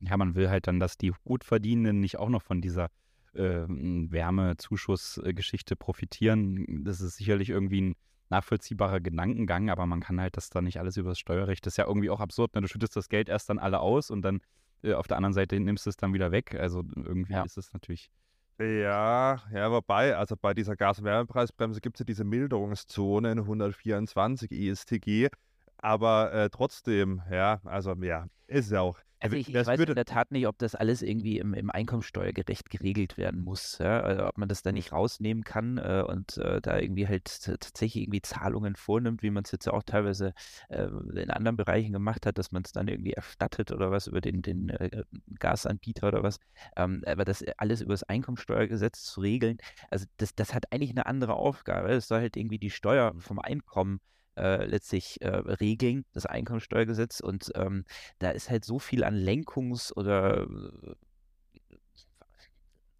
Ja, 0.00 0.16
man 0.16 0.34
will 0.34 0.50
halt 0.50 0.66
dann, 0.66 0.80
dass 0.80 0.98
die 0.98 1.12
Gutverdienenden 1.24 2.00
nicht 2.00 2.18
auch 2.18 2.28
noch 2.28 2.42
von 2.42 2.60
dieser 2.60 2.88
äh, 3.32 3.64
Wärmezuschussgeschichte 3.68 5.76
profitieren. 5.76 6.84
Das 6.84 7.00
ist 7.00 7.16
sicherlich 7.16 7.50
irgendwie 7.50 7.82
ein 7.82 7.94
nachvollziehbarer 8.30 9.00
Gedankengang, 9.00 9.70
aber 9.70 9.86
man 9.86 10.00
kann 10.00 10.20
halt 10.20 10.36
das 10.36 10.50
dann 10.50 10.64
nicht 10.64 10.78
alles 10.78 10.96
über 10.96 11.10
das 11.10 11.18
Steuerrecht. 11.18 11.64
Das 11.66 11.74
ist 11.74 11.76
ja 11.78 11.86
irgendwie 11.86 12.10
auch 12.10 12.20
absurd. 12.20 12.54
Ne? 12.54 12.60
Du 12.60 12.68
schüttest 12.68 12.96
das 12.96 13.08
Geld 13.08 13.28
erst 13.28 13.50
dann 13.50 13.58
alle 13.58 13.80
aus 13.80 14.10
und 14.10 14.22
dann 14.22 14.40
äh, 14.82 14.94
auf 14.94 15.06
der 15.06 15.16
anderen 15.16 15.32
Seite 15.32 15.58
nimmst 15.58 15.86
du 15.86 15.90
es 15.90 15.96
dann 15.96 16.12
wieder 16.12 16.32
weg. 16.32 16.54
Also 16.54 16.84
irgendwie 16.94 17.32
ja. 17.32 17.44
ist 17.44 17.56
es 17.56 17.72
natürlich. 17.72 18.10
Ja, 18.58 19.42
ja, 19.52 19.70
wobei, 19.70 20.16
also 20.16 20.34
bei 20.34 20.54
dieser 20.54 20.76
Gas-Wärmepreisbremse 20.76 21.80
gibt 21.82 21.96
es 21.96 22.00
ja 22.00 22.04
diese 22.06 22.24
Milderungszone 22.24 23.32
in 23.32 23.38
124 23.40 24.50
ESTG, 24.50 25.28
aber 25.76 26.32
äh, 26.32 26.48
trotzdem, 26.48 27.20
ja, 27.30 27.60
also 27.64 27.92
ja, 28.00 28.26
ist 28.46 28.70
ja 28.70 28.80
auch 28.80 28.98
also 29.20 29.36
ich, 29.36 29.48
ich 29.48 29.54
weiß 29.54 29.80
in 29.80 29.94
der 29.94 30.04
Tat 30.04 30.30
nicht, 30.30 30.46
ob 30.46 30.58
das 30.58 30.74
alles 30.74 31.02
irgendwie 31.02 31.38
im, 31.38 31.54
im 31.54 31.70
Einkommensteuergerecht 31.70 32.70
geregelt 32.70 33.16
werden 33.16 33.40
muss. 33.42 33.78
Ja? 33.78 34.00
Also 34.00 34.26
ob 34.26 34.36
man 34.36 34.48
das 34.48 34.62
da 34.62 34.72
nicht 34.72 34.92
rausnehmen 34.92 35.42
kann 35.42 35.78
äh, 35.78 36.04
und 36.06 36.36
äh, 36.38 36.60
da 36.60 36.78
irgendwie 36.78 37.08
halt 37.08 37.24
tatsächlich 37.24 38.04
irgendwie 38.04 38.22
Zahlungen 38.22 38.76
vornimmt, 38.76 39.22
wie 39.22 39.30
man 39.30 39.44
es 39.44 39.52
jetzt 39.52 39.68
auch 39.68 39.82
teilweise 39.82 40.34
äh, 40.68 40.88
in 41.14 41.30
anderen 41.30 41.56
Bereichen 41.56 41.92
gemacht 41.92 42.26
hat, 42.26 42.38
dass 42.38 42.52
man 42.52 42.62
es 42.64 42.72
dann 42.72 42.88
irgendwie 42.88 43.12
erstattet 43.12 43.72
oder 43.72 43.90
was 43.90 44.06
über 44.06 44.20
den, 44.20 44.42
den 44.42 44.68
äh, 44.68 45.04
Gasanbieter 45.38 46.08
oder 46.08 46.22
was. 46.22 46.38
Ähm, 46.76 47.02
aber 47.06 47.24
das 47.24 47.44
alles 47.56 47.80
über 47.80 47.94
das 47.94 48.02
Einkommensteuergesetz 48.02 49.04
zu 49.04 49.20
regeln, 49.20 49.58
also 49.90 50.06
das, 50.18 50.34
das 50.34 50.52
hat 50.52 50.72
eigentlich 50.72 50.90
eine 50.90 51.06
andere 51.06 51.34
Aufgabe. 51.34 51.90
Es 51.92 52.08
soll 52.08 52.20
halt 52.20 52.36
irgendwie 52.36 52.58
die 52.58 52.70
Steuer 52.70 53.14
vom 53.18 53.38
Einkommen 53.38 54.00
äh, 54.36 54.64
letztlich 54.64 55.20
äh, 55.22 55.28
regeln, 55.28 56.04
das 56.12 56.26
Einkommensteuergesetz. 56.26 57.20
Und 57.20 57.50
ähm, 57.54 57.84
da 58.18 58.30
ist 58.30 58.50
halt 58.50 58.64
so 58.64 58.78
viel 58.78 59.04
an 59.04 59.14
Lenkungs- 59.14 59.92
oder 59.92 60.42
äh, 60.42 60.94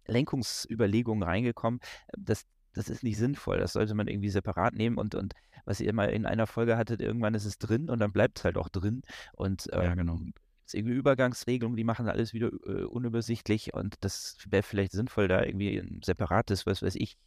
Lenkungsüberlegungen 0.07 1.23
reingekommen, 1.23 1.79
das, 2.17 2.45
das 2.73 2.89
ist 2.89 3.03
nicht 3.03 3.17
sinnvoll. 3.17 3.59
Das 3.59 3.73
sollte 3.73 3.93
man 3.93 4.07
irgendwie 4.07 4.29
separat 4.29 4.73
nehmen 4.73 4.97
und, 4.97 5.15
und 5.15 5.33
was 5.65 5.81
ihr 5.81 5.93
mal 5.93 6.09
in 6.09 6.25
einer 6.25 6.47
Folge 6.47 6.77
hattet, 6.77 7.01
irgendwann 7.01 7.33
ist 7.33 7.45
es 7.45 7.57
drin 7.57 7.89
und 7.89 7.99
dann 7.99 8.13
bleibt 8.13 8.39
es 8.39 8.45
halt 8.45 8.57
auch 8.57 8.69
drin. 8.69 9.01
Und 9.33 9.67
ähm, 9.73 9.83
ja, 9.83 9.95
genau. 9.95 10.19
Es 10.65 10.73
irgendwie 10.73 10.95
Übergangsregelungen, 10.95 11.77
die 11.77 11.83
machen 11.83 12.07
alles 12.07 12.33
wieder 12.33 12.51
äh, 12.65 12.83
unübersichtlich 12.83 13.73
und 13.73 13.95
das 14.01 14.37
wäre 14.49 14.63
vielleicht 14.63 14.91
sinnvoll, 14.91 15.27
da 15.27 15.43
irgendwie 15.43 15.77
ein 15.77 16.01
separates, 16.03 16.65
was 16.65 16.81
weiß 16.81 16.95
ich, 16.95 17.17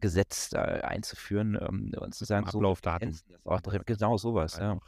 Gesetz 0.00 0.50
da 0.50 0.62
einzuführen 0.62 1.58
ähm, 1.60 1.92
und 1.98 2.14
zu 2.14 2.24
sagen, 2.24 2.46
Ablaufdaten. 2.46 3.12
So, 3.12 3.22
auch, 3.44 3.60
genau 3.84 4.16
sowas, 4.16 4.58
ja. 4.58 4.78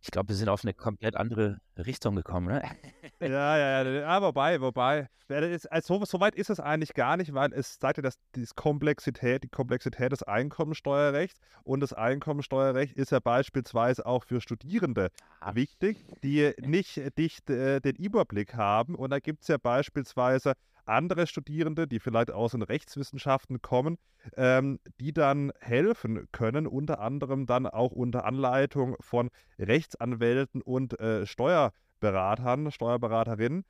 Ich 0.00 0.10
glaube, 0.10 0.30
wir 0.30 0.36
sind 0.36 0.48
auf 0.48 0.64
eine 0.64 0.74
komplett 0.74 1.16
andere 1.16 1.58
Richtung 1.76 2.16
gekommen, 2.16 2.48
ne? 2.48 2.62
ja, 3.20 3.56
ja, 3.56 3.82
ja, 3.82 3.90
ja, 3.90 4.22
wobei, 4.22 4.60
wobei, 4.60 5.08
also 5.28 5.98
so, 5.98 6.04
so 6.04 6.20
weit 6.20 6.34
ist 6.34 6.50
es 6.50 6.60
eigentlich 6.60 6.94
gar 6.94 7.16
nicht, 7.16 7.32
weil 7.32 7.52
es 7.52 7.78
sagt 7.80 7.96
ja, 7.98 8.02
dass 8.02 8.16
die 8.34 8.46
Komplexität, 8.54 9.42
die 9.44 9.48
Komplexität 9.48 10.12
des 10.12 10.22
Einkommensteuerrechts 10.22 11.40
und 11.62 11.80
das 11.80 11.92
Einkommensteuerrecht 11.92 12.94
ist 12.94 13.12
ja 13.12 13.20
beispielsweise 13.20 14.04
auch 14.04 14.24
für 14.24 14.40
Studierende 14.40 15.10
ah. 15.40 15.54
wichtig, 15.54 16.04
die 16.22 16.52
nicht 16.60 17.00
dicht 17.18 17.48
äh, 17.50 17.80
den 17.80 17.96
Überblick 17.96 18.54
haben. 18.54 18.94
Und 18.94 19.10
da 19.10 19.18
gibt 19.18 19.42
es 19.42 19.48
ja 19.48 19.56
beispielsweise 19.56 20.54
andere 20.86 21.26
Studierende, 21.26 21.86
die 21.86 22.00
vielleicht 22.00 22.30
aus 22.30 22.52
den 22.52 22.62
Rechtswissenschaften 22.62 23.62
kommen, 23.62 23.98
ähm, 24.36 24.78
die 25.00 25.12
dann 25.12 25.52
helfen 25.60 26.28
können, 26.32 26.66
unter 26.66 27.00
anderem 27.00 27.46
dann 27.46 27.66
auch 27.66 27.92
unter 27.92 28.24
Anleitung 28.24 28.96
von 29.00 29.30
Rechtsanwälten 29.58 30.62
und 30.62 30.98
äh, 31.00 31.26
Steuerberatern, 31.26 32.70
Steuerberaterinnen. 32.70 33.64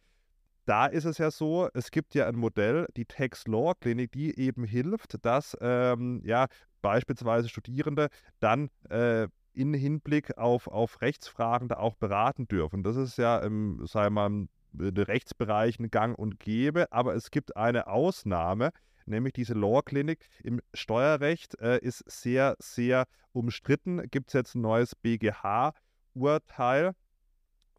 Da 0.67 0.87
ist 0.87 1.05
es 1.05 1.19
ja 1.19 1.31
so, 1.31 1.69
es 1.75 1.91
gibt 1.91 2.15
ja 2.15 2.27
ein 2.27 2.37
Modell, 2.37 2.87
die 2.97 3.05
Tax 3.05 3.47
Law 3.47 3.75
Klinik, 3.79 4.13
die 4.13 4.39
eben 4.39 4.65
hilft, 4.65 5.25
dass 5.25 5.57
ähm, 5.61 6.23
ja 6.25 6.47
beispielsweise 6.81 7.49
Studierende 7.49 8.09
dann 8.41 8.71
äh, 8.89 9.29
in 9.53 9.73
Hinblick 9.73 10.37
auf, 10.37 10.67
auf 10.67 11.01
Rechtsfragen 11.01 11.69
da 11.69 11.77
auch 11.77 11.95
beraten 11.95 12.49
dürfen. 12.49 12.83
Das 12.83 12.97
ist 12.97 13.19
ja, 13.19 13.41
sagen 13.43 13.91
wir 13.91 14.11
mal, 14.11 14.49
Rechtsbereichen 14.79 15.91
gang 15.91 16.19
und 16.19 16.41
gäbe, 16.41 16.91
aber 16.93 17.15
es 17.15 17.31
gibt 17.31 17.57
eine 17.57 17.87
Ausnahme, 17.87 18.71
nämlich 19.07 19.33
diese 19.35 19.55
Law-Klinik 19.55 20.27
im 20.43 20.61
Steuerrecht 20.73 21.59
äh, 21.61 21.79
ist 21.79 22.05
sehr, 22.11 22.57
sehr 22.59 23.07
umstritten. 23.33 24.09
Gibt 24.11 24.29
es 24.29 24.35
jetzt 24.35 24.55
ein 24.55 24.63
neues 24.63 24.95
BGH-Urteil? 24.95 26.93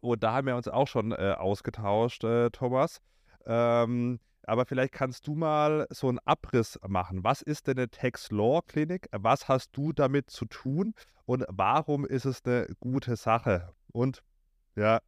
Und 0.00 0.22
da 0.22 0.34
haben 0.34 0.46
wir 0.46 0.56
uns 0.56 0.68
auch 0.68 0.88
schon 0.88 1.12
äh, 1.12 1.34
ausgetauscht, 1.36 2.24
äh, 2.24 2.50
Thomas. 2.50 3.00
Ähm, 3.46 4.20
aber 4.42 4.64
vielleicht 4.64 4.92
kannst 4.92 5.26
du 5.26 5.34
mal 5.34 5.86
so 5.90 6.08
einen 6.08 6.20
Abriss 6.24 6.78
machen. 6.86 7.24
Was 7.24 7.42
ist 7.42 7.66
denn 7.66 7.78
eine 7.78 7.90
Tax 7.90 8.30
Law 8.30 8.62
Klinik? 8.62 9.08
Was 9.10 9.48
hast 9.48 9.76
du 9.76 9.92
damit 9.92 10.30
zu 10.30 10.44
tun? 10.44 10.94
Und 11.24 11.44
warum 11.48 12.06
ist 12.06 12.24
es 12.24 12.44
eine 12.44 12.68
gute 12.78 13.16
Sache? 13.16 13.74
Und 13.92 14.22
ja, 14.76 15.00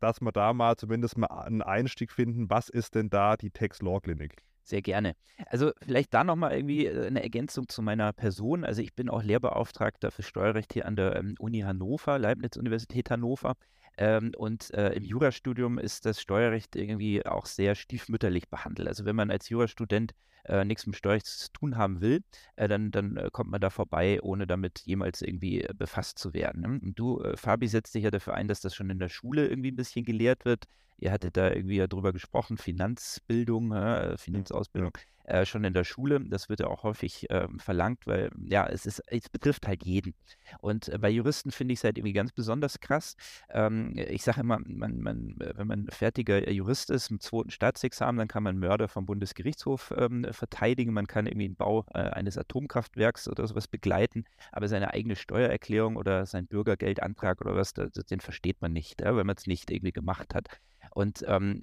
dass 0.00 0.20
wir 0.20 0.32
da 0.32 0.52
mal 0.52 0.76
zumindest 0.76 1.18
mal 1.18 1.26
einen 1.26 1.62
Einstieg 1.62 2.12
finden, 2.12 2.50
was 2.50 2.68
ist 2.68 2.94
denn 2.94 3.10
da 3.10 3.36
die 3.36 3.50
Tax 3.50 3.82
Law 3.82 4.00
Clinic? 4.00 4.42
Sehr 4.62 4.82
gerne. 4.82 5.16
Also 5.46 5.72
vielleicht 5.82 6.14
da 6.14 6.22
nochmal 6.22 6.52
irgendwie 6.52 6.86
äh, 6.86 7.06
eine 7.06 7.22
Ergänzung 7.22 7.68
zu 7.68 7.82
meiner 7.82 8.12
Person. 8.12 8.64
Also 8.64 8.82
ich 8.82 8.94
bin 8.94 9.08
auch 9.08 9.22
Lehrbeauftragter 9.22 10.10
für 10.10 10.22
Steuerrecht 10.22 10.72
hier 10.72 10.86
an 10.86 10.96
der 10.96 11.16
ähm, 11.16 11.34
Uni 11.38 11.60
Hannover, 11.60 12.18
Leibniz-Universität 12.18 13.10
Hannover. 13.10 13.54
Ähm, 13.96 14.32
und 14.36 14.72
äh, 14.74 14.92
im 14.92 15.02
Jurastudium 15.02 15.78
ist 15.78 16.06
das 16.06 16.20
Steuerrecht 16.20 16.76
irgendwie 16.76 17.26
auch 17.26 17.46
sehr 17.46 17.74
stiefmütterlich 17.74 18.48
behandelt. 18.48 18.86
Also 18.86 19.04
wenn 19.04 19.16
man 19.16 19.30
als 19.30 19.48
Jurastudent 19.48 20.12
äh, 20.44 20.64
nichts 20.64 20.86
mit 20.86 20.96
Steuerrecht 20.96 21.26
zu 21.26 21.52
tun 21.52 21.76
haben 21.76 22.00
will, 22.00 22.22
äh, 22.56 22.68
dann, 22.68 22.90
dann 22.90 23.16
äh, 23.16 23.28
kommt 23.32 23.50
man 23.50 23.60
da 23.60 23.70
vorbei, 23.70 24.20
ohne 24.22 24.46
damit 24.46 24.80
jemals 24.80 25.22
irgendwie 25.22 25.62
äh, 25.62 25.74
befasst 25.74 26.18
zu 26.18 26.34
werden. 26.34 26.62
Ne? 26.62 26.80
Und 26.82 26.98
du, 26.98 27.20
äh, 27.22 27.36
Fabi, 27.36 27.68
setzt 27.68 27.94
dich 27.94 28.04
ja 28.04 28.10
dafür 28.10 28.34
ein, 28.34 28.48
dass 28.48 28.60
das 28.60 28.74
schon 28.74 28.90
in 28.90 28.98
der 28.98 29.08
Schule 29.08 29.48
irgendwie 29.48 29.70
ein 29.70 29.76
bisschen 29.76 30.04
gelehrt 30.04 30.44
wird. 30.44 30.64
Ihr 30.98 31.12
hattet 31.12 31.36
da 31.36 31.50
irgendwie 31.50 31.76
ja 31.76 31.86
drüber 31.86 32.12
gesprochen, 32.12 32.58
Finanzbildung, 32.58 33.72
Finanzausbildung. 34.18 34.92
Ja 34.94 35.02
äh, 35.30 35.46
schon 35.46 35.64
in 35.64 35.74
der 35.74 35.84
Schule. 35.84 36.20
Das 36.20 36.48
wird 36.48 36.60
ja 36.60 36.66
auch 36.66 36.82
häufig 36.82 37.30
äh, 37.30 37.46
verlangt, 37.58 38.06
weil 38.06 38.30
ja, 38.48 38.66
es, 38.66 38.84
ist, 38.86 39.00
es 39.06 39.28
betrifft 39.28 39.66
halt 39.66 39.84
jeden. 39.84 40.14
Und 40.60 40.88
äh, 40.88 40.98
bei 40.98 41.08
Juristen 41.08 41.50
finde 41.52 41.72
ich 41.72 41.80
es 41.80 41.84
halt 41.84 41.98
irgendwie 41.98 42.12
ganz 42.12 42.32
besonders 42.32 42.80
krass. 42.80 43.16
Ähm, 43.48 43.94
ich 43.96 44.22
sage 44.22 44.40
immer, 44.40 44.58
man, 44.64 45.00
man, 45.00 45.36
wenn 45.38 45.66
man 45.66 45.86
fertiger 45.90 46.50
Jurist 46.50 46.90
ist 46.90 47.10
mit 47.10 47.22
zweiten 47.22 47.50
Staatsexamen, 47.50 48.18
dann 48.18 48.28
kann 48.28 48.42
man 48.42 48.58
Mörder 48.58 48.88
vom 48.88 49.06
Bundesgerichtshof 49.06 49.94
ähm, 49.96 50.26
verteidigen, 50.32 50.92
man 50.92 51.06
kann 51.06 51.26
irgendwie 51.26 51.48
den 51.48 51.56
Bau 51.56 51.84
äh, 51.94 51.98
eines 51.98 52.38
Atomkraftwerks 52.38 53.28
oder 53.28 53.46
sowas 53.46 53.68
begleiten, 53.68 54.24
aber 54.52 54.68
seine 54.68 54.92
eigene 54.92 55.16
Steuererklärung 55.16 55.96
oder 55.96 56.26
sein 56.26 56.46
Bürgergeldantrag 56.46 57.40
oder 57.40 57.56
was, 57.56 57.72
den 57.74 58.20
versteht 58.20 58.60
man 58.60 58.72
nicht, 58.72 59.00
wenn 59.02 59.26
man 59.26 59.36
es 59.36 59.46
nicht 59.46 59.70
irgendwie 59.70 59.92
gemacht 59.92 60.34
hat. 60.34 60.48
Und 60.92 61.24
ähm, 61.26 61.60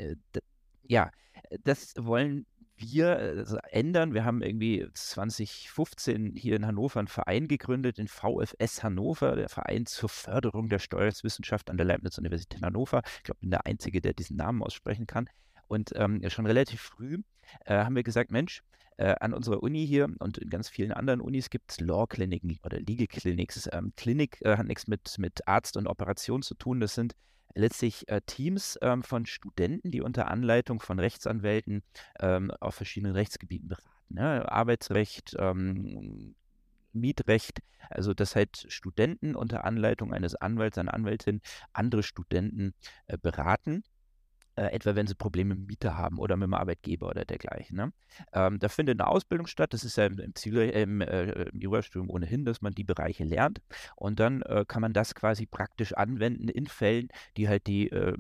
ja, 0.84 1.12
das 1.64 1.94
wollen 1.98 2.46
wir 2.78 3.46
ändern. 3.72 4.14
Wir 4.14 4.24
haben 4.24 4.42
irgendwie 4.42 4.88
2015 4.94 6.36
hier 6.36 6.56
in 6.56 6.66
Hannover 6.66 7.00
einen 7.00 7.08
Verein 7.08 7.48
gegründet, 7.48 7.98
den 7.98 8.08
VFS 8.08 8.84
Hannover, 8.84 9.36
der 9.36 9.50
Verein 9.50 9.86
zur 9.86 10.10
Förderung 10.10 10.70
der 10.70 10.80
Steuerwissenschaft 10.80 11.70
an 11.70 11.78
der 11.78 11.88
Leibniz-Universität 11.88 12.62
Hannover. 12.62 13.02
Ich 13.18 13.24
glaube, 13.24 13.38
ich 13.38 13.42
bin 13.42 13.52
der 13.52 13.66
Einzige, 13.66 14.00
der 14.00 14.14
diesen 14.14 14.38
Namen 14.38 14.62
aussprechen 14.62 15.08
kann. 15.08 15.28
Und 15.68 15.92
ähm, 15.96 16.22
schon 16.30 16.46
relativ 16.46 16.82
früh 16.82 17.18
äh, 17.66 17.76
haben 17.76 17.96
wir 17.96 18.04
gesagt, 18.04 18.32
Mensch, 18.32 18.62
äh, 18.98 19.16
an 19.20 19.34
unserer 19.34 19.62
Uni 19.62 19.86
hier 19.86 20.10
und 20.20 20.38
in 20.40 20.50
ganz 20.50 20.70
vielen 20.70 20.92
anderen 20.92 21.22
Unis 21.22 21.50
gibt 21.50 21.72
es 21.72 21.80
Law-Kliniken 21.80 22.60
oder 22.64 22.80
Legal 22.80 23.08
Clinics. 23.08 23.70
Ähm, 23.72 23.94
Klinik 23.96 24.42
äh, 24.42 24.58
hat 24.58 24.66
nichts 24.66 24.88
mit, 24.88 25.18
mit 25.20 25.48
Arzt 25.48 25.78
und 25.78 25.88
Operation 25.88 26.42
zu 26.42 26.56
tun. 26.56 26.80
Das 26.80 26.96
sind 26.96 27.16
letztlich 27.54 28.08
äh, 28.10 28.22
Teams 28.26 28.78
ähm, 28.82 29.04
von 29.04 29.26
Studenten, 29.26 29.92
die 29.92 30.02
unter 30.02 30.30
Anleitung 30.30 30.80
von 30.80 31.00
Rechtsanwälten 31.00 31.84
ähm, 32.20 32.52
auf 32.60 32.76
verschiedenen 32.76 33.14
Rechtsgebieten 33.14 33.68
beraten. 33.68 33.90
Ne? 34.10 34.50
Arbeitsrecht, 34.52 35.36
ähm, 35.38 36.36
Mietrecht, 36.94 37.60
also 37.90 38.14
dass 38.14 38.36
halt 38.36 38.66
Studenten 38.70 39.36
unter 39.36 39.66
Anleitung 39.66 40.14
eines 40.14 40.34
Anwalts, 40.36 40.78
einer 40.78 40.94
Anwältin 40.94 41.42
andere 41.74 42.04
Studenten 42.04 42.74
äh, 43.08 43.18
beraten 43.18 43.84
äh, 44.58 44.72
etwa 44.72 44.96
wenn 44.96 45.08
sie 45.08 45.16
Probleme 45.16 45.56
mit 45.56 45.68
Mieter 45.68 45.98
haben 45.98 46.18
oder 46.18 46.36
mit 46.36 46.48
dem 46.48 46.56
Arbeitgeber 46.56 47.08
oder 47.10 47.26
dergleichen. 47.26 47.78
Ne? 47.78 47.94
Ähm, 48.34 48.60
da 48.60 48.70
findet 48.70 49.00
eine 49.00 49.08
Ausbildung 49.08 49.48
statt. 49.48 49.74
Das 49.74 49.84
ist 49.84 49.98
ja 49.98 50.08
im, 50.08 50.34
Ziel, 50.36 50.58
im, 50.58 51.02
äh, 51.02 51.44
im 51.44 51.60
Jurastudium 51.62 52.10
ohnehin, 52.10 52.44
dass 52.44 52.62
man 52.62 52.74
die 52.74 52.84
Bereiche 52.84 53.24
lernt. 53.24 53.62
Und 53.96 54.20
dann 54.20 54.42
äh, 54.42 54.66
kann 54.68 54.82
man 54.82 54.94
das 54.94 55.14
quasi 55.14 55.46
praktisch 55.46 55.94
anwenden 55.94 56.50
in 56.50 56.66
Fällen, 56.66 57.10
die 57.38 57.48
halt 57.48 57.68
die 57.68 57.90
äh, 57.90 58.18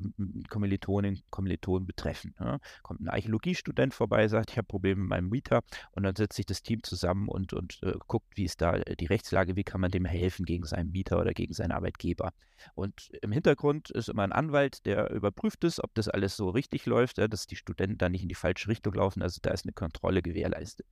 Kommilitoninnen 0.49 1.23
Kommilitonen 1.31 1.87
betreffen. 1.87 2.35
Ne? 2.39 2.59
Kommt 2.83 3.01
ein 3.01 3.09
Archäologiestudent 3.09 3.93
vorbei, 3.93 4.27
sagt, 4.27 4.51
ich 4.51 4.57
habe 4.57 4.67
Probleme 4.67 5.01
mit 5.01 5.09
meinem 5.09 5.29
Mieter. 5.29 5.61
Und 5.91 6.03
dann 6.03 6.15
setzt 6.15 6.35
sich 6.35 6.45
das 6.45 6.61
Team 6.61 6.83
zusammen 6.83 7.27
und, 7.27 7.53
und 7.53 7.79
äh, 7.81 7.93
guckt, 8.07 8.27
wie 8.35 8.45
ist 8.45 8.61
da 8.61 8.77
die 8.77 9.05
Rechtslage, 9.07 9.55
wie 9.55 9.63
kann 9.63 9.81
man 9.81 9.89
dem 9.91 10.05
helfen 10.05 10.45
gegen 10.45 10.65
seinen 10.65 10.91
Mieter 10.91 11.19
oder 11.19 11.33
gegen 11.33 11.53
seinen 11.53 11.71
Arbeitgeber. 11.71 12.31
Und 12.75 13.09
im 13.21 13.31
Hintergrund 13.31 13.89
ist 13.91 14.09
immer 14.09 14.23
ein 14.23 14.31
Anwalt, 14.31 14.85
der 14.85 15.11
überprüft 15.11 15.63
es, 15.63 15.83
ob 15.83 15.93
das 15.93 16.07
alles 16.07 16.26
so 16.35 16.49
richtig 16.49 16.85
läuft, 16.85 17.17
ja, 17.17 17.27
dass 17.27 17.47
die 17.47 17.55
Studenten 17.55 17.97
da 17.97 18.09
nicht 18.09 18.23
in 18.23 18.29
die 18.29 18.35
falsche 18.35 18.67
Richtung 18.67 18.93
laufen. 18.93 19.21
Also 19.21 19.39
da 19.41 19.51
ist 19.51 19.65
eine 19.65 19.73
Kontrolle 19.73 20.21
gewährleistet. 20.21 20.87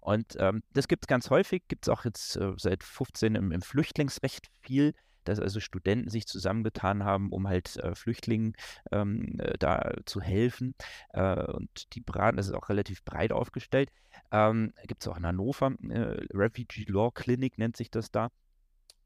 Und 0.00 0.36
ähm, 0.40 0.62
das 0.72 0.88
gibt 0.88 1.04
es 1.04 1.08
ganz 1.08 1.30
häufig, 1.30 1.62
gibt 1.68 1.86
es 1.86 1.88
auch 1.88 2.04
jetzt 2.04 2.36
äh, 2.36 2.52
seit 2.56 2.82
15 2.82 3.36
im, 3.36 3.52
im 3.52 3.62
Flüchtlingsrecht 3.62 4.48
viel 4.62 4.94
dass 5.24 5.40
also 5.40 5.60
Studenten 5.60 6.10
sich 6.10 6.26
zusammengetan 6.26 7.04
haben, 7.04 7.30
um 7.30 7.48
halt 7.48 7.76
äh, 7.76 7.94
Flüchtlingen 7.94 8.54
ähm, 8.90 9.38
äh, 9.38 9.56
da 9.58 9.92
zu 10.04 10.20
helfen. 10.20 10.74
Äh, 11.10 11.44
und 11.44 11.94
die 11.94 12.00
beraten, 12.00 12.36
das 12.36 12.48
ist 12.48 12.54
auch 12.54 12.68
relativ 12.68 13.04
breit 13.04 13.32
aufgestellt. 13.32 13.90
Ähm, 14.30 14.72
Gibt 14.86 15.02
es 15.02 15.08
auch 15.08 15.16
in 15.16 15.26
Hannover, 15.26 15.74
äh, 15.88 16.26
Refugee 16.32 16.84
Law 16.88 17.10
Clinic 17.12 17.58
nennt 17.58 17.76
sich 17.76 17.90
das 17.90 18.10
da. 18.10 18.30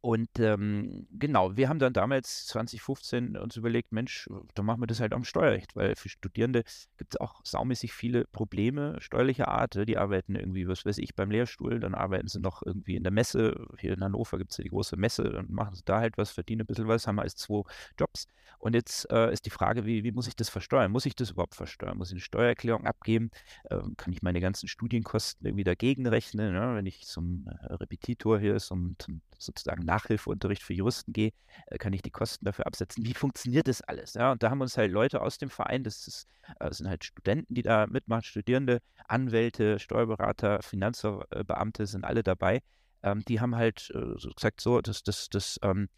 Und 0.00 0.28
ähm, 0.38 1.06
genau, 1.10 1.56
wir 1.56 1.68
haben 1.68 1.78
dann 1.78 1.92
damals 1.92 2.46
2015 2.46 3.36
uns 3.36 3.56
überlegt, 3.56 3.92
Mensch, 3.92 4.28
dann 4.54 4.66
machen 4.66 4.80
wir 4.80 4.86
das 4.86 5.00
halt 5.00 5.12
am 5.12 5.24
Steuerrecht, 5.24 5.74
weil 5.74 5.96
für 5.96 6.08
Studierende 6.08 6.62
gibt 6.96 7.14
es 7.14 7.20
auch 7.20 7.40
saumäßig 7.44 7.92
viele 7.92 8.24
Probleme 8.26 8.96
steuerlicher 9.00 9.48
Art. 9.48 9.76
Die 9.88 9.98
arbeiten 9.98 10.36
irgendwie, 10.36 10.68
was 10.68 10.84
weiß 10.84 10.98
ich, 10.98 11.14
beim 11.14 11.30
Lehrstuhl, 11.30 11.80
dann 11.80 11.94
arbeiten 11.94 12.28
sie 12.28 12.40
noch 12.40 12.62
irgendwie 12.64 12.96
in 12.96 13.02
der 13.02 13.12
Messe. 13.12 13.66
Hier 13.78 13.94
in 13.94 14.04
Hannover 14.04 14.38
gibt 14.38 14.52
es 14.52 14.58
ja 14.58 14.64
die 14.64 14.70
große 14.70 14.96
Messe, 14.96 15.24
dann 15.24 15.50
machen 15.50 15.74
sie 15.74 15.82
da 15.84 15.98
halt 16.00 16.18
was, 16.18 16.30
verdienen 16.30 16.62
ein 16.62 16.66
bisschen 16.66 16.88
was, 16.88 17.06
haben 17.06 17.18
als 17.18 17.36
zwei 17.36 17.62
Jobs. 17.98 18.28
Und 18.58 18.74
jetzt 18.74 19.10
äh, 19.10 19.32
ist 19.32 19.46
die 19.46 19.50
Frage, 19.50 19.84
wie, 19.84 20.04
wie, 20.04 20.12
muss 20.12 20.28
ich 20.28 20.36
das 20.36 20.48
versteuern? 20.48 20.90
Muss 20.90 21.06
ich 21.06 21.14
das 21.14 21.30
überhaupt 21.30 21.54
versteuern? 21.54 21.98
Muss 21.98 22.08
ich 22.08 22.14
eine 22.14 22.20
Steuererklärung 22.20 22.86
abgeben? 22.86 23.30
Ähm, 23.70 23.94
kann 23.96 24.12
ich 24.12 24.22
meine 24.22 24.40
ganzen 24.40 24.68
Studienkosten 24.68 25.46
irgendwie 25.46 25.64
dagegen 25.64 26.06
rechnen? 26.06 26.52
Ne? 26.54 26.74
Wenn 26.74 26.86
ich 26.86 27.06
zum 27.06 27.46
äh, 27.46 27.74
Repetitor 27.74 28.38
hier 28.38 28.56
zum, 28.56 28.96
zum 28.98 29.20
sozusagen 29.38 29.84
Nachhilfeunterricht 29.86 30.62
für 30.62 30.74
Juristen 30.74 31.12
gehe, 31.12 31.32
äh, 31.66 31.78
kann 31.78 31.92
ich 31.92 32.02
die 32.02 32.10
Kosten 32.10 32.44
dafür 32.44 32.66
absetzen. 32.66 33.04
Wie 33.06 33.14
funktioniert 33.14 33.68
das 33.68 33.80
alles? 33.82 34.14
Ja? 34.14 34.32
Und 34.32 34.42
da 34.42 34.50
haben 34.50 34.60
uns 34.60 34.76
halt 34.76 34.92
Leute 34.92 35.22
aus 35.22 35.38
dem 35.38 35.48
Verein, 35.48 35.84
das, 35.84 36.06
ist, 36.06 36.28
das 36.58 36.70
äh, 36.70 36.74
sind 36.74 36.88
halt 36.88 37.04
Studenten, 37.04 37.54
die 37.54 37.62
da 37.62 37.86
mitmachen, 37.86 38.24
Studierende, 38.24 38.80
Anwälte, 39.08 39.78
Steuerberater, 39.78 40.62
Finanzbeamte 40.62 41.86
sind 41.86 42.04
alle 42.04 42.22
dabei. 42.22 42.60
Ähm, 43.02 43.24
die 43.26 43.40
haben 43.40 43.56
halt 43.56 43.90
äh, 43.94 44.32
gesagt, 44.34 44.60
so, 44.60 44.80
das, 44.80 45.02
das, 45.02 45.28
das, 45.30 45.58
ähm, 45.62 45.88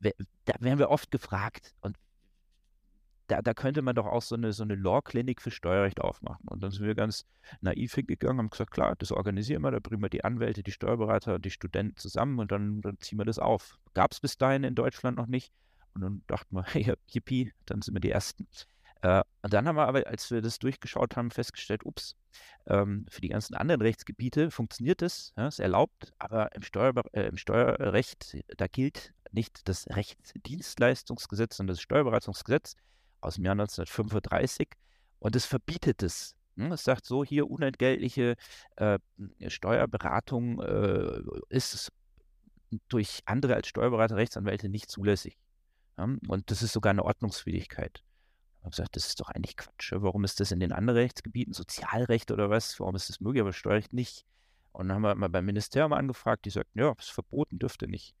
da 0.00 0.54
werden 0.60 0.78
wir 0.78 0.90
oft 0.90 1.10
gefragt 1.10 1.74
und 1.80 1.96
da, 3.28 3.42
da 3.42 3.54
könnte 3.54 3.82
man 3.82 3.94
doch 3.94 4.06
auch 4.06 4.22
so 4.22 4.34
eine, 4.34 4.52
so 4.52 4.62
eine 4.62 4.74
Law-Klinik 4.74 5.40
für 5.40 5.50
Steuerrecht 5.50 6.00
aufmachen. 6.00 6.46
Und 6.48 6.62
dann 6.62 6.70
sind 6.70 6.86
wir 6.86 6.94
ganz 6.94 7.24
naiv 7.60 7.94
hingegangen, 7.94 8.38
haben 8.38 8.50
gesagt, 8.50 8.70
klar, 8.70 8.94
das 8.98 9.12
organisieren 9.12 9.62
wir, 9.62 9.70
da 9.70 9.78
bringen 9.80 10.02
wir 10.02 10.10
die 10.10 10.24
Anwälte, 10.24 10.62
die 10.62 10.72
Steuerberater 10.72 11.38
die 11.38 11.50
Studenten 11.50 11.96
zusammen 11.96 12.38
und 12.38 12.52
dann, 12.52 12.80
dann 12.82 12.98
ziehen 13.00 13.18
wir 13.18 13.24
das 13.24 13.38
auf. 13.38 13.78
Gab 13.94 14.12
es 14.12 14.20
bis 14.20 14.36
dahin 14.36 14.64
in 14.64 14.74
Deutschland 14.74 15.16
noch 15.16 15.26
nicht. 15.26 15.52
Und 15.94 16.02
dann 16.02 16.22
dachten 16.26 16.54
wir, 16.54 16.64
ja, 16.80 16.94
yippie, 17.08 17.52
dann 17.66 17.82
sind 17.82 17.94
wir 17.94 18.00
die 18.00 18.10
Ersten. 18.10 18.46
Äh, 19.02 19.22
und 19.42 19.52
dann 19.52 19.66
haben 19.68 19.76
wir 19.76 19.86
aber, 19.86 20.06
als 20.06 20.30
wir 20.30 20.42
das 20.42 20.58
durchgeschaut 20.58 21.16
haben, 21.16 21.30
festgestellt, 21.30 21.84
ups, 21.84 22.16
ähm, 22.66 23.06
für 23.08 23.20
die 23.20 23.28
ganzen 23.28 23.54
anderen 23.54 23.80
Rechtsgebiete 23.80 24.50
funktioniert 24.50 25.02
das, 25.02 25.32
ja, 25.36 25.48
ist 25.48 25.60
erlaubt, 25.60 26.12
aber 26.18 26.54
im, 26.54 26.62
Steuer, 26.62 26.94
äh, 27.12 27.28
im 27.28 27.36
Steuerrecht, 27.36 28.36
da 28.56 28.66
gilt 28.66 29.14
nicht 29.30 29.68
das 29.68 29.86
Rechtsdienstleistungsgesetz, 29.88 31.56
sondern 31.56 31.74
das 31.74 31.82
Steuerberatungsgesetz 31.82 32.76
aus 33.24 33.36
dem 33.36 33.44
Jahr 33.44 33.52
1935 33.52 34.68
und 35.18 35.36
es 35.36 35.46
verbietet 35.46 36.02
es. 36.02 36.36
Hm, 36.56 36.72
es 36.72 36.84
sagt 36.84 37.06
so, 37.06 37.24
hier 37.24 37.50
unentgeltliche 37.50 38.36
äh, 38.76 38.98
Steuerberatung 39.48 40.60
äh, 40.62 41.20
ist 41.48 41.92
durch 42.88 43.20
andere 43.26 43.54
als 43.54 43.68
Steuerberater, 43.68 44.16
Rechtsanwälte 44.16 44.68
nicht 44.68 44.90
zulässig. 44.90 45.38
Ja? 45.96 46.04
Und 46.04 46.50
das 46.50 46.62
ist 46.62 46.72
sogar 46.72 46.90
eine 46.90 47.04
Ordnungswidrigkeit. 47.04 48.02
Ich 48.58 48.64
habe 48.64 48.70
gesagt, 48.70 48.96
das 48.96 49.06
ist 49.06 49.20
doch 49.20 49.28
eigentlich 49.28 49.56
Quatsch. 49.56 49.92
Warum 49.94 50.24
ist 50.24 50.40
das 50.40 50.50
in 50.50 50.60
den 50.60 50.72
anderen 50.72 50.98
Rechtsgebieten, 50.98 51.52
Sozialrecht 51.52 52.30
oder 52.30 52.50
was, 52.50 52.78
warum 52.80 52.94
ist 52.94 53.08
das 53.08 53.20
möglich, 53.20 53.42
aber 53.42 53.52
Steuerrecht 53.52 53.92
nicht? 53.92 54.24
Und 54.72 54.88
dann 54.88 54.96
haben 54.96 55.02
wir 55.02 55.14
mal 55.14 55.28
beim 55.28 55.44
Ministerium 55.44 55.92
angefragt, 55.92 56.46
die 56.46 56.50
sagten, 56.50 56.78
ja, 56.78 56.94
es 56.98 57.06
ist 57.06 57.12
verboten, 57.12 57.58
dürfte 57.58 57.86
nicht. 57.86 58.14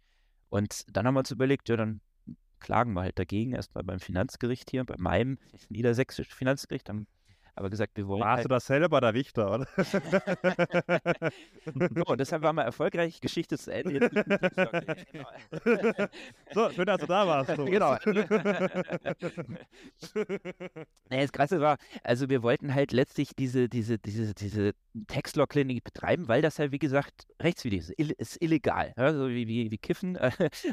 Und 0.50 0.84
dann 0.94 1.06
haben 1.06 1.14
wir 1.14 1.20
uns 1.20 1.30
überlegt, 1.30 1.68
ja, 1.68 1.76
dann 1.76 2.00
klagen 2.64 2.94
wir 2.94 3.02
halt 3.02 3.18
dagegen, 3.18 3.52
erstmal 3.52 3.84
beim 3.84 4.00
Finanzgericht 4.00 4.70
hier, 4.70 4.84
bei 4.84 4.96
meinem 4.98 5.38
niedersächsischen 5.68 6.34
Finanzgericht, 6.34 6.88
haben 6.88 7.06
aber 7.56 7.70
gesagt, 7.70 7.96
wir 7.96 8.08
wollen. 8.08 8.20
Warst 8.20 8.38
halt... 8.38 8.44
du 8.46 8.48
das 8.48 8.66
selber 8.66 9.00
der 9.00 9.14
Richter, 9.14 9.54
oder? 9.54 9.66
so, 11.94 12.04
und 12.06 12.20
deshalb 12.20 12.42
waren 12.42 12.56
wir 12.56 12.62
erfolgreich. 12.64 13.20
Geschichte 13.20 13.56
zu 13.56 13.72
Ende. 13.72 14.10
so, 16.52 16.70
schön, 16.70 16.86
dass 16.86 17.00
du 17.00 17.06
da 17.06 17.26
warst. 17.26 17.44
So. 17.54 17.66
Genau. 17.66 17.96
naja, 21.08 21.22
das 21.22 21.30
Krasse 21.30 21.60
war, 21.60 21.76
also 22.02 22.28
wir 22.28 22.42
wollten 22.42 22.74
halt 22.74 22.90
letztlich 22.92 23.36
diese, 23.36 23.68
diese, 23.68 23.98
diese, 23.98 24.34
diese 24.34 24.72
Textlaw-Klinik 25.06 25.84
betreiben, 25.84 26.26
weil 26.26 26.42
das 26.42 26.56
ja, 26.56 26.72
wie 26.72 26.78
gesagt, 26.78 27.26
rechtswidrig 27.40 27.80
ist. 27.80 27.92
Ill 27.98 28.12
ist 28.16 28.42
illegal. 28.42 28.92
Ja, 28.96 29.12
so 29.12 29.28
wie, 29.28 29.46
wie, 29.46 29.70
wie 29.70 29.78
Kiffen 29.78 30.16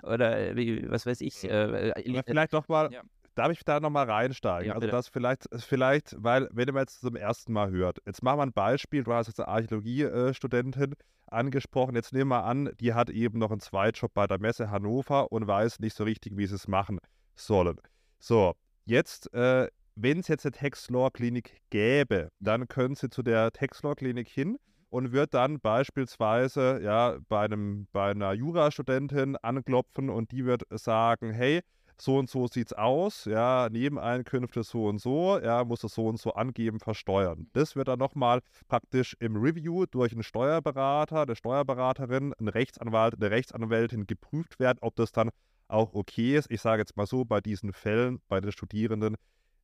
oder 0.03 0.55
wie, 0.55 0.89
was 0.89 1.05
weiß 1.05 1.21
ich. 1.21 1.43
Äh, 1.43 1.89
äh, 1.89 2.23
vielleicht 2.25 2.53
doch 2.53 2.67
mal. 2.67 2.91
Ja 2.91 3.01
darf 3.35 3.51
ich 3.51 3.63
da 3.63 3.79
nochmal 3.79 4.09
reinsteigen? 4.09 4.69
Ja, 4.69 4.75
also 4.75 4.87
das 4.87 5.07
vielleicht, 5.07 5.47
vielleicht, 5.59 6.15
weil, 6.17 6.49
wenn 6.51 6.67
ihr 6.67 6.79
jetzt 6.79 7.01
zum 7.01 7.15
ersten 7.15 7.53
Mal 7.53 7.71
hört, 7.71 7.99
jetzt 8.05 8.23
machen 8.23 8.39
wir 8.39 8.43
ein 8.43 8.53
Beispiel, 8.53 9.03
du 9.03 9.13
hast 9.13 9.27
jetzt 9.27 9.39
eine 9.39 9.47
Archäologiestudentin 9.47 10.95
angesprochen, 11.27 11.95
jetzt 11.95 12.13
nehmen 12.13 12.29
wir 12.29 12.43
an, 12.43 12.69
die 12.79 12.93
hat 12.93 13.09
eben 13.09 13.39
noch 13.39 13.51
einen 13.51 13.61
Zweitjob 13.61 14.13
bei 14.13 14.27
der 14.27 14.39
Messe 14.39 14.69
Hannover 14.69 15.31
und 15.31 15.47
weiß 15.47 15.79
nicht 15.79 15.95
so 15.95 16.03
richtig, 16.03 16.37
wie 16.37 16.45
sie 16.45 16.55
es 16.55 16.67
machen 16.67 16.99
sollen. 17.35 17.77
So, 18.19 18.53
jetzt, 18.85 19.33
äh, 19.33 19.67
wenn 19.95 20.19
es 20.19 20.27
jetzt 20.27 20.45
eine 20.45 20.51
Textlaw-Klinik 20.51 21.61
gäbe, 21.69 22.29
dann 22.39 22.67
können 22.67 22.95
sie 22.95 23.09
zu 23.09 23.23
der 23.23 23.51
Textlaw-Klinik 23.51 24.27
hin 24.27 24.57
und 24.89 25.13
wird 25.13 25.33
dann 25.33 25.59
beispielsweise 25.59 26.81
ja, 26.83 27.17
bei, 27.29 27.45
einem, 27.45 27.87
bei 27.91 28.11
einer 28.11 28.33
Jurastudentin 28.33 29.37
anklopfen 29.37 30.09
und 30.09 30.31
die 30.31 30.45
wird 30.45 30.63
sagen, 30.71 31.31
hey, 31.31 31.61
so 32.01 32.17
und 32.17 32.29
so 32.29 32.47
sieht 32.47 32.67
es 32.67 32.73
aus, 32.73 33.25
ja, 33.25 33.69
Nebeneinkünfte 33.69 34.63
so 34.63 34.87
und 34.87 34.99
so, 34.99 35.39
ja, 35.39 35.63
muss 35.63 35.83
es 35.83 35.93
so 35.93 36.07
und 36.07 36.19
so 36.19 36.33
angeben, 36.33 36.79
versteuern. 36.79 37.47
Das 37.53 37.75
wird 37.75 37.87
dann 37.87 37.99
nochmal 37.99 38.41
praktisch 38.67 39.15
im 39.19 39.35
Review 39.35 39.85
durch 39.85 40.11
einen 40.11 40.23
Steuerberater, 40.23 41.21
eine 41.21 41.35
Steuerberaterin, 41.35 42.33
einen 42.33 42.47
Rechtsanwalt, 42.47 43.15
eine 43.15 43.29
Rechtsanwältin 43.29 44.07
geprüft 44.07 44.59
werden, 44.59 44.79
ob 44.81 44.95
das 44.95 45.11
dann 45.11 45.29
auch 45.67 45.93
okay 45.93 46.35
ist. 46.35 46.49
Ich 46.49 46.61
sage 46.61 46.81
jetzt 46.81 46.97
mal 46.97 47.05
so, 47.05 47.23
bei 47.23 47.39
diesen 47.39 47.71
Fällen, 47.71 48.19
bei 48.27 48.41
den 48.41 48.51
Studierenden, 48.51 49.15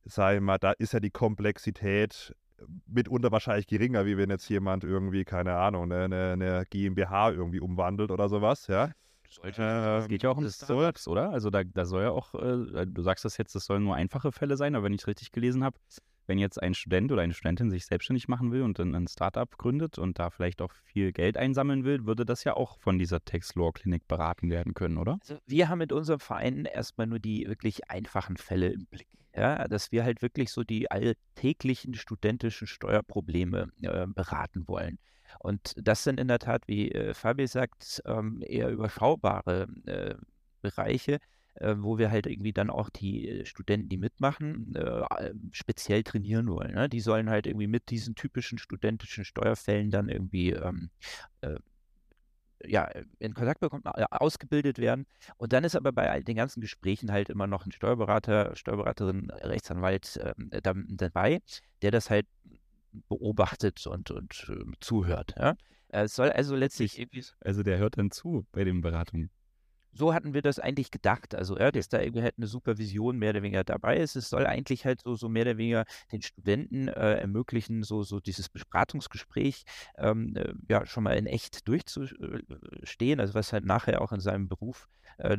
ich 0.04 0.16
mal, 0.16 0.58
da 0.58 0.72
ist 0.72 0.92
ja 0.92 1.00
die 1.00 1.10
Komplexität 1.10 2.34
mitunter 2.86 3.32
wahrscheinlich 3.32 3.66
geringer, 3.66 4.06
wie 4.06 4.16
wenn 4.16 4.30
jetzt 4.30 4.48
jemand 4.48 4.84
irgendwie, 4.84 5.24
keine 5.24 5.54
Ahnung, 5.54 5.92
eine, 5.92 6.32
eine 6.32 6.64
GmbH 6.70 7.30
irgendwie 7.30 7.60
umwandelt 7.60 8.10
oder 8.10 8.28
sowas, 8.28 8.68
ja. 8.68 8.92
Sollte, 9.30 9.62
es 10.00 10.08
geht 10.08 10.22
ja 10.22 10.30
auch 10.30 10.38
um 10.38 10.48
Startups, 10.48 11.06
oder? 11.06 11.30
Also 11.30 11.50
da, 11.50 11.62
da 11.62 11.84
soll 11.84 12.02
ja 12.02 12.10
auch, 12.10 12.34
äh, 12.34 12.86
du 12.86 13.02
sagst 13.02 13.24
das 13.24 13.36
jetzt, 13.36 13.54
das 13.54 13.66
sollen 13.66 13.84
nur 13.84 13.94
einfache 13.94 14.32
Fälle 14.32 14.56
sein, 14.56 14.74
aber 14.74 14.84
wenn 14.84 14.94
ich 14.94 15.02
es 15.02 15.06
richtig 15.06 15.32
gelesen 15.32 15.64
habe, 15.64 15.76
wenn 16.28 16.38
jetzt 16.38 16.62
ein 16.62 16.74
Student 16.74 17.10
oder 17.10 17.22
eine 17.22 17.32
Studentin 17.32 17.70
sich 17.70 17.86
selbstständig 17.86 18.28
machen 18.28 18.52
will 18.52 18.62
und 18.62 18.78
dann 18.78 18.94
ein 18.94 19.08
Startup 19.08 19.50
gründet 19.56 19.98
und 19.98 20.18
da 20.18 20.30
vielleicht 20.30 20.60
auch 20.60 20.72
viel 20.84 21.12
Geld 21.12 21.36
einsammeln 21.36 21.84
will, 21.84 22.06
würde 22.06 22.24
das 22.24 22.44
ja 22.44 22.54
auch 22.54 22.78
von 22.78 22.98
dieser 22.98 23.24
Tax 23.24 23.54
Law 23.54 23.72
Klinik 23.72 24.06
beraten 24.06 24.50
werden 24.50 24.74
können, 24.74 24.98
oder? 24.98 25.18
Also 25.20 25.38
wir 25.46 25.68
haben 25.68 25.78
mit 25.78 25.92
unserem 25.92 26.20
Verein 26.20 26.66
erstmal 26.66 27.06
nur 27.06 27.18
die 27.18 27.46
wirklich 27.48 27.90
einfachen 27.90 28.36
Fälle 28.36 28.68
im 28.68 28.86
Blick. 28.86 29.08
Ja, 29.34 29.68
dass 29.68 29.92
wir 29.92 30.04
halt 30.04 30.20
wirklich 30.20 30.50
so 30.50 30.64
die 30.64 30.90
alltäglichen 30.90 31.94
studentischen 31.94 32.66
Steuerprobleme 32.66 33.68
äh, 33.82 34.06
beraten 34.06 34.66
wollen. 34.66 34.98
Und 35.38 35.74
das 35.76 36.02
sind 36.02 36.18
in 36.18 36.28
der 36.28 36.38
Tat, 36.38 36.62
wie 36.66 36.90
äh, 36.90 37.14
Fabi 37.14 37.46
sagt, 37.46 38.02
ähm, 38.06 38.42
eher 38.44 38.70
überschaubare 38.70 39.68
äh, 39.86 40.14
Bereiche, 40.60 41.18
äh, 41.60 41.74
wo 41.78 41.98
wir 41.98 42.10
halt 42.10 42.26
irgendwie 42.26 42.52
dann 42.52 42.70
auch 42.70 42.90
die 42.90 43.28
äh, 43.28 43.44
Studenten, 43.44 43.88
die 43.88 43.98
mitmachen, 43.98 44.74
äh, 44.74 45.32
speziell 45.52 46.02
trainieren 46.02 46.48
wollen. 46.48 46.74
Ne? 46.74 46.88
Die 46.88 47.00
sollen 47.00 47.30
halt 47.30 47.46
irgendwie 47.46 47.66
mit 47.66 47.90
diesen 47.90 48.14
typischen 48.14 48.58
studentischen 48.58 49.24
Steuerfällen 49.24 49.90
dann 49.90 50.08
irgendwie 50.08 50.52
ähm, 50.52 50.90
äh, 51.40 51.56
ja, 52.64 52.90
in 53.20 53.34
Kontakt 53.34 53.60
bekommen, 53.60 53.84
ausgebildet 53.86 54.78
werden. 54.78 55.06
Und 55.36 55.52
dann 55.52 55.64
ist 55.64 55.76
aber 55.76 55.92
bei 55.92 56.10
all 56.10 56.24
den 56.24 56.36
ganzen 56.36 56.60
Gesprächen 56.60 57.12
halt 57.12 57.28
immer 57.28 57.46
noch 57.46 57.64
ein 57.64 57.72
Steuerberater, 57.72 58.56
Steuerberaterin, 58.56 59.30
Rechtsanwalt 59.30 60.16
äh, 60.16 60.34
dabei, 60.60 61.40
der 61.82 61.92
das 61.92 62.10
halt 62.10 62.26
beobachtet 63.08 63.86
und, 63.86 64.10
und 64.10 64.46
äh, 64.48 64.72
zuhört. 64.80 65.34
Ja? 65.38 65.56
Es 65.88 66.14
soll 66.14 66.30
also 66.30 66.56
letztlich. 66.56 66.98
Also 67.40 67.62
der 67.62 67.78
hört 67.78 67.98
dann 67.98 68.10
zu 68.10 68.46
bei 68.52 68.64
den 68.64 68.80
Beratungen. 68.80 69.30
So 69.92 70.14
hatten 70.14 70.34
wir 70.34 70.42
das 70.42 70.58
eigentlich 70.58 70.90
gedacht. 70.90 71.34
Also, 71.34 71.58
ja, 71.58 71.70
dass 71.70 71.88
da 71.88 72.00
irgendwie 72.00 72.22
halt 72.22 72.34
eine 72.36 72.46
Supervision 72.46 73.18
mehr 73.18 73.30
oder 73.30 73.42
weniger 73.42 73.64
dabei 73.64 73.96
ist. 73.98 74.16
Es 74.16 74.30
soll 74.30 74.46
eigentlich 74.46 74.84
halt 74.84 75.02
so, 75.02 75.14
so 75.16 75.28
mehr 75.28 75.42
oder 75.42 75.58
weniger 75.58 75.84
den 76.12 76.22
Studenten 76.22 76.88
äh, 76.88 77.14
ermöglichen, 77.14 77.82
so, 77.82 78.02
so 78.02 78.20
dieses 78.20 78.48
Beratungsgespräch 78.48 79.64
ähm, 79.96 80.36
äh, 80.36 80.52
ja 80.68 80.86
schon 80.86 81.04
mal 81.04 81.16
in 81.16 81.26
echt 81.26 81.66
durchzustehen, 81.66 83.20
also 83.20 83.34
was 83.34 83.52
halt 83.52 83.64
nachher 83.64 84.02
auch 84.02 84.12
in 84.12 84.20
seinem 84.20 84.48
Beruf 84.48 84.88
äh, 85.18 85.36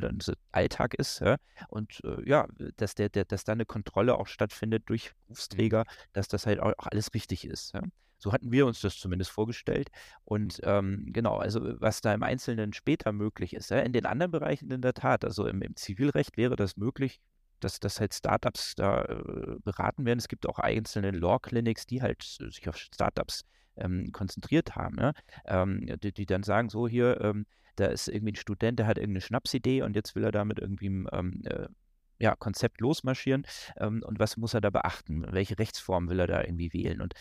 Alltag 0.51 0.93
ist. 0.95 1.19
Ja? 1.19 1.37
Und 1.69 2.01
äh, 2.03 2.27
ja, 2.27 2.47
dass, 2.77 2.95
der, 2.95 3.09
der, 3.09 3.25
dass 3.25 3.43
da 3.43 3.53
eine 3.53 3.65
Kontrolle 3.65 4.17
auch 4.17 4.27
stattfindet 4.27 4.83
durch 4.87 5.11
Berufsträger, 5.27 5.85
dass 6.13 6.27
das 6.27 6.45
halt 6.45 6.59
auch, 6.59 6.73
auch 6.77 6.87
alles 6.91 7.13
richtig 7.13 7.45
ist. 7.45 7.73
Ja? 7.73 7.81
So 8.19 8.31
hatten 8.33 8.51
wir 8.51 8.65
uns 8.65 8.81
das 8.81 8.97
zumindest 8.97 9.31
vorgestellt. 9.31 9.89
Und 10.25 10.59
ähm, 10.63 11.07
genau, 11.07 11.37
also 11.37 11.61
was 11.81 12.01
da 12.01 12.13
im 12.13 12.23
Einzelnen 12.23 12.73
später 12.73 13.11
möglich 13.11 13.53
ist. 13.53 13.71
Ja, 13.71 13.79
in 13.79 13.93
den 13.93 14.05
anderen 14.05 14.31
Bereichen 14.31 14.69
in 14.71 14.81
der 14.81 14.93
Tat, 14.93 15.25
also 15.25 15.47
im, 15.47 15.61
im 15.61 15.75
Zivilrecht 15.75 16.37
wäre 16.37 16.55
das 16.55 16.77
möglich, 16.77 17.19
dass, 17.59 17.79
dass 17.79 17.99
halt 17.99 18.13
Startups 18.13 18.75
da 18.75 19.03
äh, 19.03 19.55
beraten 19.63 20.05
werden. 20.05 20.19
Es 20.19 20.27
gibt 20.27 20.47
auch 20.47 20.59
einzelne 20.59 21.11
Law-Clinics, 21.11 21.85
die 21.87 22.01
halt 22.01 22.23
sich 22.23 22.67
auf 22.69 22.77
Startups 22.77 23.43
ähm, 23.77 24.11
konzentriert 24.11 24.75
haben, 24.75 24.97
ja? 24.99 25.13
ähm, 25.45 25.85
die, 26.01 26.11
die, 26.11 26.25
dann 26.25 26.43
sagen, 26.43 26.69
so 26.69 26.87
hier, 26.87 27.19
ähm, 27.21 27.45
da 27.75 27.87
ist 27.87 28.07
irgendwie 28.07 28.33
ein 28.33 28.35
Student, 28.35 28.79
der 28.79 28.87
hat 28.87 28.97
irgendeine 28.97 29.21
Schnapsidee 29.21 29.81
und 29.83 29.95
jetzt 29.95 30.15
will 30.15 30.23
er 30.23 30.31
damit 30.31 30.59
irgendwie 30.59 30.87
ähm, 30.87 31.41
äh, 31.45 31.67
ja, 32.19 32.35
Konzept 32.35 32.81
losmarschieren 32.81 33.45
ähm, 33.77 34.03
und 34.05 34.19
was 34.19 34.35
muss 34.35 34.53
er 34.53 34.61
da 34.61 34.69
beachten? 34.69 35.25
Welche 35.31 35.57
Rechtsform 35.57 36.09
will 36.09 36.19
er 36.19 36.27
da 36.27 36.41
irgendwie 36.41 36.73
wählen? 36.73 37.01
Und 37.01 37.13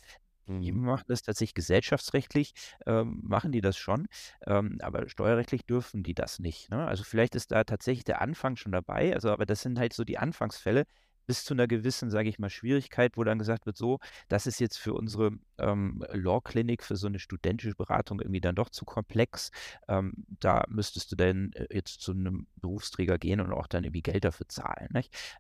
die 0.49 0.73
mhm. 0.73 0.87
machen 0.87 1.05
das 1.09 1.23
tatsächlich 1.23 1.55
gesellschaftsrechtlich, 1.55 2.53
ähm, 2.87 3.21
machen 3.23 3.53
die 3.53 3.61
das 3.61 3.77
schon, 3.77 4.07
ähm, 4.47 4.79
aber 4.83 5.09
steuerrechtlich 5.09 5.67
dürfen 5.67 6.03
die 6.03 6.15
das 6.15 6.39
nicht. 6.39 6.71
Ne? 6.71 6.87
Also 6.87 7.05
vielleicht 7.05 7.35
ist 7.35 7.53
da 7.53 7.65
tatsächlich 7.65 8.05
der 8.05 8.21
Anfang 8.21 8.57
schon 8.57 8.73
dabei, 8.73 9.15
also 9.15 9.31
aber 9.31 9.47
das 9.47 9.63
sind 9.63 9.79
halt 9.79 9.93
so 9.93 10.05
die 10.05 10.19
Anfangsfälle, 10.19 10.85
bis 11.29 11.45
zu 11.45 11.53
einer 11.53 11.69
gewissen, 11.69 12.11
sage 12.11 12.31
ich 12.31 12.39
mal, 12.39 12.49
Schwierigkeit, 12.49 13.19
wo 13.19 13.23
dann 13.23 13.39
gesagt 13.39 13.67
wird, 13.67 13.77
so, 13.77 14.01
das 14.29 14.47
ist 14.47 14.61
jetzt 14.61 14.79
für 14.79 14.95
unsere 14.95 15.33
ähm, 15.59 16.03
Law-Clinic, 16.11 16.83
für 16.83 16.97
so 16.97 17.07
eine 17.07 17.19
studentische 17.19 17.75
Beratung 17.75 18.19
irgendwie 18.21 18.41
dann 18.41 18.55
doch 18.55 18.71
zu 18.71 18.87
komplex. 18.87 19.51
Ähm, 19.89 20.15
da 20.41 20.65
müsstest 20.69 21.13
du 21.13 21.17
dann 21.17 21.53
äh, 21.53 21.67
jetzt 21.71 22.01
zu 22.01 22.13
einem 22.13 22.47
Berufsträger 22.57 23.19
gehen 23.19 23.43
und 23.43 23.53
auch 23.53 23.67
dann 23.67 23.85
irgendwie 23.85 24.03
Geld 24.03 24.25
dafür 24.25 24.49
zahlen. 24.49 24.89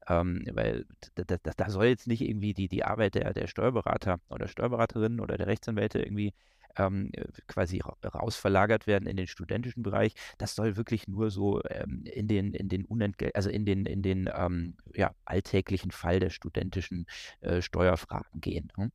Ähm, 0.08 0.44
weil 0.52 0.84
da, 1.14 1.24
da, 1.24 1.52
da, 1.56 1.70
soll 1.70 1.86
jetzt 1.86 2.06
nicht 2.06 2.20
irgendwie 2.20 2.52
die, 2.52 2.68
die 2.68 2.84
Arbeit 2.84 3.14
der, 3.14 3.32
der 3.32 3.46
Steuerberater 3.46 4.20
oder 4.28 4.46
Steuerberaterin 4.46 5.20
oder 5.20 5.38
der 5.38 5.46
Rechtsanwälte 5.46 6.00
irgendwie 6.00 6.34
ähm, 6.76 7.10
quasi 7.46 7.80
rausverlagert 8.04 8.86
werden 8.86 9.08
in 9.08 9.16
den 9.16 9.26
studentischen 9.26 9.82
Bereich. 9.82 10.14
Das 10.38 10.54
soll 10.54 10.76
wirklich 10.76 11.08
nur 11.08 11.30
so 11.30 11.62
ähm, 11.68 12.02
in 12.04 12.28
den, 12.28 12.52
in 12.52 12.68
den 12.68 12.84
Unentgelt, 12.84 13.34
also 13.34 13.50
in 13.50 13.64
den, 13.64 13.86
in 13.86 14.02
den 14.02 14.30
ähm, 14.34 14.76
ja, 14.94 15.12
alltäglichen 15.24 15.90
Fall 15.90 16.20
der 16.20 16.30
studentischen 16.30 17.06
äh, 17.40 17.62
Steuerfragen 17.62 18.40
gehen. 18.40 18.72
Hm? 18.76 18.92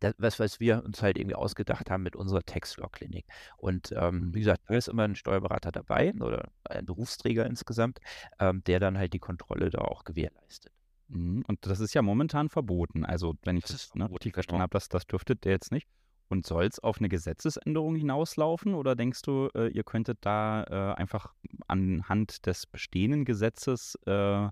Das, 0.00 0.14
was, 0.18 0.40
was 0.40 0.60
wir 0.60 0.84
uns 0.84 1.02
halt 1.02 1.18
irgendwie 1.18 1.34
ausgedacht 1.34 1.90
haben 1.90 2.02
mit 2.02 2.16
unserer 2.16 2.42
Tax-Law-Klinik. 2.42 3.26
Und 3.56 3.92
ähm, 3.92 4.34
wie 4.34 4.40
gesagt, 4.40 4.62
da 4.66 4.74
ist 4.74 4.88
immer 4.88 5.04
ein 5.04 5.16
Steuerberater 5.16 5.72
dabei 5.72 6.14
oder 6.14 6.50
ein 6.64 6.86
Berufsträger 6.86 7.46
insgesamt, 7.46 8.00
ähm, 8.38 8.62
der 8.64 8.80
dann 8.80 8.98
halt 8.98 9.12
die 9.12 9.18
Kontrolle 9.18 9.70
da 9.70 9.78
auch 9.78 10.04
gewährleistet. 10.04 10.72
Mhm. 11.08 11.44
Und 11.46 11.66
das 11.66 11.80
ist 11.80 11.94
ja 11.94 12.02
momentan 12.02 12.48
verboten. 12.48 13.04
Also, 13.04 13.34
wenn 13.44 13.56
ich 13.56 13.64
das, 13.64 13.88
das 13.88 13.94
ne, 13.94 14.10
richtig 14.10 14.34
verstanden 14.34 14.58
genau. 14.58 14.62
habe, 14.64 14.72
das, 14.72 14.88
das 14.88 15.06
dürftet 15.06 15.44
der 15.44 15.52
jetzt 15.52 15.72
nicht. 15.72 15.88
Und 16.28 16.44
soll 16.44 16.64
es 16.64 16.80
auf 16.80 16.98
eine 16.98 17.08
Gesetzesänderung 17.08 17.94
hinauslaufen 17.94 18.74
oder 18.74 18.96
denkst 18.96 19.22
du, 19.22 19.48
äh, 19.54 19.68
ihr 19.68 19.84
könntet 19.84 20.18
da 20.22 20.64
äh, 20.64 20.94
einfach 20.96 21.32
anhand 21.68 22.46
des 22.46 22.66
bestehenden 22.66 23.24
Gesetzes 23.24 23.94
äh, 24.06 24.48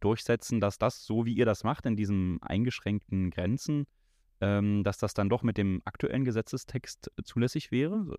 durchsetzen, 0.00 0.60
dass 0.60 0.78
das, 0.78 1.04
so 1.04 1.26
wie 1.26 1.34
ihr 1.34 1.44
das 1.44 1.64
macht, 1.64 1.86
in 1.86 1.96
diesen 1.96 2.40
eingeschränkten 2.42 3.30
Grenzen, 3.30 3.86
ähm, 4.40 4.84
dass 4.84 4.98
das 4.98 5.14
dann 5.14 5.28
doch 5.28 5.42
mit 5.42 5.58
dem 5.58 5.82
aktuellen 5.84 6.24
Gesetzestext 6.24 7.10
zulässig 7.24 7.72
wäre? 7.72 8.14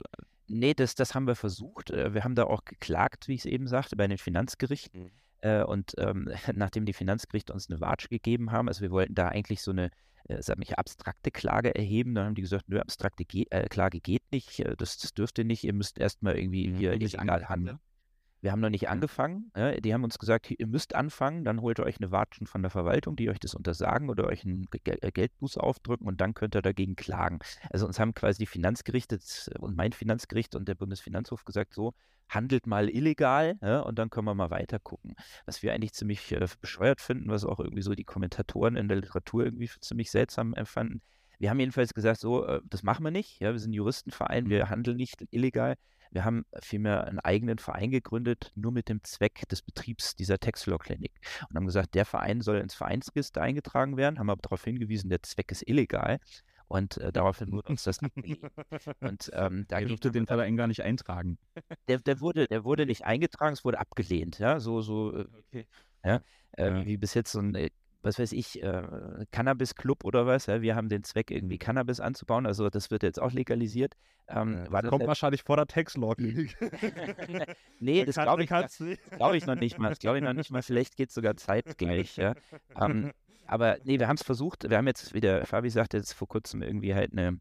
Nee, 0.48 0.74
das, 0.74 0.96
das 0.96 1.16
haben 1.16 1.28
wir 1.28 1.36
versucht. 1.36 1.92
Äh, 1.92 2.14
wir 2.14 2.24
haben 2.24 2.36
da 2.36 2.46
auch 2.46 2.66
geklagt, 2.66 3.28
wie 3.28 3.36
ich 3.36 3.42
es 3.42 3.46
eben 3.46 3.68
sagte, 3.68 3.96
bei 3.96 4.08
den 4.08 4.18
Finanzgerichten. 4.18 5.12
Mhm. 5.44 5.50
Äh, 5.50 5.64
und 5.64 5.94
ähm, 5.98 6.30
nachdem 6.56 6.86
die 6.86 6.94
Finanzgerichte 6.94 7.54
uns 7.54 7.70
eine 7.70 7.82
Watsch 7.82 8.10
gegeben 8.10 8.52
haben, 8.52 8.68
also 8.68 8.82
wir 8.82 8.92
wollten 8.92 9.16
da 9.16 9.28
eigentlich 9.28 9.62
so 9.62 9.72
eine 9.72 9.92
äh, 10.30 10.42
sag 10.42 10.58
mich, 10.58 10.78
abstrakte 10.78 11.32
Klage 11.32 11.74
erheben. 11.76 12.14
Dann 12.16 12.28
haben 12.28 12.36
die 12.36 12.42
gesagt, 12.42 12.70
nö, 12.70 12.80
abstrakte 12.80 13.26
Ge 13.26 13.46
äh, 13.50 13.68
Klage 13.68 14.00
geht 14.00 14.24
nicht, 14.32 14.60
äh, 14.60 14.76
das, 14.78 14.98
das 14.98 15.14
dürft 15.14 15.38
ihr 15.40 15.46
nicht, 15.46 15.64
ihr 15.64 15.74
müsst 15.74 15.98
erstmal 15.98 16.38
irgendwie 16.38 16.72
hier 16.74 16.94
illegal 16.94 17.50
handeln. 17.50 17.80
Wir 18.42 18.52
haben 18.52 18.62
noch 18.62 18.70
nicht 18.70 18.88
angefangen. 18.88 19.52
Ja, 19.56 19.72
die 19.72 19.94
haben 19.94 20.04
uns 20.04 20.18
gesagt, 20.18 20.50
ihr 20.50 20.68
müsst 20.68 20.96
anfangen, 20.96 21.44
dann 21.44 21.62
holt 21.62 21.80
ihr 21.80 21.86
euch 21.86 21.98
eine 21.98 22.12
Watschen 22.12 22.48
von 22.48 22.62
der 22.62 22.72
Verwaltung, 22.72 23.16
die 23.16 23.30
euch 23.30 23.40
das 23.40 23.54
untersagen 23.54 24.10
oder 24.10 24.28
euch 24.28 24.46
einen 24.46 24.68
äh, 24.86 25.12
Geldbuß 25.12 25.58
aufdrücken 25.58 26.08
und 26.08 26.22
dann 26.22 26.34
könnt 26.34 26.56
ihr 26.56 26.62
dagegen 26.62 26.96
klagen. 26.96 27.40
Also 27.70 27.86
uns 27.86 28.00
haben 28.00 28.14
quasi 28.14 28.40
die 28.40 28.46
Finanzgerichte 28.46 29.20
und 29.60 29.76
mein 29.76 29.92
Finanzgericht 29.92 30.56
und 30.56 30.68
der 30.68 30.76
Bundesfinanzhof 30.76 31.44
gesagt, 31.44 31.74
so, 31.74 31.94
handelt 32.30 32.68
mal 32.68 32.90
illegal 32.90 33.58
ja, 33.62 33.80
und 33.82 34.00
dann 34.00 34.10
können 34.10 34.26
wir 34.26 34.36
mal 34.36 34.52
weiter 34.52 34.80
gucken. 34.80 35.16
Was 35.46 35.62
wir 35.64 35.74
eigentlich 35.74 35.94
ziemlich 35.94 36.32
äh, 36.32 36.48
bescheuert 36.62 37.02
finden, 37.02 37.30
was 37.30 37.44
auch 37.44 37.60
irgendwie 37.60 37.82
so 37.82 37.94
die 37.94 38.04
Kommentatoren 38.04 38.76
in 38.78 38.88
der 38.88 38.98
Literatur 38.98 39.44
irgendwie 39.44 39.70
ziemlich 39.82 40.12
seltsam 40.12 40.54
empfanden. 40.54 41.02
Wir 41.40 41.50
haben 41.50 41.60
jedenfalls 41.60 41.94
gesagt, 41.94 42.20
so, 42.20 42.46
äh, 42.46 42.62
das 42.66 42.84
machen 42.84 43.04
wir 43.04 43.12
nicht. 43.12 43.40
Ja, 43.40 43.52
wir 43.52 43.60
sind 43.60 43.74
Juristenverein, 43.74 44.50
wir 44.50 44.66
mhm. 44.66 44.70
handeln 44.70 44.98
nicht 44.98 45.26
illegal. 45.32 45.76
Wir 46.12 46.26
haben 46.26 46.46
vielmehr 46.62 47.06
einen 47.06 47.20
eigenen 47.20 47.60
Verein 47.60 47.92
gegründet, 47.92 48.52
nur 48.56 48.72
mit 48.72 48.90
dem 48.90 49.04
Zweck 49.04 49.48
des 49.50 49.62
Betriebs 49.62 50.16
dieser 50.16 50.40
Textlaw-Klinik. 50.40 51.14
Und 51.50 51.56
haben 51.56 51.66
gesagt, 51.66 51.94
der 51.96 52.06
Verein 52.06 52.42
soll 52.42 52.58
ins 52.58 52.74
Vereinsregister 52.74 53.42
eingetragen 53.42 53.98
werden, 53.98 54.20
haben 54.20 54.30
aber 54.30 54.42
darauf 54.42 54.64
hingewiesen, 54.64 55.10
der 55.10 55.22
Zweck 55.24 55.52
ist 55.52 55.68
illegal. 55.68 56.20
Und 56.68 56.98
äh, 56.98 57.12
daraufhin 57.12 57.52
wurde 57.52 57.70
uns 57.70 57.84
das 57.84 58.02
abgelehnt. 58.02 58.52
Und 59.02 59.32
ähm, 59.34 59.66
da 59.68 59.82
durfte 59.82 60.12
den 60.12 60.28
Verein 60.28 60.56
gar 60.56 60.68
nicht 60.68 60.82
eintragen. 60.84 61.38
Der, 61.88 62.00
der, 62.00 62.22
wurde, 62.22 62.48
der 62.48 62.64
wurde 62.64 62.86
nicht 62.86 63.06
eingetragen, 63.06 63.54
es 63.54 63.66
wurde 63.66 63.80
abgelehnt. 63.80 64.40
Ja, 64.40 64.60
so, 64.60 64.82
so 64.82 65.16
äh, 65.16 65.26
okay. 65.48 65.68
ja, 66.04 66.22
äh, 66.58 66.70
ja. 66.70 66.86
wie 66.86 66.98
bis 66.98 67.14
jetzt 67.14 67.32
so 67.32 67.40
ein 67.40 67.56
äh, 67.56 67.70
was 68.02 68.20
weiß 68.20 68.32
ich, 68.32 68.62
äh, 68.64 68.84
Cannabis-Club 69.32 70.06
oder 70.06 70.26
was. 70.26 70.46
Ja? 70.46 70.62
Wir 70.62 70.76
haben 70.76 70.90
den 70.90 71.04
Zweck, 71.04 71.32
irgendwie 71.32 71.58
Cannabis 71.58 72.00
anzubauen. 72.00 72.46
Also 72.46 72.70
das 72.70 72.92
wird 72.92 73.04
jetzt 73.04 73.22
auch 73.22 73.32
legalisiert. 73.32 73.96
Ähm, 74.28 74.66
ja, 74.72 74.82
das 74.82 74.90
kommt 74.90 75.08
wahrscheinlich 75.08 75.44
vor 75.44 75.58
der 75.58 75.68
Tax-Law-Klinik. 75.68 76.58
nee, 77.80 78.06
das 78.06 78.16
glaube 78.16 78.44
ich, 78.44 78.50
glaub 78.50 79.34
ich 79.34 79.46
noch 79.46 79.56
nicht 79.56 79.78
mal. 79.80 79.90
Das 79.90 80.00
glaube 80.00 80.18
ich 80.18 80.24
noch 80.24 80.34
nicht 80.34 80.52
mal. 80.52 80.62
Vielleicht 80.62 80.96
geht 80.96 81.10
es 81.10 81.16
sogar 81.16 81.36
zeitgleich. 81.36 82.16
Ja? 82.16 82.36
ähm, 82.80 83.12
aber 83.48 83.78
nee, 83.84 84.00
wir 84.00 84.08
haben 84.08 84.16
es 84.16 84.24
versucht. 84.24 84.70
Wir 84.70 84.78
haben 84.78 84.88
jetzt, 84.88 85.14
wie 85.14 85.22
der 85.22 85.46
Fabi 85.46 85.70
sagte, 85.70 85.98
jetzt 85.98 86.14
vor 86.14 86.28
kurzem 86.28 86.62
irgendwie 86.62 86.94
halt 86.94 87.12
eine 87.12 87.40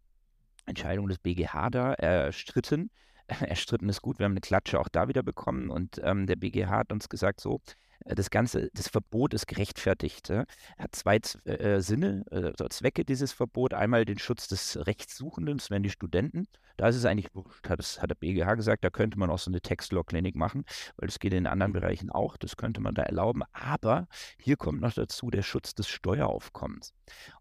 Entscheidung 0.66 1.08
des 1.08 1.18
BGH 1.18 1.70
da 1.70 1.92
erstritten. 1.94 2.90
Erstritten 3.40 3.88
ist 3.90 4.00
gut, 4.00 4.18
wir 4.18 4.24
haben 4.24 4.32
eine 4.32 4.40
Klatsche 4.40 4.80
auch 4.80 4.88
da 4.88 5.08
wieder 5.08 5.22
bekommen 5.22 5.68
und 5.68 6.00
ähm, 6.02 6.26
der 6.26 6.36
BGH 6.36 6.70
hat 6.70 6.92
uns 6.92 7.10
gesagt, 7.10 7.40
so, 7.40 7.60
das 8.04 8.30
Ganze, 8.30 8.70
das 8.74 8.88
Verbot 8.88 9.34
ist 9.34 9.46
gerechtfertigt. 9.46 10.28
Ja? 10.28 10.44
Hat 10.78 10.94
zwei 10.94 11.20
äh, 11.44 11.80
Sinne, 11.80 12.24
äh, 12.30 12.68
Zwecke 12.68 13.04
dieses 13.04 13.32
Verbot. 13.32 13.74
Einmal 13.74 14.04
den 14.04 14.18
Schutz 14.18 14.48
des 14.48 14.86
Rechtssuchenden, 14.86 15.58
das 15.58 15.70
wären 15.70 15.82
die 15.82 15.90
Studenten. 15.90 16.46
Da 16.76 16.88
ist 16.88 16.96
es 16.96 17.04
eigentlich 17.04 17.34
wurscht, 17.34 17.68
hat, 17.68 17.80
das, 17.80 18.00
hat 18.00 18.10
der 18.10 18.14
BGH 18.14 18.54
gesagt, 18.54 18.84
da 18.84 18.90
könnte 18.90 19.18
man 19.18 19.30
auch 19.30 19.38
so 19.40 19.50
eine 19.50 19.60
Textlaw-Klinik 19.60 20.36
machen, 20.36 20.64
weil 20.96 21.08
das 21.08 21.18
geht 21.18 21.32
in 21.32 21.48
anderen 21.48 21.72
mhm. 21.72 21.80
Bereichen 21.80 22.10
auch, 22.10 22.36
das 22.36 22.56
könnte 22.56 22.80
man 22.80 22.94
da 22.94 23.02
erlauben. 23.02 23.42
Aber 23.52 24.06
hier 24.38 24.56
kommt 24.56 24.80
noch 24.80 24.94
dazu 24.94 25.30
der 25.30 25.42
Schutz 25.42 25.74
des 25.74 25.88
Steueraufkommens. 25.88 26.94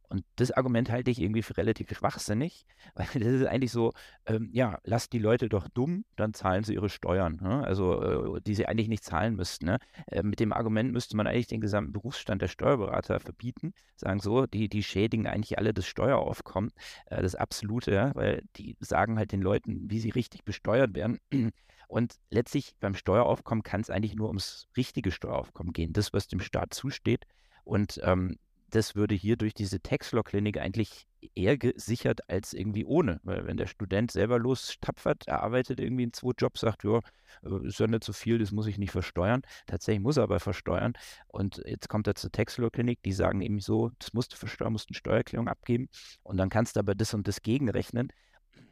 Und 0.09 0.23
das 0.37 0.51
Argument 0.51 0.89
halte 0.89 1.11
ich 1.11 1.21
irgendwie 1.21 1.41
für 1.41 1.57
relativ 1.57 1.89
schwachsinnig, 1.89 2.65
weil 2.95 3.07
das 3.13 3.27
ist 3.27 3.45
eigentlich 3.45 3.71
so, 3.71 3.93
ähm, 4.25 4.49
ja, 4.53 4.79
lasst 4.83 5.11
die 5.13 5.19
Leute 5.19 5.49
doch 5.49 5.67
dumm, 5.67 6.05
dann 6.15 6.33
zahlen 6.33 6.63
sie 6.63 6.75
ihre 6.75 6.89
Steuern, 6.89 7.39
ne? 7.41 7.63
also 7.65 8.35
äh, 8.37 8.41
die 8.41 8.55
sie 8.55 8.67
eigentlich 8.67 8.87
nicht 8.87 9.03
zahlen 9.03 9.35
müssten. 9.35 9.65
Ne? 9.65 9.79
Äh, 10.07 10.23
mit 10.23 10.39
dem 10.39 10.53
Argument 10.53 10.93
müsste 10.93 11.17
man 11.17 11.27
eigentlich 11.27 11.47
den 11.47 11.61
gesamten 11.61 11.91
Berufsstand 11.91 12.41
der 12.41 12.47
Steuerberater 12.47 13.19
verbieten, 13.19 13.73
sagen 13.95 14.19
so, 14.19 14.45
die, 14.45 14.69
die 14.69 14.83
schädigen 14.83 15.27
eigentlich 15.27 15.57
alle 15.57 15.73
das 15.73 15.85
Steueraufkommen, 15.85 16.71
äh, 17.07 17.21
das 17.21 17.35
absolute, 17.35 17.91
ja? 17.91 18.15
weil 18.15 18.43
die 18.55 18.77
sagen 18.79 19.17
halt 19.17 19.33
den 19.33 19.41
Leuten, 19.41 19.89
wie 19.89 19.99
sie 19.99 20.09
richtig 20.09 20.45
besteuert 20.45 20.95
werden. 20.95 21.19
Und 21.89 22.15
letztlich 22.29 22.75
beim 22.81 22.95
Steueraufkommen 22.95 23.63
kann 23.63 23.79
es 23.79 23.89
eigentlich 23.89 24.15
nur 24.15 24.27
ums 24.27 24.67
richtige 24.75 25.09
Steueraufkommen 25.09 25.71
gehen, 25.71 25.93
das, 25.93 26.11
was 26.11 26.27
dem 26.27 26.41
Staat 26.41 26.73
zusteht. 26.73 27.25
Und 27.63 28.01
ähm, 28.03 28.37
das 28.69 28.95
würde 28.95 29.15
hier 29.15 29.37
durch 29.37 29.53
diese 29.53 29.81
Taxlaw-Klinik 29.81 30.57
eigentlich 30.57 31.07
eher 31.35 31.57
gesichert 31.57 32.29
als 32.29 32.53
irgendwie 32.53 32.85
ohne. 32.85 33.19
Weil 33.23 33.45
wenn 33.47 33.57
der 33.57 33.67
Student 33.67 34.11
selber 34.11 34.39
lostapfert, 34.39 35.27
er 35.27 35.41
arbeitet 35.41 35.79
irgendwie 35.79 36.03
in 36.03 36.13
zwei 36.13 36.31
Jobs, 36.37 36.61
sagt, 36.61 36.83
ja, 36.83 36.99
äh, 37.43 37.67
ist 37.67 37.79
ja 37.79 37.87
nicht 37.87 38.03
so 38.03 38.13
viel, 38.13 38.39
das 38.39 38.51
muss 38.51 38.67
ich 38.67 38.77
nicht 38.77 38.91
versteuern. 38.91 39.41
Tatsächlich 39.67 40.01
muss 40.01 40.17
er 40.17 40.23
aber 40.23 40.39
versteuern. 40.39 40.93
Und 41.27 41.61
jetzt 41.65 41.87
kommt 41.87 42.07
er 42.07 42.15
zur 42.15 42.31
Taxlaw-Klinik, 42.31 43.01
die 43.03 43.13
sagen 43.13 43.41
eben 43.41 43.59
so, 43.59 43.91
das 43.99 44.13
musst 44.13 44.33
du 44.33 44.37
versteuern, 44.37 44.73
musst 44.73 44.89
eine 44.89 44.97
Steuererklärung 44.97 45.47
abgeben. 45.47 45.87
Und 46.23 46.37
dann 46.37 46.49
kannst 46.49 46.75
du 46.75 46.81
aber 46.81 46.93
das 46.93 47.13
und 47.13 47.27
das 47.27 47.41
gegenrechnen. 47.41 48.11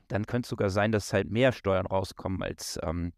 Dann 0.08 0.26
könnte 0.26 0.46
es 0.46 0.50
sogar 0.50 0.70
sein, 0.70 0.92
dass 0.92 1.14
halt 1.14 1.30
mehr 1.32 1.52
Steuern 1.52 1.86
rauskommen, 1.86 2.44
als 2.44 2.80
ähm, 2.84 3.14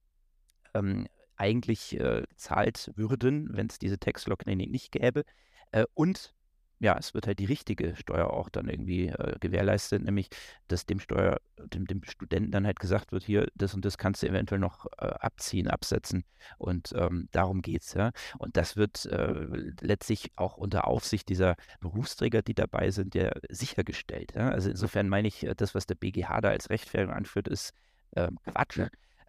ähm, 0.73 1.07
eigentlich 1.35 1.99
äh, 1.99 2.23
gezahlt 2.29 2.91
würden, 2.95 3.49
wenn 3.51 3.67
es 3.67 3.79
diese 3.79 3.99
Taxlaw-Klinik 3.99 4.71
nicht 4.71 4.91
gäbe. 4.91 5.23
Äh, 5.71 5.85
und 5.93 6.33
ja, 6.79 6.95
es 6.97 7.13
wird 7.13 7.27
halt 7.27 7.39
die 7.39 7.45
richtige 7.45 7.95
Steuer 7.95 8.31
auch 8.31 8.49
dann 8.49 8.69
irgendwie 8.69 9.07
äh, 9.07 9.37
gewährleistet, 9.39 10.03
nämlich 10.03 10.29
dass 10.67 10.85
dem 10.85 10.99
Steuer, 10.99 11.39
dem, 11.57 11.85
dem, 11.87 12.03
Studenten 12.03 12.51
dann 12.51 12.65
halt 12.65 12.79
gesagt 12.79 13.11
wird, 13.11 13.23
hier, 13.23 13.47
das 13.55 13.73
und 13.73 13.83
das 13.83 13.97
kannst 13.97 14.21
du 14.21 14.27
eventuell 14.27 14.59
noch 14.59 14.85
äh, 14.97 15.05
abziehen, 15.05 15.67
absetzen. 15.67 16.23
Und 16.57 16.93
ähm, 16.95 17.29
darum 17.31 17.61
geht 17.61 17.81
es, 17.81 17.93
ja. 17.93 18.11
Und 18.37 18.57
das 18.57 18.77
wird 18.77 19.05
äh, 19.05 19.33
letztlich 19.81 20.31
auch 20.35 20.57
unter 20.57 20.87
Aufsicht 20.87 21.29
dieser 21.29 21.55
Berufsträger, 21.79 22.41
die 22.41 22.53
dabei 22.53 22.91
sind, 22.91 23.15
ja 23.15 23.31
sichergestellt. 23.49 24.33
Ja? 24.35 24.49
Also 24.49 24.69
insofern 24.69 25.09
meine 25.09 25.27
ich, 25.27 25.43
äh, 25.43 25.55
das, 25.55 25.73
was 25.73 25.87
der 25.87 25.95
BGH 25.95 26.41
da 26.41 26.49
als 26.49 26.69
Rechtfertigung 26.69 27.15
anführt, 27.15 27.47
ist 27.47 27.73
ähm, 28.15 28.37
Quatsch. 28.45 28.79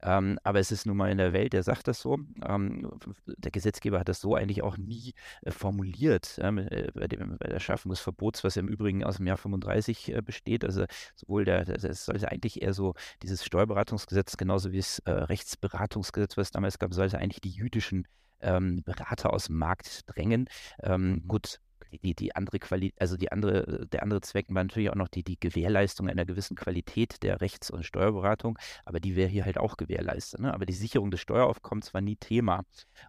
Ähm, 0.02 0.38
aber 0.44 0.60
es 0.60 0.70
ist 0.70 0.86
nun 0.86 0.96
mal 0.96 1.10
in 1.10 1.18
der 1.18 1.32
Welt, 1.32 1.52
der 1.52 1.62
sagt 1.62 1.88
das 1.88 2.00
so. 2.00 2.18
Ähm, 2.44 2.90
der 3.26 3.50
Gesetzgeber 3.50 3.98
hat 3.98 4.08
das 4.08 4.20
so 4.20 4.34
eigentlich 4.34 4.62
auch 4.62 4.76
nie 4.76 5.14
äh, 5.42 5.50
formuliert 5.50 6.38
äh, 6.38 6.90
bei, 6.94 7.08
dem, 7.08 7.36
bei, 7.38 7.48
der 7.48 7.60
Schaffung 7.60 7.90
des 7.90 8.00
Verbots, 8.00 8.44
was 8.44 8.54
ja 8.54 8.60
im 8.60 8.68
Übrigen 8.68 9.04
aus 9.04 9.16
dem 9.16 9.26
Jahr 9.26 9.36
35 9.36 10.14
äh, 10.14 10.22
besteht. 10.22 10.64
Also 10.64 10.84
sowohl 11.16 11.44
der, 11.44 11.64
das 11.64 12.04
sollte 12.04 12.30
eigentlich 12.30 12.62
eher 12.62 12.74
so 12.74 12.94
dieses 13.22 13.44
Steuerberatungsgesetz, 13.44 14.36
genauso 14.36 14.72
wie 14.72 14.78
das 14.78 15.00
äh, 15.00 15.10
Rechtsberatungsgesetz, 15.10 16.36
was 16.36 16.48
es 16.48 16.52
damals 16.52 16.78
gab, 16.78 16.94
sollte 16.94 17.18
eigentlich 17.18 17.40
die 17.40 17.50
jüdischen 17.50 18.06
ähm, 18.40 18.82
Berater 18.84 19.32
aus 19.32 19.46
dem 19.46 19.58
Markt 19.58 20.02
drängen. 20.06 20.48
Ähm, 20.82 21.10
mhm. 21.10 21.28
Gut, 21.28 21.60
die, 21.92 22.14
die 22.14 22.34
andere 22.34 22.58
Qualität, 22.58 23.00
also 23.00 23.16
die 23.16 23.32
andere, 23.32 23.86
der 23.86 24.02
andere 24.02 24.20
Zweck 24.20 24.46
war 24.48 24.62
natürlich 24.62 24.90
auch 24.90 24.94
noch 24.94 25.08
die, 25.08 25.22
die 25.22 25.38
Gewährleistung 25.38 26.08
einer 26.08 26.24
gewissen 26.24 26.56
Qualität 26.56 27.22
der 27.22 27.40
Rechts- 27.40 27.70
und 27.70 27.84
Steuerberatung, 27.84 28.58
aber 28.84 29.00
die 29.00 29.16
wäre 29.16 29.28
hier 29.28 29.44
halt 29.44 29.58
auch 29.58 29.76
gewährleistet. 29.76 30.40
Ne? 30.40 30.52
Aber 30.52 30.66
die 30.66 30.74
Sicherung 30.74 31.10
des 31.10 31.20
Steueraufkommens 31.20 31.94
war 31.94 32.00
nie 32.00 32.16
Thema. 32.16 32.64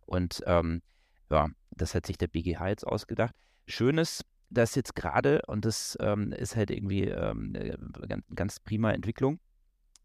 Und 0.05 0.41
ähm, 0.45 0.81
ja, 1.29 1.47
das 1.71 1.95
hat 1.95 2.05
sich 2.05 2.17
der 2.17 2.27
BGH 2.27 2.69
jetzt 2.69 2.87
ausgedacht. 2.87 3.35
Schönes, 3.67 4.23
dass 4.49 4.75
jetzt 4.75 4.95
gerade, 4.95 5.41
und 5.47 5.65
das 5.65 5.97
ähm, 6.01 6.31
ist 6.31 6.55
halt 6.55 6.71
irgendwie 6.71 7.03
ähm, 7.03 7.53
ganz, 8.07 8.23
ganz 8.33 8.59
prima 8.59 8.91
Entwicklung, 8.91 9.39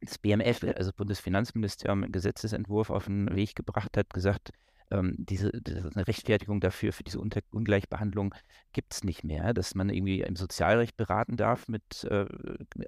das 0.00 0.18
BMF, 0.18 0.62
also 0.76 0.90
Bundesfinanzministerium, 0.94 2.02
einen 2.02 2.12
Gesetzesentwurf 2.12 2.90
auf 2.90 3.06
den 3.06 3.34
Weg 3.34 3.54
gebracht 3.54 3.96
hat, 3.96 4.10
gesagt, 4.10 4.50
ähm, 4.90 5.14
diese, 5.18 5.50
eine 5.52 6.06
Rechtfertigung 6.06 6.60
dafür, 6.60 6.92
für 6.92 7.04
diese 7.04 7.20
Unter 7.20 7.40
Ungleichbehandlung 7.50 8.34
gibt 8.72 8.94
es 8.94 9.04
nicht 9.04 9.24
mehr, 9.24 9.54
dass 9.54 9.74
man 9.74 9.88
irgendwie 9.88 10.20
im 10.20 10.36
Sozialrecht 10.36 10.96
beraten 10.96 11.36
darf 11.36 11.68
mit 11.68 12.04
äh, 12.04 12.26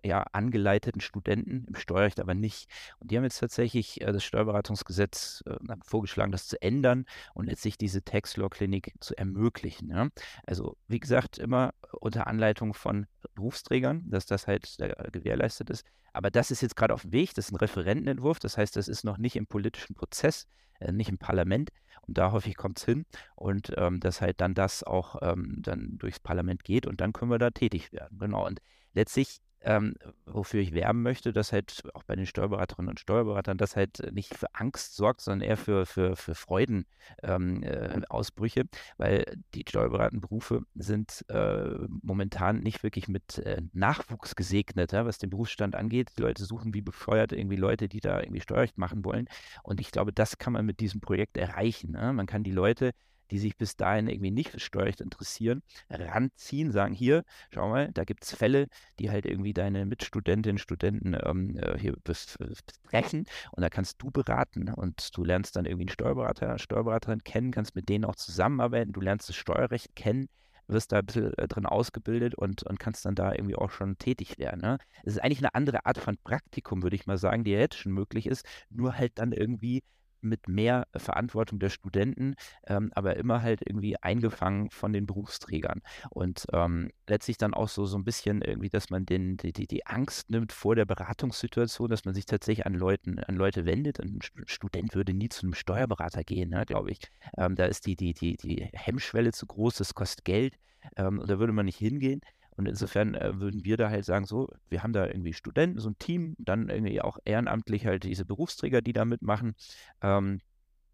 ja, 0.05 0.25
angeleiteten 0.33 1.01
Studenten, 1.01 1.67
im 1.69 1.75
Steuerrecht 1.75 2.21
aber 2.21 2.35
nicht. 2.35 2.71
Und 2.99 3.11
die 3.11 3.17
haben 3.17 3.25
jetzt 3.25 3.39
tatsächlich 3.39 4.01
äh, 4.01 4.13
das 4.13 4.25
Steuerberatungsgesetz 4.25 5.43
äh, 5.47 5.57
vorgeschlagen, 5.85 6.33
das 6.33 6.47
zu 6.47 6.61
ändern 6.61 7.07
und 7.35 7.47
letztlich 7.47 7.79
diese 7.79 8.03
Tax 8.03 8.37
Law 8.37 8.49
Klinik 8.49 8.93
zu 9.01 9.17
ermöglichen. 9.17 9.91
Ja? 9.91 10.09
Also 10.47 10.77
wie 10.89 11.01
gesagt, 11.01 11.39
immer 11.39 11.73
unter 11.93 12.27
Anleitung 12.27 12.75
von 12.75 13.07
Berufsträgern, 13.35 14.05
dass 14.09 14.27
das 14.27 14.47
halt 14.47 14.77
äh, 14.79 15.11
gewährleistet 15.11 15.71
ist. 15.71 15.85
Aber 16.13 16.31
das 16.31 16.51
ist 16.51 16.63
jetzt 16.63 16.77
gerade 16.77 16.95
auf 16.95 17.03
dem 17.03 17.13
Weg, 17.13 17.35
das 17.35 17.47
ist 17.47 17.53
ein 17.53 17.57
Referentenentwurf, 17.57 18.39
das 18.39 18.57
heißt, 18.57 18.77
das 18.77 18.89
ist 18.89 19.05
noch 19.05 19.19
nicht 19.19 19.37
im 19.37 19.47
politischen 19.47 19.95
Prozess, 19.95 20.47
äh, 20.81 20.93
nicht 20.93 21.11
im 21.11 21.19
Parlament. 21.19 21.71
Und 22.07 22.19
da 22.19 22.33
hoffe 22.33 22.49
ich, 22.49 22.57
kommt 22.57 22.79
es 22.79 22.85
hin 22.85 23.05
und 23.35 23.73
ähm, 23.77 24.01
dass 24.01 24.21
halt 24.21 24.41
dann 24.41 24.55
das 24.55 24.85
auch 24.85 25.17
ähm, 25.23 25.57
dann 25.59 25.99
durchs 25.99 26.21
Parlament 26.21 26.63
geht 26.63 26.87
und 26.87 27.01
dann 27.01 27.13
können 27.13 27.31
wir 27.31 27.39
da 27.39 27.51
tätig 27.51 27.93
werden. 27.93 28.19
Genau. 28.19 28.47
Und 28.47 28.61
letztlich 28.95 29.41
ähm, 29.63 29.95
wofür 30.27 30.61
ich 30.61 30.73
werben 30.73 31.03
möchte, 31.03 31.33
dass 31.33 31.53
halt 31.53 31.83
auch 31.95 32.03
bei 32.05 32.15
den 32.15 32.27
Steuerberaterinnen 32.27 32.91
und 32.91 33.01
Steuerberatern 33.01 33.59
das 33.59 33.75
halt 33.77 34.13
nicht 34.13 34.37
für 34.37 34.55
Angst 34.55 34.97
sorgt, 34.97 35.21
sondern 35.21 35.49
eher 35.49 35.57
für, 35.57 35.87
für, 35.87 36.17
für 36.17 36.35
Freudenausbrüche, 36.35 38.61
ähm, 38.61 38.69
äh, 38.69 38.77
weil 38.97 39.25
die 39.55 39.65
steuerberatenden 39.67 40.21
Berufe 40.21 40.63
sind 40.75 41.25
äh, 41.29 41.71
momentan 42.03 42.61
nicht 42.61 42.83
wirklich 42.83 43.09
mit 43.09 43.39
äh, 43.39 43.63
Nachwuchs 43.73 44.37
gesegnet, 44.37 44.93
ja, 44.93 45.07
was 45.07 45.19
den 45.19 45.31
Berufsstand 45.31 45.75
angeht. 45.75 46.11
Die 46.17 46.23
Leute 46.23 46.45
suchen 46.45 46.75
wie 46.75 46.83
bescheuert 46.83 47.33
irgendwie 47.33 47.57
Leute, 47.57 47.89
die 47.89 48.01
da 48.01 48.21
irgendwie 48.21 48.41
Steuerrecht 48.41 48.79
machen 48.79 49.05
wollen. 49.05 49.29
Und 49.63 49.81
ich 49.81 49.91
glaube, 49.91 50.13
das 50.13 50.39
kann 50.39 50.53
man 50.53 50.67
mit 50.67 50.81
diesem 50.81 51.01
Projekt 51.01 51.37
erreichen. 51.37 51.93
Ne? 51.93 52.13
Man 52.13 52.27
kann 52.27 52.45
die 52.45 52.53
Leute 52.53 52.93
die 53.31 53.39
sich 53.39 53.57
bis 53.57 53.77
dahin 53.77 54.09
irgendwie 54.09 54.31
nicht 54.31 54.51
für 54.51 54.61
Steuerrecht 54.61 55.01
interessieren, 55.01 55.63
ranziehen, 55.91 56.71
sagen, 56.73 56.95
hier, 56.95 57.25
schau 57.51 57.69
mal, 57.69 57.91
da 57.93 58.05
gibt 58.05 58.25
es 58.25 58.35
Fälle, 58.35 58.69
die 58.99 59.11
halt 59.11 59.27
irgendwie 59.27 59.53
deine 59.53 59.87
Mitstudentinnen, 59.87 60.59
Studenten 60.59 61.17
ähm, 61.25 61.59
äh, 61.59 61.79
hier 61.79 61.95
betreffen 62.03 63.27
und 63.53 63.63
da 63.63 63.69
kannst 63.69 64.03
du 64.03 64.11
beraten 64.11 64.69
und 64.71 65.17
du 65.17 65.25
lernst 65.25 65.57
dann 65.57 65.65
irgendwie 65.65 65.85
einen 65.85 65.91
Steuerberater, 65.91 66.59
Steuerberaterin 66.59 67.25
kennen, 67.25 67.51
kannst 67.51 67.75
mit 67.75 67.89
denen 67.89 68.05
auch 68.05 68.17
zusammenarbeiten, 68.17 68.93
du 68.93 69.01
lernst 69.01 69.29
das 69.29 69.37
Steuerrecht 69.37 69.95
kennen, 69.97 70.29
wirst 70.69 70.93
da 70.93 70.99
ein 70.99 71.07
bisschen 71.07 71.33
äh, 71.39 71.49
drin 71.49 71.67
ausgebildet 71.67 72.35
und, 72.35 72.63
und 72.65 72.79
kannst 72.79 73.05
dann 73.05 73.15
da 73.15 73.33
irgendwie 73.33 73.57
auch 73.57 73.71
schon 73.71 73.99
tätig 73.99 74.39
werden. 74.39 74.61
Ne? 74.61 74.79
Es 75.05 75.15
ist 75.15 75.23
eigentlich 75.23 75.39
eine 75.39 75.55
andere 75.55 75.87
Art 75.87 75.99
von 75.99 76.17
Praktikum, 76.19 76.83
würde 76.83 76.97
ich 76.97 77.07
mal 77.07 77.19
sagen, 77.19 77.45
die 77.45 77.53
jetzt 77.53 77.77
schon 77.77 77.93
möglich 77.93 78.27
ist, 78.27 78.47
nur 78.71 78.97
halt 78.97 79.13
dann 79.19 79.33
irgendwie 79.33 79.83
mit 80.21 80.49
mehr 80.49 80.87
Verantwortung 80.97 81.59
der 81.59 81.71
Studenten, 81.71 82.35
ähm, 82.67 82.91
aber 82.95 83.17
immer 83.17 83.43
halt 83.43 83.63
irgendwie 83.67 83.97
eingefangen 84.03 84.71
von 84.71 84.93
den 84.93 85.07
Berufsträgern. 85.07 85.83
Und 86.11 86.47
ähm, 86.53 86.91
letztlich 87.07 87.39
dann 87.39 87.55
auch 87.55 87.69
so, 87.69 87.87
so 87.87 87.97
ein 87.97 88.05
bisschen 88.05 88.43
irgendwie, 88.43 88.69
dass 88.69 88.91
man 88.91 89.07
den, 89.07 89.37
die, 89.37 89.53
die, 89.53 89.87
Angst 89.87 90.31
nimmt 90.31 90.53
vor 90.53 90.75
der 90.75 90.85
Beratungssituation, 90.85 91.89
dass 91.89 92.05
man 92.05 92.15
sich 92.15 92.27
tatsächlich 92.27 92.67
an 92.67 92.75
Leuten, 92.75 93.19
an 93.19 93.37
Leute 93.37 93.65
wendet. 93.65 94.01
Ein 94.01 94.19
Student 94.47 94.95
würde 94.95 95.15
nie 95.15 95.29
zu 95.29 95.47
einem 95.47 95.55
Steuerberater 95.55 96.25
gehen, 96.25 96.51
ne, 96.51 96.65
glaube 96.67 96.91
ich. 96.91 97.01
Ähm, 97.37 97.55
da 97.55 97.67
ist 97.67 97.87
die, 97.87 97.97
die, 97.97 98.15
die, 98.15 98.37
die 98.37 98.69
Hemmschwelle 98.73 99.33
zu 99.33 99.47
groß, 99.47 99.77
das 99.77 99.95
kostet 99.95 100.25
Geld. 100.25 100.59
Ähm, 100.97 101.23
da 101.27 101.39
würde 101.39 101.53
man 101.53 101.67
nicht 101.67 101.79
hingehen. 101.79 102.21
Und 102.57 102.67
insofern 102.67 103.15
äh, 103.15 103.39
würden 103.41 103.65
wir 103.65 103.77
da 103.77 103.91
halt 103.91 104.05
sagen, 104.05 104.25
so, 104.25 104.49
wir 104.69 104.83
haben 104.83 104.93
da 104.93 105.07
irgendwie 105.07 105.33
Studenten, 105.35 105.79
so 105.79 105.91
ein 105.91 105.99
Team, 105.99 106.35
dann 106.39 106.69
irgendwie 106.69 107.01
auch 107.03 107.19
ehrenamtlich 107.25 107.87
halt 107.87 108.05
diese 108.05 108.25
Berufsträger, 108.25 108.81
die 108.83 108.93
da 108.93 109.05
mitmachen. 109.05 109.55
Ähm, 110.03 110.41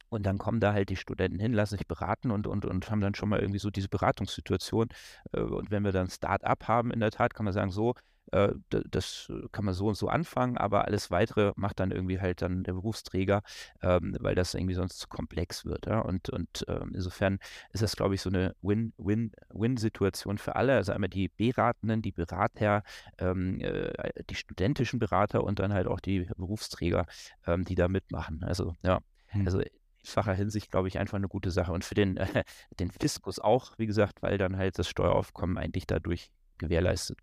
und 0.08 0.24
dann 0.24 0.38
kommen 0.38 0.60
da 0.60 0.74
halt 0.74 0.90
die 0.90 0.96
Studenten 0.96 1.38
hin, 1.38 1.54
lassen 1.54 1.78
sich 1.78 1.86
beraten 1.86 2.30
und, 2.30 2.46
und, 2.46 2.66
und 2.66 2.90
haben 2.90 3.00
dann 3.00 3.14
schon 3.14 3.30
mal 3.30 3.40
irgendwie 3.40 3.58
so 3.58 3.70
diese 3.70 3.88
Beratungssituation. 3.88 4.88
Äh, 5.32 5.40
und 5.40 5.70
wenn 5.70 5.84
wir 5.84 5.92
dann 5.92 6.10
Start-up 6.10 6.68
haben, 6.68 6.90
in 6.90 7.00
der 7.00 7.10
Tat, 7.10 7.34
kann 7.34 7.44
man 7.44 7.54
sagen, 7.54 7.70
so, 7.70 7.94
äh, 8.32 8.54
das 8.70 9.30
kann 9.52 9.64
man 9.64 9.74
so 9.74 9.88
und 9.88 9.94
so 9.94 10.08
anfangen, 10.08 10.56
aber 10.56 10.86
alles 10.86 11.10
weitere 11.10 11.52
macht 11.56 11.80
dann 11.80 11.90
irgendwie 11.90 12.20
halt 12.20 12.42
dann 12.42 12.64
der 12.64 12.72
Berufsträger, 12.72 13.42
ähm, 13.82 14.16
weil 14.20 14.34
das 14.34 14.54
irgendwie 14.54 14.74
sonst 14.74 14.98
zu 14.98 15.08
komplex 15.08 15.64
wird. 15.64 15.86
Ja? 15.86 16.00
Und, 16.00 16.30
und 16.30 16.64
ähm, 16.68 16.92
insofern 16.94 17.38
ist 17.72 17.82
das, 17.82 17.96
glaube 17.96 18.14
ich, 18.14 18.22
so 18.22 18.30
eine 18.30 18.54
Win-Win-Win-Situation 18.62 20.38
für 20.38 20.56
alle. 20.56 20.74
Also 20.74 20.92
einmal 20.92 21.10
die 21.10 21.28
Beratenden, 21.28 22.02
die 22.02 22.12
Berater, 22.12 22.82
ähm, 23.18 23.60
äh, 23.60 23.92
die 24.28 24.34
studentischen 24.34 24.98
Berater 24.98 25.44
und 25.44 25.58
dann 25.58 25.72
halt 25.72 25.86
auch 25.86 26.00
die 26.00 26.28
Berufsträger, 26.36 27.06
ähm, 27.46 27.64
die 27.64 27.74
da 27.74 27.88
mitmachen. 27.88 28.42
Also 28.44 28.74
ja, 28.82 29.00
hm. 29.26 29.46
also 29.46 29.62
facher 30.04 30.34
Hinsicht, 30.34 30.70
glaube 30.70 30.88
ich, 30.88 30.98
einfach 30.98 31.16
eine 31.16 31.28
gute 31.28 31.50
Sache. 31.50 31.72
Und 31.72 31.84
für 31.84 31.94
den, 31.94 32.16
äh, 32.16 32.44
den 32.80 32.90
Fiskus 32.90 33.38
auch, 33.38 33.78
wie 33.78 33.86
gesagt, 33.86 34.22
weil 34.22 34.38
dann 34.38 34.56
halt 34.56 34.78
das 34.78 34.88
Steueraufkommen 34.88 35.58
eigentlich 35.58 35.86
dadurch 35.86 36.30
gewährleistet 36.58 37.18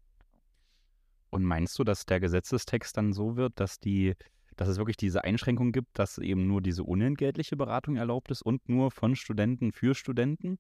und 1.30 1.44
meinst 1.44 1.78
du, 1.80 1.84
dass 1.84 2.06
der 2.06 2.20
Gesetzestext 2.20 2.98
dann 2.98 3.14
so 3.14 3.36
wird, 3.36 3.60
dass 3.60 3.80
die, 3.80 4.16
dass 4.56 4.68
es 4.68 4.78
wirklich 4.78 4.98
diese 4.98 5.24
Einschränkung 5.24 5.72
gibt, 5.72 5.98
dass 6.00 6.18
eben 6.18 6.48
nur 6.48 6.62
diese 6.62 6.84
unentgeltliche 6.84 7.56
Beratung 7.56 7.96
erlaubt 7.96 8.32
ist 8.32 8.42
und 8.42 8.68
nur 8.68 8.92
von 8.92 9.16
Studenten 9.16 9.72
für 9.72 9.96
Studenten? 9.96 10.58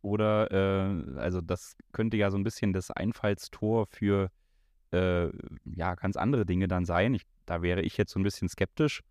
Oder, 0.00 0.50
äh, 0.50 1.18
also 1.18 1.40
das 1.40 1.76
könnte 1.92 2.16
ja 2.16 2.30
so 2.30 2.38
ein 2.38 2.44
bisschen 2.44 2.72
das 2.72 2.90
Einfallstor 2.90 3.86
für 3.86 4.30
äh, 4.92 5.28
ja, 5.64 5.94
ganz 5.94 6.16
andere 6.16 6.46
Dinge 6.46 6.68
dann 6.68 6.84
sein. 6.84 7.14
Ich, 7.14 7.22
da 7.46 7.62
wäre 7.62 7.82
ich 7.82 7.96
jetzt 7.96 8.12
so 8.12 8.20
ein 8.20 8.22
bisschen 8.22 8.48
skeptisch. 8.48 9.02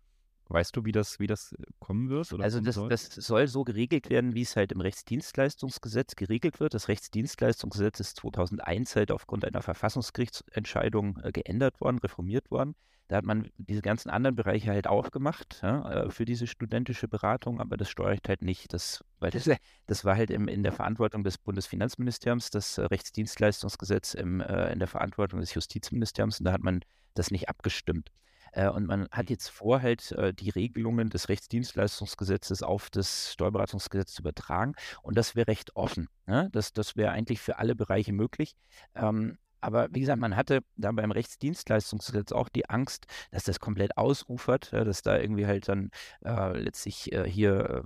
Weißt 0.50 0.74
du, 0.74 0.84
wie 0.86 0.92
das, 0.92 1.20
wie 1.20 1.26
das 1.26 1.52
äh, 1.52 1.62
kommen 1.78 2.08
wird? 2.08 2.32
also 2.40 2.60
das 2.60 2.74
soll? 2.76 2.88
das 2.88 3.06
soll 3.06 3.46
so 3.48 3.64
geregelt 3.64 4.08
werden, 4.08 4.34
wie 4.34 4.42
es 4.42 4.56
halt 4.56 4.72
im 4.72 4.80
Rechtsdienstleistungsgesetz 4.80 6.16
geregelt 6.16 6.58
wird. 6.58 6.72
Das 6.72 6.88
Rechtsdienstleistungsgesetz 6.88 8.00
ist 8.00 8.16
2001 8.16 8.96
halt 8.96 9.12
aufgrund 9.12 9.44
einer 9.44 9.60
Verfassungsgerichtsentscheidung 9.60 11.18
äh, 11.22 11.32
geändert 11.32 11.80
worden, 11.82 11.98
reformiert 11.98 12.50
worden. 12.50 12.74
Da 13.08 13.16
hat 13.16 13.24
man 13.24 13.50
diese 13.56 13.82
ganzen 13.82 14.10
anderen 14.10 14.36
Bereiche 14.36 14.70
halt 14.70 14.86
aufgemacht 14.86 15.60
ja, 15.62 16.04
äh, 16.04 16.10
für 16.10 16.24
diese 16.24 16.46
studentische 16.46 17.08
Beratung, 17.08 17.60
aber 17.60 17.76
das 17.76 17.90
steuert 17.90 18.26
halt 18.26 18.40
nicht. 18.40 18.72
Das, 18.72 19.04
weil 19.18 19.30
das, 19.30 19.48
das 19.86 20.04
war 20.06 20.16
halt 20.16 20.30
im, 20.30 20.48
in 20.48 20.62
der 20.62 20.72
Verantwortung 20.72 21.24
des 21.24 21.36
Bundesfinanzministeriums, 21.36 22.48
das 22.48 22.78
Rechtsdienstleistungsgesetz 22.78 24.14
im, 24.14 24.40
in 24.40 24.78
der 24.78 24.88
Verantwortung 24.88 25.40
des 25.40 25.52
Justizministeriums 25.52 26.40
und 26.40 26.44
da 26.46 26.52
hat 26.52 26.62
man 26.62 26.80
das 27.12 27.30
nicht 27.30 27.50
abgestimmt. 27.50 28.12
Äh, 28.52 28.68
und 28.68 28.86
man 28.86 29.08
hat 29.10 29.30
jetzt 29.30 29.48
vor, 29.48 29.82
halt 29.82 30.12
äh, 30.12 30.32
die 30.32 30.50
Regelungen 30.50 31.10
des 31.10 31.28
Rechtsdienstleistungsgesetzes 31.28 32.62
auf 32.62 32.90
das 32.90 33.32
Steuerberatungsgesetz 33.32 34.12
zu 34.14 34.22
übertragen. 34.22 34.74
Und 35.02 35.16
das 35.16 35.36
wäre 35.36 35.48
recht 35.48 35.76
offen. 35.76 36.08
Ne? 36.26 36.48
Das, 36.52 36.72
das 36.72 36.96
wäre 36.96 37.12
eigentlich 37.12 37.40
für 37.40 37.58
alle 37.58 37.74
Bereiche 37.74 38.12
möglich. 38.12 38.54
Ähm, 38.94 39.38
aber 39.60 39.88
wie 39.92 40.00
gesagt, 40.00 40.20
man 40.20 40.36
hatte 40.36 40.60
da 40.76 40.92
beim 40.92 41.10
Rechtsdienstleistungsgesetz 41.10 42.32
auch 42.32 42.48
die 42.48 42.68
Angst, 42.68 43.06
dass 43.32 43.44
das 43.44 43.58
komplett 43.58 43.96
ausufert, 43.96 44.72
dass 44.72 45.02
da 45.02 45.18
irgendwie 45.18 45.46
halt 45.46 45.68
dann 45.68 45.90
äh, 46.24 46.56
letztlich 46.58 47.12
äh, 47.12 47.28
hier 47.28 47.84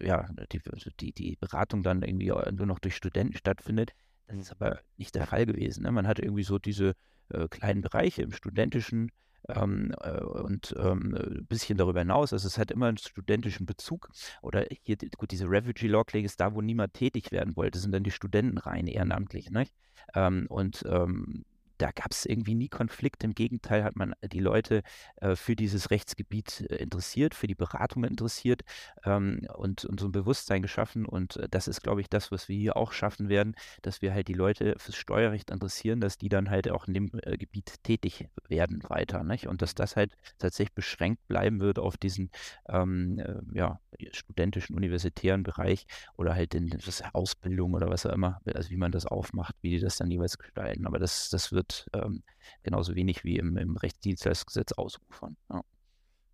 äh, 0.00 0.06
ja, 0.06 0.28
die, 0.52 0.60
die, 1.00 1.12
die 1.12 1.36
Beratung 1.36 1.82
dann 1.82 2.02
irgendwie 2.02 2.32
nur 2.52 2.66
noch 2.66 2.78
durch 2.78 2.94
Studenten 2.94 3.36
stattfindet. 3.36 3.92
Das 4.28 4.36
ist 4.36 4.52
aber 4.52 4.80
nicht 4.96 5.14
der 5.14 5.26
Fall 5.26 5.46
gewesen. 5.46 5.82
Ne? 5.82 5.90
Man 5.90 6.06
hatte 6.06 6.22
irgendwie 6.22 6.44
so 6.44 6.58
diese 6.58 6.92
äh, 7.30 7.48
kleinen 7.48 7.80
Bereiche 7.80 8.22
im 8.22 8.32
studentischen 8.32 9.10
ähm, 9.48 9.94
äh, 10.00 10.20
und 10.20 10.74
ähm, 10.78 11.14
ein 11.14 11.46
bisschen 11.46 11.78
darüber 11.78 12.00
hinaus. 12.00 12.32
Also 12.32 12.46
es 12.46 12.58
hat 12.58 12.70
immer 12.70 12.86
einen 12.86 12.98
studentischen 12.98 13.66
Bezug. 13.66 14.10
Oder 14.42 14.66
hier, 14.82 14.96
gut, 15.16 15.30
diese 15.30 15.48
Refugee 15.48 15.88
Law 15.88 16.04
Clinic 16.04 16.26
ist 16.26 16.40
da, 16.40 16.54
wo 16.54 16.60
niemand 16.60 16.94
tätig 16.94 17.32
werden 17.32 17.56
wollte. 17.56 17.78
Sind 17.78 17.92
dann 17.92 18.04
die 18.04 18.10
Studenten 18.10 18.58
rein, 18.58 18.86
ehrenamtlich. 18.86 19.50
Ne? 19.50 19.66
Ähm, 20.14 20.46
und 20.48 20.84
ähm, 20.88 21.44
da 21.78 21.90
gab 21.92 22.10
es 22.10 22.26
irgendwie 22.26 22.54
nie 22.54 22.68
Konflikt. 22.68 23.24
Im 23.24 23.34
Gegenteil 23.34 23.84
hat 23.84 23.96
man 23.96 24.14
die 24.22 24.40
Leute 24.40 24.82
äh, 25.16 25.36
für 25.36 25.56
dieses 25.56 25.90
Rechtsgebiet 25.90 26.66
äh, 26.68 26.76
interessiert, 26.76 27.34
für 27.34 27.46
die 27.46 27.54
Beratung 27.54 28.04
interessiert 28.04 28.62
ähm, 29.04 29.46
und, 29.54 29.84
und, 29.84 30.00
so 30.00 30.06
ein 30.06 30.12
Bewusstsein 30.12 30.62
geschaffen. 30.62 31.06
Und 31.06 31.36
äh, 31.36 31.48
das 31.48 31.68
ist, 31.68 31.82
glaube 31.82 32.00
ich, 32.00 32.08
das, 32.08 32.30
was 32.32 32.48
wir 32.48 32.56
hier 32.56 32.76
auch 32.76 32.92
schaffen 32.92 33.28
werden, 33.28 33.54
dass 33.82 34.02
wir 34.02 34.12
halt 34.12 34.28
die 34.28 34.34
Leute 34.34 34.74
fürs 34.78 34.96
Steuerrecht 34.96 35.50
interessieren, 35.50 36.00
dass 36.00 36.18
die 36.18 36.28
dann 36.28 36.50
halt 36.50 36.68
auch 36.70 36.88
in 36.88 36.94
dem 36.94 37.10
äh, 37.22 37.36
Gebiet 37.36 37.82
tätig 37.84 38.28
werden 38.48 38.82
weiter. 38.88 39.22
Nicht? 39.22 39.46
Und 39.46 39.62
dass 39.62 39.74
das 39.74 39.96
halt 39.96 40.12
tatsächlich 40.38 40.74
beschränkt 40.74 41.26
bleiben 41.28 41.60
wird 41.60 41.78
auf 41.78 41.96
diesen 41.96 42.30
ähm, 42.68 43.18
äh, 43.18 43.56
ja, 43.56 43.80
studentischen, 44.12 44.76
universitären 44.76 45.42
Bereich 45.42 45.86
oder 46.16 46.34
halt 46.34 46.54
in 46.54 46.76
Ausbildung 47.12 47.74
oder 47.74 47.88
was 47.88 48.04
auch 48.04 48.12
immer, 48.12 48.40
also 48.44 48.70
wie 48.70 48.76
man 48.76 48.92
das 48.92 49.06
aufmacht, 49.06 49.54
wie 49.62 49.70
die 49.70 49.80
das 49.80 49.96
dann 49.96 50.10
jeweils 50.10 50.38
gestalten. 50.38 50.86
Aber 50.86 50.98
das, 50.98 51.30
das 51.30 51.52
wird 51.52 51.67
wird 51.68 51.86
ähm, 51.92 52.22
genauso 52.62 52.94
wenig 52.94 53.24
wie 53.24 53.36
im, 53.36 53.56
im 53.56 53.76
Rechtsdienstleistungsgesetz 53.76 54.72
ausufern. 54.72 55.36
Ja. 55.50 55.62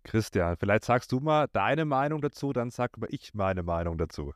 Christian, 0.03 0.55
vielleicht 0.57 0.85
sagst 0.85 1.11
du 1.11 1.19
mal 1.19 1.47
deine 1.51 1.85
Meinung 1.85 2.21
dazu, 2.21 2.53
dann 2.53 2.69
sag 2.69 2.97
mal 2.97 3.09
ich 3.11 3.33
meine 3.33 3.63
Meinung 3.63 3.97
dazu. 3.97 4.33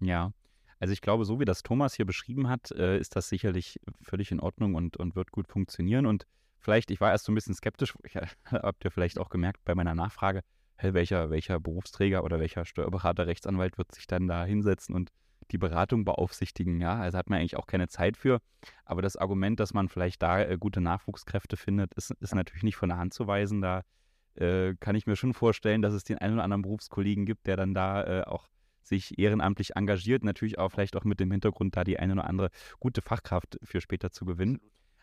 Ja, 0.00 0.32
also 0.78 0.92
ich 0.92 1.00
glaube, 1.00 1.24
so 1.24 1.38
wie 1.40 1.44
das 1.44 1.62
Thomas 1.62 1.94
hier 1.94 2.06
beschrieben 2.06 2.48
hat, 2.48 2.70
äh, 2.72 2.98
ist 2.98 3.16
das 3.16 3.28
sicherlich 3.28 3.78
völlig 4.02 4.30
in 4.30 4.40
Ordnung 4.40 4.74
und, 4.74 4.96
und 4.96 5.14
wird 5.14 5.32
gut 5.32 5.48
funktionieren. 5.48 6.06
Und 6.06 6.26
vielleicht, 6.58 6.90
ich 6.90 7.00
war 7.00 7.10
erst 7.10 7.26
so 7.26 7.32
ein 7.32 7.34
bisschen 7.34 7.54
skeptisch, 7.54 7.94
ich, 8.04 8.16
habt 8.46 8.84
ihr 8.84 8.90
vielleicht 8.90 9.18
auch 9.18 9.28
gemerkt 9.28 9.64
bei 9.64 9.74
meiner 9.74 9.94
Nachfrage, 9.94 10.42
hey, 10.76 10.92
welcher, 10.92 11.30
welcher 11.30 11.60
Berufsträger 11.60 12.24
oder 12.24 12.40
welcher 12.40 12.64
Steuerberater, 12.64 13.26
Rechtsanwalt 13.26 13.78
wird 13.78 13.94
sich 13.94 14.06
dann 14.06 14.28
da 14.28 14.44
hinsetzen 14.44 14.94
und 14.94 15.10
die 15.50 15.58
Beratung 15.58 16.04
beaufsichtigen. 16.04 16.80
Ja, 16.80 16.98
also 16.98 17.18
hat 17.18 17.30
man 17.30 17.40
eigentlich 17.40 17.56
auch 17.56 17.66
keine 17.66 17.88
Zeit 17.88 18.16
für. 18.16 18.40
Aber 18.84 19.02
das 19.02 19.16
Argument, 19.16 19.60
dass 19.60 19.74
man 19.74 19.88
vielleicht 19.88 20.22
da 20.22 20.40
äh, 20.40 20.56
gute 20.58 20.80
Nachwuchskräfte 20.80 21.56
findet, 21.56 21.94
ist, 21.94 22.10
ist 22.20 22.34
natürlich 22.34 22.62
nicht 22.62 22.76
von 22.76 22.88
der 22.88 22.98
Hand 22.98 23.14
zu 23.14 23.26
weisen. 23.26 23.60
Da 23.60 23.82
äh, 24.34 24.74
kann 24.80 24.96
ich 24.96 25.06
mir 25.06 25.16
schon 25.16 25.34
vorstellen, 25.34 25.82
dass 25.82 25.94
es 25.94 26.04
den 26.04 26.18
einen 26.18 26.34
oder 26.34 26.44
anderen 26.44 26.62
Berufskollegen 26.62 27.26
gibt, 27.26 27.46
der 27.46 27.56
dann 27.56 27.74
da 27.74 28.04
äh, 28.04 28.24
auch 28.24 28.48
sich 28.82 29.18
ehrenamtlich 29.18 29.74
engagiert, 29.74 30.24
natürlich 30.24 30.58
auch 30.58 30.70
vielleicht 30.70 30.96
auch 30.96 31.04
mit 31.04 31.18
dem 31.18 31.30
Hintergrund, 31.30 31.76
da 31.76 31.84
die 31.84 31.98
eine 31.98 32.12
oder 32.12 32.24
andere 32.24 32.50
gute 32.78 33.02
Fachkraft 33.02 33.58
für 33.62 33.80
später 33.80 34.10
zu 34.10 34.24
gewinnen. 34.24 34.60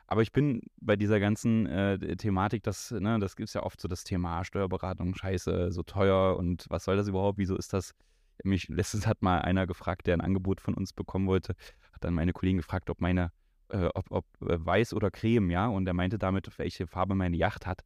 Aber 0.08 0.22
ich 0.22 0.32
bin 0.32 0.62
bei 0.80 0.96
dieser 0.96 1.20
ganzen 1.20 1.66
äh, 1.66 2.16
Thematik, 2.18 2.64
das, 2.64 2.92
ne, 2.92 3.20
das 3.20 3.36
gibt 3.36 3.48
es 3.48 3.54
ja 3.54 3.64
oft 3.64 3.80
so 3.80 3.88
das 3.88 4.04
Thema 4.04 4.44
Steuerberatung, 4.44 5.16
scheiße, 5.16 5.72
so 5.72 5.84
teuer 5.84 6.38
und 6.38 6.66
was 6.70 6.84
soll 6.84 6.98
das 6.98 7.08
überhaupt, 7.08 7.38
wieso 7.38 7.56
ist 7.58 7.74
das 7.74 7.94
mich 8.44 8.68
letztens 8.68 9.08
hat 9.08 9.22
mal 9.22 9.40
einer 9.40 9.68
gefragt, 9.68 10.08
der 10.08 10.16
ein 10.16 10.22
Angebot 10.22 10.62
von 10.62 10.74
uns 10.74 10.94
bekommen 10.94 11.28
wollte, 11.28 11.56
hat 11.92 12.04
dann 12.04 12.14
meine 12.14 12.34
Kollegin 12.34 12.58
gefragt, 12.58 12.90
ob 12.90 13.02
meine, 13.02 13.32
äh, 13.70 13.90
ob, 13.94 14.12
ob 14.12 14.26
äh, 14.42 14.64
weiß 14.66 14.94
oder 14.94 15.12
creme, 15.12 15.50
ja, 15.52 15.68
und 15.68 15.88
er 15.88 15.94
meinte 15.94 16.18
damit, 16.18 16.58
welche 16.58 16.88
Farbe 16.88 17.16
meine 17.16 17.38
Yacht 17.38 17.66
hat, 17.66 17.82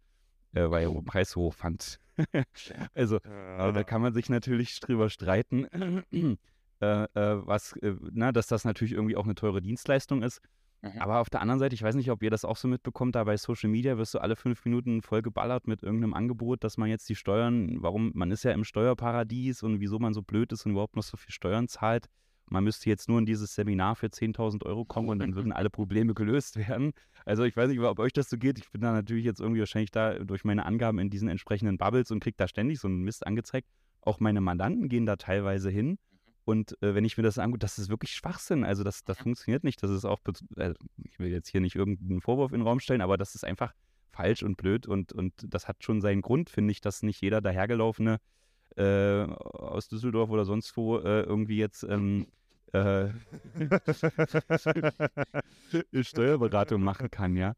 äh, 0.53 0.69
weil 0.69 0.83
er 0.83 0.91
den 0.91 1.05
Preis 1.05 1.31
so 1.31 1.41
hoch 1.41 1.53
fand. 1.53 1.99
also 2.93 3.19
ja. 3.23 3.71
da 3.71 3.83
kann 3.83 4.01
man 4.01 4.13
sich 4.13 4.29
natürlich 4.29 4.79
drüber 4.79 5.09
streiten, 5.09 5.65
äh, 6.81 6.85
äh, 6.85 7.07
was, 7.13 7.73
äh, 7.77 7.95
na, 8.11 8.31
dass 8.31 8.47
das 8.47 8.65
natürlich 8.65 8.93
irgendwie 8.93 9.15
auch 9.15 9.25
eine 9.25 9.35
teure 9.35 9.61
Dienstleistung 9.61 10.23
ist. 10.23 10.41
Mhm. 10.81 10.99
Aber 10.99 11.19
auf 11.19 11.29
der 11.29 11.41
anderen 11.41 11.59
Seite, 11.59 11.75
ich 11.75 11.81
weiß 11.81 11.95
nicht, 11.95 12.11
ob 12.11 12.21
ihr 12.21 12.29
das 12.29 12.45
auch 12.45 12.57
so 12.57 12.67
mitbekommt, 12.67 13.15
da 13.15 13.23
bei 13.23 13.37
Social 13.37 13.69
Media 13.69 13.97
wirst 13.97 14.13
du 14.13 14.19
alle 14.19 14.35
fünf 14.35 14.63
Minuten 14.65 15.01
voll 15.01 15.21
geballert 15.21 15.67
mit 15.67 15.83
irgendeinem 15.83 16.13
Angebot, 16.13 16.63
dass 16.63 16.77
man 16.77 16.89
jetzt 16.89 17.09
die 17.09 17.15
Steuern, 17.15 17.81
warum, 17.81 18.11
man 18.13 18.31
ist 18.31 18.43
ja 18.43 18.51
im 18.51 18.63
Steuerparadies 18.63 19.63
und 19.63 19.79
wieso 19.79 19.99
man 19.99 20.13
so 20.13 20.21
blöd 20.21 20.51
ist 20.51 20.65
und 20.65 20.71
überhaupt 20.73 20.95
noch 20.95 21.03
so 21.03 21.17
viel 21.17 21.31
Steuern 21.31 21.67
zahlt. 21.67 22.07
Man 22.49 22.63
müsste 22.63 22.89
jetzt 22.89 23.09
nur 23.09 23.19
in 23.19 23.25
dieses 23.25 23.53
Seminar 23.55 23.95
für 23.95 24.07
10.000 24.07 24.65
Euro 24.65 24.85
kommen 24.85 25.09
und 25.09 25.19
dann 25.19 25.35
würden 25.35 25.51
alle 25.51 25.69
Probleme 25.69 26.13
gelöst 26.13 26.55
werden. 26.55 26.93
Also 27.25 27.43
ich 27.43 27.57
weiß 27.57 27.69
nicht, 27.69 27.79
ob 27.79 27.99
euch 27.99 28.13
das 28.13 28.29
so 28.29 28.37
geht. 28.37 28.57
Ich 28.57 28.71
bin 28.71 28.79
da 28.79 28.93
natürlich 28.93 29.25
jetzt 29.25 29.41
irgendwie 29.41 29.59
wahrscheinlich 29.59 29.91
da 29.91 30.13
durch 30.19 30.45
meine 30.45 30.65
Angaben 30.65 30.99
in 30.99 31.09
diesen 31.09 31.27
entsprechenden 31.27 31.77
Bubbles 31.77 32.09
und 32.11 32.21
kriege 32.21 32.37
da 32.37 32.47
ständig 32.47 32.79
so 32.79 32.87
einen 32.87 33.01
Mist 33.01 33.27
angezeigt. 33.27 33.67
Auch 34.01 34.21
meine 34.21 34.39
Mandanten 34.39 34.87
gehen 34.87 35.05
da 35.05 35.17
teilweise 35.17 35.69
hin 35.69 35.97
und 36.47 36.81
äh, 36.81 36.95
wenn 36.95 37.03
ich 37.03 37.17
mir 37.17 37.23
das 37.23 37.39
angucke, 37.39 37.59
das 37.59 37.77
ist 37.77 37.89
wirklich 37.89 38.11
Schwachsinn. 38.11 38.63
Also 38.63 38.85
das, 38.85 39.03
das 39.03 39.17
funktioniert 39.17 39.65
nicht. 39.65 39.83
Das 39.83 39.91
ist 39.91 40.05
auch, 40.05 40.19
äh, 40.55 40.73
ich 41.03 41.19
will 41.19 41.27
jetzt 41.27 41.49
hier 41.49 41.59
nicht 41.59 41.75
irgendeinen 41.75 42.21
Vorwurf 42.21 42.53
in 42.53 42.59
den 42.59 42.67
Raum 42.67 42.79
stellen, 42.79 43.01
aber 43.01 43.17
das 43.17 43.35
ist 43.35 43.43
einfach 43.43 43.73
falsch 44.11 44.43
und 44.43 44.55
blöd 44.55 44.87
und, 44.87 45.11
und 45.11 45.33
das 45.45 45.67
hat 45.67 45.83
schon 45.83 45.99
seinen 45.99 46.21
Grund, 46.21 46.49
finde 46.49 46.71
ich, 46.71 46.79
dass 46.79 47.03
nicht 47.03 47.21
jeder 47.21 47.41
dahergelaufene 47.41 48.19
äh, 48.77 49.23
aus 49.23 49.89
Düsseldorf 49.89 50.29
oder 50.29 50.45
sonst 50.45 50.77
wo 50.77 50.99
äh, 50.99 51.23
irgendwie 51.23 51.57
jetzt 51.57 51.83
ähm, 51.83 52.27
äh, 52.71 53.09
Steuerberatung 56.01 56.81
machen 56.81 57.11
kann, 57.11 57.35
ja. 57.35 57.55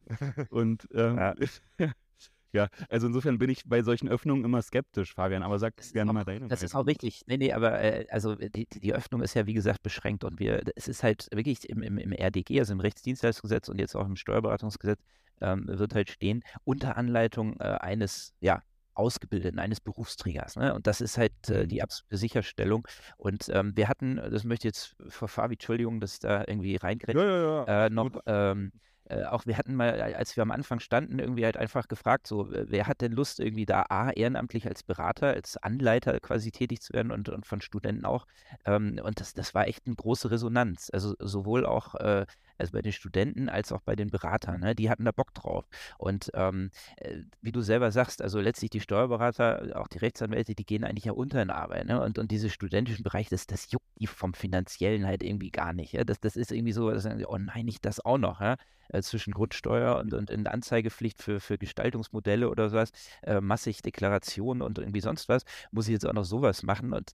Und 0.50 0.88
ähm, 0.96 1.16
ja. 1.16 1.36
Ja, 2.52 2.68
also 2.90 3.08
insofern 3.08 3.38
bin 3.38 3.50
ich 3.50 3.64
bei 3.66 3.84
solchen 3.84 4.10
Öffnungen 4.10 4.44
immer 4.44 4.62
skeptisch, 4.62 5.14
Fabian, 5.14 5.44
aber 5.44 5.60
sag 5.60 5.74
gerne 5.94 6.10
auch, 6.10 6.14
mal 6.16 6.24
deine 6.24 6.48
Das 6.48 6.64
ist 6.64 6.76
auch 6.76 6.88
richtig. 6.88 7.22
Nee, 7.28 7.38
nee, 7.38 7.54
aber 7.54 7.80
äh, 7.80 8.08
also 8.10 8.36
die, 8.36 8.66
die 8.68 8.94
Öffnung 8.94 9.22
ist 9.22 9.36
ja 9.36 9.46
wie 9.46 9.54
gesagt 9.54 9.84
beschränkt 9.84 10.24
und 10.24 10.40
wir, 10.40 10.64
es 10.76 10.88
ist 10.88 11.04
halt 11.04 11.28
wirklich 11.32 11.70
im, 11.70 11.84
im, 11.84 11.98
im 11.98 12.12
RDG, 12.12 12.60
also 12.60 12.74
im 12.74 12.80
Rechtsdienstleistungsgesetz 12.80 13.70
und 13.70 13.80
jetzt 13.80 13.96
auch 13.96 14.08
im 14.08 14.16
Steuerberatungsgesetz, 14.16 15.00
ähm, 15.42 15.66
wird 15.68 15.94
halt 15.94 16.10
stehen, 16.10 16.44
unter 16.64 16.98
Anleitung 16.98 17.58
äh, 17.60 17.64
eines, 17.64 18.34
ja, 18.40 18.64
Ausgebildeten, 18.96 19.60
eines 19.60 19.80
Berufsträgers. 19.80 20.58
Ne? 20.58 20.74
Und 20.74 20.86
das 20.86 21.00
ist 21.00 21.18
halt 21.18 21.50
äh, 21.50 21.66
die 21.66 21.78
mhm. 21.78 21.84
absolute 21.84 22.18
Sicherstellung. 22.18 22.86
Und 23.16 23.48
ähm, 23.50 23.72
wir 23.76 23.88
hatten, 23.88 24.18
das 24.18 24.44
möchte 24.44 24.68
ich 24.68 24.74
jetzt 24.74 24.96
vor 25.08 25.30
Fabi, 25.30 25.54
Entschuldigung, 25.54 26.02
dass 26.02 26.14
ich 26.14 26.20
da 26.20 26.44
irgendwie 26.46 26.76
reingrätsche, 26.76 27.20
ja, 27.20 27.26
ja, 27.26 27.66
ja. 27.66 27.86
äh, 27.86 27.90
noch 27.90 28.10
ähm, 28.26 28.74
äh, 29.10 29.26
auch 29.26 29.46
wir 29.46 29.58
hatten 29.58 29.76
mal, 29.76 30.02
als 30.02 30.36
wir 30.38 30.44
am 30.44 30.52
Anfang 30.52 30.80
standen, 30.80 31.20
irgendwie 31.20 31.44
halt 31.44 31.58
einfach 31.58 31.88
gefragt, 31.88 32.28
so, 32.28 32.48
wer 32.50 32.88
hat 32.88 33.02
denn 33.02 33.12
Lust, 33.12 33.40
irgendwie 33.40 33.66
da 33.66 33.86
A, 33.90 34.12
ehrenamtlich 34.12 34.68
als 34.68 34.84
Berater, 34.84 35.28
als 35.34 35.58
Anleiter 35.58 36.20
quasi 36.20 36.52
tätig 36.52 36.82
zu 36.82 36.94
werden 36.94 37.12
und, 37.12 37.30
und 37.30 37.46
von 37.46 37.62
Studenten 37.62 38.06
auch. 38.06 38.26
Ähm, 38.66 39.00
und 39.04 39.20
das, 39.20 39.34
das 39.34 39.54
war 39.56 39.68
echt 39.68 39.88
eine 39.88 39.96
große 39.96 40.30
Resonanz. 40.32 40.90
Also 40.94 41.16
sowohl 41.20 41.66
auch 41.66 41.96
äh, 41.96 42.26
also 42.60 42.72
bei 42.74 42.82
den 42.82 42.92
Studenten 42.92 43.50
als 43.50 43.72
auch 43.72 43.82
bei 43.82 43.96
den 43.96 44.10
Beratern. 44.10 44.62
Ne? 44.62 44.76
Die 44.76 44.90
hatten 44.90 45.06
da 45.06 45.12
Bock 45.12 45.34
drauf. 45.34 45.66
Und 45.98 46.32
ähm, 46.34 46.72
äh, 46.98 47.20
wie 47.42 47.52
du 47.52 47.62
selber 47.62 47.92
sagst, 47.92 48.22
also 48.22 48.40
letztlich 48.40 48.70
die 48.70 48.82
Steuerberater, 48.82 49.80
auch 49.80 49.88
die 49.88 50.00
Rechtsanwälte, 50.00 50.56
die 50.56 50.66
gehen 50.66 50.84
eigentlich 50.84 51.06
ja 51.06 51.14
unter 51.14 51.42
in 51.42 51.50
Arbeit. 51.50 51.88
Ne? 51.88 52.02
Und, 52.02 52.18
und 52.20 52.32
diese 52.32 52.50
studentischen 52.50 53.04
Bereiche, 53.04 53.30
das, 53.32 53.48
das 53.48 53.72
juckt 53.72 53.88
die 54.00 54.08
vom 54.08 54.34
Finanziellen 54.34 55.06
halt 55.06 55.24
irgendwie 55.24 55.52
gar 55.52 55.74
nicht. 55.74 55.94
Ja? 55.94 56.04
Das, 56.04 56.20
das 56.20 56.36
ist 56.36 56.52
irgendwie 56.52 56.74
so, 56.74 56.90
dass, 56.92 57.06
oh 57.06 57.38
nein, 57.38 57.66
nicht 57.66 57.86
das 57.86 58.04
auch 58.04 58.18
noch. 58.18 58.42
Ja? 58.42 58.58
Äh, 58.90 59.02
zwischen 59.02 59.34
Grundsteuer 59.34 59.98
und, 59.98 60.14
und 60.14 60.30
in 60.30 60.48
Anzeigepflicht 60.48 61.22
für, 61.22 61.40
für 61.40 61.58
Gestaltungsmodelle 61.58 62.50
oder 62.50 62.70
sowas, 62.70 62.92
äh, 63.22 63.40
massig 63.40 63.82
Deklarationen 63.82 64.62
und 64.62 64.80
irgendwie 64.80 65.02
sonst 65.02 65.30
was, 65.30 65.44
muss 65.72 65.88
ich 65.88 65.94
jetzt 65.94 66.08
auch 66.08 66.14
noch 66.14 66.26
sowas 66.26 66.64
machen. 66.64 66.94
Und 66.94 67.12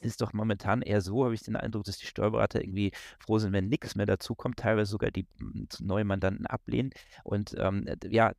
ist 0.00 0.20
doch 0.20 0.32
momentan 0.32 0.82
eher 0.82 1.00
so, 1.00 1.24
habe 1.24 1.34
ich 1.34 1.42
den 1.42 1.56
Eindruck, 1.56 1.84
dass 1.84 1.98
die 1.98 2.06
Steuerberater 2.06 2.62
irgendwie 2.62 2.92
froh 3.18 3.38
sind, 3.38 3.52
wenn 3.52 3.68
nichts 3.68 3.94
mehr 3.94 4.06
dazu 4.06 4.34
kommt, 4.34 4.58
teilweise 4.58 4.90
sogar 4.90 5.10
die 5.10 5.26
neuen 5.80 6.06
Mandanten 6.06 6.46
ablehnen. 6.46 6.90
Und 7.24 7.54
ähm, 7.58 7.86
ja, 8.08 8.32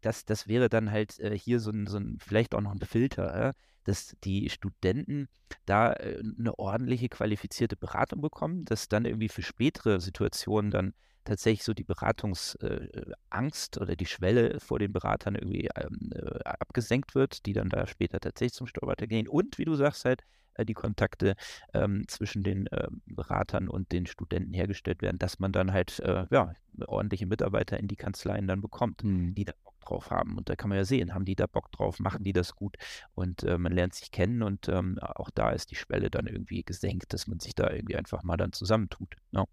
das, 0.00 0.24
das 0.24 0.46
wäre 0.48 0.68
dann 0.68 0.90
halt 0.90 1.18
äh, 1.18 1.36
hier 1.36 1.60
so 1.60 1.70
ein, 1.70 1.86
so 1.86 1.98
ein, 1.98 2.18
vielleicht 2.20 2.54
auch 2.54 2.60
noch 2.60 2.72
ein 2.72 2.80
Filter, 2.80 3.48
äh, 3.48 3.52
dass 3.84 4.16
die 4.24 4.50
Studenten 4.50 5.28
da 5.66 5.92
äh, 5.92 6.22
eine 6.38 6.58
ordentliche, 6.58 7.08
qualifizierte 7.08 7.76
Beratung 7.76 8.20
bekommen, 8.20 8.64
dass 8.64 8.88
dann 8.88 9.04
irgendwie 9.04 9.28
für 9.28 9.42
spätere 9.42 10.00
Situationen 10.00 10.70
dann 10.70 10.94
tatsächlich 11.24 11.64
so 11.64 11.74
die 11.74 11.84
Beratungsangst 11.84 13.76
äh, 13.76 13.80
oder 13.80 13.96
die 13.96 14.06
Schwelle 14.06 14.60
vor 14.60 14.78
den 14.78 14.92
Beratern 14.92 15.34
irgendwie 15.34 15.68
ähm, 15.76 16.10
äh, 16.14 16.42
abgesenkt 16.44 17.14
wird, 17.14 17.44
die 17.46 17.52
dann 17.52 17.68
da 17.68 17.86
später 17.86 18.18
tatsächlich 18.20 18.54
zum 18.54 18.66
Steuerberater 18.66 19.06
gehen. 19.06 19.28
Und 19.28 19.58
wie 19.58 19.64
du 19.64 19.74
sagst 19.74 20.04
halt, 20.04 20.22
äh, 20.22 20.24
die 20.64 20.74
Kontakte 20.74 21.34
ähm, 21.74 22.06
zwischen 22.08 22.42
den 22.42 22.66
äh, 22.68 22.88
Beratern 23.06 23.68
und 23.68 23.92
den 23.92 24.06
Studenten 24.06 24.52
hergestellt 24.52 25.02
werden, 25.02 25.18
dass 25.18 25.38
man 25.38 25.52
dann 25.52 25.72
halt 25.72 25.98
äh, 26.00 26.26
ja, 26.30 26.52
ordentliche 26.86 27.26
Mitarbeiter 27.26 27.78
in 27.78 27.88
die 27.88 27.96
Kanzleien 27.96 28.46
dann 28.46 28.60
bekommt, 28.60 29.04
mhm. 29.04 29.34
die 29.34 29.44
da 29.44 29.52
Bock 29.64 29.80
drauf 29.80 30.10
haben. 30.10 30.36
Und 30.36 30.48
da 30.48 30.56
kann 30.56 30.68
man 30.68 30.78
ja 30.78 30.84
sehen, 30.84 31.14
haben 31.14 31.24
die 31.24 31.36
da 31.36 31.46
Bock 31.46 31.72
drauf, 31.72 31.98
machen 31.98 32.24
die 32.24 32.32
das 32.32 32.54
gut 32.54 32.76
und 33.14 33.42
äh, 33.44 33.58
man 33.58 33.72
lernt 33.72 33.94
sich 33.94 34.10
kennen 34.10 34.42
und 34.42 34.68
ähm, 34.68 34.98
auch 35.00 35.30
da 35.30 35.50
ist 35.50 35.70
die 35.70 35.76
Schwelle 35.76 36.10
dann 36.10 36.26
irgendwie 36.26 36.62
gesenkt, 36.62 37.12
dass 37.12 37.26
man 37.26 37.40
sich 37.40 37.54
da 37.54 37.70
irgendwie 37.70 37.96
einfach 37.96 38.22
mal 38.22 38.36
dann 38.36 38.52
zusammentut. 38.52 39.16
Ja. 39.32 39.44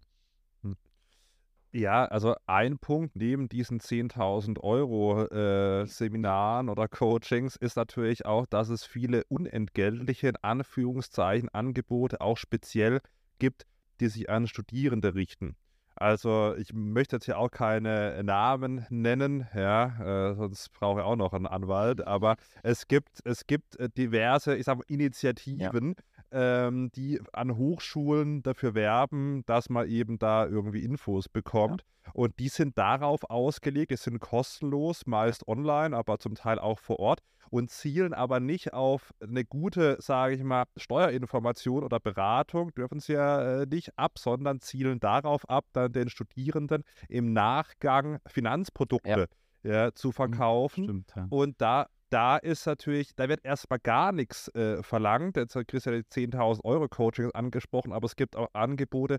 Ja, 1.72 2.06
also 2.06 2.34
ein 2.46 2.78
Punkt 2.78 3.16
neben 3.16 3.48
diesen 3.48 3.80
10.000 3.80 4.60
Euro 4.60 5.26
äh, 5.26 5.86
Seminaren 5.86 6.68
oder 6.68 6.88
Coachings 6.88 7.56
ist 7.56 7.76
natürlich 7.76 8.24
auch, 8.24 8.46
dass 8.46 8.70
es 8.70 8.84
viele 8.84 9.24
unentgeltliche, 9.28 10.28
in 10.28 10.36
Anführungszeichen, 10.36 11.50
Angebote 11.50 12.20
auch 12.20 12.38
speziell 12.38 13.00
gibt, 13.38 13.66
die 14.00 14.08
sich 14.08 14.30
an 14.30 14.46
Studierende 14.46 15.14
richten. 15.14 15.56
Also 15.98 16.54
ich 16.56 16.74
möchte 16.74 17.16
jetzt 17.16 17.24
hier 17.24 17.38
auch 17.38 17.50
keine 17.50 18.22
Namen 18.22 18.86
nennen, 18.90 19.46
ja, 19.54 20.30
äh, 20.30 20.34
sonst 20.34 20.70
brauche 20.72 21.00
ich 21.00 21.06
auch 21.06 21.16
noch 21.16 21.32
einen 21.32 21.46
Anwalt. 21.46 22.06
Aber 22.06 22.36
es 22.62 22.86
gibt, 22.86 23.20
es 23.24 23.46
gibt 23.46 23.76
äh, 23.80 23.88
diverse, 23.88 24.54
ich 24.56 24.64
sag 24.64 24.76
mal, 24.76 24.84
Initiativen, 24.88 25.94
ja. 25.96 26.15
Ähm, 26.30 26.90
die 26.94 27.20
an 27.32 27.56
Hochschulen 27.56 28.42
dafür 28.42 28.74
werben, 28.74 29.44
dass 29.46 29.68
man 29.68 29.88
eben 29.88 30.18
da 30.18 30.46
irgendwie 30.46 30.82
Infos 30.82 31.28
bekommt. 31.28 31.84
Ja. 32.04 32.12
Und 32.14 32.38
die 32.38 32.48
sind 32.48 32.78
darauf 32.78 33.28
ausgelegt, 33.30 33.90
die 33.90 33.96
sind 33.96 34.20
kostenlos, 34.20 35.06
meist 35.06 35.46
online, 35.48 35.96
aber 35.96 36.18
zum 36.18 36.34
Teil 36.34 36.58
auch 36.58 36.78
vor 36.78 36.98
Ort 37.00 37.20
und 37.50 37.70
zielen 37.70 38.14
aber 38.14 38.40
nicht 38.40 38.72
auf 38.72 39.12
eine 39.20 39.44
gute, 39.44 39.96
sage 40.00 40.34
ich 40.34 40.42
mal, 40.42 40.64
Steuerinformation 40.76 41.84
oder 41.84 42.00
Beratung, 42.00 42.74
dürfen 42.74 43.00
sie 43.00 43.14
ja 43.14 43.62
äh, 43.62 43.66
nicht 43.66 43.96
ab, 43.98 44.18
sondern 44.18 44.60
zielen 44.60 45.00
darauf 45.00 45.48
ab, 45.48 45.66
dann 45.72 45.92
den 45.92 46.08
Studierenden 46.08 46.84
im 47.08 47.32
Nachgang 47.32 48.18
Finanzprodukte 48.26 49.28
ja. 49.62 49.72
Ja, 49.72 49.92
zu 49.92 50.08
mhm, 50.08 50.12
verkaufen. 50.12 50.84
Stimmt, 50.84 51.12
ja. 51.16 51.26
Und 51.30 51.60
da 51.60 51.88
da 52.10 52.36
ist 52.36 52.66
natürlich, 52.66 53.14
da 53.16 53.28
wird 53.28 53.44
erstmal 53.44 53.78
gar 53.78 54.12
nichts 54.12 54.48
äh, 54.54 54.82
verlangt. 54.82 55.36
Jetzt 55.36 55.56
hat 55.56 55.68
Christian 55.68 55.96
die 55.96 56.28
10.000 56.28 56.64
Euro 56.64 56.88
Coaching 56.88 57.30
angesprochen, 57.32 57.92
aber 57.92 58.06
es 58.06 58.16
gibt 58.16 58.36
auch 58.36 58.48
Angebote, 58.52 59.18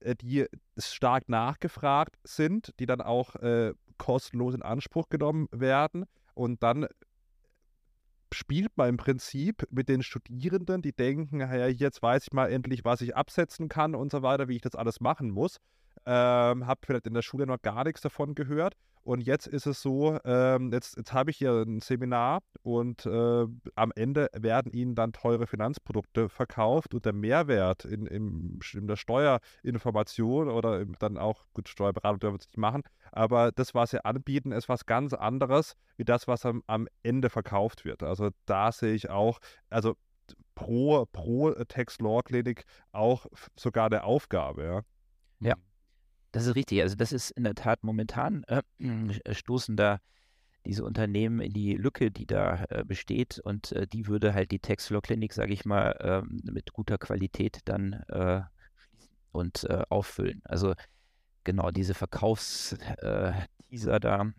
äh, 0.00 0.14
die 0.16 0.46
stark 0.76 1.28
nachgefragt 1.28 2.16
sind, 2.24 2.72
die 2.80 2.86
dann 2.86 3.00
auch 3.00 3.36
äh, 3.36 3.72
kostenlos 3.98 4.54
in 4.54 4.62
Anspruch 4.62 5.08
genommen 5.08 5.46
werden. 5.52 6.04
Und 6.34 6.62
dann 6.62 6.86
spielt 8.32 8.76
man 8.76 8.88
im 8.88 8.96
Prinzip 8.96 9.64
mit 9.70 9.88
den 9.88 10.02
Studierenden, 10.02 10.82
die 10.82 10.92
denken, 10.92 11.40
ja, 11.40 11.68
jetzt 11.68 12.02
weiß 12.02 12.24
ich 12.24 12.32
mal 12.32 12.50
endlich, 12.50 12.84
was 12.84 13.00
ich 13.00 13.14
absetzen 13.14 13.68
kann 13.68 13.94
und 13.94 14.10
so 14.10 14.22
weiter, 14.22 14.48
wie 14.48 14.56
ich 14.56 14.62
das 14.62 14.74
alles 14.74 15.00
machen 15.00 15.30
muss. 15.30 15.58
Ähm, 16.04 16.66
habe 16.66 16.80
vielleicht 16.84 17.06
in 17.06 17.14
der 17.14 17.22
Schule 17.22 17.46
noch 17.46 17.62
gar 17.62 17.84
nichts 17.84 18.00
davon 18.00 18.34
gehört 18.34 18.74
und 19.04 19.20
jetzt 19.20 19.46
ist 19.46 19.66
es 19.66 19.82
so, 19.82 20.18
ähm, 20.24 20.72
jetzt, 20.72 20.96
jetzt 20.96 21.12
habe 21.12 21.30
ich 21.30 21.36
hier 21.36 21.62
ein 21.62 21.80
Seminar 21.80 22.40
und 22.62 23.04
äh, 23.04 23.46
am 23.74 23.92
Ende 23.94 24.28
werden 24.32 24.72
Ihnen 24.72 24.94
dann 24.94 25.12
teure 25.12 25.46
Finanzprodukte 25.46 26.28
verkauft 26.28 26.94
und 26.94 27.04
der 27.04 27.12
Mehrwert 27.12 27.84
in, 27.84 28.06
in, 28.06 28.58
in 28.72 28.86
der 28.86 28.96
Steuerinformation 28.96 30.48
oder 30.48 30.84
dann 30.98 31.18
auch, 31.18 31.44
gut, 31.52 31.68
Steuerberatung 31.68 32.20
dürfen 32.20 32.38
Sie 32.40 32.48
nicht 32.48 32.58
machen, 32.58 32.82
aber 33.12 33.52
das, 33.52 33.74
was 33.74 33.90
Sie 33.90 34.04
anbieten, 34.04 34.52
ist 34.52 34.68
was 34.68 34.86
ganz 34.86 35.12
anderes, 35.12 35.74
wie 35.96 36.04
das, 36.04 36.26
was 36.26 36.46
am, 36.46 36.62
am 36.66 36.88
Ende 37.02 37.28
verkauft 37.28 37.84
wird. 37.84 38.02
Also 38.02 38.30
da 38.46 38.72
sehe 38.72 38.94
ich 38.94 39.10
auch, 39.10 39.38
also 39.68 39.96
pro, 40.54 41.04
pro 41.12 41.52
Text 41.64 42.00
Law 42.00 42.22
Clinic 42.22 42.64
auch 42.92 43.26
sogar 43.56 43.86
eine 43.86 44.04
Aufgabe, 44.04 44.64
ja. 44.64 44.80
Ja, 45.40 45.54
das 46.34 46.46
ist 46.46 46.56
richtig. 46.56 46.82
Also 46.82 46.96
das 46.96 47.12
ist 47.12 47.30
in 47.30 47.44
der 47.44 47.54
Tat 47.54 47.84
momentan 47.84 48.42
äh, 48.44 48.62
stoßen 49.32 49.76
da 49.76 50.00
diese 50.66 50.84
Unternehmen 50.84 51.40
in 51.40 51.52
die 51.52 51.76
Lücke, 51.76 52.10
die 52.10 52.26
da 52.26 52.64
äh, 52.70 52.84
besteht 52.84 53.38
und 53.38 53.70
äh, 53.72 53.86
die 53.86 54.08
würde 54.08 54.34
halt 54.34 54.50
die 54.50 54.58
Textflow 54.58 55.00
Clinic, 55.00 55.32
sage 55.32 55.52
ich 55.52 55.64
mal, 55.64 55.96
ähm, 56.00 56.40
mit 56.42 56.72
guter 56.72 56.98
Qualität 56.98 57.60
dann 57.66 57.92
äh, 58.08 58.40
und 59.30 59.62
äh, 59.64 59.84
auffüllen. 59.88 60.42
Also 60.44 60.74
genau 61.44 61.70
diese 61.70 61.94
Verkaufsteaser 61.94 63.46
äh, 63.70 64.00
da, 64.00 64.32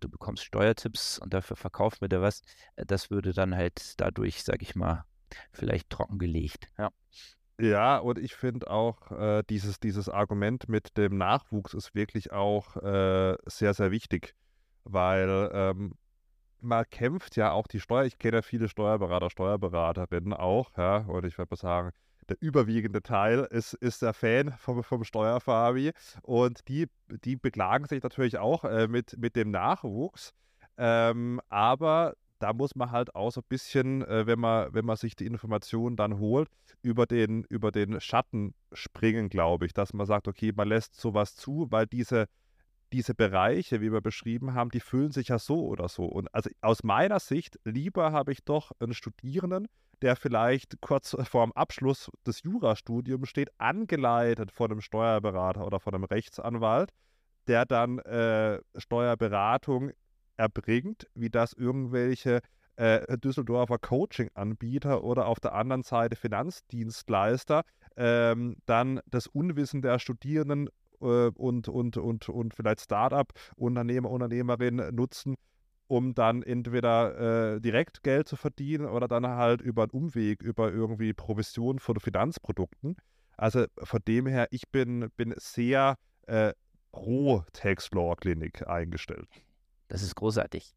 du 0.00 0.08
bekommst 0.10 0.44
Steuertipps 0.44 1.18
und 1.18 1.32
dafür 1.32 1.56
verkaufen 1.56 2.02
wir 2.02 2.08
dir 2.08 2.20
was, 2.20 2.42
das 2.76 3.10
würde 3.10 3.32
dann 3.32 3.54
halt 3.54 3.94
dadurch, 3.98 4.42
sage 4.42 4.62
ich 4.62 4.74
mal, 4.74 5.04
vielleicht 5.52 5.88
trockengelegt. 5.88 6.66
Ja. 6.76 6.90
Ja, 7.60 7.98
und 7.98 8.18
ich 8.18 8.36
finde 8.36 8.70
auch, 8.70 9.10
äh, 9.10 9.42
dieses, 9.50 9.80
dieses 9.80 10.08
Argument 10.08 10.68
mit 10.68 10.96
dem 10.96 11.16
Nachwuchs 11.18 11.74
ist 11.74 11.94
wirklich 11.94 12.30
auch 12.30 12.76
äh, 12.76 13.36
sehr, 13.46 13.74
sehr 13.74 13.90
wichtig, 13.90 14.34
weil 14.84 15.50
ähm, 15.52 15.94
man 16.60 16.84
kämpft 16.90 17.36
ja 17.36 17.52
auch 17.52 17.66
die 17.66 17.80
Steuer. 17.80 18.04
Ich 18.04 18.18
kenne 18.18 18.38
ja 18.38 18.42
viele 18.42 18.68
Steuerberater, 18.68 19.30
Steuerberaterinnen 19.30 20.34
auch, 20.34 20.70
ja, 20.76 20.98
und 20.98 21.24
ich 21.24 21.36
würde 21.38 21.50
mal 21.50 21.56
sagen, 21.56 21.92
der 22.28 22.36
überwiegende 22.40 23.02
Teil 23.02 23.40
ist, 23.50 23.74
ist 23.74 24.02
der 24.02 24.14
Fan 24.14 24.54
vom, 24.58 24.84
vom 24.84 25.02
Steuerfabi 25.02 25.92
und 26.22 26.68
die, 26.68 26.86
die 27.24 27.36
beklagen 27.36 27.86
sich 27.86 28.02
natürlich 28.02 28.38
auch 28.38 28.64
äh, 28.64 28.86
mit, 28.86 29.16
mit 29.18 29.34
dem 29.34 29.50
Nachwuchs. 29.50 30.32
Ähm, 30.76 31.40
aber 31.48 32.14
da 32.38 32.52
muss 32.52 32.74
man 32.74 32.90
halt 32.90 33.14
auch 33.14 33.30
so 33.30 33.40
ein 33.40 33.46
bisschen, 33.48 34.02
äh, 34.02 34.26
wenn, 34.26 34.38
man, 34.38 34.72
wenn 34.72 34.84
man 34.84 34.96
sich 34.96 35.16
die 35.16 35.26
Informationen 35.26 35.96
dann 35.96 36.18
holt, 36.18 36.48
über 36.82 37.06
den, 37.06 37.44
über 37.44 37.72
den 37.72 38.00
Schatten 38.00 38.54
springen, 38.72 39.28
glaube 39.28 39.66
ich, 39.66 39.72
dass 39.72 39.92
man 39.92 40.06
sagt, 40.06 40.28
okay, 40.28 40.52
man 40.54 40.68
lässt 40.68 40.94
sowas 41.00 41.34
zu, 41.34 41.66
weil 41.70 41.86
diese, 41.86 42.26
diese 42.92 43.14
Bereiche, 43.14 43.80
wie 43.80 43.92
wir 43.92 44.00
beschrieben 44.00 44.54
haben, 44.54 44.70
die 44.70 44.80
fühlen 44.80 45.10
sich 45.10 45.28
ja 45.28 45.38
so 45.38 45.66
oder 45.66 45.88
so. 45.88 46.04
Und 46.04 46.32
also 46.34 46.50
aus 46.60 46.82
meiner 46.84 47.20
Sicht, 47.20 47.58
lieber 47.64 48.12
habe 48.12 48.32
ich 48.32 48.44
doch 48.44 48.72
einen 48.80 48.94
Studierenden, 48.94 49.68
der 50.02 50.16
vielleicht 50.16 50.80
kurz 50.80 51.16
vor 51.28 51.44
dem 51.44 51.52
Abschluss 51.52 52.10
des 52.26 52.42
Jurastudiums 52.42 53.28
steht, 53.28 53.50
angeleitet 53.58 54.52
von 54.52 54.70
einem 54.70 54.80
Steuerberater 54.80 55.66
oder 55.66 55.80
von 55.80 55.94
einem 55.94 56.04
Rechtsanwalt, 56.04 56.90
der 57.48 57.66
dann 57.66 57.98
äh, 58.00 58.60
Steuerberatung 58.76 59.90
erbringt, 60.38 61.06
wie 61.14 61.28
das 61.28 61.52
irgendwelche 61.52 62.40
äh, 62.76 63.18
Düsseldorfer 63.18 63.78
Coaching-Anbieter 63.78 65.04
oder 65.04 65.26
auf 65.26 65.40
der 65.40 65.54
anderen 65.54 65.82
Seite 65.82 66.16
Finanzdienstleister 66.16 67.64
ähm, 67.96 68.56
dann 68.66 69.00
das 69.06 69.26
Unwissen 69.26 69.82
der 69.82 69.98
Studierenden 69.98 70.68
äh, 71.00 71.30
und, 71.34 71.68
und, 71.68 71.96
und, 71.96 72.28
und 72.28 72.54
vielleicht 72.54 72.80
Start-up-Unternehmer, 72.82 74.10
Unternehmerinnen 74.10 74.94
nutzen, 74.94 75.34
um 75.88 76.14
dann 76.14 76.42
entweder 76.42 77.56
äh, 77.56 77.60
direkt 77.60 78.02
Geld 78.04 78.28
zu 78.28 78.36
verdienen 78.36 78.86
oder 78.86 79.08
dann 79.08 79.26
halt 79.26 79.60
über 79.60 79.82
einen 79.82 79.90
Umweg, 79.90 80.42
über 80.42 80.70
irgendwie 80.72 81.12
Provision 81.12 81.80
von 81.80 81.98
Finanzprodukten. 81.98 82.96
Also 83.36 83.66
von 83.82 84.00
dem 84.06 84.26
her, 84.26 84.46
ich 84.50 84.68
bin, 84.70 85.10
bin 85.16 85.34
sehr 85.36 85.96
äh, 86.26 86.52
pro 86.92 87.42
Taxfloor 87.52 88.16
Klinik 88.16 88.66
eingestellt. 88.68 89.28
Das 89.88 90.02
ist 90.02 90.14
großartig. 90.14 90.74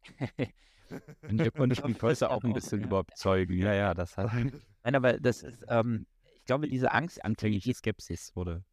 Und 1.22 1.40
ihr 1.40 1.50
konntet 1.50 1.86
die 1.86 1.94
Größe 1.94 2.28
auch 2.30 2.42
ein 2.44 2.52
bisschen 2.52 2.80
ja. 2.80 2.86
überzeugen. 2.86 3.58
Ja, 3.58 3.74
ja, 3.74 3.94
das 3.94 4.16
hat. 4.16 4.30
Nein, 4.84 4.94
aber 4.94 5.14
das 5.14 5.42
ist, 5.42 5.64
ähm, 5.68 6.06
ich 6.36 6.44
glaube, 6.44 6.68
diese 6.68 6.92
Angst. 6.92 7.24
Anfängliche 7.24 7.72
Skepsis 7.74 8.34
wurde. 8.34 8.64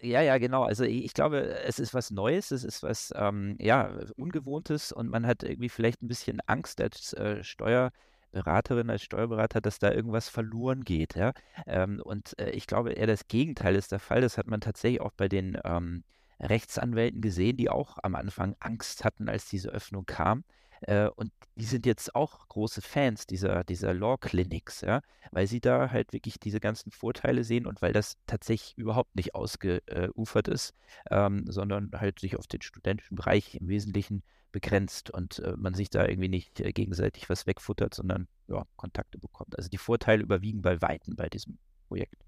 Ja, 0.00 0.22
ja, 0.22 0.38
genau. 0.38 0.62
Also 0.62 0.84
ich, 0.84 1.04
ich, 1.04 1.14
glaube, 1.14 1.40
es 1.64 1.78
ist 1.78 1.92
was 1.92 2.10
Neues, 2.10 2.52
es 2.52 2.64
ist 2.64 2.82
was, 2.82 3.12
ähm, 3.16 3.56
ja, 3.60 3.92
Ungewohntes 4.16 4.92
und 4.92 5.08
man 5.08 5.26
hat 5.26 5.42
irgendwie 5.42 5.68
vielleicht 5.68 6.02
ein 6.02 6.08
bisschen 6.08 6.40
Angst 6.46 6.80
als 6.80 7.12
äh, 7.14 7.42
Steuerberaterin, 7.42 8.90
als 8.90 9.02
Steuerberater, 9.02 9.60
dass 9.60 9.80
da 9.80 9.90
irgendwas 9.90 10.28
verloren 10.28 10.84
geht. 10.84 11.16
Ja? 11.16 11.32
Ähm, 11.66 12.00
und 12.04 12.38
äh, 12.38 12.50
ich 12.50 12.66
glaube 12.68 12.92
eher 12.92 13.08
das 13.08 13.26
Gegenteil 13.26 13.74
ist 13.74 13.90
der 13.90 13.98
Fall. 13.98 14.20
Das 14.20 14.38
hat 14.38 14.46
man 14.46 14.60
tatsächlich 14.60 15.00
auch 15.00 15.12
bei 15.16 15.28
den 15.28 15.58
ähm, 15.64 16.04
Rechtsanwälten 16.40 17.20
gesehen, 17.20 17.56
die 17.56 17.70
auch 17.70 17.98
am 18.02 18.14
Anfang 18.14 18.54
Angst 18.60 19.04
hatten, 19.04 19.28
als 19.28 19.48
diese 19.48 19.70
Öffnung 19.70 20.06
kam. 20.06 20.44
Äh, 20.82 21.08
und 21.08 21.32
die 21.56 21.64
sind 21.64 21.86
jetzt 21.86 22.14
auch 22.14 22.46
große 22.48 22.82
Fans 22.82 23.26
dieser, 23.26 23.64
dieser 23.64 23.94
Law 23.94 24.16
Clinics, 24.16 24.82
ja, 24.82 25.00
weil 25.32 25.46
sie 25.46 25.60
da 25.60 25.90
halt 25.90 26.12
wirklich 26.12 26.38
diese 26.38 26.60
ganzen 26.60 26.90
Vorteile 26.92 27.44
sehen 27.44 27.66
und 27.66 27.82
weil 27.82 27.92
das 27.92 28.16
tatsächlich 28.26 28.76
überhaupt 28.78 29.16
nicht 29.16 29.34
ausgeufert 29.34 30.48
ist, 30.48 30.74
ähm, 31.10 31.44
sondern 31.48 31.90
halt 31.94 32.20
sich 32.20 32.36
auf 32.36 32.46
den 32.46 32.62
studentischen 32.62 33.16
Bereich 33.16 33.56
im 33.56 33.68
Wesentlichen 33.68 34.22
begrenzt 34.52 35.10
und 35.10 35.40
äh, 35.40 35.56
man 35.56 35.74
sich 35.74 35.90
da 35.90 36.06
irgendwie 36.06 36.28
nicht 36.28 36.60
äh, 36.60 36.72
gegenseitig 36.72 37.28
was 37.28 37.46
wegfuttert, 37.46 37.94
sondern 37.94 38.28
ja, 38.46 38.64
Kontakte 38.76 39.18
bekommt. 39.18 39.56
Also 39.56 39.68
die 39.68 39.78
Vorteile 39.78 40.22
überwiegen 40.22 40.62
bei 40.62 40.80
Weitem 40.80 41.16
bei 41.16 41.28
diesem 41.28 41.58
Projekt. 41.88 42.24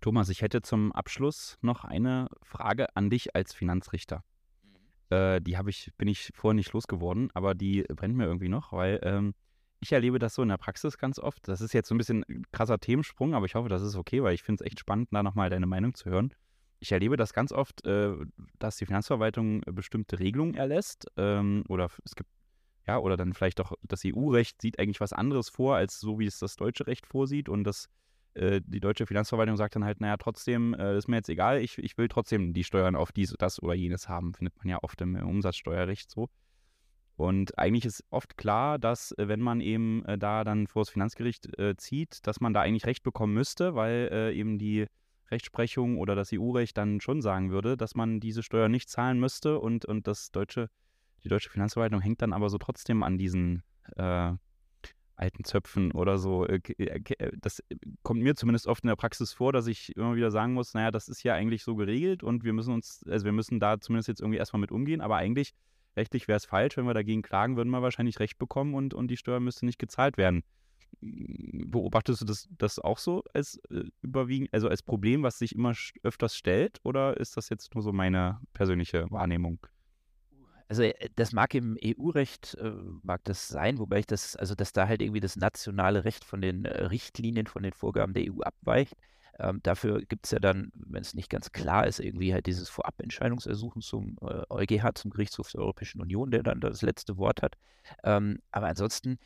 Thomas, 0.00 0.28
ich 0.28 0.42
hätte 0.42 0.62
zum 0.62 0.92
Abschluss 0.92 1.58
noch 1.60 1.84
eine 1.84 2.28
Frage 2.42 2.94
an 2.96 3.10
dich 3.10 3.34
als 3.34 3.54
Finanzrichter. 3.54 4.24
Mhm. 4.62 5.16
Äh, 5.16 5.40
die 5.40 5.56
habe 5.56 5.70
ich, 5.70 5.90
bin 5.96 6.08
ich 6.08 6.30
vorher 6.34 6.54
nicht 6.54 6.72
losgeworden, 6.72 7.30
aber 7.34 7.54
die 7.54 7.82
brennt 7.82 8.16
mir 8.16 8.26
irgendwie 8.26 8.48
noch, 8.48 8.72
weil 8.72 9.00
ähm, 9.02 9.34
ich 9.80 9.92
erlebe 9.92 10.18
das 10.18 10.34
so 10.34 10.42
in 10.42 10.48
der 10.48 10.56
Praxis 10.56 10.98
ganz 10.98 11.18
oft. 11.18 11.46
Das 11.46 11.60
ist 11.60 11.74
jetzt 11.74 11.88
so 11.88 11.94
ein 11.94 11.98
bisschen 11.98 12.24
ein 12.28 12.44
krasser 12.52 12.78
Themensprung, 12.78 13.34
aber 13.34 13.46
ich 13.46 13.54
hoffe, 13.54 13.68
das 13.68 13.82
ist 13.82 13.96
okay, 13.96 14.22
weil 14.22 14.34
ich 14.34 14.42
finde 14.42 14.64
es 14.64 14.66
echt 14.66 14.80
spannend, 14.80 15.08
da 15.12 15.22
nochmal 15.22 15.50
deine 15.50 15.66
Meinung 15.66 15.94
zu 15.94 16.08
hören. 16.10 16.32
Ich 16.80 16.92
erlebe 16.92 17.16
das 17.16 17.32
ganz 17.32 17.52
oft, 17.52 17.84
äh, 17.86 18.14
dass 18.58 18.76
die 18.76 18.86
Finanzverwaltung 18.86 19.62
bestimmte 19.72 20.18
Regelungen 20.18 20.54
erlässt 20.54 21.06
ähm, 21.16 21.64
oder 21.68 21.90
es 22.04 22.14
gibt 22.14 22.30
ja, 22.86 22.98
oder 22.98 23.16
dann 23.16 23.32
vielleicht 23.32 23.60
auch 23.60 23.72
das 23.82 24.02
EU-Recht 24.04 24.60
sieht 24.60 24.78
eigentlich 24.78 25.00
was 25.00 25.12
anderes 25.12 25.48
vor, 25.48 25.76
als 25.76 26.00
so 26.00 26.18
wie 26.18 26.26
es 26.26 26.38
das 26.38 26.56
deutsche 26.56 26.86
Recht 26.86 27.06
vorsieht 27.06 27.48
und 27.48 27.64
das 27.64 27.86
äh, 27.86 27.88
die 28.36 28.80
deutsche 28.80 29.06
Finanzverwaltung 29.06 29.56
sagt 29.56 29.76
dann 29.76 29.84
halt, 29.84 30.00
naja, 30.00 30.16
trotzdem 30.16 30.74
äh, 30.74 30.96
ist 30.96 31.08
mir 31.08 31.16
jetzt 31.16 31.28
egal, 31.28 31.60
ich, 31.60 31.78
ich 31.78 31.96
will 31.96 32.08
trotzdem 32.08 32.52
die 32.52 32.64
Steuern 32.64 32.96
auf 32.96 33.12
dies, 33.12 33.34
das 33.38 33.62
oder 33.62 33.74
jenes 33.74 34.08
haben. 34.08 34.34
Findet 34.34 34.56
man 34.56 34.68
ja 34.68 34.78
oft 34.82 35.00
im, 35.00 35.14
Umsatzsteuerrecht 35.14 36.10
so. 36.10 36.28
Und 37.16 37.56
eigentlich 37.58 37.84
ist 37.84 38.04
oft 38.10 38.36
klar, 38.36 38.78
dass 38.78 39.12
äh, 39.12 39.28
wenn 39.28 39.40
man 39.40 39.60
eben 39.60 40.04
äh, 40.04 40.18
da 40.18 40.42
dann 40.42 40.66
vor 40.66 40.82
das 40.82 40.90
Finanzgericht 40.90 41.58
äh, 41.58 41.76
zieht, 41.76 42.26
dass 42.26 42.40
man 42.40 42.52
da 42.52 42.60
eigentlich 42.60 42.86
Recht 42.86 43.04
bekommen 43.04 43.34
müsste, 43.34 43.74
weil 43.74 44.08
äh, 44.12 44.34
eben 44.34 44.58
die 44.58 44.86
Rechtsprechung 45.30 45.98
oder 45.98 46.14
das 46.14 46.30
EU-Recht 46.32 46.76
dann 46.76 47.00
schon 47.00 47.22
sagen 47.22 47.50
würde, 47.50 47.76
dass 47.76 47.94
man 47.94 48.20
diese 48.20 48.42
Steuer 48.42 48.68
nicht 48.68 48.88
zahlen 48.88 49.18
müsste 49.20 49.58
und, 49.60 49.84
und 49.84 50.06
das 50.06 50.32
deutsche, 50.32 50.68
die 51.22 51.28
deutsche 51.28 51.50
Finanzverwaltung 51.50 52.00
hängt 52.00 52.20
dann 52.20 52.32
aber 52.32 52.50
so 52.50 52.58
trotzdem 52.58 53.02
an 53.02 53.16
diesen 53.16 53.62
äh, 53.96 54.32
alten 55.16 55.44
Zöpfen 55.44 55.92
oder 55.92 56.18
so. 56.18 56.46
Äh, 56.46 56.60
äh, 56.78 57.00
äh, 57.18 57.32
das 57.40 57.62
kommt 58.02 58.22
mir 58.22 58.34
zumindest 58.34 58.66
oft 58.66 58.84
in 58.84 58.88
der 58.88 58.96
Praxis 58.96 59.32
vor, 59.32 59.52
dass 59.52 59.66
ich 59.66 59.94
immer 59.96 60.16
wieder 60.16 60.30
sagen 60.30 60.54
muss, 60.54 60.74
naja, 60.74 60.90
das 60.90 61.08
ist 61.08 61.22
ja 61.22 61.34
eigentlich 61.34 61.62
so 61.62 61.74
geregelt 61.76 62.22
und 62.22 62.44
wir 62.44 62.52
müssen 62.52 62.72
uns, 62.72 63.02
also 63.08 63.24
wir 63.24 63.32
müssen 63.32 63.60
da 63.60 63.80
zumindest 63.80 64.08
jetzt 64.08 64.20
irgendwie 64.20 64.38
erstmal 64.38 64.60
mit 64.60 64.72
umgehen, 64.72 65.00
aber 65.00 65.16
eigentlich 65.16 65.54
rechtlich 65.96 66.26
wäre 66.28 66.36
es 66.36 66.46
falsch, 66.46 66.76
wenn 66.76 66.86
wir 66.86 66.94
dagegen 66.94 67.22
klagen, 67.22 67.56
würden 67.56 67.70
wir 67.70 67.82
wahrscheinlich 67.82 68.18
Recht 68.18 68.38
bekommen 68.38 68.74
und, 68.74 68.94
und 68.94 69.08
die 69.08 69.16
Steuer 69.16 69.40
müsste 69.40 69.66
nicht 69.66 69.78
gezahlt 69.78 70.16
werden. 70.16 70.42
Beobachtest 71.00 72.20
du 72.20 72.24
das, 72.24 72.48
das 72.56 72.78
auch 72.78 72.98
so 72.98 73.22
als 73.32 73.60
überwiegend, 74.02 74.52
also 74.52 74.68
als 74.68 74.82
Problem, 74.82 75.22
was 75.22 75.38
sich 75.38 75.54
immer 75.54 75.74
öfters 76.02 76.36
stellt, 76.36 76.80
oder 76.82 77.16
ist 77.16 77.36
das 77.36 77.48
jetzt 77.48 77.74
nur 77.74 77.82
so 77.82 77.92
meine 77.92 78.40
persönliche 78.52 79.10
Wahrnehmung? 79.10 79.58
Also 80.68 80.82
äh, 80.82 81.10
das 81.16 81.32
mag 81.32 81.54
im 81.54 81.76
EU-Recht, 81.82 82.54
äh, 82.60 82.72
mag 83.02 83.22
das 83.24 83.48
sein, 83.48 83.78
wobei 83.78 84.00
ich 84.00 84.06
das, 84.06 84.36
also 84.36 84.54
dass 84.54 84.72
da 84.72 84.88
halt 84.88 85.02
irgendwie 85.02 85.20
das 85.20 85.36
nationale 85.36 86.04
Recht 86.04 86.24
von 86.24 86.40
den 86.40 86.64
äh, 86.64 86.84
Richtlinien, 86.84 87.46
von 87.46 87.62
den 87.62 87.72
Vorgaben 87.72 88.14
der 88.14 88.24
EU 88.32 88.40
abweicht. 88.40 88.94
Ähm, 89.38 89.60
dafür 89.62 90.02
gibt 90.02 90.26
es 90.26 90.30
ja 90.30 90.38
dann, 90.38 90.70
wenn 90.74 91.02
es 91.02 91.14
nicht 91.14 91.28
ganz 91.28 91.50
klar 91.50 91.86
ist, 91.86 91.98
irgendwie 91.98 92.32
halt 92.32 92.46
dieses 92.46 92.68
Vorabentscheidungsersuchen 92.68 93.82
zum 93.82 94.16
äh, 94.22 94.42
EuGH, 94.48 94.94
zum 94.94 95.10
Gerichtshof 95.10 95.50
der 95.50 95.60
Europäischen 95.62 96.00
Union, 96.00 96.30
der 96.30 96.44
dann 96.44 96.60
das 96.60 96.82
letzte 96.82 97.18
Wort 97.18 97.42
hat. 97.42 97.56
Ähm, 98.04 98.38
aber 98.52 98.68
ansonsten 98.68 99.18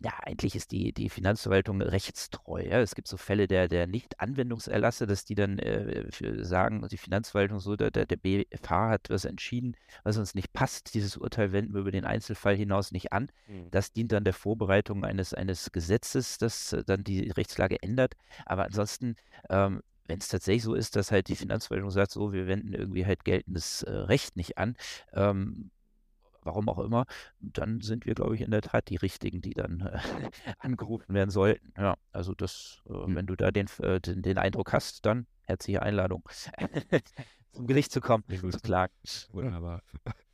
ja, 0.00 0.12
eigentlich 0.22 0.56
ist 0.56 0.72
die, 0.72 0.92
die 0.92 1.08
Finanzverwaltung 1.08 1.80
rechtstreu. 1.80 2.62
Ja. 2.62 2.80
Es 2.80 2.94
gibt 2.94 3.08
so 3.08 3.16
Fälle 3.16 3.46
der, 3.46 3.68
der 3.68 3.86
Nicht-Anwendungserlasse, 3.86 5.06
dass 5.06 5.24
die 5.24 5.34
dann 5.34 5.58
äh, 5.58 6.04
sagen, 6.44 6.86
die 6.90 6.96
Finanzverwaltung 6.96 7.60
so, 7.60 7.76
der, 7.76 7.90
der 7.90 8.16
BFH 8.16 8.90
hat 8.90 9.10
was 9.10 9.24
entschieden, 9.24 9.76
was 10.02 10.18
uns 10.18 10.34
nicht 10.34 10.52
passt. 10.52 10.94
Dieses 10.94 11.16
Urteil 11.16 11.52
wenden 11.52 11.74
wir 11.74 11.80
über 11.80 11.92
den 11.92 12.04
Einzelfall 12.04 12.56
hinaus 12.56 12.92
nicht 12.92 13.12
an. 13.12 13.30
Mhm. 13.46 13.70
Das 13.70 13.92
dient 13.92 14.12
dann 14.12 14.24
der 14.24 14.34
Vorbereitung 14.34 15.04
eines, 15.04 15.32
eines 15.32 15.72
Gesetzes, 15.72 16.38
das 16.38 16.72
äh, 16.72 16.84
dann 16.84 17.04
die 17.04 17.30
Rechtslage 17.30 17.82
ändert. 17.82 18.14
Aber 18.46 18.64
ansonsten 18.64 19.16
ähm, 19.48 19.80
wenn 20.06 20.18
es 20.18 20.28
tatsächlich 20.28 20.62
so 20.62 20.74
ist, 20.74 20.96
dass 20.96 21.10
halt 21.10 21.28
die 21.28 21.36
Finanzverwaltung 21.36 21.90
sagt, 21.90 22.10
so, 22.10 22.32
wir 22.32 22.46
wenden 22.46 22.74
irgendwie 22.74 23.06
halt 23.06 23.24
geltendes 23.24 23.82
äh, 23.84 23.90
Recht 23.90 24.36
nicht 24.36 24.58
an, 24.58 24.76
ähm, 25.14 25.70
warum 26.44 26.68
auch 26.68 26.78
immer, 26.78 27.06
dann 27.40 27.80
sind 27.80 28.06
wir, 28.06 28.14
glaube 28.14 28.34
ich, 28.34 28.40
in 28.40 28.50
der 28.50 28.62
Tat 28.62 28.88
die 28.88 28.96
Richtigen, 28.96 29.40
die 29.40 29.54
dann 29.54 29.80
äh, 29.80 29.98
angerufen 30.58 31.14
werden 31.14 31.30
sollten. 31.30 31.72
Ja, 31.76 31.96
also 32.12 32.34
das, 32.34 32.82
äh, 32.88 32.92
mhm. 32.92 33.16
wenn 33.16 33.26
du 33.26 33.36
da 33.36 33.50
den, 33.50 33.66
äh, 33.80 34.00
den, 34.00 34.22
den, 34.22 34.38
Eindruck 34.38 34.72
hast, 34.72 35.04
dann 35.06 35.26
herzliche 35.42 35.82
Einladung, 35.82 36.22
zum 37.52 37.66
Gericht 37.66 37.92
zu 37.92 38.00
kommen, 38.00 38.24
zu 38.28 38.60
klagen. 38.60 38.94
Wunderbar. 39.32 39.82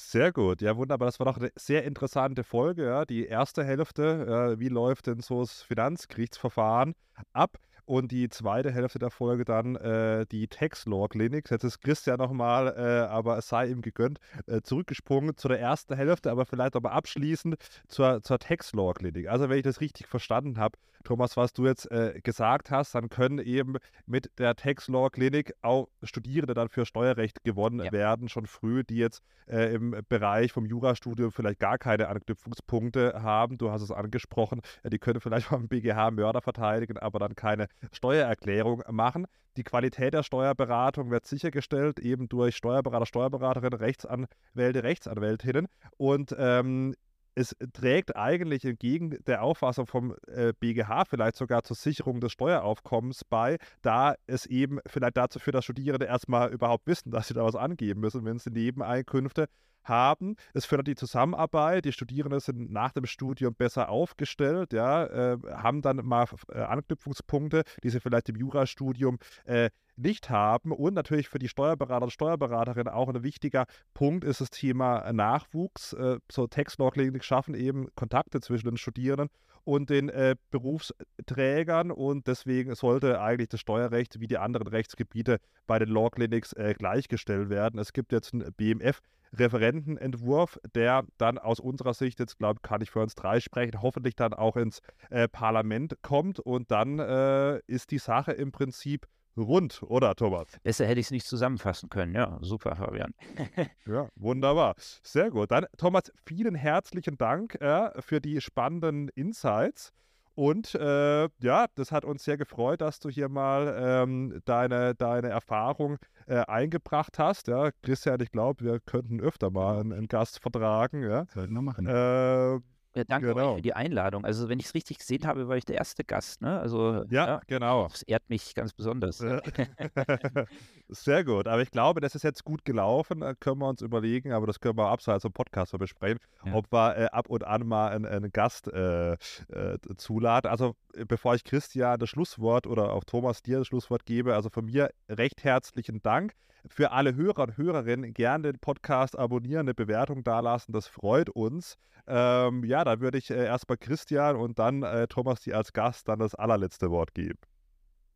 Sehr 0.00 0.32
gut, 0.32 0.62
ja 0.62 0.76
wunderbar. 0.76 1.06
Das 1.08 1.18
war 1.18 1.26
doch 1.26 1.38
eine 1.38 1.50
sehr 1.56 1.82
interessante 1.82 2.44
Folge. 2.44 2.86
Ja. 2.86 3.04
Die 3.04 3.26
erste 3.26 3.64
Hälfte, 3.64 4.52
äh, 4.54 4.60
wie 4.60 4.68
läuft 4.68 5.08
denn 5.08 5.18
so 5.18 5.40
das 5.40 5.62
Finanzgerichtsverfahren 5.62 6.94
ab? 7.32 7.58
Und 7.88 8.12
die 8.12 8.28
zweite 8.28 8.70
Hälfte 8.70 8.98
der 8.98 9.08
Folge 9.08 9.46
dann 9.46 9.74
äh, 9.76 10.26
die 10.26 10.46
Tax 10.46 10.84
Law 10.84 11.08
Clinics. 11.08 11.48
Jetzt 11.48 11.64
ist 11.64 11.80
Christian 11.80 12.18
nochmal, 12.18 12.74
äh, 12.76 13.08
aber 13.08 13.38
es 13.38 13.48
sei 13.48 13.68
ihm 13.68 13.80
gegönnt, 13.80 14.18
äh, 14.46 14.60
zurückgesprungen 14.60 15.38
zu 15.38 15.48
der 15.48 15.58
ersten 15.58 15.96
Hälfte, 15.96 16.30
aber 16.30 16.44
vielleicht 16.44 16.74
nochmal 16.74 16.92
abschließend 16.92 17.56
zur, 17.88 18.22
zur 18.22 18.38
Tax 18.38 18.74
Law 18.74 18.92
Clinic. 18.92 19.28
Also, 19.28 19.48
wenn 19.48 19.56
ich 19.56 19.62
das 19.62 19.80
richtig 19.80 20.06
verstanden 20.06 20.58
habe, 20.58 20.76
Thomas, 21.04 21.38
was 21.38 21.54
du 21.54 21.64
jetzt 21.64 21.90
äh, 21.90 22.20
gesagt 22.22 22.70
hast, 22.70 22.94
dann 22.94 23.08
können 23.08 23.38
eben 23.38 23.76
mit 24.04 24.30
der 24.38 24.54
Tax 24.56 24.88
Law 24.88 25.08
Clinic 25.08 25.54
auch 25.62 25.88
Studierende 26.02 26.52
dann 26.52 26.68
für 26.68 26.84
Steuerrecht 26.84 27.42
gewonnen 27.44 27.82
ja. 27.82 27.92
werden, 27.92 28.28
schon 28.28 28.46
früh, 28.46 28.84
die 28.84 28.96
jetzt 28.96 29.22
äh, 29.46 29.74
im 29.74 29.96
Bereich 30.08 30.52
vom 30.52 30.66
Jurastudium 30.66 31.32
vielleicht 31.32 31.60
gar 31.60 31.78
keine 31.78 32.08
Anknüpfungspunkte 32.08 33.22
haben. 33.22 33.58
Du 33.58 33.70
hast 33.70 33.82
es 33.82 33.90
angesprochen, 33.90 34.60
ja, 34.84 34.90
die 34.90 34.98
können 34.98 35.20
vielleicht 35.20 35.50
beim 35.50 35.68
BGH 35.68 36.10
Mörder 36.10 36.42
verteidigen, 36.42 36.98
aber 36.98 37.18
dann 37.18 37.34
keine 37.34 37.68
Steuererklärung 37.92 38.82
machen. 38.90 39.26
Die 39.56 39.64
Qualität 39.64 40.14
der 40.14 40.22
Steuerberatung 40.22 41.10
wird 41.10 41.26
sichergestellt, 41.26 41.98
eben 41.98 42.28
durch 42.28 42.56
Steuerberater, 42.56 43.06
Steuerberaterinnen, 43.06 43.78
Rechtsanwälte, 43.78 44.82
Rechtsanwältinnen. 44.84 45.66
Und 45.96 46.34
ähm, 46.38 46.94
es 47.34 47.54
trägt 47.72 48.16
eigentlich 48.16 48.64
entgegen 48.64 49.16
der 49.26 49.42
Auffassung 49.42 49.86
vom 49.86 50.16
äh, 50.26 50.52
BGH 50.58 51.04
vielleicht 51.04 51.36
sogar 51.36 51.62
zur 51.62 51.76
Sicherung 51.76 52.20
des 52.20 52.32
Steueraufkommens 52.32 53.24
bei, 53.24 53.58
da 53.80 54.16
es 54.26 54.44
eben 54.46 54.80
vielleicht 54.86 55.16
dazu 55.16 55.38
führt, 55.38 55.54
dass 55.54 55.64
Studierende 55.64 56.06
erstmal 56.06 56.50
überhaupt 56.50 56.88
wissen, 56.88 57.12
dass 57.12 57.28
sie 57.28 57.34
da 57.34 57.44
was 57.44 57.54
angeben 57.54 58.00
müssen, 58.00 58.24
wenn 58.24 58.38
sie 58.38 58.50
Nebeneinkünfte 58.50 59.46
haben. 59.88 60.36
Es 60.54 60.64
fördert 60.64 60.88
die 60.88 60.94
Zusammenarbeit. 60.94 61.84
Die 61.84 61.92
Studierenden 61.92 62.40
sind 62.40 62.70
nach 62.70 62.92
dem 62.92 63.06
Studium 63.06 63.54
besser 63.54 63.88
aufgestellt, 63.88 64.72
ja, 64.72 65.04
äh, 65.06 65.38
haben 65.50 65.82
dann 65.82 66.04
mal 66.04 66.26
äh, 66.52 66.60
Anknüpfungspunkte, 66.60 67.64
die 67.82 67.90
sie 67.90 68.00
vielleicht 68.00 68.28
im 68.28 68.36
Jurastudium 68.36 69.18
äh, 69.44 69.70
nicht 69.96 70.30
haben. 70.30 70.72
Und 70.72 70.94
natürlich 70.94 71.28
für 71.28 71.38
die 71.38 71.48
Steuerberater 71.48 72.04
und 72.04 72.10
Steuerberaterinnen 72.10 72.92
auch 72.92 73.08
ein 73.08 73.22
wichtiger 73.22 73.66
Punkt 73.94 74.24
ist 74.24 74.40
das 74.40 74.50
Thema 74.50 75.12
Nachwuchs. 75.12 75.92
Äh, 75.92 76.18
so 76.30 76.46
Textlaw-Kliniken 76.46 77.22
schaffen 77.22 77.54
eben 77.54 77.88
Kontakte 77.94 78.40
zwischen 78.40 78.68
den 78.68 78.76
Studierenden 78.76 79.28
und 79.64 79.90
den 79.90 80.08
äh, 80.08 80.34
Berufsträgern 80.50 81.90
und 81.90 82.26
deswegen 82.26 82.74
sollte 82.74 83.20
eigentlich 83.20 83.50
das 83.50 83.60
Steuerrecht 83.60 84.18
wie 84.18 84.26
die 84.26 84.38
anderen 84.38 84.66
Rechtsgebiete 84.66 85.40
bei 85.66 85.78
den 85.78 85.90
Law 85.90 86.08
Clinics 86.08 86.54
äh, 86.54 86.72
gleichgestellt 86.72 87.50
werden. 87.50 87.78
Es 87.78 87.92
gibt 87.92 88.12
jetzt 88.12 88.32
ein 88.32 88.50
BMF 88.56 89.00
Referentenentwurf, 89.36 90.58
der 90.74 91.04
dann 91.18 91.38
aus 91.38 91.60
unserer 91.60 91.94
Sicht, 91.94 92.18
jetzt 92.20 92.38
glaube 92.38 92.60
kann 92.62 92.80
ich 92.80 92.90
für 92.90 93.00
uns 93.00 93.14
drei 93.14 93.40
sprechen, 93.40 93.82
hoffentlich 93.82 94.16
dann 94.16 94.34
auch 94.34 94.56
ins 94.56 94.80
äh, 95.10 95.28
Parlament 95.28 95.98
kommt 96.02 96.40
und 96.40 96.70
dann 96.70 96.98
äh, 96.98 97.58
ist 97.66 97.90
die 97.90 97.98
Sache 97.98 98.32
im 98.32 98.52
Prinzip 98.52 99.06
rund, 99.36 99.82
oder 99.82 100.14
Thomas? 100.14 100.46
Besser 100.62 100.86
hätte 100.86 101.00
ich 101.00 101.06
es 101.06 101.10
nicht 101.10 101.26
zusammenfassen 101.26 101.88
können. 101.88 102.14
Ja, 102.14 102.38
super, 102.40 102.76
Fabian. 102.76 103.14
ja, 103.86 104.08
wunderbar. 104.16 104.74
Sehr 105.02 105.30
gut. 105.30 105.50
Dann, 105.50 105.66
Thomas, 105.76 106.12
vielen 106.26 106.54
herzlichen 106.54 107.16
Dank 107.16 107.54
äh, 107.60 107.90
für 108.02 108.20
die 108.20 108.40
spannenden 108.40 109.08
Insights. 109.10 109.92
Und 110.38 110.76
äh, 110.76 111.28
ja, 111.42 111.66
das 111.74 111.90
hat 111.90 112.04
uns 112.04 112.22
sehr 112.22 112.36
gefreut, 112.36 112.80
dass 112.80 113.00
du 113.00 113.08
hier 113.08 113.28
mal 113.28 113.76
ähm, 113.76 114.40
deine, 114.44 114.94
deine 114.94 115.30
Erfahrung 115.30 115.98
äh, 116.28 116.36
eingebracht 116.46 117.18
hast. 117.18 117.48
Ja, 117.48 117.70
Christian, 117.82 118.20
ich 118.20 118.30
glaube, 118.30 118.64
wir 118.64 118.78
könnten 118.78 119.18
öfter 119.18 119.50
mal 119.50 119.80
einen, 119.80 119.92
einen 119.92 120.06
Gast 120.06 120.40
vertragen. 120.40 121.02
Ja. 121.02 121.26
Sollten 121.34 121.54
wir 121.54 121.62
machen. 121.62 121.88
Äh, 121.88 122.60
ja, 122.98 123.04
danke 123.04 123.34
genau. 123.34 123.56
für 123.56 123.62
die 123.62 123.74
Einladung. 123.74 124.24
Also, 124.24 124.48
wenn 124.48 124.58
ich 124.58 124.66
es 124.66 124.74
richtig 124.74 124.98
gesehen 124.98 125.26
habe, 125.26 125.48
war 125.48 125.56
ich 125.56 125.64
der 125.64 125.76
erste 125.76 126.04
Gast. 126.04 126.42
Ne? 126.42 126.58
Also, 126.58 127.04
ja, 127.10 127.26
ja, 127.26 127.40
genau. 127.46 127.88
Das 127.88 128.02
ehrt 128.02 128.28
mich 128.28 128.54
ganz 128.54 128.72
besonders. 128.72 129.18
Sehr 130.88 131.24
gut. 131.24 131.46
Aber 131.48 131.62
ich 131.62 131.70
glaube, 131.70 132.00
das 132.00 132.14
ist 132.14 132.24
jetzt 132.24 132.44
gut 132.44 132.64
gelaufen. 132.64 133.20
Da 133.20 133.34
können 133.34 133.60
wir 133.60 133.68
uns 133.68 133.82
überlegen, 133.82 134.32
aber 134.32 134.46
das 134.46 134.60
können 134.60 134.76
wir 134.76 134.88
abseits 134.88 135.22
vom 135.22 135.32
Podcast 135.32 135.76
besprechen, 135.78 136.18
ja. 136.44 136.54
ob 136.54 136.72
wir 136.72 136.96
äh, 136.96 137.04
ab 137.06 137.28
und 137.28 137.44
an 137.44 137.66
mal 137.66 137.88
einen, 137.88 138.06
einen 138.06 138.32
Gast 138.32 138.68
äh, 138.68 139.12
äh, 139.12 139.78
zuladen. 139.96 140.50
Also, 140.50 140.74
äh, 140.94 141.04
bevor 141.04 141.34
ich 141.34 141.44
Christian 141.44 141.98
das 141.98 142.10
Schlusswort 142.10 142.66
oder 142.66 142.92
auch 142.92 143.04
Thomas 143.04 143.42
dir 143.42 143.58
das 143.58 143.66
Schlusswort 143.68 144.06
gebe, 144.06 144.34
also 144.34 144.50
von 144.50 144.64
mir 144.64 144.90
recht 145.08 145.44
herzlichen 145.44 146.02
Dank 146.02 146.34
für 146.66 146.90
alle 146.92 147.14
Hörer 147.14 147.42
und 147.42 147.56
Hörerinnen 147.56 148.14
gerne 148.14 148.52
den 148.52 148.58
Podcast 148.60 149.18
abonnieren, 149.18 149.60
eine 149.60 149.74
Bewertung 149.74 150.24
dalassen, 150.24 150.72
das 150.72 150.86
freut 150.86 151.30
uns. 151.30 151.76
Ähm, 152.06 152.64
ja, 152.64 152.84
da 152.88 153.00
würde 153.00 153.18
ich 153.18 153.30
äh, 153.30 153.44
erstmal 153.44 153.76
Christian 153.76 154.36
und 154.36 154.58
dann 154.58 154.82
äh, 154.82 155.06
Thomas 155.08 155.42
dir 155.42 155.56
als 155.56 155.72
Gast 155.72 156.08
dann 156.08 156.18
das 156.18 156.34
allerletzte 156.34 156.90
Wort 156.90 157.14
geben. 157.14 157.38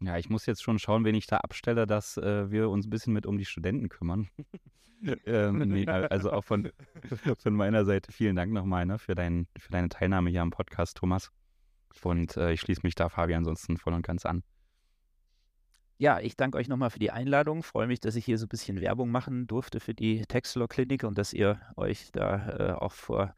Ja, 0.01 0.17
ich 0.17 0.31
muss 0.31 0.47
jetzt 0.47 0.63
schon 0.63 0.79
schauen, 0.79 1.05
wen 1.05 1.15
ich 1.15 1.27
da 1.27 1.37
abstelle, 1.39 1.87
dass 1.87 2.17
äh, 2.17 2.51
wir 2.51 2.71
uns 2.71 2.87
ein 2.87 2.91
bisschen 2.91 3.13
mit 3.13 3.27
um 3.27 3.37
die 3.37 3.45
Studenten 3.45 3.89
kümmern. 3.89 4.29
ähm, 5.27 5.59
nee, 5.59 5.87
also 5.87 6.33
auch 6.33 6.43
von, 6.43 6.73
von 7.39 7.55
meiner 7.55 7.85
Seite 7.85 8.13
vielen 8.13 8.35
Dank 8.35 8.53
nochmal 8.53 8.87
ne, 8.87 8.99
für, 8.99 9.15
dein, 9.15 9.47
für 9.59 9.71
deine 9.71 9.91
Teilnahme 9.91 10.31
hier 10.31 10.43
am 10.43 10.51
Podcast, 10.51 10.97
Thomas. 10.97 11.31
Und 12.03 12.37
äh, 12.39 12.53
ich 12.53 12.61
schließe 12.61 12.81
mich 12.83 12.95
da 12.95 13.11
Fabian 13.11 13.41
ansonsten 13.41 13.77
voll 13.77 13.93
und 13.93 14.07
ganz 14.07 14.25
an. 14.25 14.43
Ja, 15.99 16.19
ich 16.19 16.35
danke 16.35 16.57
euch 16.59 16.67
nochmal 16.67 16.91
für 16.91 16.99
die 16.99 17.11
Einladung. 17.11 17.63
Freue 17.63 17.87
mich, 17.87 18.01
dass 18.01 18.17
ich 18.17 18.25
hier 18.25 18.39
so 18.39 18.47
ein 18.47 18.49
bisschen 18.49 18.81
Werbung 18.81 19.11
machen 19.11 19.47
durfte 19.47 19.79
für 19.79 19.95
die 19.95 20.23
Textlaw 20.23 20.67
Klinik 20.67 21.05
und 21.05 21.19
dass 21.19 21.33
ihr 21.33 21.61
euch 21.77 22.11
da 22.11 22.49
äh, 22.49 22.73
auch 22.73 22.93
vor 22.93 23.35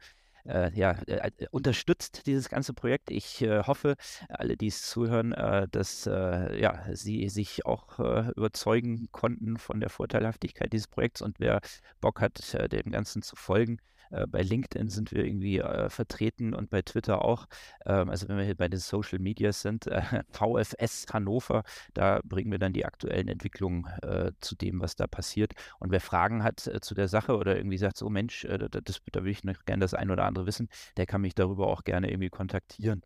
ja, 0.75 0.91
äh, 1.07 1.31
äh, 1.37 1.47
unterstützt 1.51 2.27
dieses 2.27 2.49
ganze 2.49 2.73
Projekt. 2.73 3.11
Ich 3.11 3.41
äh, 3.41 3.63
hoffe, 3.63 3.95
alle, 4.29 4.57
die 4.57 4.67
es 4.67 4.83
zuhören, 4.83 5.33
äh, 5.33 5.67
dass 5.69 6.05
äh, 6.07 6.59
ja, 6.59 6.83
sie 6.93 7.29
sich 7.29 7.65
auch 7.65 7.99
überzeugen 8.35 9.07
konnten 9.11 9.57
von 9.57 9.79
der 9.79 9.89
Vorteilhaftigkeit 9.89 10.71
dieses 10.73 10.87
Projekts 10.87 11.21
und 11.21 11.39
wer 11.39 11.61
Bock 12.01 12.21
hat, 12.21 12.55
dem 12.71 12.91
Ganzen 12.91 13.21
zu 13.21 13.35
folgen, 13.35 13.79
Äh, 14.11 14.27
bei 14.27 14.41
LinkedIn 14.41 14.89
sind 14.89 15.11
wir 15.11 15.25
irgendwie 15.25 15.59
äh, 15.59 15.89
vertreten 15.89 16.53
und 16.53 16.69
bei 16.69 16.81
Twitter 16.81 17.23
auch. 17.23 17.47
Ähm, 17.85 18.09
also 18.09 18.27
wenn 18.27 18.37
wir 18.37 18.45
hier 18.45 18.55
bei 18.55 18.67
den 18.67 18.79
Social 18.79 19.19
Medias 19.19 19.61
sind, 19.61 19.87
äh, 19.87 20.23
VFS 20.31 21.07
Hannover, 21.11 21.63
da 21.93 22.21
bringen 22.23 22.51
wir 22.51 22.59
dann 22.59 22.73
die 22.73 22.85
aktuellen 22.85 23.27
Entwicklungen 23.27 23.85
äh, 24.01 24.31
zu 24.41 24.55
dem, 24.55 24.81
was 24.81 24.95
da 24.95 25.07
passiert. 25.07 25.53
Und 25.79 25.91
wer 25.91 26.01
Fragen 26.01 26.43
hat 26.43 26.67
äh, 26.67 26.81
zu 26.81 26.95
der 26.95 27.07
Sache 27.07 27.37
oder 27.37 27.57
irgendwie 27.57 27.77
sagt, 27.77 27.97
so 27.97 28.09
Mensch, 28.09 28.45
äh, 28.45 28.69
das, 28.69 29.01
da 29.11 29.23
will 29.23 29.31
ich 29.31 29.43
noch 29.43 29.65
gerne 29.65 29.81
das 29.81 29.93
ein 29.93 30.11
oder 30.11 30.25
andere 30.25 30.45
wissen, 30.45 30.69
der 30.97 31.05
kann 31.05 31.21
mich 31.21 31.35
darüber 31.35 31.67
auch 31.67 31.83
gerne 31.83 32.09
irgendwie 32.09 32.29
kontaktieren. 32.29 33.03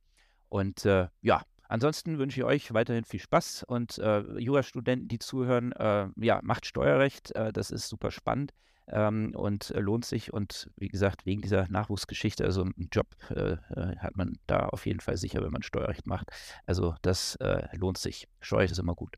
Und 0.50 0.84
ja, 1.22 1.44
Ansonsten 1.70 2.18
wünsche 2.18 2.40
ich 2.40 2.44
euch 2.44 2.74
weiterhin 2.74 3.06
viel 3.06 3.20
Spaß 3.20 3.64
und 3.64 4.00
äh, 4.00 4.22
Jurastudenten, 4.40 5.08
die 5.08 5.20
zuhören, 5.20 5.72
äh, 5.74 6.08
ja, 6.16 6.40
macht 6.42 6.66
Steuerrecht, 6.66 7.32
äh, 7.36 7.54
das 7.54 7.70
ist 7.70 7.88
super 7.88 8.10
spannend 8.10 8.54
ähm, 8.92 9.34
und 9.36 9.72
äh, 9.72 9.80
lohnt 9.80 10.06
sich. 10.06 10.34
Und 10.34 10.70
wie 10.78 10.88
gesagt, 10.88 11.26
wegen 11.26 11.42
dieser 11.42 11.68
Nachwuchsgeschichte, 11.70 12.44
also 12.44 12.64
einen 12.64 12.90
Job 12.92 13.08
äh, 13.30 13.54
äh, 13.54 13.98
hat 13.98 14.16
man 14.16 14.38
da 14.48 14.68
auf 14.68 14.86
jeden 14.86 15.00
Fall 15.00 15.18
sicher, 15.18 15.42
wenn 15.44 15.52
man 15.52 15.64
Steuerrecht 15.64 16.08
macht. 16.08 16.32
Also 16.66 16.96
das 17.02 17.38
lohnt 17.74 17.98
sich. 17.98 18.28
Steuerrecht 18.42 18.72
ist 18.72 18.80
immer 18.80 18.96
gut. 18.96 19.18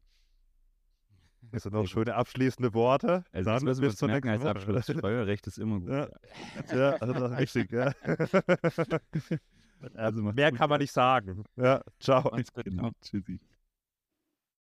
Das 1.51 1.63
sind 1.63 1.73
noch 1.73 1.85
schöne 1.85 2.15
abschließende 2.15 2.73
Worte. 2.73 3.23
Also 3.31 3.49
Dann 3.49 3.65
das 3.65 3.79
müssen 3.79 4.01
wir 4.01 4.07
merken 4.07 4.29
als 4.29 4.45
Abschluss. 4.45 4.85
Steuerrecht 4.85 5.47
ist 5.47 5.57
immer 5.57 5.79
gut. 5.79 5.89
Ja, 5.89 6.07
ja 6.73 6.89
also 6.97 7.13
das 7.13 7.31
ist 7.31 7.37
richtig. 7.37 7.71
Ja. 7.71 7.93
Also 9.95 10.21
mehr 10.21 10.51
kann 10.51 10.69
man 10.69 10.79
nicht 10.79 10.91
sagen. 10.91 11.43
Ja, 11.55 11.81
ciao. 11.99 12.31
Genau. 12.53 12.91
Tschüssi. 13.01 13.39